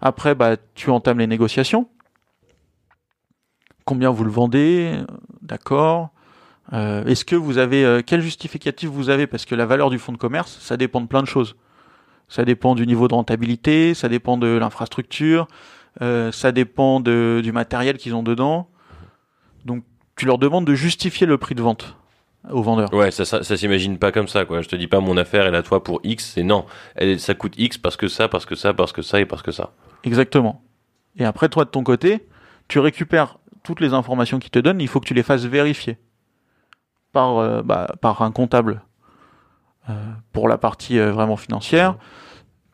Après 0.00 0.34
bah 0.34 0.56
tu 0.74 0.90
entames 0.90 1.18
les 1.18 1.26
négociations. 1.26 1.88
Combien 3.84 4.10
vous 4.10 4.24
le 4.24 4.30
vendez, 4.30 4.94
d'accord. 5.42 6.10
Euh, 6.72 7.04
Est-ce 7.04 7.24
que 7.24 7.36
vous 7.36 7.58
avez 7.58 7.84
euh, 7.84 8.02
quel 8.04 8.20
justificatif 8.20 8.88
vous 8.88 9.10
avez? 9.10 9.26
Parce 9.26 9.44
que 9.44 9.54
la 9.54 9.66
valeur 9.66 9.90
du 9.90 9.98
fonds 9.98 10.12
de 10.12 10.18
commerce 10.18 10.58
ça 10.60 10.76
dépend 10.76 11.00
de 11.00 11.06
plein 11.06 11.22
de 11.22 11.28
choses. 11.28 11.56
Ça 12.28 12.44
dépend 12.44 12.74
du 12.74 12.86
niveau 12.86 13.06
de 13.06 13.14
rentabilité, 13.14 13.94
ça 13.94 14.08
dépend 14.08 14.38
de 14.38 14.46
l'infrastructure, 14.46 15.46
ça 16.00 16.52
dépend 16.52 17.00
du 17.00 17.52
matériel 17.52 17.98
qu'ils 17.98 18.14
ont 18.14 18.22
dedans. 18.22 18.70
Donc 19.66 19.84
tu 20.16 20.24
leur 20.24 20.38
demandes 20.38 20.64
de 20.64 20.74
justifier 20.74 21.26
le 21.26 21.36
prix 21.36 21.54
de 21.54 21.60
vente 21.60 21.98
aux 22.50 22.62
vendeurs. 22.62 22.92
Ouais, 22.92 23.10
ça, 23.10 23.24
ça, 23.24 23.42
ça 23.42 23.56
s'imagine 23.56 23.98
pas 23.98 24.12
comme 24.12 24.28
ça, 24.28 24.44
quoi. 24.44 24.60
Je 24.62 24.68
te 24.68 24.76
dis 24.76 24.86
pas 24.86 25.00
mon 25.00 25.16
affaire, 25.16 25.46
elle 25.46 25.54
à 25.54 25.62
toi 25.62 25.82
pour 25.82 26.00
X, 26.04 26.32
c'est 26.34 26.42
non. 26.42 26.66
Elle, 26.94 27.18
ça 27.20 27.34
coûte 27.34 27.54
X 27.56 27.78
parce 27.78 27.96
que 27.96 28.08
ça, 28.08 28.28
parce 28.28 28.46
que 28.46 28.54
ça, 28.54 28.74
parce 28.74 28.92
que 28.92 29.02
ça 29.02 29.20
et 29.20 29.26
parce 29.26 29.42
que 29.42 29.50
ça. 29.52 29.72
Exactement. 30.04 30.62
Et 31.16 31.24
après, 31.24 31.48
toi, 31.48 31.64
de 31.64 31.70
ton 31.70 31.82
côté, 31.84 32.26
tu 32.68 32.78
récupères 32.78 33.38
toutes 33.62 33.80
les 33.80 33.94
informations 33.94 34.38
qu'ils 34.38 34.50
te 34.50 34.58
donnent, 34.58 34.80
il 34.80 34.88
faut 34.88 35.00
que 35.00 35.06
tu 35.06 35.14
les 35.14 35.22
fasses 35.22 35.44
vérifier 35.44 35.96
par, 37.12 37.38
euh, 37.38 37.62
bah, 37.62 37.94
par 38.00 38.20
un 38.22 38.30
comptable 38.30 38.82
euh, 39.88 39.92
pour 40.32 40.48
la 40.48 40.58
partie 40.58 40.98
euh, 40.98 41.12
vraiment 41.12 41.36
financière. 41.36 41.96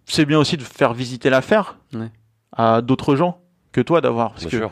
C'est 0.06 0.24
bien 0.24 0.38
aussi 0.38 0.56
de 0.56 0.62
faire 0.62 0.92
visiter 0.94 1.30
l'affaire 1.30 1.76
Ouais. 1.94 2.10
à 2.56 2.82
d'autres 2.82 3.14
gens 3.14 3.40
que 3.72 3.80
toi 3.80 4.00
d'avoir. 4.00 4.30
Parce 4.30 4.42
Bien 4.46 4.50
que 4.50 4.56
sûr. 4.56 4.70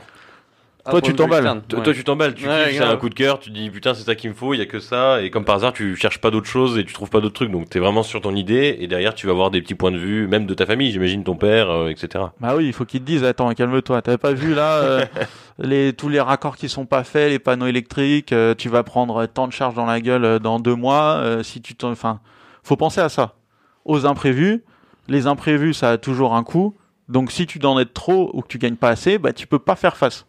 Toi, 0.91 1.01
tu 1.03 1.14
t'emballes. 1.14 1.43
Toi, 1.68 1.80
toi, 1.82 1.93
tu 1.95 2.05
t'emballes, 2.05 2.34
tu 2.34 2.47
Ouais, 2.49 2.66
kiffes, 2.68 2.78
c'est 2.78 2.84
un 2.84 2.97
coup 2.97 3.09
de 3.09 3.14
cœur, 3.14 3.39
tu 3.39 3.51
te 3.51 3.55
dis 3.55 3.70
putain, 3.70 3.95
c'est 3.95 4.05
ça 4.05 4.14
qu'il 4.14 4.30
me 4.30 4.34
faut, 4.34 4.55
il 4.55 4.59
y 4.59 4.61
a 4.61 4.66
que 4.66 4.80
ça, 4.80 5.22
et 5.22 5.30
comme 5.30 5.45
par 5.45 5.57
hasard, 5.57 5.72
tu 5.72 5.97
cherches 5.97 6.18
pas 6.18 6.30
d'autres 6.30 6.47
choses 6.49 6.78
et 6.78 6.84
tu 6.84 6.93
trouves 6.95 7.11
pas 7.11 7.20
d'autres 7.20 7.34
trucs, 7.34 7.51
donc 7.51 7.68
t'es 7.68 7.78
vraiment 7.78 8.03
sur 8.03 8.20
ton 8.20 8.34
idée, 8.34 8.76
et 8.80 8.86
derrière, 8.86 9.14
tu 9.14 9.26
vas 9.26 9.32
voir 9.32 9.51
des 9.51 9.61
petits 9.62 9.74
points 9.74 9.91
de 9.93 9.99
vue, 9.99 10.26
même 10.28 10.47
de 10.47 10.55
ta 10.55 10.66
famille, 10.66 10.91
j'imagine 10.91 11.24
ton 11.24 11.36
père, 11.36 11.70
euh, 11.70 11.89
etc. 11.89 12.24
Bah 12.41 12.55
oui, 12.57 12.66
il 12.66 12.72
faut 12.72 12.84
qu'ils 12.84 13.01
te 13.01 13.07
disent 13.07 13.24
attends, 13.24 13.53
calme-toi, 13.55 14.03
t'avais 14.03 14.18
pas 14.18 14.32
vu 14.32 14.55
là 14.55 14.76
euh, 14.82 15.05
les 15.59 15.93
tous 15.93 16.09
les 16.09 16.20
raccords 16.20 16.57
qui 16.57 16.68
sont 16.68 16.86
pas 16.86 17.05
faits, 17.05 17.30
les 17.30 17.39
panneaux 17.39 17.66
électriques, 17.66 18.32
euh, 18.32 18.55
tu 18.57 18.68
vas 18.68 18.82
prendre 18.82 19.26
tant 19.26 19.47
de 19.49 19.53
charges 19.53 19.74
dans 19.74 19.86
la 19.86 20.01
gueule 20.01 20.39
dans 20.39 20.61
deux 20.61 20.74
mois. 20.74 21.16
euh, 21.18 21.43
si 21.43 21.61
tu 21.61 21.74
t'en- 21.74 21.91
enfin, 21.91 22.20
faut 22.62 22.76
penser 22.76 23.01
à 23.01 23.09
ça, 23.09 23.34
aux 23.84 24.07
imprévus. 24.07 24.62
Les 25.09 25.26
imprévus, 25.26 25.74
ça 25.74 25.91
a 25.93 25.99
toujours 25.99 26.34
un 26.34 26.43
coût. 26.45 26.76
Donc 27.09 27.32
si 27.32 27.47
tu 27.47 27.59
t'en 27.59 27.78
aides 27.78 27.95
trop 27.95 28.30
ou 28.34 28.43
que 28.43 28.49
tu 28.49 28.59
gagnes 28.59 28.76
pas 28.76 28.91
assez, 28.91 29.16
bah 29.18 29.32
tu 29.32 29.47
peux 29.47 29.59
pas 29.59 29.74
faire 29.76 29.97
face. 29.97 30.26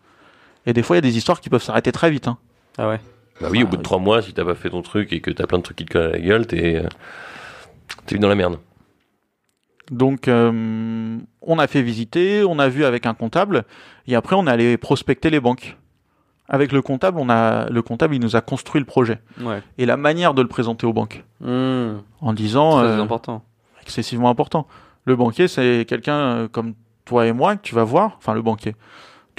Et 0.70 0.74
des 0.74 0.84
fois, 0.84 0.96
il 0.96 0.98
y 0.98 1.06
a 1.08 1.10
des 1.10 1.18
histoires 1.18 1.42
qui 1.42 1.50
peuvent 1.50 1.64
s'arrêter 1.64 1.92
très 1.92 2.12
vite. 2.12 2.28
Hein. 2.28 2.38
Ah 2.78 2.88
ouais. 2.90 3.00
Bah 3.42 3.48
oui, 3.50 3.64
au 3.64 3.66
Ah, 3.66 3.70
bout 3.70 3.76
de 3.78 3.82
oui. 3.82 3.84
trois 3.84 3.98
mois, 3.98 4.22
si 4.22 4.34
t'as 4.34 4.46
pas 4.46 4.54
fait 4.54 4.70
ton 4.70 4.84
truc 4.84 5.12
et 5.14 5.20
que 5.20 5.32
t'as 5.32 5.48
plein 5.48 5.58
de 5.58 5.64
trucs 5.64 5.78
qui 5.78 5.86
te 5.86 5.94
collent 5.94 6.10
à 6.10 6.12
la 6.12 6.20
gueule, 6.20 6.46
t'es, 6.46 6.76
euh, 6.76 6.88
t'es 8.06 8.18
dans 8.20 8.28
la 8.30 8.36
merde. 8.36 8.60
Donc, 9.92 10.28
euh, 10.28 11.18
on 11.42 11.58
a 11.60 11.68
fait 11.68 11.82
visiter, 11.82 12.44
on 12.48 12.60
a 12.60 12.70
vu 12.70 12.86
avec 12.86 13.06
un 13.08 13.16
comptable, 13.16 13.64
et 14.08 14.16
après, 14.16 14.36
on 14.36 14.46
est 14.46 14.52
allé 14.52 14.78
prospecter 14.78 15.30
les 15.32 15.40
banques. 15.40 15.78
Avec 16.48 16.72
le 16.72 16.82
comptable, 16.82 17.18
on 17.20 17.30
a 17.30 17.70
le 17.70 17.82
comptable, 17.82 18.14
il 18.16 18.22
nous 18.22 18.36
a 18.36 18.42
construit 18.42 18.80
le 18.80 18.86
projet 18.86 19.20
Ouais. 19.42 19.62
et 19.78 19.86
la 19.88 19.98
manière 19.98 20.34
de 20.36 20.42
le 20.44 20.48
présenter 20.48 20.86
aux 20.86 20.94
banques, 20.94 21.24
Mmh. 21.42 21.98
en 22.22 22.34
disant 22.34 22.78
Très 22.80 22.88
euh, 22.88 23.02
important. 23.02 23.44
excessivement 23.82 24.30
important. 24.30 24.68
Le 25.06 25.16
banquier, 25.16 25.48
c'est 25.48 25.86
quelqu'un 25.88 26.14
euh, 26.20 26.48
comme 26.48 26.74
toi 27.06 27.26
et 27.26 27.34
moi 27.34 27.56
que 27.56 27.62
tu 27.62 27.74
vas 27.74 27.84
voir. 27.84 28.16
Enfin, 28.18 28.34
le 28.36 28.42
banquier. 28.44 28.76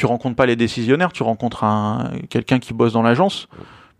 Tu 0.00 0.06
rencontres 0.06 0.34
pas 0.34 0.46
les 0.46 0.56
décisionnaires, 0.56 1.12
tu 1.12 1.22
rencontres 1.22 1.62
un 1.62 2.12
quelqu'un 2.30 2.58
qui 2.58 2.72
bosse 2.72 2.94
dans 2.94 3.02
l'agence. 3.02 3.48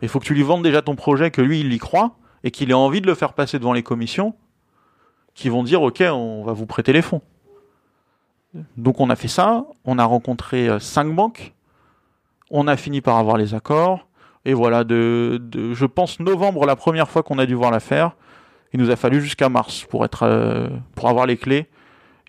Mais 0.01 0.07
il 0.07 0.09
faut 0.09 0.19
que 0.19 0.25
tu 0.25 0.33
lui 0.33 0.43
vendes 0.43 0.63
déjà 0.63 0.81
ton 0.81 0.97
projet, 0.97 1.31
que 1.31 1.43
lui 1.43 1.61
il 1.61 1.71
y 1.71 1.79
croit 1.79 2.13
et 2.43 2.51
qu'il 2.51 2.71
ait 2.71 2.73
envie 2.73 3.03
de 3.03 3.07
le 3.07 3.15
faire 3.15 3.35
passer 3.35 3.59
devant 3.59 3.75
les 3.75 3.83
commissions, 3.83 4.35
qui 5.35 5.51
vont 5.51 5.63
dire 5.63 5.83
ok, 5.83 6.03
on 6.11 6.43
va 6.43 6.55
vous 6.55 6.65
prêter 6.65 6.95
les 6.95 7.03
fonds. 7.03 7.21
Donc 8.79 8.99
on 8.99 9.11
a 9.11 9.15
fait 9.15 9.29
ça. 9.29 9.67
On 9.85 9.99
a 9.99 10.05
rencontré 10.07 10.71
euh, 10.71 10.79
cinq 10.79 11.15
banques. 11.15 11.53
On 12.51 12.67
a 12.67 12.79
fini 12.79 13.03
par 13.03 13.19
avoir 13.19 13.37
les 13.37 13.53
accords. 13.53 14.09
Et 14.47 14.55
voilà, 14.55 14.85
de, 14.85 15.39
de 15.39 15.75
je 15.75 15.85
pense 15.85 16.19
novembre 16.19 16.65
la 16.65 16.77
première 16.77 17.11
fois 17.11 17.23
qu'on 17.23 17.39
a 17.39 17.45
dû 17.45 17.53
voir 17.53 17.71
l'affaire. 17.71 18.13
Il 18.73 18.81
nous 18.81 18.89
a 18.89 18.97
fallu 18.97 19.21
jusqu'à 19.21 19.51
mars 19.51 19.85
pour 19.85 20.07
être 20.07 20.23
euh, 20.23 20.71
pour 20.95 21.11
avoir 21.11 21.27
les 21.27 21.37
clés 21.37 21.69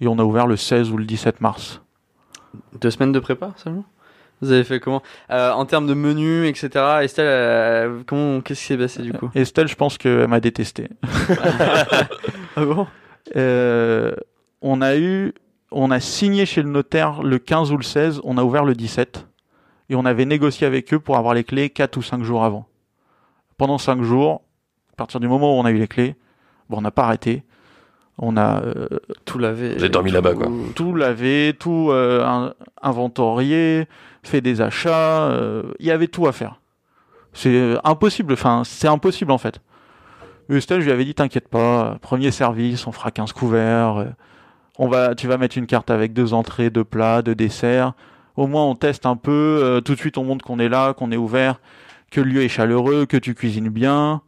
et 0.01 0.09
on 0.09 0.19
a 0.19 0.23
ouvert 0.23 0.45
le 0.45 0.57
16 0.57 0.91
ou 0.91 0.97
le 0.97 1.05
17 1.05 1.39
mars. 1.39 1.81
Deux 2.79 2.91
semaines 2.91 3.11
de 3.11 3.19
prépa 3.19 3.53
seulement? 3.57 3.85
Vous 4.41 4.51
avez 4.51 4.63
fait 4.63 4.79
comment? 4.79 5.03
Euh, 5.29 5.51
En 5.51 5.65
termes 5.65 5.85
de 5.85 5.93
menu, 5.93 6.47
etc. 6.47 6.69
Estelle, 7.03 7.27
euh, 7.27 8.01
comment, 8.07 8.41
qu'est-ce 8.41 8.61
qui 8.61 8.67
s'est 8.67 8.77
passé 8.77 9.03
du 9.03 9.13
coup? 9.13 9.29
Estelle, 9.35 9.67
je 9.67 9.75
pense 9.75 9.97
qu'elle 9.97 10.27
m'a 10.27 10.39
détesté. 10.39 10.89
Ah 12.57 12.65
bon? 12.65 12.85
Euh, 13.37 14.13
on 14.61 14.81
a 14.81 14.97
eu, 14.97 15.33
on 15.71 15.89
a 15.89 16.01
signé 16.01 16.45
chez 16.45 16.61
le 16.61 16.69
notaire 16.69 17.23
le 17.23 17.39
15 17.39 17.71
ou 17.71 17.77
le 17.77 17.83
16, 17.83 18.19
on 18.25 18.37
a 18.37 18.43
ouvert 18.43 18.65
le 18.65 18.75
17 18.75 19.25
et 19.89 19.95
on 19.95 20.05
avait 20.05 20.25
négocié 20.25 20.67
avec 20.67 20.93
eux 20.93 20.99
pour 20.99 21.15
avoir 21.17 21.33
les 21.33 21.45
clés 21.45 21.69
4 21.69 21.95
ou 21.95 22.01
5 22.01 22.23
jours 22.23 22.43
avant. 22.43 22.67
Pendant 23.57 23.77
5 23.77 24.01
jours, 24.01 24.41
à 24.91 24.95
partir 24.97 25.19
du 25.21 25.27
moment 25.29 25.55
où 25.55 25.61
on 25.61 25.65
a 25.65 25.71
eu 25.71 25.77
les 25.77 25.87
clés, 25.87 26.15
bon, 26.69 26.79
on 26.79 26.81
n'a 26.81 26.91
pas 26.91 27.03
arrêté. 27.03 27.43
On 28.17 28.37
a 28.37 28.61
euh, 28.63 28.87
Tout 29.25 29.39
lavé. 29.39 29.71
Avez 29.71 29.89
dormi 29.89 30.11
là-bas, 30.11 30.33
quoi. 30.35 30.47
tout 30.75 30.95
lavé, 30.95 31.55
tout 31.57 31.89
euh, 31.91 32.23
in- 32.25 32.53
inventorié, 32.81 33.87
fait 34.23 34.41
des 34.41 34.61
achats, 34.61 35.23
euh, 35.29 35.63
il 35.79 35.85
y 35.87 35.91
avait 35.91 36.07
tout 36.07 36.27
à 36.27 36.31
faire. 36.31 36.59
C'est 37.33 37.75
impossible, 37.83 38.33
enfin, 38.33 38.63
c'est 38.65 38.87
impossible 38.87 39.31
en 39.31 39.37
fait. 39.37 39.59
Je 40.49 40.73
lui 40.75 40.91
avais 40.91 41.05
dit, 41.05 41.13
t'inquiète 41.15 41.47
pas, 41.47 41.97
premier 42.01 42.29
service, 42.31 42.85
on 42.85 42.91
fera 42.91 43.09
15 43.09 43.31
couverts, 43.31 44.07
on 44.77 44.89
va, 44.89 45.15
tu 45.15 45.27
vas 45.27 45.37
mettre 45.37 45.57
une 45.57 45.65
carte 45.65 45.89
avec 45.89 46.11
deux 46.13 46.33
entrées, 46.33 46.69
deux 46.69 46.83
plats, 46.83 47.21
deux 47.21 47.35
desserts. 47.35 47.93
Au 48.35 48.47
moins, 48.47 48.65
on 48.65 48.75
teste 48.75 49.05
un 49.05 49.15
peu, 49.15 49.81
tout 49.85 49.93
de 49.93 49.99
suite, 49.99 50.17
on 50.17 50.25
montre 50.25 50.43
qu'on 50.45 50.59
est 50.59 50.67
là, 50.69 50.93
qu'on 50.93 51.11
est 51.11 51.17
ouvert, 51.17 51.59
que 52.11 52.19
le 52.19 52.29
lieu 52.29 52.41
est 52.43 52.49
chaleureux, 52.49 53.05
que 53.05 53.15
tu 53.17 53.33
cuisines 53.33 53.69
bien. 53.69 54.21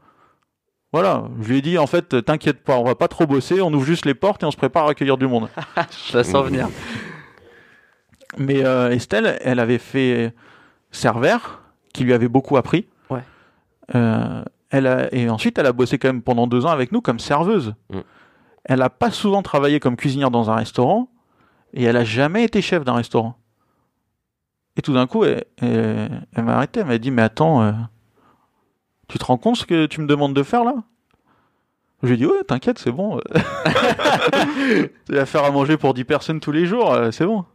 Voilà, 0.94 1.24
je 1.41 1.50
lui 1.50 1.58
ai 1.58 1.62
dit, 1.62 1.78
en 1.80 1.88
fait, 1.88 2.24
t'inquiète 2.24 2.64
pas, 2.64 2.78
on 2.78 2.84
va 2.84 2.94
pas 2.96 3.08
trop 3.08 3.26
bosser, 3.26 3.60
on 3.62 3.74
ouvre 3.74 3.84
juste 3.84 4.06
les 4.06 4.14
portes 4.14 4.44
et 4.44 4.46
on 4.46 4.52
se 4.52 4.58
prépare 4.58 4.86
à 4.88 4.91
accueillir 4.91 5.18
du 5.18 5.28
monde. 5.28 5.50
Je 6.12 6.16
la 6.18 6.24
sens 6.24 6.46
venir. 6.46 6.70
Mais 8.38 8.64
euh, 8.64 8.91
Estelle, 8.91 9.38
elle 9.41 9.60
avait 9.60 9.78
fait 9.80 10.34
serveur, 10.91 11.62
qui 11.94 12.04
lui 12.04 12.14
avait 12.14 12.28
beaucoup 12.28 12.58
appris. 12.58 12.88
Ouais. 13.10 13.24
Euh, 13.96 14.44
elle 14.70 14.88
a, 14.88 15.14
et 15.14 15.30
ensuite, 15.30 15.58
elle 15.58 15.66
a 15.66 15.74
bossé 15.74 15.98
quand 15.98 16.08
même 16.10 16.22
pendant 16.22 16.48
deux 16.48 16.66
ans 16.66 16.70
avec 16.70 16.91
nous 16.91 17.02
comme 17.02 17.20
serveuse. 17.20 17.74
Mm. 17.91 18.00
Elle 18.66 18.82
a 18.82 18.89
pas 18.89 19.12
souvent 19.12 19.41
travaillé 19.41 19.80
comme 19.80 19.96
cuisinière 19.96 20.32
dans 20.32 20.50
un 20.50 20.56
restaurant, 20.56 21.10
et 21.74 21.84
elle 21.84 21.98
a 21.98 22.04
jamais 22.04 22.44
été 22.44 22.62
chef 22.62 22.84
d'un 22.84 22.94
restaurant. 22.94 23.36
Et 24.78 24.82
tout 24.82 24.94
d'un 24.94 25.06
coup, 25.08 25.24
elle, 25.26 25.44
elle- 25.62 26.28
elle 26.36 26.44
m'a 26.44 26.56
arrêté, 26.58 26.80
elle 26.80 26.88
m'a 26.88 26.98
dit, 26.98 27.12
mais 27.12 27.22
attends, 27.24 27.62
euh, 27.64 27.72
tu 29.08 29.18
te 29.18 29.26
rends 29.26 29.38
compte 29.38 29.58
ce 29.58 29.66
que 29.66 29.86
tu 29.86 30.01
me 30.01 30.08
demandes 30.08 30.34
de 30.34 30.43
faire 30.43 30.64
là? 30.64 30.76
Je 32.01 32.08
lui 32.08 32.16
ai 32.16 32.18
dit, 32.18 32.26
ouais, 32.26 32.43
t'inquiète, 32.45 32.80
c'est 32.80 32.91
bon. 32.91 33.20
tu 35.08 35.16
vas 35.16 35.26
faire 35.26 35.45
à 35.45 35.51
manger 35.51 35.78
pour 35.78 35.93
10 35.93 36.04
personnes 36.04 36.39
tous 36.41 36.51
les 36.51 36.66
jours, 36.66 36.91
euh, 36.93 37.12
c'est 37.12 37.26
bon. 37.26 37.45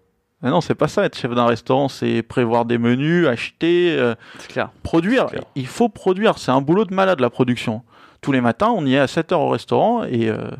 Mais 0.42 0.50
non, 0.50 0.60
c'est 0.60 0.74
pas 0.74 0.88
ça, 0.88 1.04
être 1.04 1.18
chef 1.18 1.34
d'un 1.34 1.46
restaurant, 1.46 1.88
c'est 1.88 2.22
prévoir 2.22 2.64
des 2.64 2.78
menus, 2.78 3.26
acheter, 3.26 3.94
euh, 3.98 4.14
clair. 4.48 4.70
produire. 4.82 5.26
Clair. 5.26 5.44
Il 5.54 5.66
faut 5.66 5.88
produire, 5.88 6.38
c'est 6.38 6.52
un 6.52 6.60
boulot 6.60 6.84
de 6.84 6.94
malade 6.94 7.20
la 7.20 7.28
production. 7.28 7.82
Tous 8.20 8.32
les 8.32 8.40
matins, 8.40 8.72
on 8.74 8.86
y 8.86 8.94
est 8.94 8.98
à 8.98 9.06
7 9.06 9.32
heures 9.32 9.40
au 9.40 9.50
restaurant 9.50 10.04
et, 10.04 10.28
euh, 10.28 10.50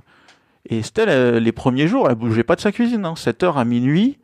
et 0.68 0.78
Estelle, 0.78 1.08
euh, 1.08 1.40
les 1.40 1.52
premiers 1.52 1.88
jours, 1.88 2.08
elle 2.08 2.16
bougeait 2.16 2.44
pas 2.44 2.56
de 2.56 2.60
sa 2.60 2.72
cuisine. 2.72 3.04
Hein. 3.04 3.16
7 3.16 3.42
heures 3.42 3.58
à 3.58 3.64
minuit, 3.64 4.18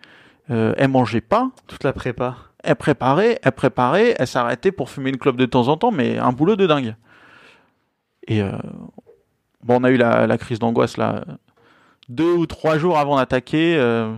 euh, 0.50 0.74
elle 0.76 0.88
mangeait 0.88 1.20
pas, 1.20 1.50
Toute 1.66 1.84
la 1.84 1.92
prépa. 1.92 2.36
Elle 2.64 2.76
préparait, 2.76 3.38
elle 3.42 3.52
préparait, 3.52 4.14
elle 4.18 4.26
s'arrêtait 4.26 4.72
pour 4.72 4.90
fumer 4.90 5.10
une 5.10 5.18
clope 5.18 5.36
de 5.36 5.46
temps 5.46 5.68
en 5.68 5.76
temps, 5.76 5.90
mais 5.90 6.18
un 6.18 6.32
boulot 6.32 6.56
de 6.56 6.66
dingue. 6.66 6.96
Et 8.26 8.42
euh, 8.42 8.52
bon, 9.62 9.80
on 9.80 9.84
a 9.84 9.90
eu 9.90 9.96
la, 9.96 10.26
la 10.26 10.38
crise 10.38 10.58
d'angoisse 10.58 10.96
là, 10.96 11.24
deux 12.08 12.32
ou 12.32 12.46
trois 12.46 12.78
jours 12.78 12.98
avant 12.98 13.16
d'attaquer. 13.16 13.76
euh, 13.78 14.12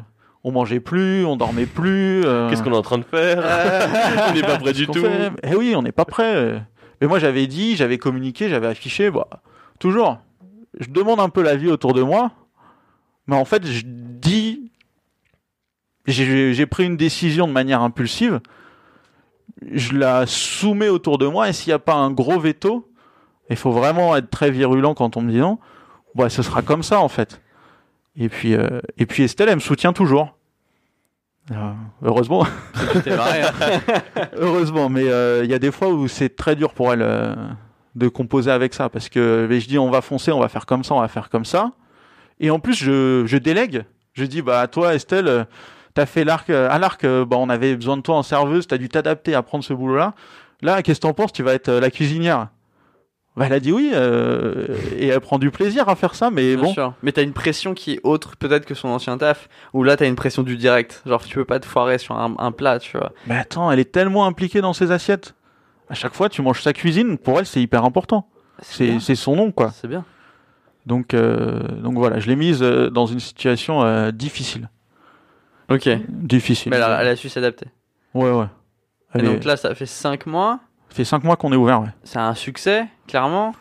on 0.45 0.53
mangeait 0.53 0.79
plus, 0.81 1.25
on 1.25 1.37
dormait 1.37 1.67
plus. 1.67 2.23
euh, 2.25 2.49
Qu'est-ce 2.49 2.63
qu'on 2.63 2.73
est 2.73 2.77
en 2.77 2.83
train 2.83 2.99
de 2.99 3.05
faire? 3.05 3.39
On 4.31 4.33
n'est 4.33 4.43
pas 4.43 4.59
prêt 4.59 4.73
du 4.73 4.87
tout. 4.87 5.01
fait? 5.01 5.33
Eh 5.43 5.57
oui, 5.57 5.75
on 5.77 5.83
n'est 5.83 5.91
pas 5.91 6.05
prêt. 6.05 6.63
Mais 7.01 7.09
moi, 7.09 7.19
j'avais 7.19 7.49
dit, 7.49 7.75
j'avais 7.75 7.99
communiqué, 7.99 8.49
j'avais 8.49 8.69
affiché. 8.69 9.11
Bah, 9.11 9.27
toujours, 9.81 10.19
je 10.79 10.89
demande 10.89 11.19
un 11.19 11.31
peu 11.31 11.43
l'avis 11.43 11.69
autour 11.69 11.95
de 11.95 12.03
moi, 12.03 12.31
mais 13.27 13.35
en 13.35 13.45
fait, 13.45 13.67
je 13.67 13.83
dis, 13.85 14.66
j'ai 16.07 16.67
pris 16.67 16.85
une 16.85 16.97
décision 16.97 17.47
de 17.47 17.53
manière 17.53 17.83
impulsive. 17.83 18.41
Je 19.73 19.95
la 19.95 20.27
soumets 20.27 20.89
autour 20.89 21.19
de 21.19 21.27
moi, 21.27 21.49
et 21.49 21.53
s'il 21.53 21.71
n'y 21.71 21.75
a 21.75 21.79
pas 21.79 21.95
un 21.95 22.11
gros 22.11 22.39
veto, 22.39 22.91
il 23.51 23.57
faut 23.57 23.73
vraiment 23.73 24.17
être 24.17 24.31
très 24.31 24.51
virulent 24.51 24.95
quand 24.95 25.17
on 25.17 25.23
me 25.23 25.31
dit 25.31 25.39
non. 25.39 25.59
Ouais, 26.15 26.31
ce 26.31 26.43
sera 26.43 26.63
comme 26.63 26.83
ça 26.83 27.01
en 27.01 27.09
fait. 27.09 27.41
Et 28.17 28.29
puis, 28.29 28.55
euh, 28.55 28.81
et 28.97 29.07
puis 29.07 29.23
Estelle, 29.23 29.49
elle 29.49 29.57
me 29.57 29.61
soutient 29.61 29.93
toujours. 29.93 30.37
Euh, 31.53 31.73
heureusement. 32.03 32.45
Marré, 33.07 33.43
hein. 33.43 33.53
Heureusement, 34.37 34.89
mais 34.89 35.09
euh, 35.09 35.45
il 35.45 35.51
y 35.51 35.55
a 35.55 35.59
des 35.59 35.71
fois 35.71 35.89
où 35.89 36.09
c'est 36.09 36.35
très 36.35 36.57
dur 36.57 36.73
pour 36.73 36.93
elle 36.93 37.03
euh, 37.03 37.35
de 37.95 38.09
composer 38.09 38.51
avec 38.51 38.75
ça, 38.75 38.89
parce 38.89 39.09
que 39.09 39.47
je 39.49 39.67
dis 39.67 39.79
on 39.79 39.91
va 39.91 40.01
foncer, 40.01 40.33
on 40.33 40.41
va 40.41 40.49
faire 40.49 40.67
comme 40.67 40.83
ça, 40.83 40.95
on 40.95 41.01
va 41.01 41.09
faire 41.09 41.31
comme 41.31 41.45
ça, 41.45 41.73
et 42.41 42.51
en 42.51 42.59
plus 42.59 42.75
je, 42.75 43.25
je 43.27 43.37
délègue. 43.37 43.85
Je 44.15 44.25
dis 44.25 44.43
bah 44.43 44.67
toi 44.67 44.95
Estelle, 44.95 45.47
t'as 45.97 46.07
fait 46.07 46.25
l'arc 46.25 46.51
euh, 46.51 46.69
à 46.71 46.79
l'arc, 46.79 47.03
euh, 47.05 47.25
bah 47.25 47.37
on 47.41 47.49
avait 47.49 47.75
besoin 47.75 47.97
de 47.97 48.03
toi 48.03 48.17
en 48.17 48.23
serveuse, 48.23 48.67
t'as 48.69 48.79
dû 48.79 48.89
t'adapter 48.89 49.35
à 49.35 49.43
prendre 49.43 49.65
ce 49.65 49.73
boulot-là. 49.73 50.15
Là, 50.63 50.83
qu'est-ce 50.83 51.01
que 51.01 51.07
t'en 51.07 51.13
penses? 51.15 51.33
Tu 51.33 51.43
vas 51.43 51.55
être 51.55 51.69
euh, 51.69 51.81
la 51.81 51.91
cuisinière. 51.91 52.49
Bah, 53.37 53.47
elle 53.47 53.53
a 53.53 53.61
dit 53.61 53.73
oui, 53.73 53.91
euh, 53.95 54.69
et 54.97 55.09
elle 55.09 55.21
prend 55.21 55.39
du 55.39 55.51
plaisir 55.51 55.89
à 55.89 55.97
faire 55.97 56.15
ça, 56.15 56.31
mais 56.31 56.55
Bien 56.55 56.65
bon. 56.65 56.73
sûr. 56.73 56.95
Mais 57.03 57.13
t'as 57.13 57.23
une 57.23 57.33
pression 57.35 57.75
qui 57.75 57.95
est 57.95 58.01
autre 58.03 58.37
peut-être 58.37 58.65
que 58.65 58.75
son 58.75 58.89
ancien 58.89 59.19
taf. 59.19 59.49
Ou 59.75 59.83
là 59.83 59.97
t'as 59.97 60.07
une 60.07 60.17
pression 60.17 60.43
du 60.43 60.57
direct. 60.57 61.03
Genre 61.07 61.23
tu 61.25 61.35
peux 61.35 61.45
pas 61.45 61.61
te 61.61 61.67
foirer 61.67 61.99
sur 61.99 62.17
un, 62.17 62.35
un 62.39 62.53
plat, 62.53 62.79
tu 62.79 62.97
vois. 62.97 63.13
Mais 63.27 63.37
attends, 63.37 63.71
elle 63.71 63.79
est 63.79 63.93
tellement 63.93 64.27
impliquée 64.27 64.61
dans 64.61 64.73
ses 64.73 64.91
assiettes. 64.91 65.35
À 65.89 65.95
chaque 65.95 66.15
fois, 66.15 66.29
tu 66.29 66.43
manges 66.43 66.63
sa 66.63 66.73
cuisine, 66.73 67.17
pour 67.17 67.39
elle, 67.39 67.47
c'est 67.47 67.61
hyper 67.61 67.85
important. 67.85 68.29
C'est 68.61 68.99
son 69.15 69.37
nom, 69.37 69.53
quoi. 69.53 69.71
C'est 69.71 69.87
bien. 69.87 70.05
Donc, 70.87 71.15
euh, 71.15 71.61
donc 71.81 71.95
voilà, 71.95 72.19
je 72.19 72.27
l'ai 72.29 72.37
mise 72.37 72.61
dans 72.61 73.07
une 73.07 73.21
situation 73.21 73.83
euh, 73.83 74.11
difficile. 74.13 74.69
Ok. 75.71 75.89
Difficile. 76.09 76.71
Mais 76.71 76.77
elle 76.77 76.83
a, 76.83 77.03
elle 77.03 77.09
a 77.09 77.17
su 77.17 77.29
s'adapter. 77.29 77.67
Ouais, 78.15 78.31
ouais. 78.31 78.47
Et 79.15 79.23
donc 79.23 79.45
là 79.45 79.57
ça 79.57 79.75
fait 79.75 79.87
5 79.87 80.27
mois. 80.27 80.61
Ça 80.91 80.97
fait 80.97 81.05
cinq 81.05 81.25
mois 81.25 81.37
qu'on 81.37 81.53
est 81.53 81.57
ouvert, 81.57 81.81
ouais. 81.83 81.89
C'est 82.05 82.19
un 82.19 82.35
succès, 82.35 82.87
clairement. 83.07 83.55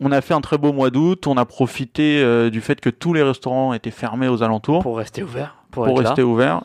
On 0.00 0.10
a 0.10 0.20
fait 0.20 0.34
un 0.34 0.40
très 0.40 0.58
beau 0.58 0.72
mois 0.72 0.90
d'août, 0.90 1.26
on 1.26 1.36
a 1.36 1.44
profité 1.44 2.20
euh, 2.22 2.50
du 2.50 2.60
fait 2.60 2.80
que 2.80 2.90
tous 2.90 3.12
les 3.12 3.22
restaurants 3.22 3.72
étaient 3.72 3.90
fermés 3.92 4.26
aux 4.28 4.42
alentours 4.42 4.82
Pour 4.82 4.96
rester 4.98 5.22
ouvert. 5.22 5.56
Pour, 5.70 5.84
pour 5.84 5.92
être 5.98 6.02
là. 6.02 6.08
rester 6.10 6.22
ouverts 6.22 6.62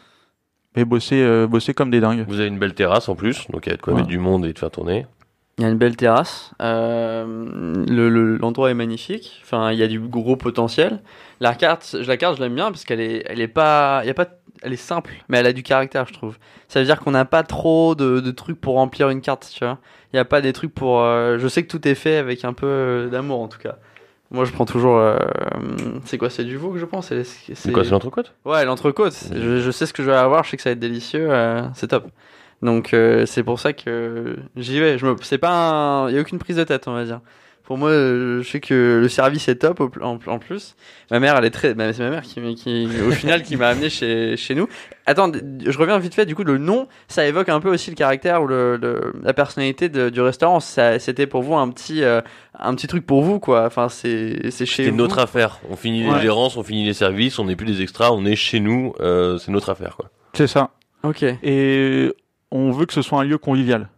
et 0.75 0.85
bosser, 0.85 1.21
euh, 1.21 1.45
bosser 1.47 1.73
comme 1.73 1.91
des 1.91 1.99
dingues. 1.99 2.25
Vous 2.27 2.39
avez 2.39 2.47
une 2.49 2.57
belle 2.57 2.73
terrasse 2.73 3.09
en 3.09 3.15
plus, 3.15 3.47
donc 3.51 3.65
il 3.67 3.69
y 3.69 3.73
a 3.73 3.75
de 3.77 3.81
quoi 3.81 3.93
Ouais. 3.93 3.99
mettre 3.99 4.09
du 4.09 4.17
monde 4.19 4.45
et 4.45 4.53
de 4.53 4.57
faire 4.59 4.71
tourner. 4.71 5.05
Il 5.59 5.63
y 5.63 5.65
a 5.65 5.69
une 5.69 5.77
belle 5.77 5.95
terrasse. 5.97 6.51
Euh, 6.61 7.25
le- 7.87 8.09
le- 8.09 8.37
L'endroit 8.37 8.69
est 8.71 8.75
magnifique. 8.75 9.39
Enfin, 9.43 9.71
il 9.71 9.77
y 9.79 9.83
a 9.83 9.87
du 9.87 9.99
gros 9.99 10.35
potentiel. 10.35 10.99
La 11.39 11.53
carte, 11.55 11.97
je 12.01 12.07
la 12.07 12.17
carte, 12.17 12.37
je 12.37 12.41
l'aime 12.43 12.55
bien 12.55 12.67
parce 12.71 12.83
qu'elle 12.85 12.99
est, 13.01 13.23
elle 13.27 13.41
est 13.41 13.47
pas, 13.47 14.01
il 14.03 14.07
y 14.07 14.11
a 14.11 14.13
pas, 14.13 14.27
elle 14.63 14.73
est 14.73 14.75
simple, 14.75 15.11
mais 15.29 15.37
elle 15.37 15.45
a 15.45 15.53
du 15.53 15.63
caractère, 15.63 16.05
je 16.07 16.13
trouve. 16.13 16.37
Ça 16.67 16.79
veut 16.79 16.85
dire 16.85 16.99
qu'on 16.99 17.11
n'a 17.11 17.25
pas 17.25 17.43
trop 17.43 17.95
de, 17.95 18.19
de 18.19 18.31
trucs 18.31 18.59
pour 18.59 18.75
remplir 18.75 19.09
une 19.09 19.21
carte, 19.21 19.49
tu 19.53 19.63
vois. 19.63 19.77
Il 20.13 20.17
y 20.17 20.19
a 20.19 20.25
pas 20.25 20.41
des 20.41 20.53
trucs 20.53 20.73
pour. 20.73 21.01
euh, 21.01 21.37
je 21.39 21.47
sais 21.47 21.63
que 21.63 21.67
tout 21.67 21.85
est 21.87 21.95
fait 21.95 22.17
avec 22.17 22.43
un 22.45 22.53
peu 22.53 22.65
euh, 22.65 23.07
d'amour, 23.09 23.39
en 23.41 23.47
tout 23.47 23.59
cas. 23.59 23.75
Moi, 24.31 24.43
je 24.45 24.51
prends 24.51 24.65
toujours. 24.65 24.97
euh, 24.97 25.17
c'est 26.05 26.17
quoi 26.17 26.29
C'est 26.29 26.43
du 26.43 26.57
veau 26.57 26.71
que 26.71 26.79
je 26.79 26.85
pense. 26.85 27.07
C'est 27.07 27.71
quoi, 27.71 27.83
c'est 27.83 27.91
l'entrecôte? 27.91 28.33
Ouais, 28.45 28.65
l'entrecôte. 28.65 29.15
Je, 29.33 29.59
je 29.59 29.71
sais 29.71 29.85
ce 29.85 29.93
que 29.93 30.03
je 30.03 30.09
vais 30.09 30.17
avoir, 30.17 30.43
je 30.43 30.49
sais 30.51 30.57
que 30.57 30.63
ça 30.63 30.69
va 30.69 30.73
être 30.73 30.79
délicieux, 30.79 31.29
c'est 31.73 31.87
top. 31.87 32.07
Donc 32.61 32.89
c'est 33.25 33.43
pour 33.43 33.59
ça 33.59 33.71
que 33.73 34.35
j'y 34.55 34.79
vais. 34.79 34.97
Je 34.97 35.05
me, 35.05 35.15
c'est 35.21 35.37
pas, 35.37 35.51
un- 35.51 36.09
il 36.09 36.15
y 36.15 36.17
a 36.17 36.21
aucune 36.21 36.39
prise 36.39 36.55
de 36.57 36.63
tête, 36.63 36.87
on 36.87 36.93
va 36.93 37.03
dire. 37.05 37.21
Pour 37.67 37.77
moi, 37.77 37.89
euh, 37.89 38.41
je 38.43 38.49
sais 38.49 38.61
que 38.61 38.99
le 39.01 39.09
service 39.09 39.49
est 39.49 39.57
top 39.57 39.81
en, 40.01 40.17
plus. 40.39 40.77
Ma 41.11 41.19
mère, 41.19 41.35
elle 41.35 41.43
est 41.43 41.49
très, 41.49 41.73
bah, 41.73 41.91
c'est 41.91 42.01
ma 42.01 42.11
mère 42.11 42.21
qui, 42.21 42.55
qui 42.55 42.87
au 43.05 43.11
final, 43.11 43.43
qui 43.43 43.57
m'a 43.57 43.67
amené 43.67 43.89
chez 43.89 44.37
chez 44.37 44.55
nous. 44.55 44.69
Attends, 45.05 45.29
je 45.33 45.77
reviens 45.77 45.99
vite 45.99 46.15
fait. 46.15 46.25
Du 46.25 46.33
coup, 46.33 46.45
le 46.45 46.57
nom, 46.57 46.87
ça 47.09 47.27
évoque 47.27 47.49
un 47.49 47.59
peu 47.59 47.69
aussi 47.69 47.89
le 47.89 47.97
caractère 47.97 48.41
ou 48.41 48.47
le, 48.47 48.77
le- 48.77 49.13
la 49.21 49.33
personnalité 49.33 49.89
de- 49.89 50.07
du 50.09 50.21
restaurant. 50.21 50.61
Ça, 50.61 50.97
c'était 50.99 51.27
pour 51.27 51.41
vous 51.43 51.55
un 51.55 51.69
petit, 51.69 52.03
euh, 52.05 52.21
un 52.57 52.73
petit 52.73 52.87
truc 52.87 53.05
pour 53.05 53.21
vous, 53.21 53.41
quoi. 53.41 53.65
Enfin, 53.65 53.89
c'est, 53.89 54.49
c'est 54.49 54.65
chez 54.65 54.85
C'est 54.85 54.89
vous. 54.91 54.95
notre 54.95 55.19
affaire. 55.19 55.59
On 55.69 55.75
finit 55.75 56.09
les 56.09 56.21
gérances, 56.21 56.55
on 56.55 56.63
finit 56.63 56.85
les 56.85 56.93
services, 56.93 57.37
on 57.37 57.43
n'est 57.45 57.57
plus 57.57 57.67
des 57.67 57.81
extras, 57.81 58.11
on 58.11 58.23
est 58.25 58.37
chez 58.37 58.61
nous, 58.61 58.93
euh, 59.01 59.37
c'est 59.39 59.51
notre 59.51 59.69
affaire. 59.69 59.97
Quoi. 59.97 60.09
C'est 60.35 60.47
ça. 60.47 60.69
Ok. 61.03 61.25
Et 61.43 62.13
on 62.49 62.71
veut 62.71 62.85
que 62.85 62.93
ce 62.93 63.01
soit 63.01 63.19
un 63.19 63.23
lieu 63.25 63.37
convivial. 63.37 63.89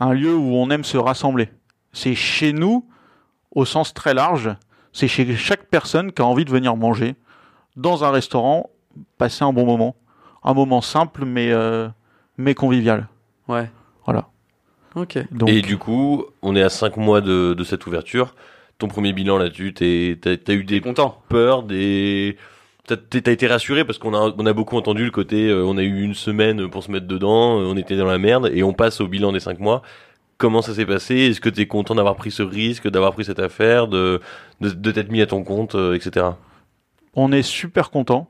Un 0.00 0.12
lieu 0.14 0.34
où 0.34 0.56
on 0.56 0.68
aime 0.70 0.82
se 0.82 0.96
rassembler. 0.98 1.48
C'est 1.96 2.14
chez 2.14 2.52
nous, 2.52 2.84
au 3.54 3.64
sens 3.64 3.94
très 3.94 4.12
large. 4.12 4.50
C'est 4.92 5.08
chez 5.08 5.34
chaque 5.36 5.64
personne 5.70 6.12
qui 6.12 6.20
a 6.20 6.26
envie 6.26 6.44
de 6.44 6.50
venir 6.50 6.76
manger 6.76 7.14
dans 7.76 8.04
un 8.04 8.10
restaurant, 8.10 8.68
passer 9.18 9.44
un 9.44 9.52
bon 9.52 9.64
moment. 9.64 9.96
Un 10.44 10.52
moment 10.52 10.80
simple, 10.82 11.24
mais, 11.24 11.50
euh, 11.52 11.88
mais 12.36 12.54
convivial. 12.54 13.08
Ouais. 13.48 13.70
Voilà. 14.04 14.28
Ok. 14.94 15.18
Donc, 15.32 15.48
Et 15.48 15.62
du 15.62 15.78
coup, 15.78 16.24
on 16.42 16.54
est 16.54 16.62
à 16.62 16.68
5 16.68 16.96
mois 16.98 17.20
de, 17.22 17.54
de 17.54 17.64
cette 17.64 17.86
ouverture. 17.86 18.34
Ton 18.78 18.88
premier 18.88 19.12
bilan 19.14 19.38
là-dessus, 19.38 19.72
t'es- 19.72 20.18
t'as 20.20 20.36
t'as 20.36 20.52
eu 20.52 20.62
des 20.64 20.82
Content. 20.82 21.18
peurs, 21.30 21.62
des... 21.62 22.36
t'as 22.86 22.96
t'as 22.96 23.32
été 23.32 23.46
rassuré 23.46 23.84
parce 23.86 23.98
qu'on 23.98 24.12
a 24.14 24.34
on 24.36 24.44
a 24.44 24.52
beaucoup 24.52 24.76
entendu 24.76 25.02
le 25.06 25.10
côté 25.10 25.48
euh, 25.48 25.64
on 25.64 25.78
a 25.78 25.82
eu 25.82 26.02
une 26.02 26.12
semaine 26.12 26.68
pour 26.68 26.82
se 26.84 26.90
mettre 26.90 27.06
dedans, 27.06 27.58
euh, 27.58 27.64
on 27.64 27.76
était 27.78 27.96
dans 27.96 28.04
la 28.04 28.18
merde 28.18 28.50
et 28.52 28.62
on 28.62 28.74
passe 28.74 29.00
au 29.00 29.08
bilan 29.08 29.32
des 29.32 29.40
cinq 29.40 29.60
mois. 29.60 29.80
Comment 30.38 30.60
ça 30.60 30.74
s'est 30.74 30.86
passé? 30.86 31.14
Est-ce 31.14 31.40
que 31.40 31.48
t'es 31.48 31.66
content 31.66 31.94
d'avoir 31.94 32.16
pris 32.16 32.30
ce 32.30 32.42
risque, 32.42 32.88
d'avoir 32.88 33.12
pris 33.12 33.24
cette 33.24 33.38
affaire, 33.38 33.88
de 33.88 34.20
t'être 34.60 35.10
mis 35.10 35.22
à 35.22 35.26
ton 35.26 35.42
compte, 35.42 35.74
euh, 35.74 35.94
etc. 35.94 36.26
On 37.14 37.32
est 37.32 37.42
super 37.42 37.90
content. 37.90 38.28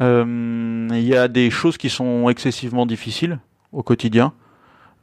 Euh, 0.00 0.88
Il 0.90 1.04
y 1.06 1.14
a 1.14 1.28
des 1.28 1.50
choses 1.50 1.76
qui 1.76 1.90
sont 1.90 2.28
excessivement 2.28 2.86
difficiles 2.86 3.38
au 3.72 3.82
quotidien. 3.82 4.32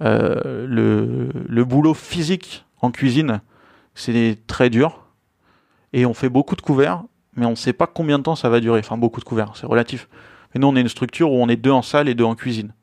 Euh, 0.02 0.66
le, 0.68 1.30
le 1.48 1.66
boulot 1.66 1.94
physique 1.94 2.66
en 2.82 2.90
cuisine, 2.90 3.42
c'est 3.94 4.40
très 4.48 4.72
dur. 4.72 5.06
Et 5.94 6.06
on 6.08 6.16
fait 6.16 6.30
beaucoup 6.30 6.56
de 6.56 6.62
couverts, 6.62 7.04
mais 7.36 7.46
on 7.46 7.52
ne 7.52 7.56
sait 7.56 7.74
pas 7.74 7.86
combien 7.86 8.18
de 8.18 8.24
temps 8.24 8.36
ça 8.36 8.50
va 8.50 8.60
durer. 8.60 8.80
Enfin, 8.80 8.98
beaucoup 8.98 9.20
de 9.20 9.26
couverts, 9.26 9.52
c'est 9.56 9.68
relatif. 9.68 10.10
Mais 10.54 10.60
nous, 10.60 10.68
on 10.68 10.76
est 10.76 10.82
une 10.82 10.90
structure 10.90 11.32
où 11.32 11.36
on 11.36 11.48
est 11.48 11.56
deux 11.56 11.72
en 11.72 11.84
salle 11.84 12.10
et 12.10 12.16
deux 12.16 12.24
en 12.24 12.36
cuisine. 12.36 12.74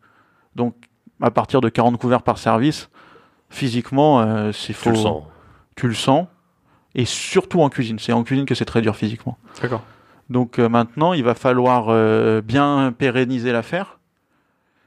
Donc, 0.54 0.76
à 1.20 1.30
partir 1.32 1.60
de 1.60 1.68
40 1.68 1.98
couverts 1.98 2.22
par 2.22 2.38
service, 2.38 2.88
physiquement, 3.50 4.20
euh, 4.20 4.52
c'est 4.52 4.72
Tu 4.72 4.78
faut, 4.78 4.90
le 4.90 4.96
sens. 4.96 5.22
tu 5.76 5.88
le 5.88 5.94
sens. 5.94 6.26
Et 6.94 7.04
surtout 7.04 7.60
en 7.62 7.68
cuisine. 7.68 7.98
C'est 7.98 8.12
en 8.12 8.24
cuisine 8.24 8.46
que 8.46 8.54
c'est 8.54 8.64
très 8.64 8.80
dur 8.80 8.96
physiquement. 8.96 9.38
D'accord. 9.62 9.82
Donc 10.30 10.58
euh, 10.58 10.68
maintenant, 10.68 11.12
il 11.12 11.22
va 11.24 11.34
falloir 11.34 11.86
euh, 11.88 12.40
bien 12.40 12.92
pérenniser 12.96 13.52
l'affaire, 13.52 13.98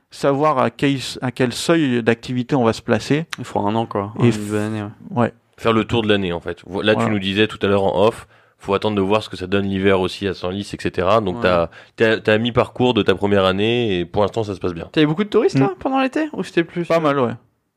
savoir 0.10 0.58
à 0.60 0.70
quel, 0.70 0.98
à 1.22 1.32
quel 1.32 1.54
seuil 1.54 2.04
d'activité 2.04 2.56
on 2.56 2.64
va 2.64 2.74
se 2.74 2.82
placer. 2.82 3.26
Il 3.40 3.46
faut 3.46 3.60
un 3.60 3.74
an, 3.76 3.86
quoi. 3.86 4.14
Et 4.20 4.30
f- 4.30 4.56
année, 4.58 4.82
ouais. 4.84 4.90
Ouais, 5.12 5.34
Faire 5.58 5.74
le 5.74 5.86
tour 5.86 6.02
de 6.02 6.10
l'année 6.10 6.34
en 6.34 6.40
fait. 6.40 6.60
Là, 6.64 6.94
Voilà. 6.94 6.96
tu 6.96 7.10
nous 7.12 7.20
disais 7.20 7.48
tout 7.48 7.60
à 7.62 7.68
l'heure 7.68 7.84
en 7.84 8.06
off, 8.08 8.28
faut 8.58 8.74
attendre 8.74 8.96
de 8.96 9.02
voir 9.02 9.24
ce 9.24 9.30
que 9.30 9.38
ça 9.38 9.48
donne 9.48 9.66
l'hiver 9.66 10.02
aussi 10.02 10.28
à 10.28 10.34
Senlis, 10.34 10.70
etc. 10.74 11.08
Donc 11.24 11.36
Ouais. 11.38 11.42
t'as 11.44 11.70
t'as 11.96 12.20
t'as 12.20 12.38
mi-parcours 12.38 12.94
de 12.94 13.02
ta 13.04 13.16
première 13.16 13.46
année 13.46 14.00
et 14.00 14.06
pour 14.06 14.24
l'instant 14.24 14.44
ça 14.44 14.54
se 14.56 14.60
passe 14.60 14.74
bien. 14.74 14.88
T'avais 14.92 15.06
beaucoup 15.08 15.24
de 15.24 15.30
touristes, 15.30 15.58
Mm. 15.58 15.62
là, 15.62 15.72
pendant 15.80 16.00
l'été? 16.02 16.30
Ou 16.34 16.44
c'était 16.44 16.64
plus 16.64 16.86
pas 16.88 17.00
mal, 17.00 17.20
ouais. 17.20 17.34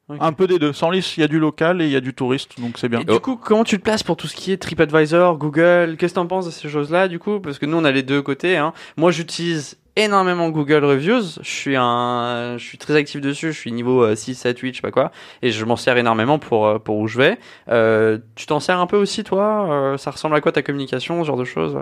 Un 0.08 0.32
peu 0.34 0.46
des 0.46 0.58
deux. 0.58 0.72
Sans 0.74 0.90
lisse, 0.90 1.16
il 1.16 1.20
y 1.20 1.24
a 1.24 1.28
du 1.28 1.38
local 1.38 1.80
et 1.80 1.86
il 1.86 1.90
y 1.90 1.96
a 1.96 2.00
du 2.00 2.12
touriste, 2.12 2.60
donc 2.60 2.76
c'est 2.76 2.90
bien. 2.90 3.00
Et 3.00 3.04
du 3.04 3.20
coup, 3.20 3.36
comment 3.36 3.64
tu 3.64 3.78
te 3.78 3.82
places 3.82 4.02
pour 4.02 4.16
tout 4.16 4.26
ce 4.26 4.36
qui 4.36 4.52
est 4.52 4.58
TripAdvisor, 4.58 5.38
Google? 5.38 5.96
Qu'est-ce 5.98 6.12
que 6.12 6.20
t'en 6.20 6.26
penses 6.26 6.44
de 6.44 6.50
ces 6.50 6.68
choses-là, 6.68 7.08
du 7.08 7.18
coup? 7.18 7.40
Parce 7.40 7.58
que 7.58 7.64
nous, 7.64 7.78
on 7.78 7.84
a 7.84 7.90
les 7.90 8.02
deux 8.02 8.20
côtés. 8.20 8.58
Hein. 8.58 8.74
Moi, 8.98 9.10
j'utilise 9.12 9.78
énormément 9.96 10.50
Google 10.50 10.84
Reviews. 10.84 11.22
Je 11.40 11.48
suis 11.48 11.76
un, 11.76 12.56
je 12.58 12.64
suis 12.64 12.76
très 12.76 12.96
actif 12.96 13.22
dessus. 13.22 13.52
Je 13.52 13.58
suis 13.58 13.72
niveau 13.72 14.02
euh, 14.02 14.14
6, 14.14 14.34
7, 14.34 14.58
8, 14.58 14.72
je 14.72 14.76
sais 14.76 14.82
pas 14.82 14.90
quoi. 14.90 15.10
Et 15.40 15.50
je 15.52 15.64
m'en 15.64 15.76
sers 15.76 15.96
énormément 15.96 16.38
pour, 16.38 16.66
euh, 16.66 16.78
pour 16.78 16.98
où 16.98 17.08
je 17.08 17.16
vais. 17.16 17.38
Euh, 17.70 18.18
tu 18.34 18.44
t'en 18.44 18.60
sers 18.60 18.78
un 18.78 18.86
peu 18.86 18.98
aussi, 18.98 19.24
toi? 19.24 19.68
Euh, 19.70 19.96
Ça 19.96 20.10
ressemble 20.10 20.34
à 20.36 20.42
quoi 20.42 20.52
ta 20.52 20.62
communication, 20.62 21.22
ce 21.22 21.26
genre 21.26 21.38
de 21.38 21.44
choses? 21.44 21.78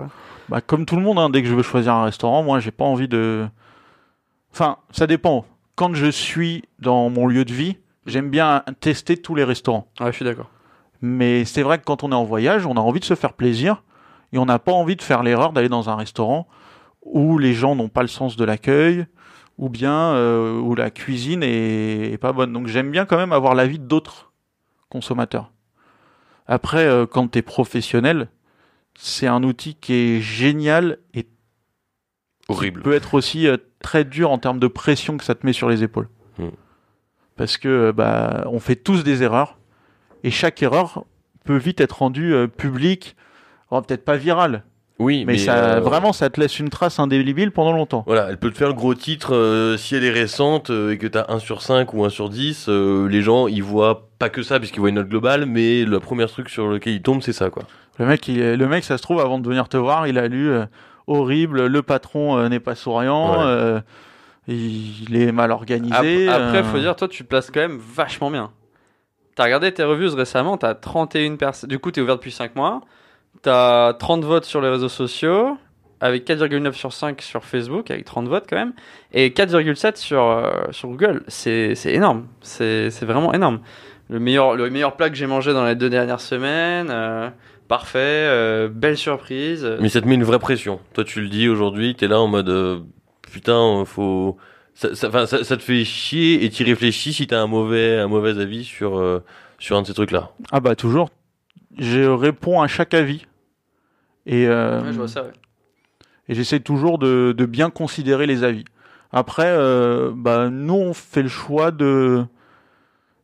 Bah, 0.47 0.61
comme 0.61 0.85
tout 0.85 0.95
le 0.95 1.01
monde, 1.01 1.19
hein, 1.19 1.29
dès 1.29 1.41
que 1.41 1.49
je 1.49 1.55
veux 1.55 1.63
choisir 1.63 1.93
un 1.93 2.05
restaurant, 2.05 2.41
moi, 2.41 2.61
j'ai 2.61 2.71
pas 2.71 2.85
envie 2.85 3.09
de. 3.09 3.45
Enfin, 4.53 4.77
ça 4.91 5.07
dépend. 5.07 5.45
Quand 5.75 5.93
je 5.93 6.05
suis 6.05 6.63
dans 6.79 7.09
mon 7.09 7.25
lieu 7.27 7.45
de 7.45 7.51
vie, 7.53 7.77
j'aime 8.05 8.29
bien 8.29 8.63
tester 8.79 9.17
tous 9.17 9.35
les 9.35 9.43
restaurants. 9.43 9.87
Ouais, 9.99 10.11
je 10.11 10.15
suis 10.17 10.25
d'accord. 10.25 10.49
Mais 11.01 11.45
c'est 11.45 11.63
vrai 11.63 11.79
que 11.79 11.83
quand 11.83 12.03
on 12.03 12.11
est 12.11 12.15
en 12.15 12.23
voyage, 12.23 12.65
on 12.65 12.75
a 12.75 12.79
envie 12.79 12.99
de 12.99 13.05
se 13.05 13.15
faire 13.15 13.33
plaisir 13.33 13.83
et 14.31 14.37
on 14.37 14.45
n'a 14.45 14.59
pas 14.59 14.71
envie 14.71 14.95
de 14.95 15.01
faire 15.01 15.23
l'erreur 15.23 15.51
d'aller 15.53 15.69
dans 15.69 15.89
un 15.89 15.95
restaurant 15.95 16.47
où 17.01 17.37
les 17.37 17.53
gens 17.53 17.75
n'ont 17.75 17.89
pas 17.89 18.01
le 18.01 18.07
sens 18.07 18.37
de 18.37 18.45
l'accueil 18.45 19.05
ou 19.57 19.69
bien 19.69 20.13
euh, 20.13 20.57
où 20.59 20.75
la 20.75 20.89
cuisine 20.89 21.43
est, 21.43 22.11
est 22.11 22.17
pas 22.17 22.31
bonne. 22.31 22.53
Donc 22.53 22.67
j'aime 22.67 22.89
bien 22.89 23.05
quand 23.05 23.17
même 23.17 23.33
avoir 23.33 23.53
l'avis 23.53 23.79
d'autres 23.79 24.31
consommateurs. 24.89 25.51
Après, 26.47 26.85
euh, 26.85 27.05
quand 27.05 27.31
tu 27.31 27.39
es 27.39 27.41
professionnel, 27.41 28.29
c'est 28.95 29.27
un 29.27 29.43
outil 29.43 29.75
qui 29.75 29.93
est 29.93 30.21
génial 30.21 30.99
et 31.13 31.27
Horrible. 32.47 32.81
peut 32.81 32.93
être 32.93 33.13
aussi 33.13 33.47
euh, 33.47 33.57
très 33.81 34.03
dur 34.03 34.31
en 34.31 34.37
termes 34.37 34.59
de 34.59 34.67
pression 34.67 35.17
que 35.17 35.23
ça 35.23 35.35
te 35.35 35.45
met 35.45 35.53
sur 35.53 35.69
les 35.69 35.83
épaules. 35.83 36.09
Hmm. 36.37 36.49
Parce 37.35 37.57
que 37.57 37.67
euh, 37.67 37.93
bah, 37.93 38.43
on 38.47 38.59
fait 38.59 38.75
tous 38.75 39.03
des 39.03 39.23
erreurs 39.23 39.57
et 40.23 40.31
chaque 40.31 40.61
erreur 40.61 41.05
peut 41.43 41.57
vite 41.57 41.81
être 41.81 41.99
rendue 41.99 42.33
euh, 42.33 42.47
publique, 42.47 43.15
oh, 43.71 43.81
peut-être 43.81 44.05
pas 44.05 44.15
virale, 44.15 44.63
Oui, 44.99 45.25
mais, 45.25 45.33
mais, 45.33 45.37
ça 45.39 45.55
euh, 45.55 45.79
vraiment 45.79 46.13
ça 46.13 46.29
te 46.29 46.39
laisse 46.39 46.59
une 46.59 46.69
trace 46.69 46.99
indélébile 46.99 47.51
pendant 47.51 47.73
longtemps. 47.73 48.03
Voilà, 48.07 48.27
elle 48.29 48.37
peut 48.37 48.51
te 48.51 48.57
faire 48.57 48.69
le 48.69 48.73
gros 48.73 48.93
titre 48.93 49.35
euh, 49.35 49.75
si 49.75 49.95
elle 49.95 50.05
est 50.05 50.11
récente 50.11 50.69
et 50.69 50.97
que 50.97 51.07
t'as 51.07 51.25
1 51.27 51.39
sur 51.39 51.61
5 51.61 51.93
ou 51.93 52.05
1 52.05 52.09
sur 52.09 52.29
10, 52.29 52.67
euh, 52.69 53.07
les 53.09 53.21
gens 53.21 53.47
ils 53.47 53.63
voient 53.63 54.07
pas 54.19 54.29
que 54.29 54.43
ça 54.43 54.59
puisqu'ils 54.59 54.79
voient 54.79 54.89
une 54.89 54.95
note 54.95 55.09
globale, 55.09 55.45
mais 55.45 55.83
le 55.83 55.99
premier 55.99 56.27
truc 56.27 56.49
sur 56.49 56.67
lequel 56.67 56.93
ils 56.93 57.01
tombent 57.01 57.21
c'est 57.23 57.33
ça 57.33 57.49
quoi. 57.49 57.63
Le 57.99 58.05
mec, 58.05 58.27
il 58.27 58.37
le 58.39 58.67
mec, 58.67 58.83
ça 58.83 58.97
se 58.97 59.03
trouve 59.03 59.19
avant 59.19 59.39
de 59.39 59.47
venir 59.47 59.67
te 59.67 59.77
voir, 59.77 60.07
il 60.07 60.17
a 60.17 60.27
lu 60.27 60.51
horrible, 61.07 61.65
le 61.67 61.81
patron 61.81 62.47
n'est 62.49 62.59
pas 62.59 62.73
souriant, 62.75 63.43
Ouais. 63.45 63.79
Euh, 64.49 64.53
il 64.53 65.15
est 65.15 65.31
mal 65.31 65.51
organisé. 65.51 65.93
Après, 65.93 66.27
après, 66.27 66.57
euh, 66.59 66.63
faut 66.63 66.79
dire, 66.79 66.95
toi, 66.95 67.07
tu 67.07 67.23
te 67.23 67.27
places 67.29 67.51
quand 67.51 67.61
même 67.61 67.77
vachement 67.79 68.29
bien. 68.31 68.51
T'as 69.35 69.45
regardé 69.45 69.71
tes 69.73 69.83
reviews 69.83 70.15
récemment, 70.15 70.57
t'as 70.57 70.75
31 70.75 71.35
personnes. 71.37 71.69
Du 71.69 71.79
coup, 71.79 71.91
t'es 71.91 72.01
ouvert 72.01 72.15
depuis 72.15 72.31
5 72.31 72.55
mois. 72.55 72.81
T'as 73.41 73.93
30 73.93 74.23
votes 74.23 74.45
sur 74.45 74.61
les 74.61 74.69
réseaux 74.69 74.89
sociaux, 74.89 75.57
avec 75.99 76.27
4,9 76.27 76.73
sur 76.73 76.93
5 76.93 77.21
sur 77.21 77.43
Facebook, 77.43 77.89
avec 77.89 78.05
30 78.05 78.27
votes 78.27 78.45
quand 78.47 78.55
même, 78.57 78.73
et 79.11 79.29
4,7 79.31 79.95
sur, 79.97 80.21
euh, 80.21 80.51
sur 80.71 80.89
Google. 80.89 81.23
C'est 81.27 81.73
c'est 81.75 81.93
énorme. 81.93 82.27
C'est 82.41 82.91
c'est 82.91 83.05
vraiment 83.05 83.33
énorme. 83.33 83.59
Le 84.09 84.19
meilleur, 84.19 84.55
le 84.55 84.69
meilleur 84.69 84.95
plat 84.95 85.09
que 85.09 85.15
j'ai 85.15 85.25
mangé 85.25 85.53
dans 85.53 85.65
les 85.65 85.75
deux 85.75 85.89
dernières 85.89 86.21
semaines. 86.21 86.89
euh, 86.91 87.29
parfait, 87.67 87.99
euh, 87.99 88.69
belle 88.69 88.97
surprise. 88.97 89.67
Mais 89.79 89.89
ça 89.89 89.99
te 90.01 90.07
met 90.07 90.13
une 90.15 90.23
vraie 90.23 90.39
pression. 90.39 90.79
Toi 90.93 91.03
tu 91.03 91.21
le 91.21 91.29
dis 91.29 91.49
aujourd'hui, 91.49 91.95
t'es 91.95 92.07
là 92.07 92.19
en 92.19 92.27
mode 92.27 92.49
euh, 92.49 92.79
putain, 93.33 93.81
euh, 93.81 93.85
faut 93.85 94.37
ça, 94.75 94.95
ça, 94.95 95.07
enfin, 95.09 95.25
ça, 95.25 95.43
ça 95.43 95.57
te 95.57 95.63
fait 95.63 95.83
chier 95.83 96.45
et 96.45 96.49
t'y 96.49 96.63
réfléchis 96.63 97.11
si 97.13 97.27
t'as 97.27 97.41
un 97.41 97.47
mauvais 97.47 97.97
un 97.97 98.07
mauvais 98.07 98.39
avis 98.39 98.63
sur 98.63 98.97
euh, 98.97 99.21
sur 99.59 99.75
un 99.75 99.81
de 99.81 99.87
ces 99.87 99.93
trucs 99.93 100.11
là. 100.11 100.31
Ah 100.51 100.59
bah 100.59 100.75
toujours. 100.75 101.09
Je 101.77 102.01
réponds 102.07 102.61
à 102.61 102.67
chaque 102.67 102.93
avis. 102.93 103.25
Et, 104.27 104.47
euh, 104.47 104.81
Ouais, 104.81 104.93
je 104.93 104.97
vois 104.97 105.07
ça, 105.07 105.23
ouais. 105.23 105.31
et 106.29 106.35
j'essaie 106.35 106.59
toujours 106.59 106.97
de, 106.99 107.33
de 107.35 107.45
bien 107.45 107.69
considérer 107.71 108.25
les 108.27 108.43
avis. 108.43 108.63
Après, 109.11 109.47
euh, 109.47 110.11
bah, 110.15 110.49
nous, 110.49 110.73
on 110.75 110.93
fait 110.93 111.23
le 111.23 111.29
choix 111.29 111.71
de 111.71 112.23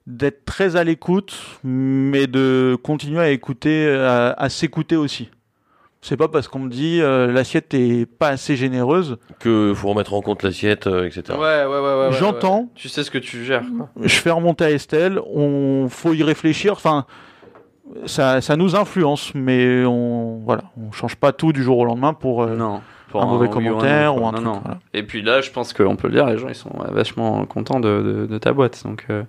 d'être 0.07 0.43
très 0.45 0.75
à 0.75 0.83
l'écoute, 0.83 1.37
mais 1.63 2.25
de 2.27 2.75
continuer 2.81 3.19
à 3.19 3.29
écouter, 3.29 3.87
à, 3.89 4.31
à 4.31 4.49
s'écouter 4.49 4.95
aussi. 4.95 5.29
C'est 6.01 6.15
pas 6.15 6.29
parce 6.29 6.47
qu'on 6.47 6.59
me 6.59 6.69
dit 6.69 7.01
euh, 7.01 7.29
l'assiette 7.31 7.73
est 7.73 8.05
pas 8.05 8.29
assez 8.29 8.55
généreuse. 8.55 9.17
Que 9.39 9.73
faut 9.75 9.89
remettre 9.89 10.13
en 10.13 10.21
compte 10.21 10.43
l'assiette, 10.43 10.87
euh, 10.87 11.05
etc. 11.05 11.23
Ouais, 11.31 11.65
ouais, 11.65 11.65
ouais, 11.65 12.07
ouais, 12.07 12.11
J'entends. 12.13 12.59
ouais. 12.61 12.67
Tu 12.75 12.87
sais 12.87 13.03
ce 13.03 13.11
que 13.11 13.17
tu 13.17 13.43
gères, 13.43 13.65
quoi. 13.77 13.89
Je 14.01 14.15
fais 14.15 14.31
remonter 14.31 14.63
à 14.63 14.71
Estelle. 14.71 15.19
On 15.33 15.87
faut 15.89 16.13
y 16.13 16.23
réfléchir. 16.23 16.71
Enfin, 16.73 17.05
ça, 18.05 18.39
ça 18.39 18.55
nous 18.55 18.75
influence, 18.77 19.33
mais 19.35 19.83
on 19.85 20.39
voilà, 20.45 20.63
on 20.77 20.91
change 20.91 21.15
pas 21.17 21.33
tout 21.33 21.51
du 21.51 21.63
jour 21.63 21.77
au 21.79 21.85
lendemain 21.85 22.13
pour 22.13 22.43
euh, 22.43 22.55
Non. 22.55 22.81
Pour 23.09 23.23
un 23.23 23.25
mauvais 23.25 23.47
oui 23.47 23.53
commentaire 23.53 24.15
ou 24.15 24.19
un 24.19 24.29
quoi. 24.29 24.31
truc. 24.33 24.45
Non, 24.45 24.53
non. 24.53 24.59
voilà. 24.63 24.79
Et 24.93 25.01
puis 25.01 25.23
là, 25.23 25.41
je 25.41 25.49
pense 25.49 25.73
qu'on 25.73 25.95
peut 25.95 26.07
le 26.07 26.13
dire, 26.13 26.27
les 26.27 26.37
gens 26.37 26.47
ils 26.47 26.53
sont 26.55 26.71
vachement 26.91 27.43
contents 27.45 27.79
de, 27.79 28.01
de, 28.03 28.25
de 28.27 28.37
ta 28.37 28.53
boîte. 28.53 28.83
Donc, 28.85 29.05
euh, 29.09 29.23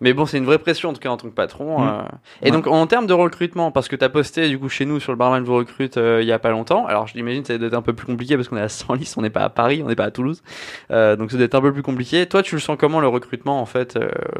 Mais 0.00 0.12
bon, 0.12 0.26
c'est 0.26 0.38
une 0.38 0.44
vraie 0.44 0.58
pression 0.58 0.90
en 0.90 0.92
tout 0.92 1.00
cas 1.00 1.08
en 1.08 1.16
tant 1.16 1.28
que 1.28 1.34
patron. 1.34 1.80
Mm. 1.80 1.88
euh. 1.88 2.02
Et 2.42 2.44
Ouais. 2.46 2.50
donc 2.50 2.66
en 2.66 2.86
termes 2.86 3.06
de 3.06 3.12
recrutement, 3.12 3.70
parce 3.70 3.88
que 3.88 3.96
tu 3.96 4.04
as 4.04 4.08
posté 4.08 4.48
du 4.48 4.58
coup 4.58 4.68
chez 4.68 4.84
nous 4.86 5.00
sur 5.00 5.12
le 5.12 5.16
barman 5.18 5.42
vous 5.44 5.54
recrute 5.54 5.96
euh, 5.96 6.20
il 6.20 6.26
y 6.26 6.32
a 6.32 6.38
pas 6.38 6.50
longtemps. 6.50 6.86
Alors 6.86 7.06
je 7.06 7.14
l'imagine 7.14 7.44
ça 7.44 7.56
doit 7.58 7.68
être 7.68 7.74
un 7.74 7.82
peu 7.82 7.92
plus 7.92 8.06
compliqué 8.06 8.36
parce 8.36 8.48
qu'on 8.48 8.56
est 8.56 8.60
à 8.62 8.68
Senlis, 8.68 9.14
on 9.16 9.22
n'est 9.22 9.30
pas 9.30 9.42
à 9.44 9.48
Paris, 9.50 9.82
on 9.84 9.88
n'est 9.88 9.94
pas 9.96 10.04
à 10.04 10.10
Toulouse. 10.10 10.42
Euh, 10.90 11.16
donc 11.16 11.30
ça 11.30 11.36
doit 11.36 11.46
être 11.46 11.54
un 11.54 11.60
peu 11.60 11.72
plus 11.72 11.82
compliqué. 11.82 12.26
Toi, 12.26 12.42
tu 12.42 12.54
le 12.56 12.60
sens 12.60 12.76
comment 12.78 13.00
le 13.00 13.08
recrutement 13.08 13.60
en 13.60 13.66
fait 13.66 13.98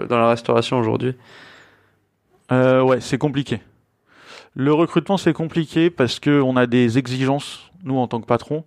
dans 0.08 0.18
la 0.18 0.28
restauration 0.28 0.78
aujourd'hui? 0.78 1.14
Ouais, 2.50 3.00
c'est 3.00 3.18
compliqué. 3.18 3.60
Le 4.54 4.72
recrutement, 4.72 5.16
c'est 5.16 5.32
compliqué 5.32 5.90
parce 5.90 6.20
que 6.20 6.40
on 6.40 6.56
a 6.56 6.66
des 6.66 6.98
exigences, 6.98 7.70
nous, 7.82 7.96
en 7.96 8.06
tant 8.06 8.20
que 8.20 8.26
patron, 8.26 8.64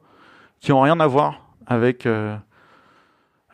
qui 0.60 0.74
ont 0.74 0.82
rien 0.82 1.00
à 1.00 1.08
voir 1.08 1.42
avec, 1.66 2.06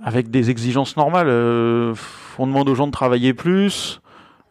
avec 0.02 0.30
des 0.30 0.50
exigences 0.50 0.98
normales. 0.98 1.28
Euh, 1.30 1.94
on 2.38 2.48
demande 2.48 2.70
aux 2.70 2.76
gens 2.76 2.88
de 2.88 2.92
travailler 2.92 3.34
plus, 3.34 4.02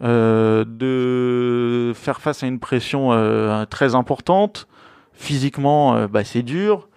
euh, 0.02 0.64
de 0.66 1.92
faire 1.94 2.20
face 2.20 2.42
à 2.42 2.46
une 2.46 2.58
pression 2.58 3.12
euh, 3.12 3.64
très 3.66 3.94
importante. 3.94 4.68
Physiquement, 5.12 6.06
bah, 6.06 6.24
c'est 6.24 6.42
dur. 6.42 6.88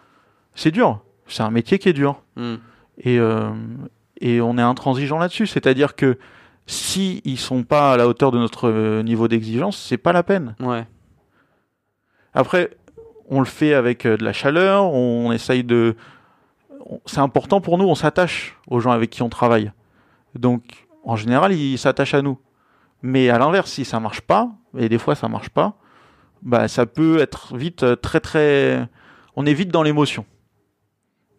C'est 0.54 0.72
dur. 0.72 1.02
C'est 1.28 1.44
un 1.44 1.52
métier 1.52 1.80
qui 1.80 1.90
est 1.90 1.94
dur. 1.94 2.22
Hmm. 2.38 2.56
Et, 3.04 3.20
et 4.22 4.42
on 4.42 4.58
est 4.58 4.62
intransigeant 4.62 5.18
là-dessus. 5.18 5.48
C'est-à-dire 5.48 5.96
que 5.96 6.18
si 6.66 7.22
ils 7.26 7.38
sont 7.38 7.64
pas 7.64 7.94
à 7.94 7.98
la 7.98 8.08
hauteur 8.08 8.32
de 8.32 8.40
notre 8.40 9.02
niveau 9.02 9.28
d'exigence, 9.28 9.78
c'est 9.78 9.98
pas 9.98 10.14
la 10.14 10.24
peine. 10.24 10.56
Ouais. 10.62 10.88
Après, 12.34 12.72
on 13.30 13.40
le 13.40 13.46
fait 13.46 13.74
avec 13.74 14.08
de 14.08 14.24
la 14.24 14.34
chaleur, 14.34 14.86
on 14.94 15.32
essaye 15.34 15.64
de. 15.64 15.96
C'est 17.06 17.20
important 17.20 17.62
pour 17.62 17.78
nous, 17.78 17.86
on 17.86 17.96
s'attache 17.96 18.58
aux 18.68 18.80
gens 18.80 18.92
avec 18.92 19.10
qui 19.10 19.22
on 19.22 19.30
travaille. 19.30 19.72
Donc, 20.36 20.88
en 21.04 21.16
général, 21.16 21.54
ils 21.54 21.78
s'attachent 21.78 22.14
à 22.14 22.22
nous. 22.22 22.40
Mais 23.02 23.30
à 23.30 23.38
l'inverse, 23.38 23.72
si 23.72 23.86
ça 23.86 24.00
marche 24.00 24.22
pas, 24.22 24.52
et 24.78 24.90
des 24.90 24.98
fois 24.98 25.16
ça 25.16 25.28
marche 25.28 25.50
pas, 25.50 25.78
bah 26.42 26.68
ça 26.68 26.86
peut 26.86 27.20
être 27.20 27.56
vite 27.56 27.84
euh, 27.84 27.96
très 27.96 28.20
très. 28.20 28.88
on 29.36 29.46
est 29.46 29.54
vite 29.54 29.70
dans 29.70 29.84
l'émotion. 29.84 30.26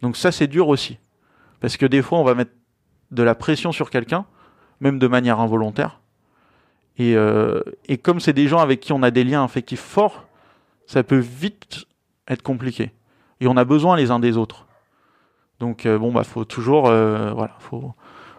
Donc 0.03 0.17
ça, 0.17 0.31
c'est 0.31 0.47
dur 0.47 0.69
aussi. 0.69 0.99
Parce 1.61 1.77
que 1.77 1.87
des 1.87 2.03
fois, 2.03 2.19
on 2.19 2.25
va 2.25 2.35
mettre 2.35 2.53
de 3.11 3.23
la 3.23 3.35
pression 3.35 3.73
sur 3.73 3.91
quelqu'un, 3.91 4.27
même 4.81 4.99
de 4.99 5.07
manière 5.07 5.41
involontaire. 5.41 6.01
Et, 6.99 7.17
euh, 7.17 7.63
et 7.87 7.99
comme 7.99 8.21
c'est 8.21 8.33
des 8.33 8.49
gens 8.49 8.59
avec 8.59 8.81
qui 8.81 8.93
on 8.93 9.03
a 9.03 9.11
des 9.11 9.25
liens 9.25 9.43
affectifs 9.43 9.81
forts, 9.81 10.27
ça 10.87 11.03
peut 11.03 11.19
vite 11.19 11.87
être 12.29 12.43
compliqué. 12.43 12.93
Et 13.41 13.49
on 13.49 13.57
a 13.57 13.65
besoin 13.65 13.97
les 13.97 14.11
uns 14.11 14.19
des 14.19 14.37
autres. 14.37 14.66
Donc 15.61 15.87
euh, 15.87 15.99
bon, 15.99 16.13
bah 16.13 16.25
faut 16.25 16.45
toujours, 16.45 16.89
euh, 16.89 17.33
voilà, 17.33 17.55
faut, 17.61 17.95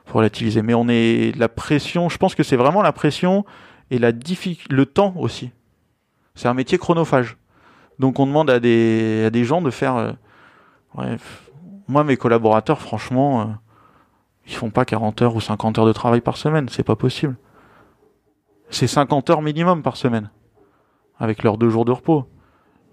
faut 0.06 0.18
relativiser. 0.18 0.62
Mais 0.62 0.74
on 0.74 0.88
est 0.88 1.36
la 1.38 1.50
pression. 1.50 2.10
Je 2.10 2.18
pense 2.18 2.36
que 2.36 2.44
c'est 2.44 2.56
vraiment 2.58 2.82
la 2.82 2.92
pression 2.92 3.46
et 3.90 3.98
la 4.00 4.12
diffi- 4.12 4.60
le 4.70 4.86
temps 4.86 5.14
aussi. 5.18 5.52
C'est 6.36 6.48
un 6.48 6.54
métier 6.54 6.78
chronophage. 6.78 7.38
Donc 8.00 8.20
on 8.20 8.28
demande 8.28 8.50
à 8.50 8.60
des, 8.60 9.24
à 9.26 9.30
des 9.32 9.44
gens 9.44 9.62
de 9.62 9.72
faire. 9.72 9.96
euh, 9.96 10.12
moi, 11.88 12.04
mes 12.04 12.18
collaborateurs, 12.18 12.82
franchement, 12.82 13.42
euh, 13.42 13.46
ils 14.46 14.54
font 14.54 14.70
pas 14.70 14.86
40 14.86 15.22
heures 15.22 15.36
ou 15.36 15.42
50 15.42 15.78
heures 15.80 15.86
de 15.86 15.94
travail 15.94 16.22
par 16.22 16.38
semaine. 16.38 16.70
C'est 16.70 16.84
pas 16.84 16.96
possible. 16.96 17.36
C'est 18.70 18.88
50 18.88 19.30
heures 19.30 19.42
minimum 19.42 19.82
par 19.82 19.96
semaine. 19.98 20.30
Avec 21.20 21.44
leurs 21.44 21.58
deux 21.58 21.70
jours 21.70 21.86
de 21.86 21.92
repos. 21.92 22.26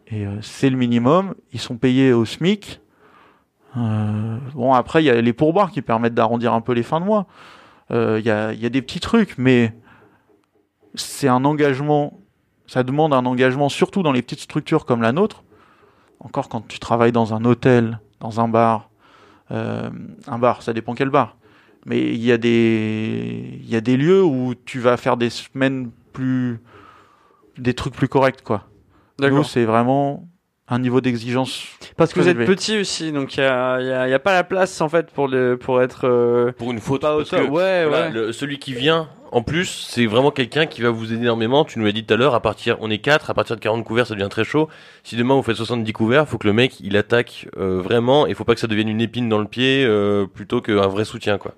Et 0.07 0.27
euh, 0.27 0.41
c'est 0.41 0.71
le 0.71 0.77
minimum. 0.77 1.35
Ils 1.53 1.61
sont 1.61 1.77
payés 1.77 2.13
au 2.13 2.25
SMIC. 2.25 2.81
Euh, 3.77 4.39
bon, 4.55 4.73
après, 4.73 5.03
il 5.03 5.07
y 5.07 5.11
a 5.11 5.21
les 5.21 5.33
pourboires 5.33 5.71
qui 5.71 5.83
permettent 5.83 6.15
d'arrondir 6.15 6.53
un 6.55 6.61
peu 6.61 6.73
les 6.73 6.83
fins 6.83 7.01
de 7.01 7.05
mois. 7.05 7.27
Euh, 7.91 8.19
Il 8.21 8.27
y, 8.27 8.31
a, 8.31 8.53
il 8.53 8.61
y 8.61 8.67
a 8.67 8.69
des 8.69 8.83
petits 8.83 9.01
trucs, 9.01 9.37
mais 9.39 9.75
c'est 10.95 11.29
un 11.29 11.45
engagement. 11.45 12.21
Ça 12.67 12.83
demande 12.83 13.13
un 13.13 13.27
engagement, 13.27 13.69
surtout 13.69 14.03
dans 14.03 14.13
les 14.13 14.23
petites 14.23 14.41
structures 14.41 14.87
comme 14.87 15.03
la 15.03 15.13
nôtre. 15.13 15.45
Encore 16.21 16.49
quand 16.49 16.67
tu 16.67 16.79
travailles 16.79 17.13
dans 17.13 17.35
un 17.35 17.45
hôtel, 17.45 18.01
dans 18.21 18.41
un 18.41 18.49
bar, 18.49 18.89
euh, 19.51 19.91
un 20.27 20.39
bar, 20.39 20.63
ça 20.63 20.73
dépend 20.73 20.95
quel 20.95 21.11
bar. 21.11 21.37
Mais 21.85 22.01
il 22.01 22.25
y 22.25 22.33
a 22.33 22.39
des, 22.39 23.61
y 23.63 23.77
a 23.77 23.83
des 23.83 23.99
lieux 23.99 24.25
où 24.25 24.55
tu 24.55 24.81
vas 24.81 24.97
faire 24.97 25.19
des 25.19 25.29
semaines 25.29 25.91
plus, 26.15 26.61
des 27.59 27.75
trucs 27.75 27.93
plus 27.95 28.09
corrects, 28.09 28.43
quoi. 28.43 28.65
Nous, 29.21 29.45
c'est 29.45 29.65
vraiment 29.67 30.27
un 30.75 30.79
niveau 30.81 31.01
d'exigence. 31.01 31.65
Parce 31.97 32.13
que 32.13 32.21
vous 32.21 32.29
êtes 32.29 32.39
petit 32.45 32.79
aussi, 32.79 33.13
donc 33.13 33.37
il 33.37 33.41
y 33.41 33.43
a, 33.45 33.81
y 33.81 33.91
a- 33.93 34.09
il 34.09 34.11
y 34.11 34.15
a 34.15 34.19
pas 34.19 34.33
la 34.35 34.45
place 34.45 34.81
en 34.81 34.89
fait 34.89 35.11
pour 35.11 35.29
le 35.29 35.57
pour 35.57 35.81
être 35.83 36.07
euh, 36.09 36.53
Pour 36.59 36.71
une 36.73 36.81
faute. 36.81 37.01
pas 37.03 37.17
parce 37.17 37.31
que, 37.31 37.37
Ouais, 37.37 37.87
voilà, 37.87 38.07
ouais. 38.07 38.11
le- 38.13 38.33
celui 38.33 38.59
qui 38.59 38.75
vient, 38.75 39.09
en 39.33 39.43
plus, 39.43 39.87
c'est 39.89 40.07
vraiment 40.07 40.31
quelqu'un 40.31 40.67
qui 40.67 40.83
va 40.83 40.91
vous 40.91 41.13
aider 41.13 41.23
énormément. 41.23 41.65
Tu 41.65 41.79
nous 41.79 41.85
l'as 41.85 41.93
dit 41.93 42.05
tout 42.05 42.15
à 42.15 42.17
l'heure, 42.17 42.35
à 42.35 42.41
partir, 42.41 42.77
on 42.81 42.91
est 42.91 42.99
4, 42.99 43.31
à 43.31 43.35
partir 43.35 43.57
de 43.57 43.61
40 43.61 43.85
couverts, 43.85 44.07
ça 44.07 44.15
devient 44.15 44.29
très 44.31 44.45
chaud. 44.45 44.69
Si 45.03 45.17
demain 45.17 45.35
vous 45.35 45.43
faites 45.43 45.57
70 45.57 45.93
couverts, 45.93 46.29
faut 46.29 46.39
que 46.39 46.47
le 46.47 46.53
mec, 46.53 46.79
il 46.81 46.97
attaque 46.97 47.49
euh, 47.57 47.81
vraiment, 47.83 48.27
et 48.27 48.35
faut 48.35 48.45
pas 48.45 48.55
que 48.55 48.61
ça 48.61 48.67
devienne 48.67 48.89
une 48.89 49.01
épine 49.01 49.29
dans 49.29 49.39
le 49.39 49.47
pied, 49.47 49.85
euh, 49.85 50.27
plutôt 50.27 50.61
qu'un 50.61 50.87
vrai 50.89 51.05
soutien, 51.05 51.39
quoi. 51.39 51.53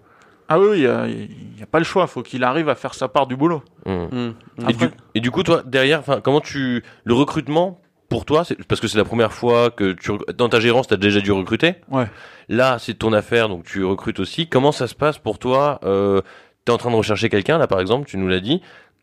Ah 0.48 0.60
oui, 0.60 0.68
il 0.76 0.82
y 0.84 0.86
a, 0.86 1.66
pas 1.66 1.78
le 1.80 1.84
choix. 1.84 2.06
Faut 2.06 2.22
qu'il 2.22 2.44
arrive 2.44 2.68
à 2.68 2.76
faire 2.76 2.94
sa 2.94 3.08
part 3.08 3.26
du 3.26 3.34
boulot. 3.34 3.62
Mm. 3.84 4.04
Hmm. 4.12 4.32
Et, 4.68 4.72
du, 4.74 4.84
et 5.16 5.20
du 5.20 5.32
coup, 5.32 5.42
toi, 5.42 5.62
derrière, 5.66 6.02
comment 6.22 6.40
tu, 6.40 6.84
le 7.02 7.14
recrutement, 7.14 7.80
pour 8.09 8.24
toi, 8.24 8.44
parce 8.68 8.80
que 8.80 8.88
c'est 8.88 8.98
la 8.98 9.04
première 9.04 9.32
fois 9.32 9.70
que 9.70 9.92
tu, 9.92 10.11
dans 10.36 10.48
ta 10.48 10.61
gérance, 10.61 10.86
t'as 10.88 10.96
déjà 10.96 11.20
dû 11.20 11.32
recruter. 11.32 11.74
Ouais. 11.90 12.07
Là, 12.48 12.78
c'est 12.78 12.94
ton 12.94 13.12
affaire, 13.12 13.48
donc 13.48 13.64
tu 13.64 13.84
recrutes 13.84 14.20
aussi. 14.20 14.48
Comment 14.48 14.72
ça 14.72 14.86
se 14.86 14.94
passe 14.94 15.18
pour 15.18 15.38
toi 15.38 15.80
euh, 15.84 16.20
T'es 16.64 16.72
en 16.72 16.78
train 16.78 16.90
de 16.90 16.96
rechercher 16.96 17.28
quelqu'un, 17.28 17.59
là, 17.59 17.66
par 17.66 17.80
exemple, 17.80 18.09
tu 18.09 18.16
nous 18.18 18.28
l'as 18.28 18.40
dit. 18.40 18.61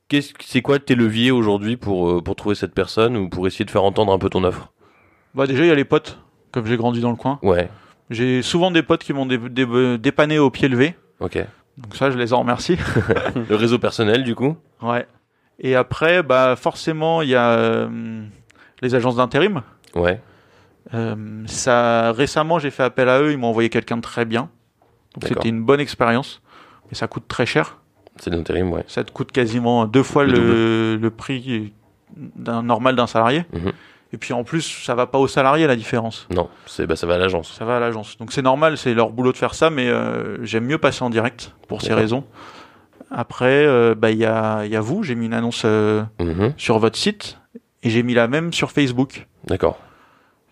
Qu'est-ce, 0.09 0.33
c'est 0.41 0.61
quoi 0.61 0.79
tes 0.79 0.95
leviers 0.95 1.31
aujourd'hui 1.31 1.77
pour 1.77 2.09
euh, 2.09 2.21
pour 2.21 2.35
trouver 2.35 2.55
cette 2.55 2.73
personne 2.73 3.15
ou 3.17 3.29
pour 3.29 3.47
essayer 3.47 3.63
de 3.65 3.71
faire 3.71 3.83
entendre 3.83 4.11
un 4.13 4.19
peu 4.19 4.29
ton 4.29 4.43
offre? 4.43 4.71
Bah 5.33 5.47
déjà, 5.47 5.63
il 5.63 5.67
y 5.67 5.71
a 5.71 5.75
les 5.75 5.85
potes. 5.85 6.19
Comme 6.51 6.65
j'ai 6.65 6.77
grandi 6.77 6.99
dans 7.01 7.09
le 7.09 7.15
coin, 7.15 7.39
Ouais. 7.41 7.69
j'ai 8.09 8.41
souvent 8.41 8.69
des 8.69 8.83
potes 8.83 9.03
qui 9.03 9.11
m'ont 9.13 9.25
dé- 9.25 9.37
dé- 9.37 9.97
dépanné 9.97 10.37
au 10.39 10.49
pied 10.51 10.67
levé. 10.67 10.95
Ok. 11.19 11.37
Donc 11.77 11.95
ça, 11.95 12.11
je 12.11 12.17
les 12.17 12.31
en 12.33 12.39
remercie. 12.41 12.77
Le 13.49 13.55
réseau 13.55 13.79
personnel, 13.79 14.23
du 14.23 14.35
coup? 14.35 14.55
ouais. 14.81 15.07
Et 15.59 15.75
après, 15.75 16.21
bah 16.23 16.55
forcément, 16.55 17.21
il 17.21 17.29
y 17.29 17.35
a 17.35 17.51
euh, 17.51 18.23
les 18.83 18.93
agences 18.95 19.15
d'intérim. 19.15 19.61
Ouais. 19.95 20.19
Euh, 20.93 21.43
ça, 21.47 22.11
récemment, 22.11 22.59
j'ai 22.59 22.69
fait 22.71 22.83
appel 22.83 23.09
à 23.09 23.19
eux. 23.21 23.31
Ils 23.31 23.37
m'ont 23.37 23.47
envoyé 23.47 23.69
quelqu'un 23.69 23.97
de 23.97 24.01
très 24.01 24.25
bien. 24.25 24.49
Donc 25.15 25.27
c'était 25.27 25.49
une 25.49 25.63
bonne 25.63 25.79
expérience. 25.79 26.41
Mais 26.91 26.95
ça 26.95 27.07
coûte 27.07 27.23
très 27.27 27.45
cher. 27.45 27.77
C'est 28.17 28.29
l'intérim, 28.29 28.71
ouais. 28.71 28.83
Ça 28.87 29.03
te 29.03 29.11
coûte 29.11 29.31
quasiment 29.31 29.85
deux 29.85 30.03
fois 30.03 30.23
Le 30.25 30.33
le, 30.33 30.95
le 30.97 31.09
prix 31.09 31.73
d'un 32.15 32.61
normal 32.61 32.95
d'un 32.95 33.07
salarié. 33.07 33.45
Mhm. 33.53 33.71
Et 34.11 34.17
puis 34.17 34.33
en 34.33 34.43
plus, 34.43 34.61
ça 34.61 34.93
va 34.93 35.07
pas 35.07 35.17
au 35.17 35.27
salarié 35.27 35.65
la 35.65 35.75
différence. 35.75 36.27
Non, 36.29 36.47
c'est 36.67 36.85
bah 36.85 36.95
ça 36.95 37.07
va 37.07 37.15
à 37.15 37.17
l'agence. 37.17 37.51
Ça 37.57 37.65
va 37.65 37.77
à 37.77 37.79
l'agence. 37.79 38.15
Donc 38.19 38.31
c'est 38.31 38.43
normal, 38.43 38.77
c'est 38.77 38.93
leur 38.93 39.09
boulot 39.09 39.31
de 39.31 39.37
faire 39.37 39.55
ça, 39.55 39.71
mais 39.71 39.87
euh, 39.87 40.37
j'aime 40.45 40.65
mieux 40.65 40.77
passer 40.77 41.03
en 41.03 41.09
direct 41.09 41.55
pour 41.67 41.81
ces 41.81 41.95
raisons. 41.95 42.23
Après, 43.09 43.65
euh, 43.65 43.95
bah, 43.95 44.11
il 44.11 44.17
y, 44.19 44.25
a, 44.25 44.65
y 44.65 44.75
a 44.75 44.81
vous, 44.81 45.01
j'ai 45.03 45.15
mis 45.15 45.25
une 45.25 45.33
annonce 45.33 45.63
euh, 45.65 46.03
Mhm. 46.19 46.53
sur 46.57 46.77
votre 46.77 46.97
site 46.97 47.39
et 47.83 47.89
j'ai 47.89 48.01
mis 48.03 48.13
la 48.13 48.27
même 48.27 48.51
sur 48.53 48.71
Facebook. 48.71 49.27
D'accord. 49.45 49.77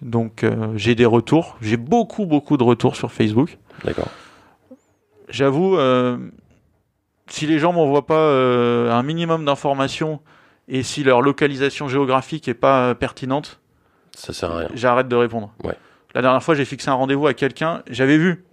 Donc 0.01 0.43
euh, 0.43 0.73
j'ai 0.75 0.95
des 0.95 1.05
retours, 1.05 1.57
j'ai 1.61 1.77
beaucoup 1.77 2.25
beaucoup 2.25 2.57
de 2.57 2.63
retours 2.63 2.95
sur 2.95 3.11
Facebook. 3.11 3.57
D'accord. 3.83 4.09
J'avoue, 5.29 5.77
euh, 5.77 6.17
si 7.27 7.47
les 7.47 7.57
gens 7.59 7.71
m'envoient 7.71 8.05
pas 8.05 8.15
euh, 8.19 8.91
un 8.91 9.03
minimum 9.03 9.45
d'informations 9.45 10.19
et 10.67 10.83
si 10.83 11.03
leur 11.03 11.21
localisation 11.21 11.87
géographique 11.87 12.47
est 12.47 12.53
pas 12.53 12.95
pertinente, 12.95 13.59
Ça 14.15 14.33
sert 14.33 14.51
à 14.51 14.57
rien. 14.59 14.69
j'arrête 14.73 15.07
de 15.07 15.15
répondre. 15.15 15.53
Ouais. 15.63 15.75
La 16.13 16.21
dernière 16.21 16.43
fois, 16.43 16.55
j'ai 16.55 16.65
fixé 16.65 16.89
un 16.89 16.93
rendez-vous 16.95 17.27
à 17.27 17.33
quelqu'un. 17.33 17.83
J'avais 17.89 18.17
vu 18.17 18.43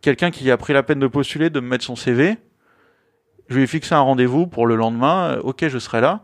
quelqu'un 0.00 0.30
qui 0.32 0.50
a 0.50 0.56
pris 0.56 0.72
la 0.72 0.82
peine 0.82 0.98
de 0.98 1.06
postuler, 1.06 1.50
de 1.50 1.60
me 1.60 1.68
mettre 1.68 1.84
son 1.84 1.94
CV. 1.94 2.36
Je 3.48 3.54
lui 3.56 3.62
ai 3.62 3.66
fixé 3.68 3.94
un 3.94 4.00
rendez-vous 4.00 4.48
pour 4.48 4.66
le 4.66 4.74
lendemain. 4.74 5.38
Ok, 5.44 5.68
je 5.68 5.78
serai 5.78 6.00
là. 6.00 6.22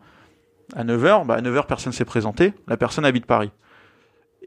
À 0.75 0.85
9h, 0.85 1.27
bah 1.27 1.35
à 1.35 1.41
9h, 1.43 1.67
personne 1.67 1.93
s'est 1.93 2.05
présenté. 2.05 2.55
La 2.69 2.77
personne 2.77 3.05
habite 3.05 3.27
Paris. 3.27 3.51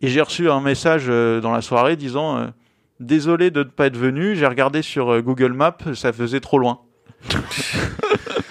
Et 0.02 0.08
j'ai 0.08 0.22
reçu 0.22 0.50
un 0.50 0.60
message 0.62 1.06
euh, 1.08 1.40
dans 1.42 1.52
la 1.52 1.62
soirée 1.62 1.96
disant 1.96 2.38
euh, 2.38 2.46
Désolé 3.00 3.52
de 3.52 3.60
ne 3.60 3.64
pas 3.70 3.88
être 3.88 3.98
venu, 3.98 4.36
j'ai 4.36 4.48
regardé 4.48 4.82
sur 4.82 5.12
euh, 5.14 5.22
Google 5.22 5.54
Maps, 5.54 5.78
ça 5.94 6.12
faisait 6.14 6.40
trop 6.40 6.58
loin. 6.60 6.80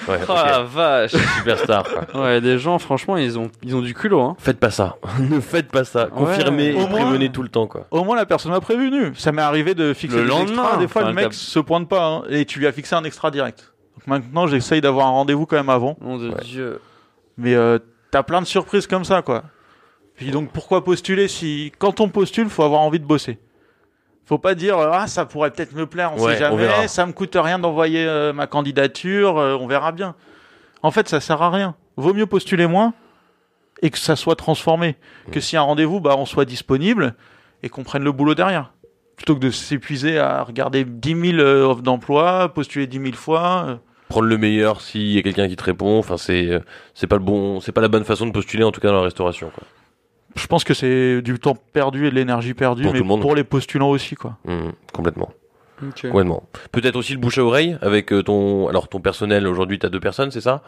Ouais, 0.06 0.18
Oh 0.28 0.34
la 0.34 0.62
vache. 0.62 1.12
Superstar, 1.38 1.82
quoi. 1.84 2.22
Ouais, 2.24 2.40
des 2.42 2.58
gens, 2.58 2.78
franchement, 2.78 3.16
ils 3.16 3.38
ont, 3.38 3.50
ils 3.62 3.74
ont 3.74 3.80
du 3.80 3.94
culot, 3.94 4.20
hein. 4.20 4.36
Faites 4.38 4.60
pas 4.60 4.70
ça. 4.70 4.96
ne 5.18 5.40
faites 5.40 5.70
pas 5.70 5.84
ça. 5.84 6.08
Confirmez 6.14 6.74
Au 6.74 6.80
et 6.80 6.88
moins- 6.88 7.00
prévenez 7.06 7.32
tout 7.32 7.42
le 7.42 7.48
temps, 7.48 7.66
quoi. 7.66 7.86
Au 7.90 8.04
moins, 8.04 8.14
la 8.14 8.26
personne 8.26 8.52
m'a 8.52 8.60
prévenu. 8.60 9.14
Ça 9.16 9.32
m'est 9.32 9.40
arrivé 9.40 9.74
de 9.74 9.94
fixer 9.94 10.18
Le 10.18 10.24
des 10.24 10.28
lendemain, 10.28 10.62
extras. 10.64 10.76
Des 10.76 10.88
fois, 10.88 11.02
enfin, 11.02 11.10
le 11.10 11.14
mec 11.16 11.32
se 11.32 11.58
pointe 11.58 11.88
pas 11.88 12.04
hein, 12.06 12.22
et 12.28 12.44
tu 12.44 12.58
lui 12.58 12.66
as 12.66 12.72
fixé 12.72 12.94
un 12.94 13.04
extra 13.04 13.30
direct. 13.30 13.72
Donc 13.96 14.06
maintenant, 14.06 14.46
j'essaye 14.46 14.82
d'avoir 14.82 15.06
un 15.06 15.10
rendez-vous 15.12 15.46
quand 15.46 15.56
même 15.56 15.70
avant. 15.70 15.96
Mon 16.02 16.18
de 16.18 16.28
Ouais. 16.28 16.40
Dieu. 16.44 16.80
Mais 17.36 17.54
euh, 17.54 17.78
t'as 18.10 18.22
plein 18.22 18.40
de 18.40 18.46
surprises 18.46 18.86
comme 18.86 19.04
ça, 19.04 19.22
quoi. 19.22 19.44
Puis 20.16 20.30
donc, 20.30 20.50
pourquoi 20.52 20.84
postuler 20.84 21.26
si, 21.28 21.72
quand 21.78 22.00
on 22.00 22.08
postule, 22.08 22.48
faut 22.48 22.62
avoir 22.62 22.80
envie 22.82 23.00
de 23.00 23.04
bosser? 23.04 23.38
Faut 24.26 24.38
pas 24.38 24.54
dire 24.54 24.78
ah 24.78 25.06
ça 25.06 25.26
pourrait 25.26 25.50
peut-être 25.50 25.74
me 25.74 25.86
plaire, 25.86 26.12
on 26.16 26.22
Ouais, 26.22 26.36
sait 26.36 26.46
on 26.46 26.58
jamais, 26.58 26.88
ça 26.88 27.04
me 27.04 27.12
coûte 27.12 27.36
rien 27.38 27.58
d'envoyer 27.58 28.06
euh, 28.06 28.32
ma 28.32 28.46
candidature, 28.46 29.36
euh, 29.38 29.56
on 29.60 29.66
verra 29.66 29.92
bien. 29.92 30.14
En 30.82 30.90
fait, 30.90 31.08
ça 31.08 31.20
sert 31.20 31.42
à 31.42 31.50
rien. 31.50 31.74
Vaut 31.96 32.14
mieux 32.14 32.24
postuler 32.26 32.66
moins 32.66 32.94
et 33.82 33.90
que 33.90 33.98
ça 33.98 34.16
soit 34.16 34.36
transformé, 34.36 34.96
que 35.30 35.40
si 35.40 35.56
un 35.58 35.62
rendez-vous, 35.62 36.00
bah 36.00 36.14
on 36.16 36.24
soit 36.24 36.46
disponible 36.46 37.14
et 37.62 37.68
qu'on 37.68 37.82
prenne 37.82 38.02
le 38.04 38.12
boulot 38.12 38.34
derrière, 38.34 38.72
plutôt 39.16 39.34
que 39.34 39.40
de 39.40 39.50
s'épuiser 39.50 40.18
à 40.18 40.42
regarder 40.42 40.84
10 40.84 41.32
000 41.32 41.38
euh, 41.40 41.64
offres 41.66 41.82
d'emploi, 41.82 42.48
postuler 42.54 42.86
10 42.86 42.98
000 42.98 43.12
fois. 43.14 43.64
euh. 43.68 43.76
Prendre 44.08 44.26
le 44.28 44.36
meilleur 44.38 44.80
s'il 44.80 45.08
y 45.12 45.18
a 45.18 45.22
quelqu'un 45.22 45.48
qui 45.48 45.56
te 45.56 45.64
répond. 45.64 45.98
Enfin, 45.98 46.16
c'est 46.16 46.60
c'est 46.94 47.06
pas 47.06 47.16
le 47.16 47.22
bon, 47.22 47.60
c'est 47.60 47.72
pas 47.72 47.80
la 47.80 47.88
bonne 47.88 48.04
façon 48.04 48.26
de 48.26 48.32
postuler 48.32 48.62
en 48.64 48.70
tout 48.72 48.80
cas 48.80 48.88
dans 48.88 48.94
la 48.98 49.02
restauration, 49.02 49.50
quoi. 49.54 49.64
Je 50.36 50.46
pense 50.48 50.64
que 50.64 50.74
c'est 50.74 51.22
du 51.22 51.38
temps 51.38 51.54
perdu 51.72 52.06
et 52.06 52.10
de 52.10 52.14
l'énergie 52.16 52.54
perdue, 52.54 52.82
Pour 52.82 52.92
mais 52.92 52.98
tout 52.98 53.04
le 53.04 53.08
monde. 53.08 53.20
pour 53.20 53.34
les 53.36 53.44
postulants 53.44 53.90
aussi, 53.90 54.16
quoi. 54.16 54.36
Mhm, 54.44 54.72
complètement. 54.92 55.30
Complètement. 56.02 56.44
Peut-être 56.72 56.96
aussi 56.96 57.12
le 57.12 57.18
bouche 57.18 57.38
à 57.38 57.44
oreille 57.44 57.76
avec 57.82 58.12
euh, 58.12 58.22
ton, 58.22 58.68
alors 58.68 58.88
ton 58.88 59.00
personnel. 59.00 59.46
Aujourd'hui, 59.46 59.78
t'as 59.78 59.88
deux 59.90 60.00
personnes, 60.00 60.30
c'est 60.30 60.40
ça? 60.40 60.62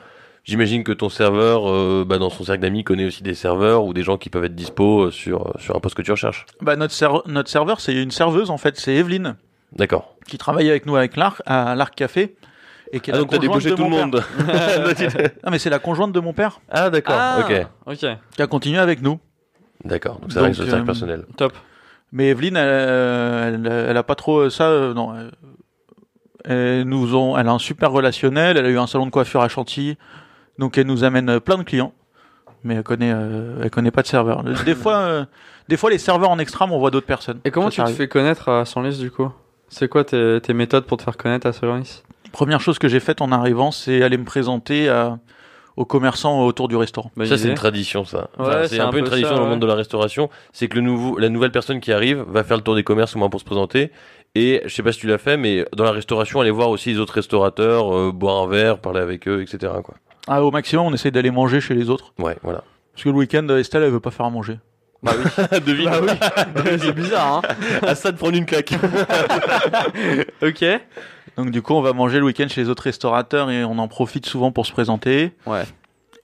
J'imagine 0.45 0.85
que 0.85 0.93
ton 0.93 1.09
serveur, 1.09 1.69
euh, 1.71 2.05
bah, 2.07 2.19
dans 2.19 2.31
son 2.31 2.45
cercle 2.45 2.63
d'amis, 2.63 2.85
connaît 2.85 3.07
aussi 3.07 3.23
des 3.23 3.35
serveurs 3.35 3.85
ou 3.85 3.93
des 3.93 4.03
gens 4.03 4.17
qui 4.19 4.31
peuvent 4.31 4.45
être 4.45 4.55
dispo 4.55 5.05
euh, 5.07 5.11
sur 5.11 5.53
sur 5.59 5.75
un 5.77 5.81
poste 5.81 5.95
que 5.97 6.03
tu 6.03 6.11
recherches. 6.13 6.47
Bah, 6.61 6.77
notre, 6.77 6.93
ser- 6.95 7.23
notre 7.27 7.49
serveur, 7.51 7.81
c'est 7.81 7.95
une 8.01 8.11
serveuse, 8.13 8.51
en 8.51 8.59
fait, 8.59 8.77
c'est 8.79 8.95
Evelyne, 8.95 9.37
D'accord. 9.73 10.15
qui 10.29 10.39
travaille 10.39 10.69
avec 10.71 10.87
nous 10.87 10.95
avec 10.97 11.17
l'Arc, 11.17 11.43
à 11.47 11.75
l'Arc 11.75 11.95
Café. 11.97 12.37
Et 12.93 13.01
qui 13.01 13.11
est 13.11 13.15
Ah 13.15 13.17
la 13.17 13.23
donc 13.23 13.31
t'as 13.31 13.39
conjointe 13.39 13.63
débauché 13.63 13.71
de 13.71 13.75
tout 13.75 13.83
le 13.85 13.91
monde. 13.91 14.23
Ah, 15.45 15.51
mais 15.51 15.59
c'est 15.59 15.71
la 15.71 15.79
conjointe 15.79 16.13
de 16.13 16.21
mon 16.21 16.33
père 16.33 16.61
ah 16.71 16.89
d'accord. 16.91 17.17
Ah, 17.19 17.39
Ok. 17.41 17.49
qui 17.99 18.07
Ok. 18.07 18.17
a 18.39 18.47
continué 18.47 18.79
avec 18.79 19.03
nous. 19.03 19.19
D'accord. 19.85 20.21
Donc 20.21 20.33
c'est 20.33 20.39
vrai 20.39 20.51
que 20.53 20.57
Donc, 20.57 20.57
c'est 20.57 20.63
le 20.65 20.71
cercle 20.71 20.83
euh, 20.83 20.87
personnel. 20.87 21.25
Top. 21.37 21.53
Mais 22.13 22.29
Evelyne, 22.29 22.57
elle, 22.57 22.69
elle, 23.67 23.87
elle 23.91 23.97
a 23.97 24.03
pas 24.03 24.15
trop 24.15 24.39
euh, 24.39 24.51
ça, 24.51 24.69
euh, 24.69 24.95
non. 24.95 25.13
Elle, 26.45 26.83
nous 26.85 27.17
ont, 27.17 27.37
elle 27.37 27.49
a 27.49 27.53
un 27.53 27.59
super 27.59 27.91
relationnel, 27.91 28.57
elle 28.57 28.67
a 28.67 28.71
eu 28.71 28.79
un 28.79 28.87
salon 28.87 29.07
de 29.07 29.11
coiffure 29.11 29.43
à 29.43 29.49
Chantilly, 29.49 29.97
donc 30.59 30.79
elle 30.79 30.87
nous 30.87 31.03
amène 31.03 31.29
euh, 31.29 31.41
plein 31.41 31.59
de 31.59 31.65
clients. 31.65 31.93
mais 32.63 32.77
elle 32.77 32.83
connaît, 32.85 33.13
euh, 33.13 33.61
elle 33.63 33.71
connaît 33.71 33.91
pas 33.91 34.03
de 34.03 34.07
serveur. 34.07 34.45
Des 34.65 34.75
fois, 34.77 34.97
euh, 34.99 35.25
des 35.69 35.77
fois 35.77 35.91
les 35.91 35.99
serveurs 35.99 36.31
en 36.31 36.39
extrême, 36.39 36.71
on 36.71 36.79
voit 36.79 36.91
d'autres 36.93 37.07
personnes. 37.07 37.41
Et 37.45 37.51
comment 37.51 37.67
Ça, 37.71 37.75
tu 37.75 37.81
ça 37.81 37.87
te 37.89 37.91
fais 37.93 38.07
connaître 38.09 38.49
à 38.49 38.65
Senlis 38.65 38.99
du 38.99 39.11
coup? 39.11 39.29
C'est 39.69 39.89
quoi 39.89 40.05
tes, 40.05 40.39
tes 40.41 40.55
méthodes 40.55 40.85
pour 40.87 40.97
te 40.99 41.03
faire 41.03 41.17
connaître 41.17 41.49
à 41.49 41.53
Senlis? 41.53 42.05
Première 42.37 42.61
chose 42.61 42.79
que 42.79 42.87
j'ai 42.87 43.01
faite 43.01 43.23
en 43.23 43.33
arrivant, 43.33 43.71
c'est 43.71 44.03
aller 44.03 44.19
me 44.19 44.25
présenter 44.27 44.91
à- 44.91 45.19
aux 45.79 45.87
commerçants 45.87 46.45
autour 46.45 46.69
du 46.69 46.77
restaurant. 46.77 47.11
Ça, 47.25 47.39
c'est 47.39 47.49
une 47.49 47.55
tradition, 47.55 48.05
ça. 48.05 48.29
Ouais, 48.39 48.45
Enfin, 48.47 48.67
c'est 48.69 48.79
un, 48.79 48.89
un 48.89 48.91
peu 48.91 48.99
une 48.99 49.07
tradition 49.07 49.31
ça, 49.31 49.35
dans 49.37 49.41
le 49.41 49.47
ouais. 49.47 49.51
monde 49.53 49.63
de 49.63 49.67
la 49.67 49.75
restauration. 49.75 50.29
C'est 50.53 50.69
que 50.69 50.75
le 50.75 50.83
nouveau, 50.83 51.17
la 51.19 51.31
nouvelle 51.31 51.51
personne 51.51 51.81
qui 51.81 51.93
arrive 51.95 52.23
va 52.29 52.45
faire 52.45 52.59
le 52.59 52.63
tour 52.63 52.75
des 52.75 52.83
commerces 52.85 53.17
au 53.17 53.19
moins 53.19 53.31
pour 53.31 53.41
se 53.41 53.47
présenter. 53.47 53.91
Et 54.35 54.61
je 54.67 54.75
sais 54.75 54.83
pas 54.83 54.93
si 54.93 54.99
tu 55.01 55.07
l'as 55.07 55.17
fait, 55.17 55.39
mais 55.39 55.65
dans 55.75 55.85
la 55.85 55.93
restauration, 55.93 56.43
aller 56.43 56.51
voir 56.51 56.69
aussi 56.69 56.91
les 56.91 56.99
autres 56.99 57.15
restaurateurs, 57.15 57.97
euh, 57.97 58.13
boire 58.13 58.43
un 58.43 58.49
verre, 58.49 58.81
parler 58.81 59.01
avec 59.01 59.27
eux, 59.29 59.41
etc. 59.41 59.73
Quoi. 59.83 59.95
Ah, 60.29 60.45
au 60.45 60.51
maximum, 60.51 60.85
on 60.89 60.93
essaye 60.93 61.13
d'aller 61.13 61.31
manger 61.31 61.63
chez 61.63 61.73
les 61.75 61.89
autres. 61.89 62.13
Ouais, 62.19 62.37
voilà. 62.43 62.65
Parce 62.93 63.05
que 63.05 63.09
le 63.09 63.15
week-end, 63.15 63.49
Estelle, 63.57 63.83
elle 63.83 63.93
veut 63.93 64.01
pas 64.01 64.11
faire 64.11 64.27
à 64.27 64.31
manger. 64.31 64.59
Bah 65.03 65.13
oui. 65.17 65.61
Devine. 65.67 65.91
c'est 66.79 66.93
bizarre, 66.95 67.43
hein 67.45 67.57
à 67.87 67.95
ça 67.95 68.13
de 68.13 68.19
prendre 68.19 68.37
une 68.37 68.45
claque. 68.47 68.75
Ok. 70.43 70.65
Donc 71.37 71.51
du 71.51 71.63
coup, 71.63 71.75
on 71.75 71.83
va 71.83 71.93
manger 71.93 72.19
le 72.19 72.25
week-end 72.25 72.47
chez 72.49 72.63
les 72.63 72.69
autres 72.69 72.85
restaurateurs 72.85 73.51
et 73.51 73.65
on 73.65 73.79
en 73.79 73.89
profite 73.89 74.27
souvent 74.27 74.53
pour 74.53 74.67
se 74.67 74.73
présenter. 74.73 75.33
Ouais. 75.47 75.65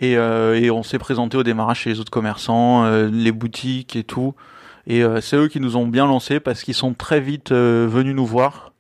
Et, 0.01 0.17
euh, 0.17 0.59
et 0.59 0.71
on 0.71 0.83
s'est 0.83 0.99
présenté 0.99 1.37
au 1.37 1.43
démarrage 1.43 1.81
chez 1.81 1.91
les 1.91 2.01
autres 2.01 2.11
commerçants, 2.11 2.85
euh, 2.85 3.09
les 3.13 3.31
boutiques 3.33 3.95
et 3.95 4.05
tout. 4.05 4.35
Et 4.87 5.05
euh, 5.05 5.21
c'est 5.21 5.37
eux 5.37 5.49
qui 5.49 5.61
nous 5.61 5.77
ont 5.77 5.87
bien 5.87 6.07
lancé 6.07 6.41
parce 6.41 6.63
qu'ils 6.63 6.75
sont 6.75 6.95
très 6.95 7.21
vite 7.21 7.53
euh, 7.53 7.87
venus 7.89 8.15
nous 8.17 8.27
voir. 8.27 8.73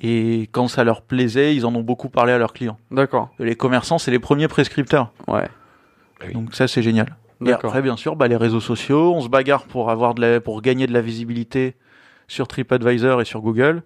Et 0.00 0.48
quand 0.52 0.68
ça 0.68 0.84
leur 0.84 1.02
plaisait, 1.02 1.54
ils 1.54 1.64
en 1.64 1.74
ont 1.74 1.82
beaucoup 1.82 2.08
parlé 2.08 2.32
à 2.32 2.38
leurs 2.38 2.52
clients. 2.52 2.78
D'accord. 2.90 3.30
Les 3.38 3.56
commerçants, 3.56 3.98
c'est 3.98 4.10
les 4.10 4.18
premiers 4.18 4.48
prescripteurs. 4.48 5.12
Ouais. 5.28 5.48
Oui. 6.26 6.32
Donc 6.32 6.54
ça, 6.54 6.66
c'est 6.66 6.82
génial. 6.82 7.16
Et 7.40 7.46
D'accord. 7.46 7.70
après, 7.70 7.82
bien 7.82 7.96
sûr, 7.96 8.16
bah, 8.16 8.28
les 8.28 8.36
réseaux 8.36 8.60
sociaux, 8.60 9.14
on 9.14 9.20
se 9.20 9.28
bagarre 9.28 9.64
pour 9.64 9.90
avoir 9.90 10.14
de 10.14 10.20
la, 10.20 10.40
pour 10.40 10.62
gagner 10.62 10.86
de 10.86 10.92
la 10.92 11.00
visibilité 11.00 11.76
sur 12.28 12.46
TripAdvisor 12.48 13.20
et 13.20 13.24
sur 13.24 13.40
Google. 13.40 13.82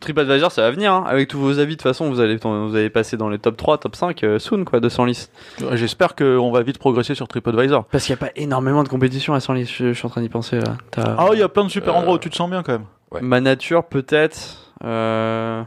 TripAdvisor, 0.00 0.50
ça 0.52 0.62
va 0.62 0.70
venir. 0.70 0.92
Hein. 0.92 1.04
Avec 1.06 1.28
tous 1.28 1.38
vos 1.38 1.58
avis, 1.58 1.72
de 1.76 1.80
toute 1.80 1.82
façon, 1.82 2.08
vous 2.08 2.20
allez, 2.20 2.36
vous 2.36 2.74
allez 2.74 2.90
passer 2.90 3.16
dans 3.16 3.28
les 3.28 3.38
top 3.38 3.56
3, 3.56 3.78
top 3.78 3.96
5 3.96 4.22
euh, 4.24 4.38
soon, 4.38 4.64
quoi, 4.64 4.80
de 4.80 4.88
Senlis. 4.88 5.28
Euh, 5.62 5.76
J'espère 5.76 6.14
qu'on 6.14 6.50
va 6.52 6.62
vite 6.62 6.78
progresser 6.78 7.14
sur 7.14 7.28
TripAdvisor. 7.28 7.84
Parce 7.86 8.04
qu'il 8.04 8.12
n'y 8.14 8.18
a 8.22 8.26
pas 8.26 8.32
énormément 8.36 8.82
de 8.82 8.88
compétition 8.88 9.34
à 9.34 9.40
Senlis. 9.40 9.66
Je, 9.66 9.88
je 9.88 9.92
suis 9.92 10.06
en 10.06 10.10
train 10.10 10.20
d'y 10.20 10.28
penser 10.28 10.58
là. 10.60 10.76
T'as 10.90 11.14
Ah, 11.18 11.28
il 11.32 11.38
y 11.38 11.42
a 11.42 11.48
plein 11.48 11.64
de 11.64 11.70
super 11.70 11.94
Euh, 11.94 11.98
endroits 11.98 12.14
où 12.14 12.18
tu 12.18 12.30
te 12.30 12.36
sens 12.36 12.48
bien 12.50 12.62
quand 12.62 12.72
même. 12.72 12.84
Ouais. 13.12 13.20
Ma 13.22 13.40
nature, 13.40 13.84
peut-être. 13.84 14.72
Euh... 14.84 15.62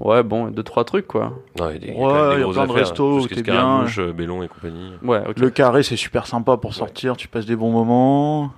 Ouais, 0.00 0.22
bon, 0.24 0.48
deux, 0.48 0.62
trois 0.64 0.84
trucs, 0.84 1.06
quoi. 1.06 1.32
Non, 1.60 1.70
il 1.70 1.86
y 1.86 1.90
a, 1.90 1.94
Ouais, 1.94 1.98
quand 2.00 2.14
même 2.14 2.28
des 2.30 2.34
il 2.34 2.38
y 2.38 2.40
a 2.40 2.42
grosses 2.42 2.54
plein 2.56 2.64
de 2.66 2.70
affaires. 2.70 2.82
restos 2.86 2.96
Tout 2.96 3.16
où 3.18 3.20
ce 3.22 3.28
qui 3.28 3.34
est 3.34 3.36
t'es 3.36 3.42
bien. 3.42 3.54
Scaramouche, 3.60 3.98
euh, 4.00 4.12
Bellon 4.12 4.42
et 4.42 4.48
compagnie. 4.48 4.90
Ouais, 5.02 5.22
ok. 5.28 5.38
Le 5.38 5.50
carré, 5.50 5.82
c'est 5.84 5.96
super 5.96 6.26
sympa 6.26 6.56
pour 6.56 6.74
sortir, 6.74 7.16
tu 7.16 7.28
passes 7.28 7.46
des 7.46 7.54
bons 7.54 7.70
moments. 7.70 8.50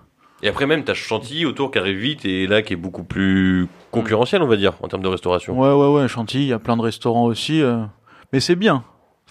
Et 0.44 0.48
après 0.48 0.66
même, 0.66 0.84
t'as 0.84 0.92
Chantilly 0.94 1.46
autour 1.46 1.70
qui 1.70 1.78
arrive 1.78 1.96
vite 1.96 2.24
et 2.26 2.46
là 2.46 2.60
qui 2.62 2.74
est 2.74 2.76
beaucoup 2.76 3.02
plus 3.02 3.66
concurrentiel, 3.90 4.42
on 4.42 4.46
va 4.46 4.56
dire, 4.56 4.74
en 4.82 4.88
termes 4.88 5.02
de 5.02 5.08
restauration. 5.08 5.58
Ouais, 5.58 5.72
ouais, 5.72 5.88
ouais, 6.02 6.06
Chantilly, 6.06 6.44
il 6.44 6.48
y 6.48 6.52
a 6.52 6.58
plein 6.58 6.76
de 6.76 6.82
restaurants 6.82 7.24
aussi. 7.24 7.62
euh. 7.62 7.82
Mais 8.32 8.40
c'est 8.40 8.54
bien. 8.54 8.84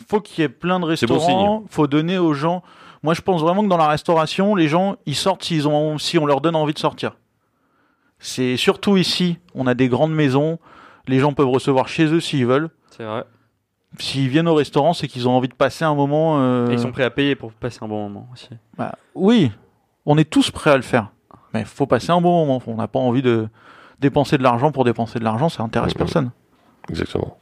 Faut 0.09 0.20
qu'il 0.22 0.41
y 0.41 0.45
ait 0.45 0.49
plein 0.49 0.80
de 0.80 0.95
C'est 0.95 1.05
bon 1.05 1.14
restaurants. 1.20 1.64
Faut 1.70 1.86
donner 1.86 2.18
aux 2.18 2.34
gens. 2.34 2.64
Moi, 3.03 3.14
je 3.14 3.22
pense 3.22 3.41
vraiment 3.41 3.64
que 3.64 3.68
dans 3.68 3.78
la 3.78 3.88
restauration, 3.89 4.55
les 4.55 4.68
gens, 4.68 4.95
ils 5.05 5.14
sortent 5.16 5.43
s'ils 5.43 5.68
ont, 5.68 5.97
si 5.99 6.18
on 6.18 6.26
leur 6.26 6.41
donne 6.41 6.55
envie 6.55 6.74
de 6.74 6.80
sortir. 6.80 7.16
C'est 8.18 8.57
surtout 8.57 8.97
ici, 8.97 9.38
on 9.53 9.68
a 9.68 9.74
des 9.76 9.89
grandes 9.89 10.14
maisons. 10.14 10.57
Les 11.07 11.20
gens 11.20 11.34
peuvent 11.34 11.49
recevoir 11.49 11.88
chez 11.89 12.05
eux 12.05 12.22
s'ils 12.22 12.45
veulent. 12.47 12.70
C'est 12.89 13.03
vrai. 13.03 13.26
S'ils 13.99 14.30
viennent 14.30 14.47
au 14.47 14.55
restaurant, 14.55 14.93
c'est 14.93 15.07
qu'ils 15.07 15.28
ont 15.28 15.34
envie 15.34 15.49
de 15.49 15.53
passer 15.53 15.84
un 15.86 15.93
moment. 15.93 16.39
euh, 16.39 16.70
Et 16.70 16.74
ils 16.74 16.80
sont 16.80 16.91
prêts 16.91 17.03
à 17.03 17.11
payer 17.11 17.36
pour 17.36 17.51
passer 17.51 17.80
un 17.84 17.88
bon 17.88 18.01
moment 18.03 18.28
aussi. 18.34 18.49
bah, 18.78 18.95
oui, 19.14 19.51
on 20.06 20.18
est 20.18 20.30
tous 20.30 20.51
prêts 20.51 20.72
à 20.72 20.76
le 20.78 20.84
faire. 20.84 21.08
Mais 21.54 21.62
il 21.62 21.66
faut 21.66 21.86
passer 21.86 22.12
un 22.12 22.20
bon 22.22 22.45
moment. 22.45 22.62
On 22.68 22.76
n'a 22.76 22.88
pas 22.88 22.99
envie 22.99 23.22
de 23.22 23.47
dépenser 23.99 24.38
de 24.38 24.43
l'argent 24.43 24.72
pour 24.72 24.84
dépenser 24.86 25.20
de 25.20 25.24
l'argent, 25.24 25.49
ça 25.49 25.64
intéresse 25.64 25.93
Mhm. 25.93 25.97
personne. 25.97 26.32
Exactement. 26.89 27.38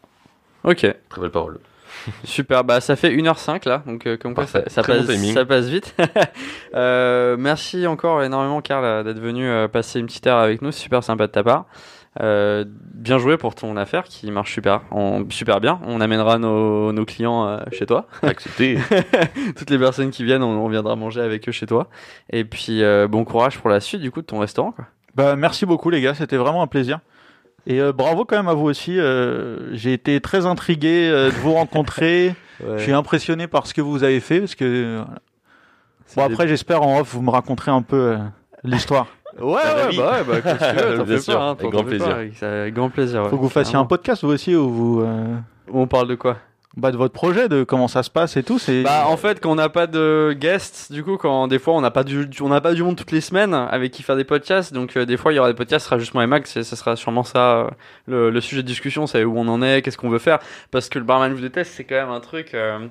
Ok. 0.64 0.86
Très 1.09 1.22
belle 1.22 1.32
parole. 1.32 1.59
Super, 2.24 2.64
bah 2.64 2.80
ça 2.80 2.95
fait 2.95 3.12
1h05 3.14 3.68
là, 3.68 3.84
donc 3.86 4.07
euh, 4.07 4.16
comme 4.16 4.34
quoi 4.34 4.47
ça, 4.47 4.62
ça 4.68 4.82
bon 4.82 4.88
passe, 4.93 5.07
timing. 5.07 5.34
ça 5.34 5.45
passe 5.45 5.66
vite. 5.66 5.95
Euh, 6.74 7.36
merci 7.38 7.86
encore 7.86 8.24
énormément 8.24 8.62
Karl 8.62 9.03
d'être 9.03 9.20
venu 9.20 9.45
euh, 9.45 9.68
passer 9.68 9.99
une 9.99 10.05
petite 10.05 10.26
heure 10.26 10.38
avec 10.38 10.62
nous, 10.62 10.72
super 10.72 11.03
sympa 11.03 11.28
de 11.28 11.32
ta 11.34 11.43
part. 11.43 11.66
Euh, 12.20 12.66
bien 12.68 13.18
joué 13.20 13.38
pour 13.38 13.55
ton 13.55 13.78
affaire 13.78 14.03
qui 14.03 14.30
marche 14.32 14.53
super, 14.53 14.82
on- 14.91 15.26
super 15.30 15.62
bien. 15.62 15.80
On 15.86 16.01
amènera 16.01 16.38
nos, 16.39 16.91
nos 16.91 17.05
clients 17.05 17.47
euh, 17.47 17.59
chez 17.72 17.86
toi. 17.86 18.05
Accepté. 18.22 18.78
Toutes 19.55 19.70
les 19.70 19.80
personnes 19.80 20.09
qui 20.09 20.26
viennent, 20.26 20.43
on, 20.43 20.66
on 20.66 20.68
viendra 20.68 20.97
manger 20.97 21.22
avec 21.22 21.47
eux 21.47 21.53
chez 21.53 21.66
toi. 21.68 21.88
Et 22.30 22.43
puis 22.43 22.84
euh, 22.84 23.07
bon 23.07 23.24
courage 23.24 23.57
pour 23.59 23.70
la 23.70 23.80
suite 23.80 24.01
du 24.01 24.12
coup 24.12 24.20
de 24.22 24.26
ton 24.26 24.39
restaurant. 24.39 24.72
Quoi. 24.74 24.86
Bah, 25.16 25.36
merci 25.38 25.66
beaucoup 25.66 25.89
les 25.89 26.01
gars, 26.01 26.14
c'était 26.14 26.36
vraiment 26.38 26.62
un 26.62 26.68
plaisir. 26.68 26.99
Et 27.68 27.80
bravo 27.93 28.26
quand 28.26 28.36
même 28.38 28.47
à 28.47 28.55
vous 28.55 28.66
aussi. 28.66 28.97
J'ai 29.74 29.93
été 29.93 30.20
très 30.20 30.45
intrigué 30.47 31.09
de 31.12 31.30
vous 31.41 31.53
rencontrer. 31.53 32.36
Je 32.78 32.82
suis 32.84 32.91
impressionné 32.91 33.47
par 33.47 33.68
ce 33.68 33.74
que 33.74 33.82
vous 33.82 34.03
avez 34.03 34.20
fait 34.20 34.39
parce 34.39 34.55
que 34.55 35.03
voilà. 36.14 36.28
bon 36.30 36.34
après 36.34 36.47
j'espère 36.47 36.82
en 36.82 36.99
off 36.99 37.14
vous 37.14 37.22
me 37.22 37.30
raconterez 37.30 37.72
un 37.72 37.84
peu 37.84 38.18
l'histoire. 38.64 39.07
Ouais, 39.40 39.62
Ah 39.64 39.74
bah 39.76 39.88
ouais, 39.90 39.96
bah 39.98 40.12
ouais, 40.12 40.24
bah, 40.28 40.42
quand 40.42 40.58
tu 40.58 40.76
veux, 40.76 40.98
t'en 40.98 41.04
Bien 41.04 41.16
fais 41.18 41.22
sûr, 41.22 41.34
pas, 41.38 41.44
hein, 41.44 41.56
avec 41.60 41.72
grand 41.72 41.80
fais 41.80 41.84
pas, 41.84 41.90
plaisir. 41.90 42.16
avec, 42.16 42.36
ça- 42.36 42.62
avec 42.62 42.74
grand 42.74 42.90
plaisir. 42.90 43.24
ouais, 43.24 43.30
Faut 43.30 43.38
que 43.38 43.42
vous 43.44 43.50
fassiez 43.50 43.72
un 43.72 43.80
carrément. 43.80 43.88
podcast 43.88 44.24
vous 44.24 44.32
aussi 44.32 44.56
où 44.56 44.70
vous 44.70 45.02
euh, 45.02 45.36
On 45.72 45.88
parle 45.88 46.08
de 46.08 46.16
quoi? 46.16 46.38
bah, 46.78 46.90
de 46.92 46.96
votre 46.98 47.14
projet, 47.14 47.50
de 47.50 47.66
comment 47.66 47.90
ça 47.90 48.02
se 48.02 48.10
passe 48.10 48.38
et 48.38 48.44
tout. 48.44 48.58
C'est 48.58 48.84
Bah 48.84 49.04
en 49.08 49.18
fait 49.18 49.42
quand 49.42 49.52
on 49.52 49.56
n'a 49.56 49.68
pas 49.68 49.88
de 49.88 50.34
guests, 50.40 50.90
du 50.94 51.04
coup 51.04 51.18
quand 51.18 51.48
des 51.50 51.60
fois 51.60 51.74
on 51.74 51.82
n'a 51.82 51.92
pas 51.92 52.06
du 52.06 52.30
on 52.40 52.48
n'a 52.48 52.62
pas 52.62 52.74
du 52.74 52.82
monde 52.82 52.96
toutes 52.96 53.12
les 53.12 53.20
semaines 53.20 53.54
avec 53.54 53.92
qui 53.92 54.04
faire 54.04 54.16
des 54.16 54.24
podcasts, 54.24 54.72
donc 54.74 54.96
euh, 54.96 55.06
des 55.06 55.18
fois 55.18 55.34
il 55.34 55.36
y 55.36 55.40
aura 55.40 55.50
des 55.50 55.54
podcasts, 55.58 55.84
ce 55.84 55.90
sera 55.90 56.00
juste 56.00 56.14
moi 56.14 56.24
et 56.24 56.28
Max, 56.28 56.56
et 56.56 56.64
ça 56.64 56.78
sera 56.78 56.96
sûrement 56.96 57.24
ça 57.24 57.40
euh, 57.58 57.68
le, 58.08 58.30
le 58.30 58.40
sujet 58.42 58.62
de 58.64 58.68
discussion, 58.68 59.06
c'est 59.06 59.26
où 59.26 59.38
on 59.38 59.50
en 59.50 59.62
est, 59.62 59.82
qu'est-ce 59.82 59.98
qu'on 59.98 60.08
veut 60.10 60.18
faire, 60.18 60.40
parce 60.72 60.88
que 60.88 60.98
le 60.98 61.04
barman 61.04 61.34
vous 61.34 61.42
déteste 61.42 61.74
c'est 61.76 61.84
quand 61.84 61.96
même 61.96 62.10
un 62.10 62.22
truc 62.22 62.54
euh, 62.54 62.88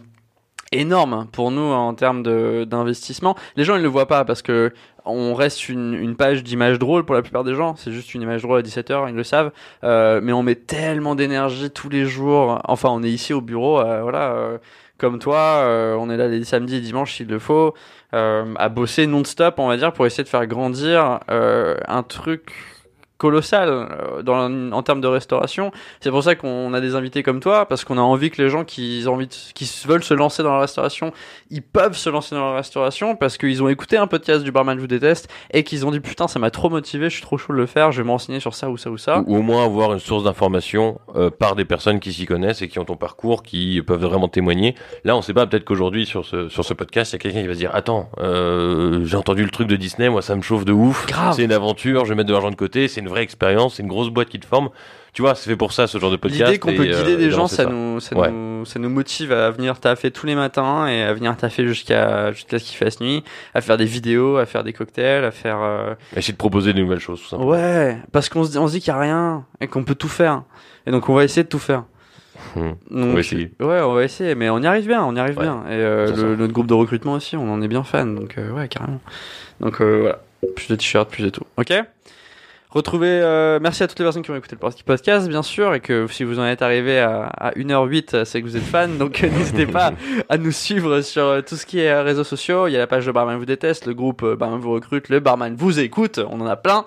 énorme 0.72 1.26
pour 1.32 1.50
nous 1.50 1.62
en 1.72 1.94
termes 1.94 2.22
de 2.22 2.64
d'investissement. 2.64 3.34
Les 3.56 3.64
gens 3.64 3.76
ils 3.76 3.82
le 3.82 3.88
voient 3.88 4.06
pas 4.06 4.24
parce 4.26 4.42
que 4.42 4.72
on 5.04 5.34
reste 5.34 5.68
une, 5.68 6.14
page 6.16 6.42
d'image 6.42 6.78
drôle 6.78 7.04
pour 7.04 7.14
la 7.14 7.22
plupart 7.22 7.44
des 7.44 7.54
gens, 7.54 7.76
c'est 7.76 7.92
juste 7.92 8.14
une 8.14 8.22
image 8.22 8.42
drôle 8.42 8.58
à 8.58 8.62
17h, 8.62 9.08
ils 9.08 9.14
le 9.14 9.24
savent, 9.24 9.52
euh, 9.84 10.20
mais 10.22 10.32
on 10.32 10.42
met 10.42 10.54
tellement 10.54 11.14
d'énergie 11.14 11.70
tous 11.70 11.88
les 11.88 12.04
jours, 12.04 12.60
enfin 12.64 12.88
on 12.90 13.02
est 13.02 13.10
ici 13.10 13.32
au 13.32 13.40
bureau, 13.40 13.80
euh, 13.80 14.02
voilà. 14.02 14.32
euh, 14.32 14.58
comme 14.98 15.18
toi, 15.18 15.62
on 15.98 16.10
est 16.10 16.18
là 16.18 16.28
les 16.28 16.44
samedis 16.44 16.76
et 16.76 16.80
dimanches 16.80 17.14
s'il 17.14 17.28
le 17.28 17.38
faut, 17.38 17.72
à 18.12 18.68
bosser 18.68 19.06
non-stop, 19.06 19.54
on 19.56 19.66
va 19.66 19.78
dire, 19.78 19.94
pour 19.94 20.04
essayer 20.04 20.24
de 20.24 20.28
faire 20.28 20.46
grandir 20.46 21.20
un 21.28 22.02
truc 22.02 22.52
colossal 23.20 23.68
euh, 23.68 24.22
dans, 24.22 24.72
en 24.72 24.82
termes 24.82 25.00
de 25.02 25.06
restauration. 25.06 25.70
C'est 26.00 26.10
pour 26.10 26.22
ça 26.22 26.34
qu'on 26.34 26.72
a 26.72 26.80
des 26.80 26.94
invités 26.94 27.22
comme 27.22 27.38
toi, 27.40 27.66
parce 27.66 27.84
qu'on 27.84 27.98
a 27.98 28.00
envie 28.00 28.30
que 28.30 28.42
les 28.42 28.48
gens 28.48 28.64
qui 28.64 29.04
ont 29.06 29.12
envie, 29.12 29.26
de- 29.26 29.52
qui 29.54 29.70
veulent 29.86 30.02
se 30.02 30.14
lancer 30.14 30.42
dans 30.42 30.52
la 30.54 30.60
restauration, 30.60 31.12
ils 31.50 31.62
peuvent 31.62 31.96
se 31.96 32.08
lancer 32.08 32.34
dans 32.34 32.50
la 32.50 32.56
restauration 32.56 33.14
parce 33.16 33.36
qu'ils 33.36 33.62
ont 33.62 33.68
écouté 33.68 33.98
un 33.98 34.06
podcast 34.06 34.42
du 34.42 34.50
Barman 34.52 34.76
Je 34.76 34.80
vous 34.80 34.86
déteste 34.86 35.28
et 35.52 35.62
qu'ils 35.64 35.84
ont 35.86 35.90
dit 35.90 36.00
putain 36.00 36.26
ça 36.28 36.38
m'a 36.38 36.50
trop 36.50 36.70
motivé, 36.70 37.10
je 37.10 37.14
suis 37.14 37.22
trop 37.22 37.36
chaud 37.36 37.52
de 37.52 37.58
le 37.58 37.66
faire, 37.66 37.92
je 37.92 38.00
vais 38.00 38.06
me 38.06 38.10
renseigner 38.12 38.40
sur 38.40 38.54
ça 38.54 38.70
ou 38.70 38.78
ça 38.78 38.90
ou 38.90 38.96
ça. 38.96 39.22
Ou, 39.26 39.36
au 39.36 39.42
moins 39.42 39.64
avoir 39.64 39.92
une 39.92 39.98
source 39.98 40.24
d'information 40.24 40.98
euh, 41.14 41.28
par 41.30 41.54
des 41.56 41.66
personnes 41.66 42.00
qui 42.00 42.12
s'y 42.14 42.24
connaissent 42.24 42.62
et 42.62 42.68
qui 42.68 42.78
ont 42.78 42.84
ton 42.86 42.96
parcours, 42.96 43.42
qui 43.42 43.82
peuvent 43.82 44.00
vraiment 44.02 44.28
témoigner. 44.28 44.74
Là, 45.04 45.14
on 45.16 45.22
sait 45.22 45.34
pas, 45.34 45.46
peut-être 45.46 45.64
qu'aujourd'hui, 45.64 46.06
sur 46.06 46.24
ce, 46.24 46.48
sur 46.48 46.64
ce 46.64 46.72
podcast, 46.72 47.12
il 47.12 47.14
y 47.14 47.16
a 47.16 47.18
quelqu'un 47.18 47.42
qui 47.42 47.46
va 47.48 47.52
se 47.54 47.58
dire 47.58 47.70
Attends, 47.74 48.08
euh, 48.18 49.04
j'ai 49.04 49.16
entendu 49.16 49.44
le 49.44 49.50
truc 49.50 49.68
de 49.68 49.76
Disney, 49.76 50.08
moi 50.08 50.22
ça 50.22 50.34
me 50.36 50.42
chauffe 50.42 50.64
de 50.64 50.72
ouf. 50.72 51.06
C'est 51.34 51.44
une 51.44 51.52
aventure, 51.52 52.04
je 52.04 52.10
vais 52.10 52.14
mettre 52.16 52.28
de 52.28 52.32
l'argent 52.32 52.50
de 52.50 52.56
côté, 52.56 52.88
c'est 52.88 53.00
une 53.00 53.08
vraie 53.10 53.22
expérience, 53.22 53.74
c'est 53.74 53.82
une 53.82 53.88
grosse 53.88 54.08
boîte 54.08 54.28
qui 54.28 54.40
te 54.40 54.46
forme. 54.46 54.70
Tu 55.12 55.22
vois, 55.22 55.34
c'est 55.34 55.50
fait 55.50 55.56
pour 55.56 55.72
ça 55.72 55.88
ce 55.88 55.98
genre 55.98 56.12
de 56.12 56.16
podcast. 56.16 56.44
L'idée 56.46 56.58
qu'on 56.60 56.72
peut 56.72 56.86
euh, 56.88 56.96
guider 57.02 57.16
des 57.16 57.30
gens, 57.32 57.48
ça, 57.48 57.64
Nous, 57.66 57.98
ça, 57.98 58.16
Ouais. 58.16 58.30
nous, 58.30 58.64
ça 58.64 58.78
nous 58.78 58.88
motive 58.88 59.32
à 59.32 59.50
venir 59.50 59.80
taffer 59.80 60.12
tous 60.12 60.24
les 60.24 60.36
matins 60.36 60.86
et 60.86 61.02
à 61.02 61.12
venir 61.12 61.36
taffer 61.36 61.66
jusqu'à 61.66 62.30
jusqu'à 62.32 62.60
ce 62.60 62.64
qu'il 62.64 62.76
fasse 62.76 63.00
nuit, 63.00 63.24
à 63.52 63.60
faire 63.60 63.76
des 63.76 63.86
vidéos, 63.86 64.36
à 64.36 64.46
faire 64.46 64.62
des 64.62 64.72
cocktails, 64.72 65.24
à 65.24 65.32
faire. 65.32 65.58
euh, 65.60 65.94
Essayer 66.16 66.32
de 66.32 66.38
proposer 66.38 66.72
de 66.72 66.80
nouvelles 66.80 67.00
choses, 67.00 67.20
tout 67.20 67.26
simplement. 67.26 67.50
Ouais, 67.50 67.98
parce 68.12 68.28
qu'on 68.28 68.44
se 68.44 68.52
dit, 68.52 68.58
on 68.58 68.68
se 68.68 68.72
dit 68.74 68.80
qu'il 68.80 68.92
n'y 68.92 68.98
a 68.98 69.02
rien 69.02 69.44
et 69.60 69.66
qu'on 69.66 69.82
peut 69.82 69.96
tout 69.96 70.08
faire. 70.08 70.44
Et 70.86 70.92
donc 70.92 71.08
on 71.08 71.14
va 71.14 71.24
essayer 71.24 71.42
de 71.42 71.48
tout 71.48 71.58
faire. 71.58 71.84
Hmm. 72.54 72.68
Donc, 72.70 72.76
On 72.90 73.12
va 73.14 73.20
essayer. 73.20 73.52
Ouais, 73.60 73.80
on 73.80 73.92
va 73.92 74.04
essayer, 74.04 74.34
mais 74.36 74.48
on 74.48 74.60
y 74.60 74.66
arrive 74.66 74.86
bien, 74.86 75.02
on 75.04 75.14
y 75.14 75.18
arrive 75.18 75.36
Ouais, 75.38 75.42
bien. 75.44 75.62
Et 75.68 75.72
euh, 75.72 76.06
le- 76.16 76.36
notre 76.36 76.52
groupe 76.52 76.68
de 76.68 76.74
recrutement 76.74 77.14
aussi, 77.14 77.36
on 77.36 77.52
en 77.52 77.60
est 77.62 77.68
bien 77.68 77.82
fan, 77.82 78.14
donc 78.14 78.38
euh, 78.38 78.50
ouais, 78.52 78.68
carrément. 78.68 79.00
Donc 79.60 79.80
euh, 79.82 79.98
voilà, 80.00 80.20
plus 80.54 80.68
de 80.68 80.76
t-shirts, 80.76 81.10
plus 81.10 81.24
de 81.24 81.28
tout. 81.30 81.42
Ok? 81.58 81.72
Retrouvez, 82.70 83.08
euh, 83.08 83.58
merci 83.60 83.82
à 83.82 83.88
toutes 83.88 83.98
les 83.98 84.04
personnes 84.04 84.22
qui 84.22 84.30
ont 84.30 84.36
écouté 84.36 84.54
le 84.60 84.82
podcast, 84.84 85.28
bien 85.28 85.42
sûr, 85.42 85.74
et 85.74 85.80
que 85.80 86.06
si 86.06 86.22
vous 86.22 86.38
en 86.38 86.44
êtes 86.46 86.62
arrivé 86.62 87.00
à, 87.00 87.24
à 87.26 87.50
1h08, 87.52 88.24
c'est 88.24 88.40
que 88.40 88.46
vous 88.46 88.56
êtes 88.56 88.62
fan, 88.62 88.96
donc 88.96 89.24
euh, 89.24 89.28
n'hésitez 89.28 89.66
pas 89.66 89.92
à 90.28 90.38
nous 90.38 90.52
suivre 90.52 91.00
sur 91.00 91.24
euh, 91.24 91.40
tout 91.42 91.56
ce 91.56 91.66
qui 91.66 91.80
est 91.80 91.90
euh, 91.90 92.02
réseaux 92.04 92.22
sociaux. 92.22 92.68
Il 92.68 92.72
y 92.72 92.76
a 92.76 92.78
la 92.78 92.86
page 92.86 93.06
de 93.06 93.10
Barman 93.12 93.36
vous 93.36 93.44
déteste, 93.44 93.86
le 93.86 93.94
groupe 93.94 94.22
euh, 94.22 94.36
Barman 94.36 94.60
vous 94.60 94.70
recrute, 94.72 95.08
le 95.08 95.18
Barman 95.18 95.56
vous 95.56 95.80
écoute, 95.80 96.20
on 96.30 96.40
en 96.40 96.46
a 96.46 96.56
plein. 96.56 96.86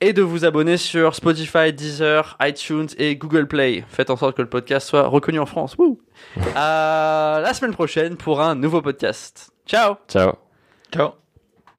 Et 0.00 0.12
de 0.14 0.22
vous 0.22 0.44
abonner 0.46 0.76
sur 0.78 1.14
Spotify, 1.14 1.72
Deezer, 1.74 2.38
iTunes 2.40 2.86
et 2.96 3.16
Google 3.16 3.46
Play. 3.48 3.84
Faites 3.88 4.08
en 4.10 4.16
sorte 4.16 4.34
que 4.36 4.42
le 4.42 4.48
podcast 4.48 4.88
soit 4.88 5.06
reconnu 5.08 5.40
en 5.40 5.44
France. 5.46 5.76
Wouh 5.76 5.98
à 6.56 7.40
la 7.42 7.52
semaine 7.52 7.74
prochaine 7.74 8.16
pour 8.16 8.40
un 8.40 8.54
nouveau 8.54 8.80
podcast. 8.80 9.50
Ciao 9.66 9.96
Ciao. 10.08 10.34
Ciao. 10.92 11.19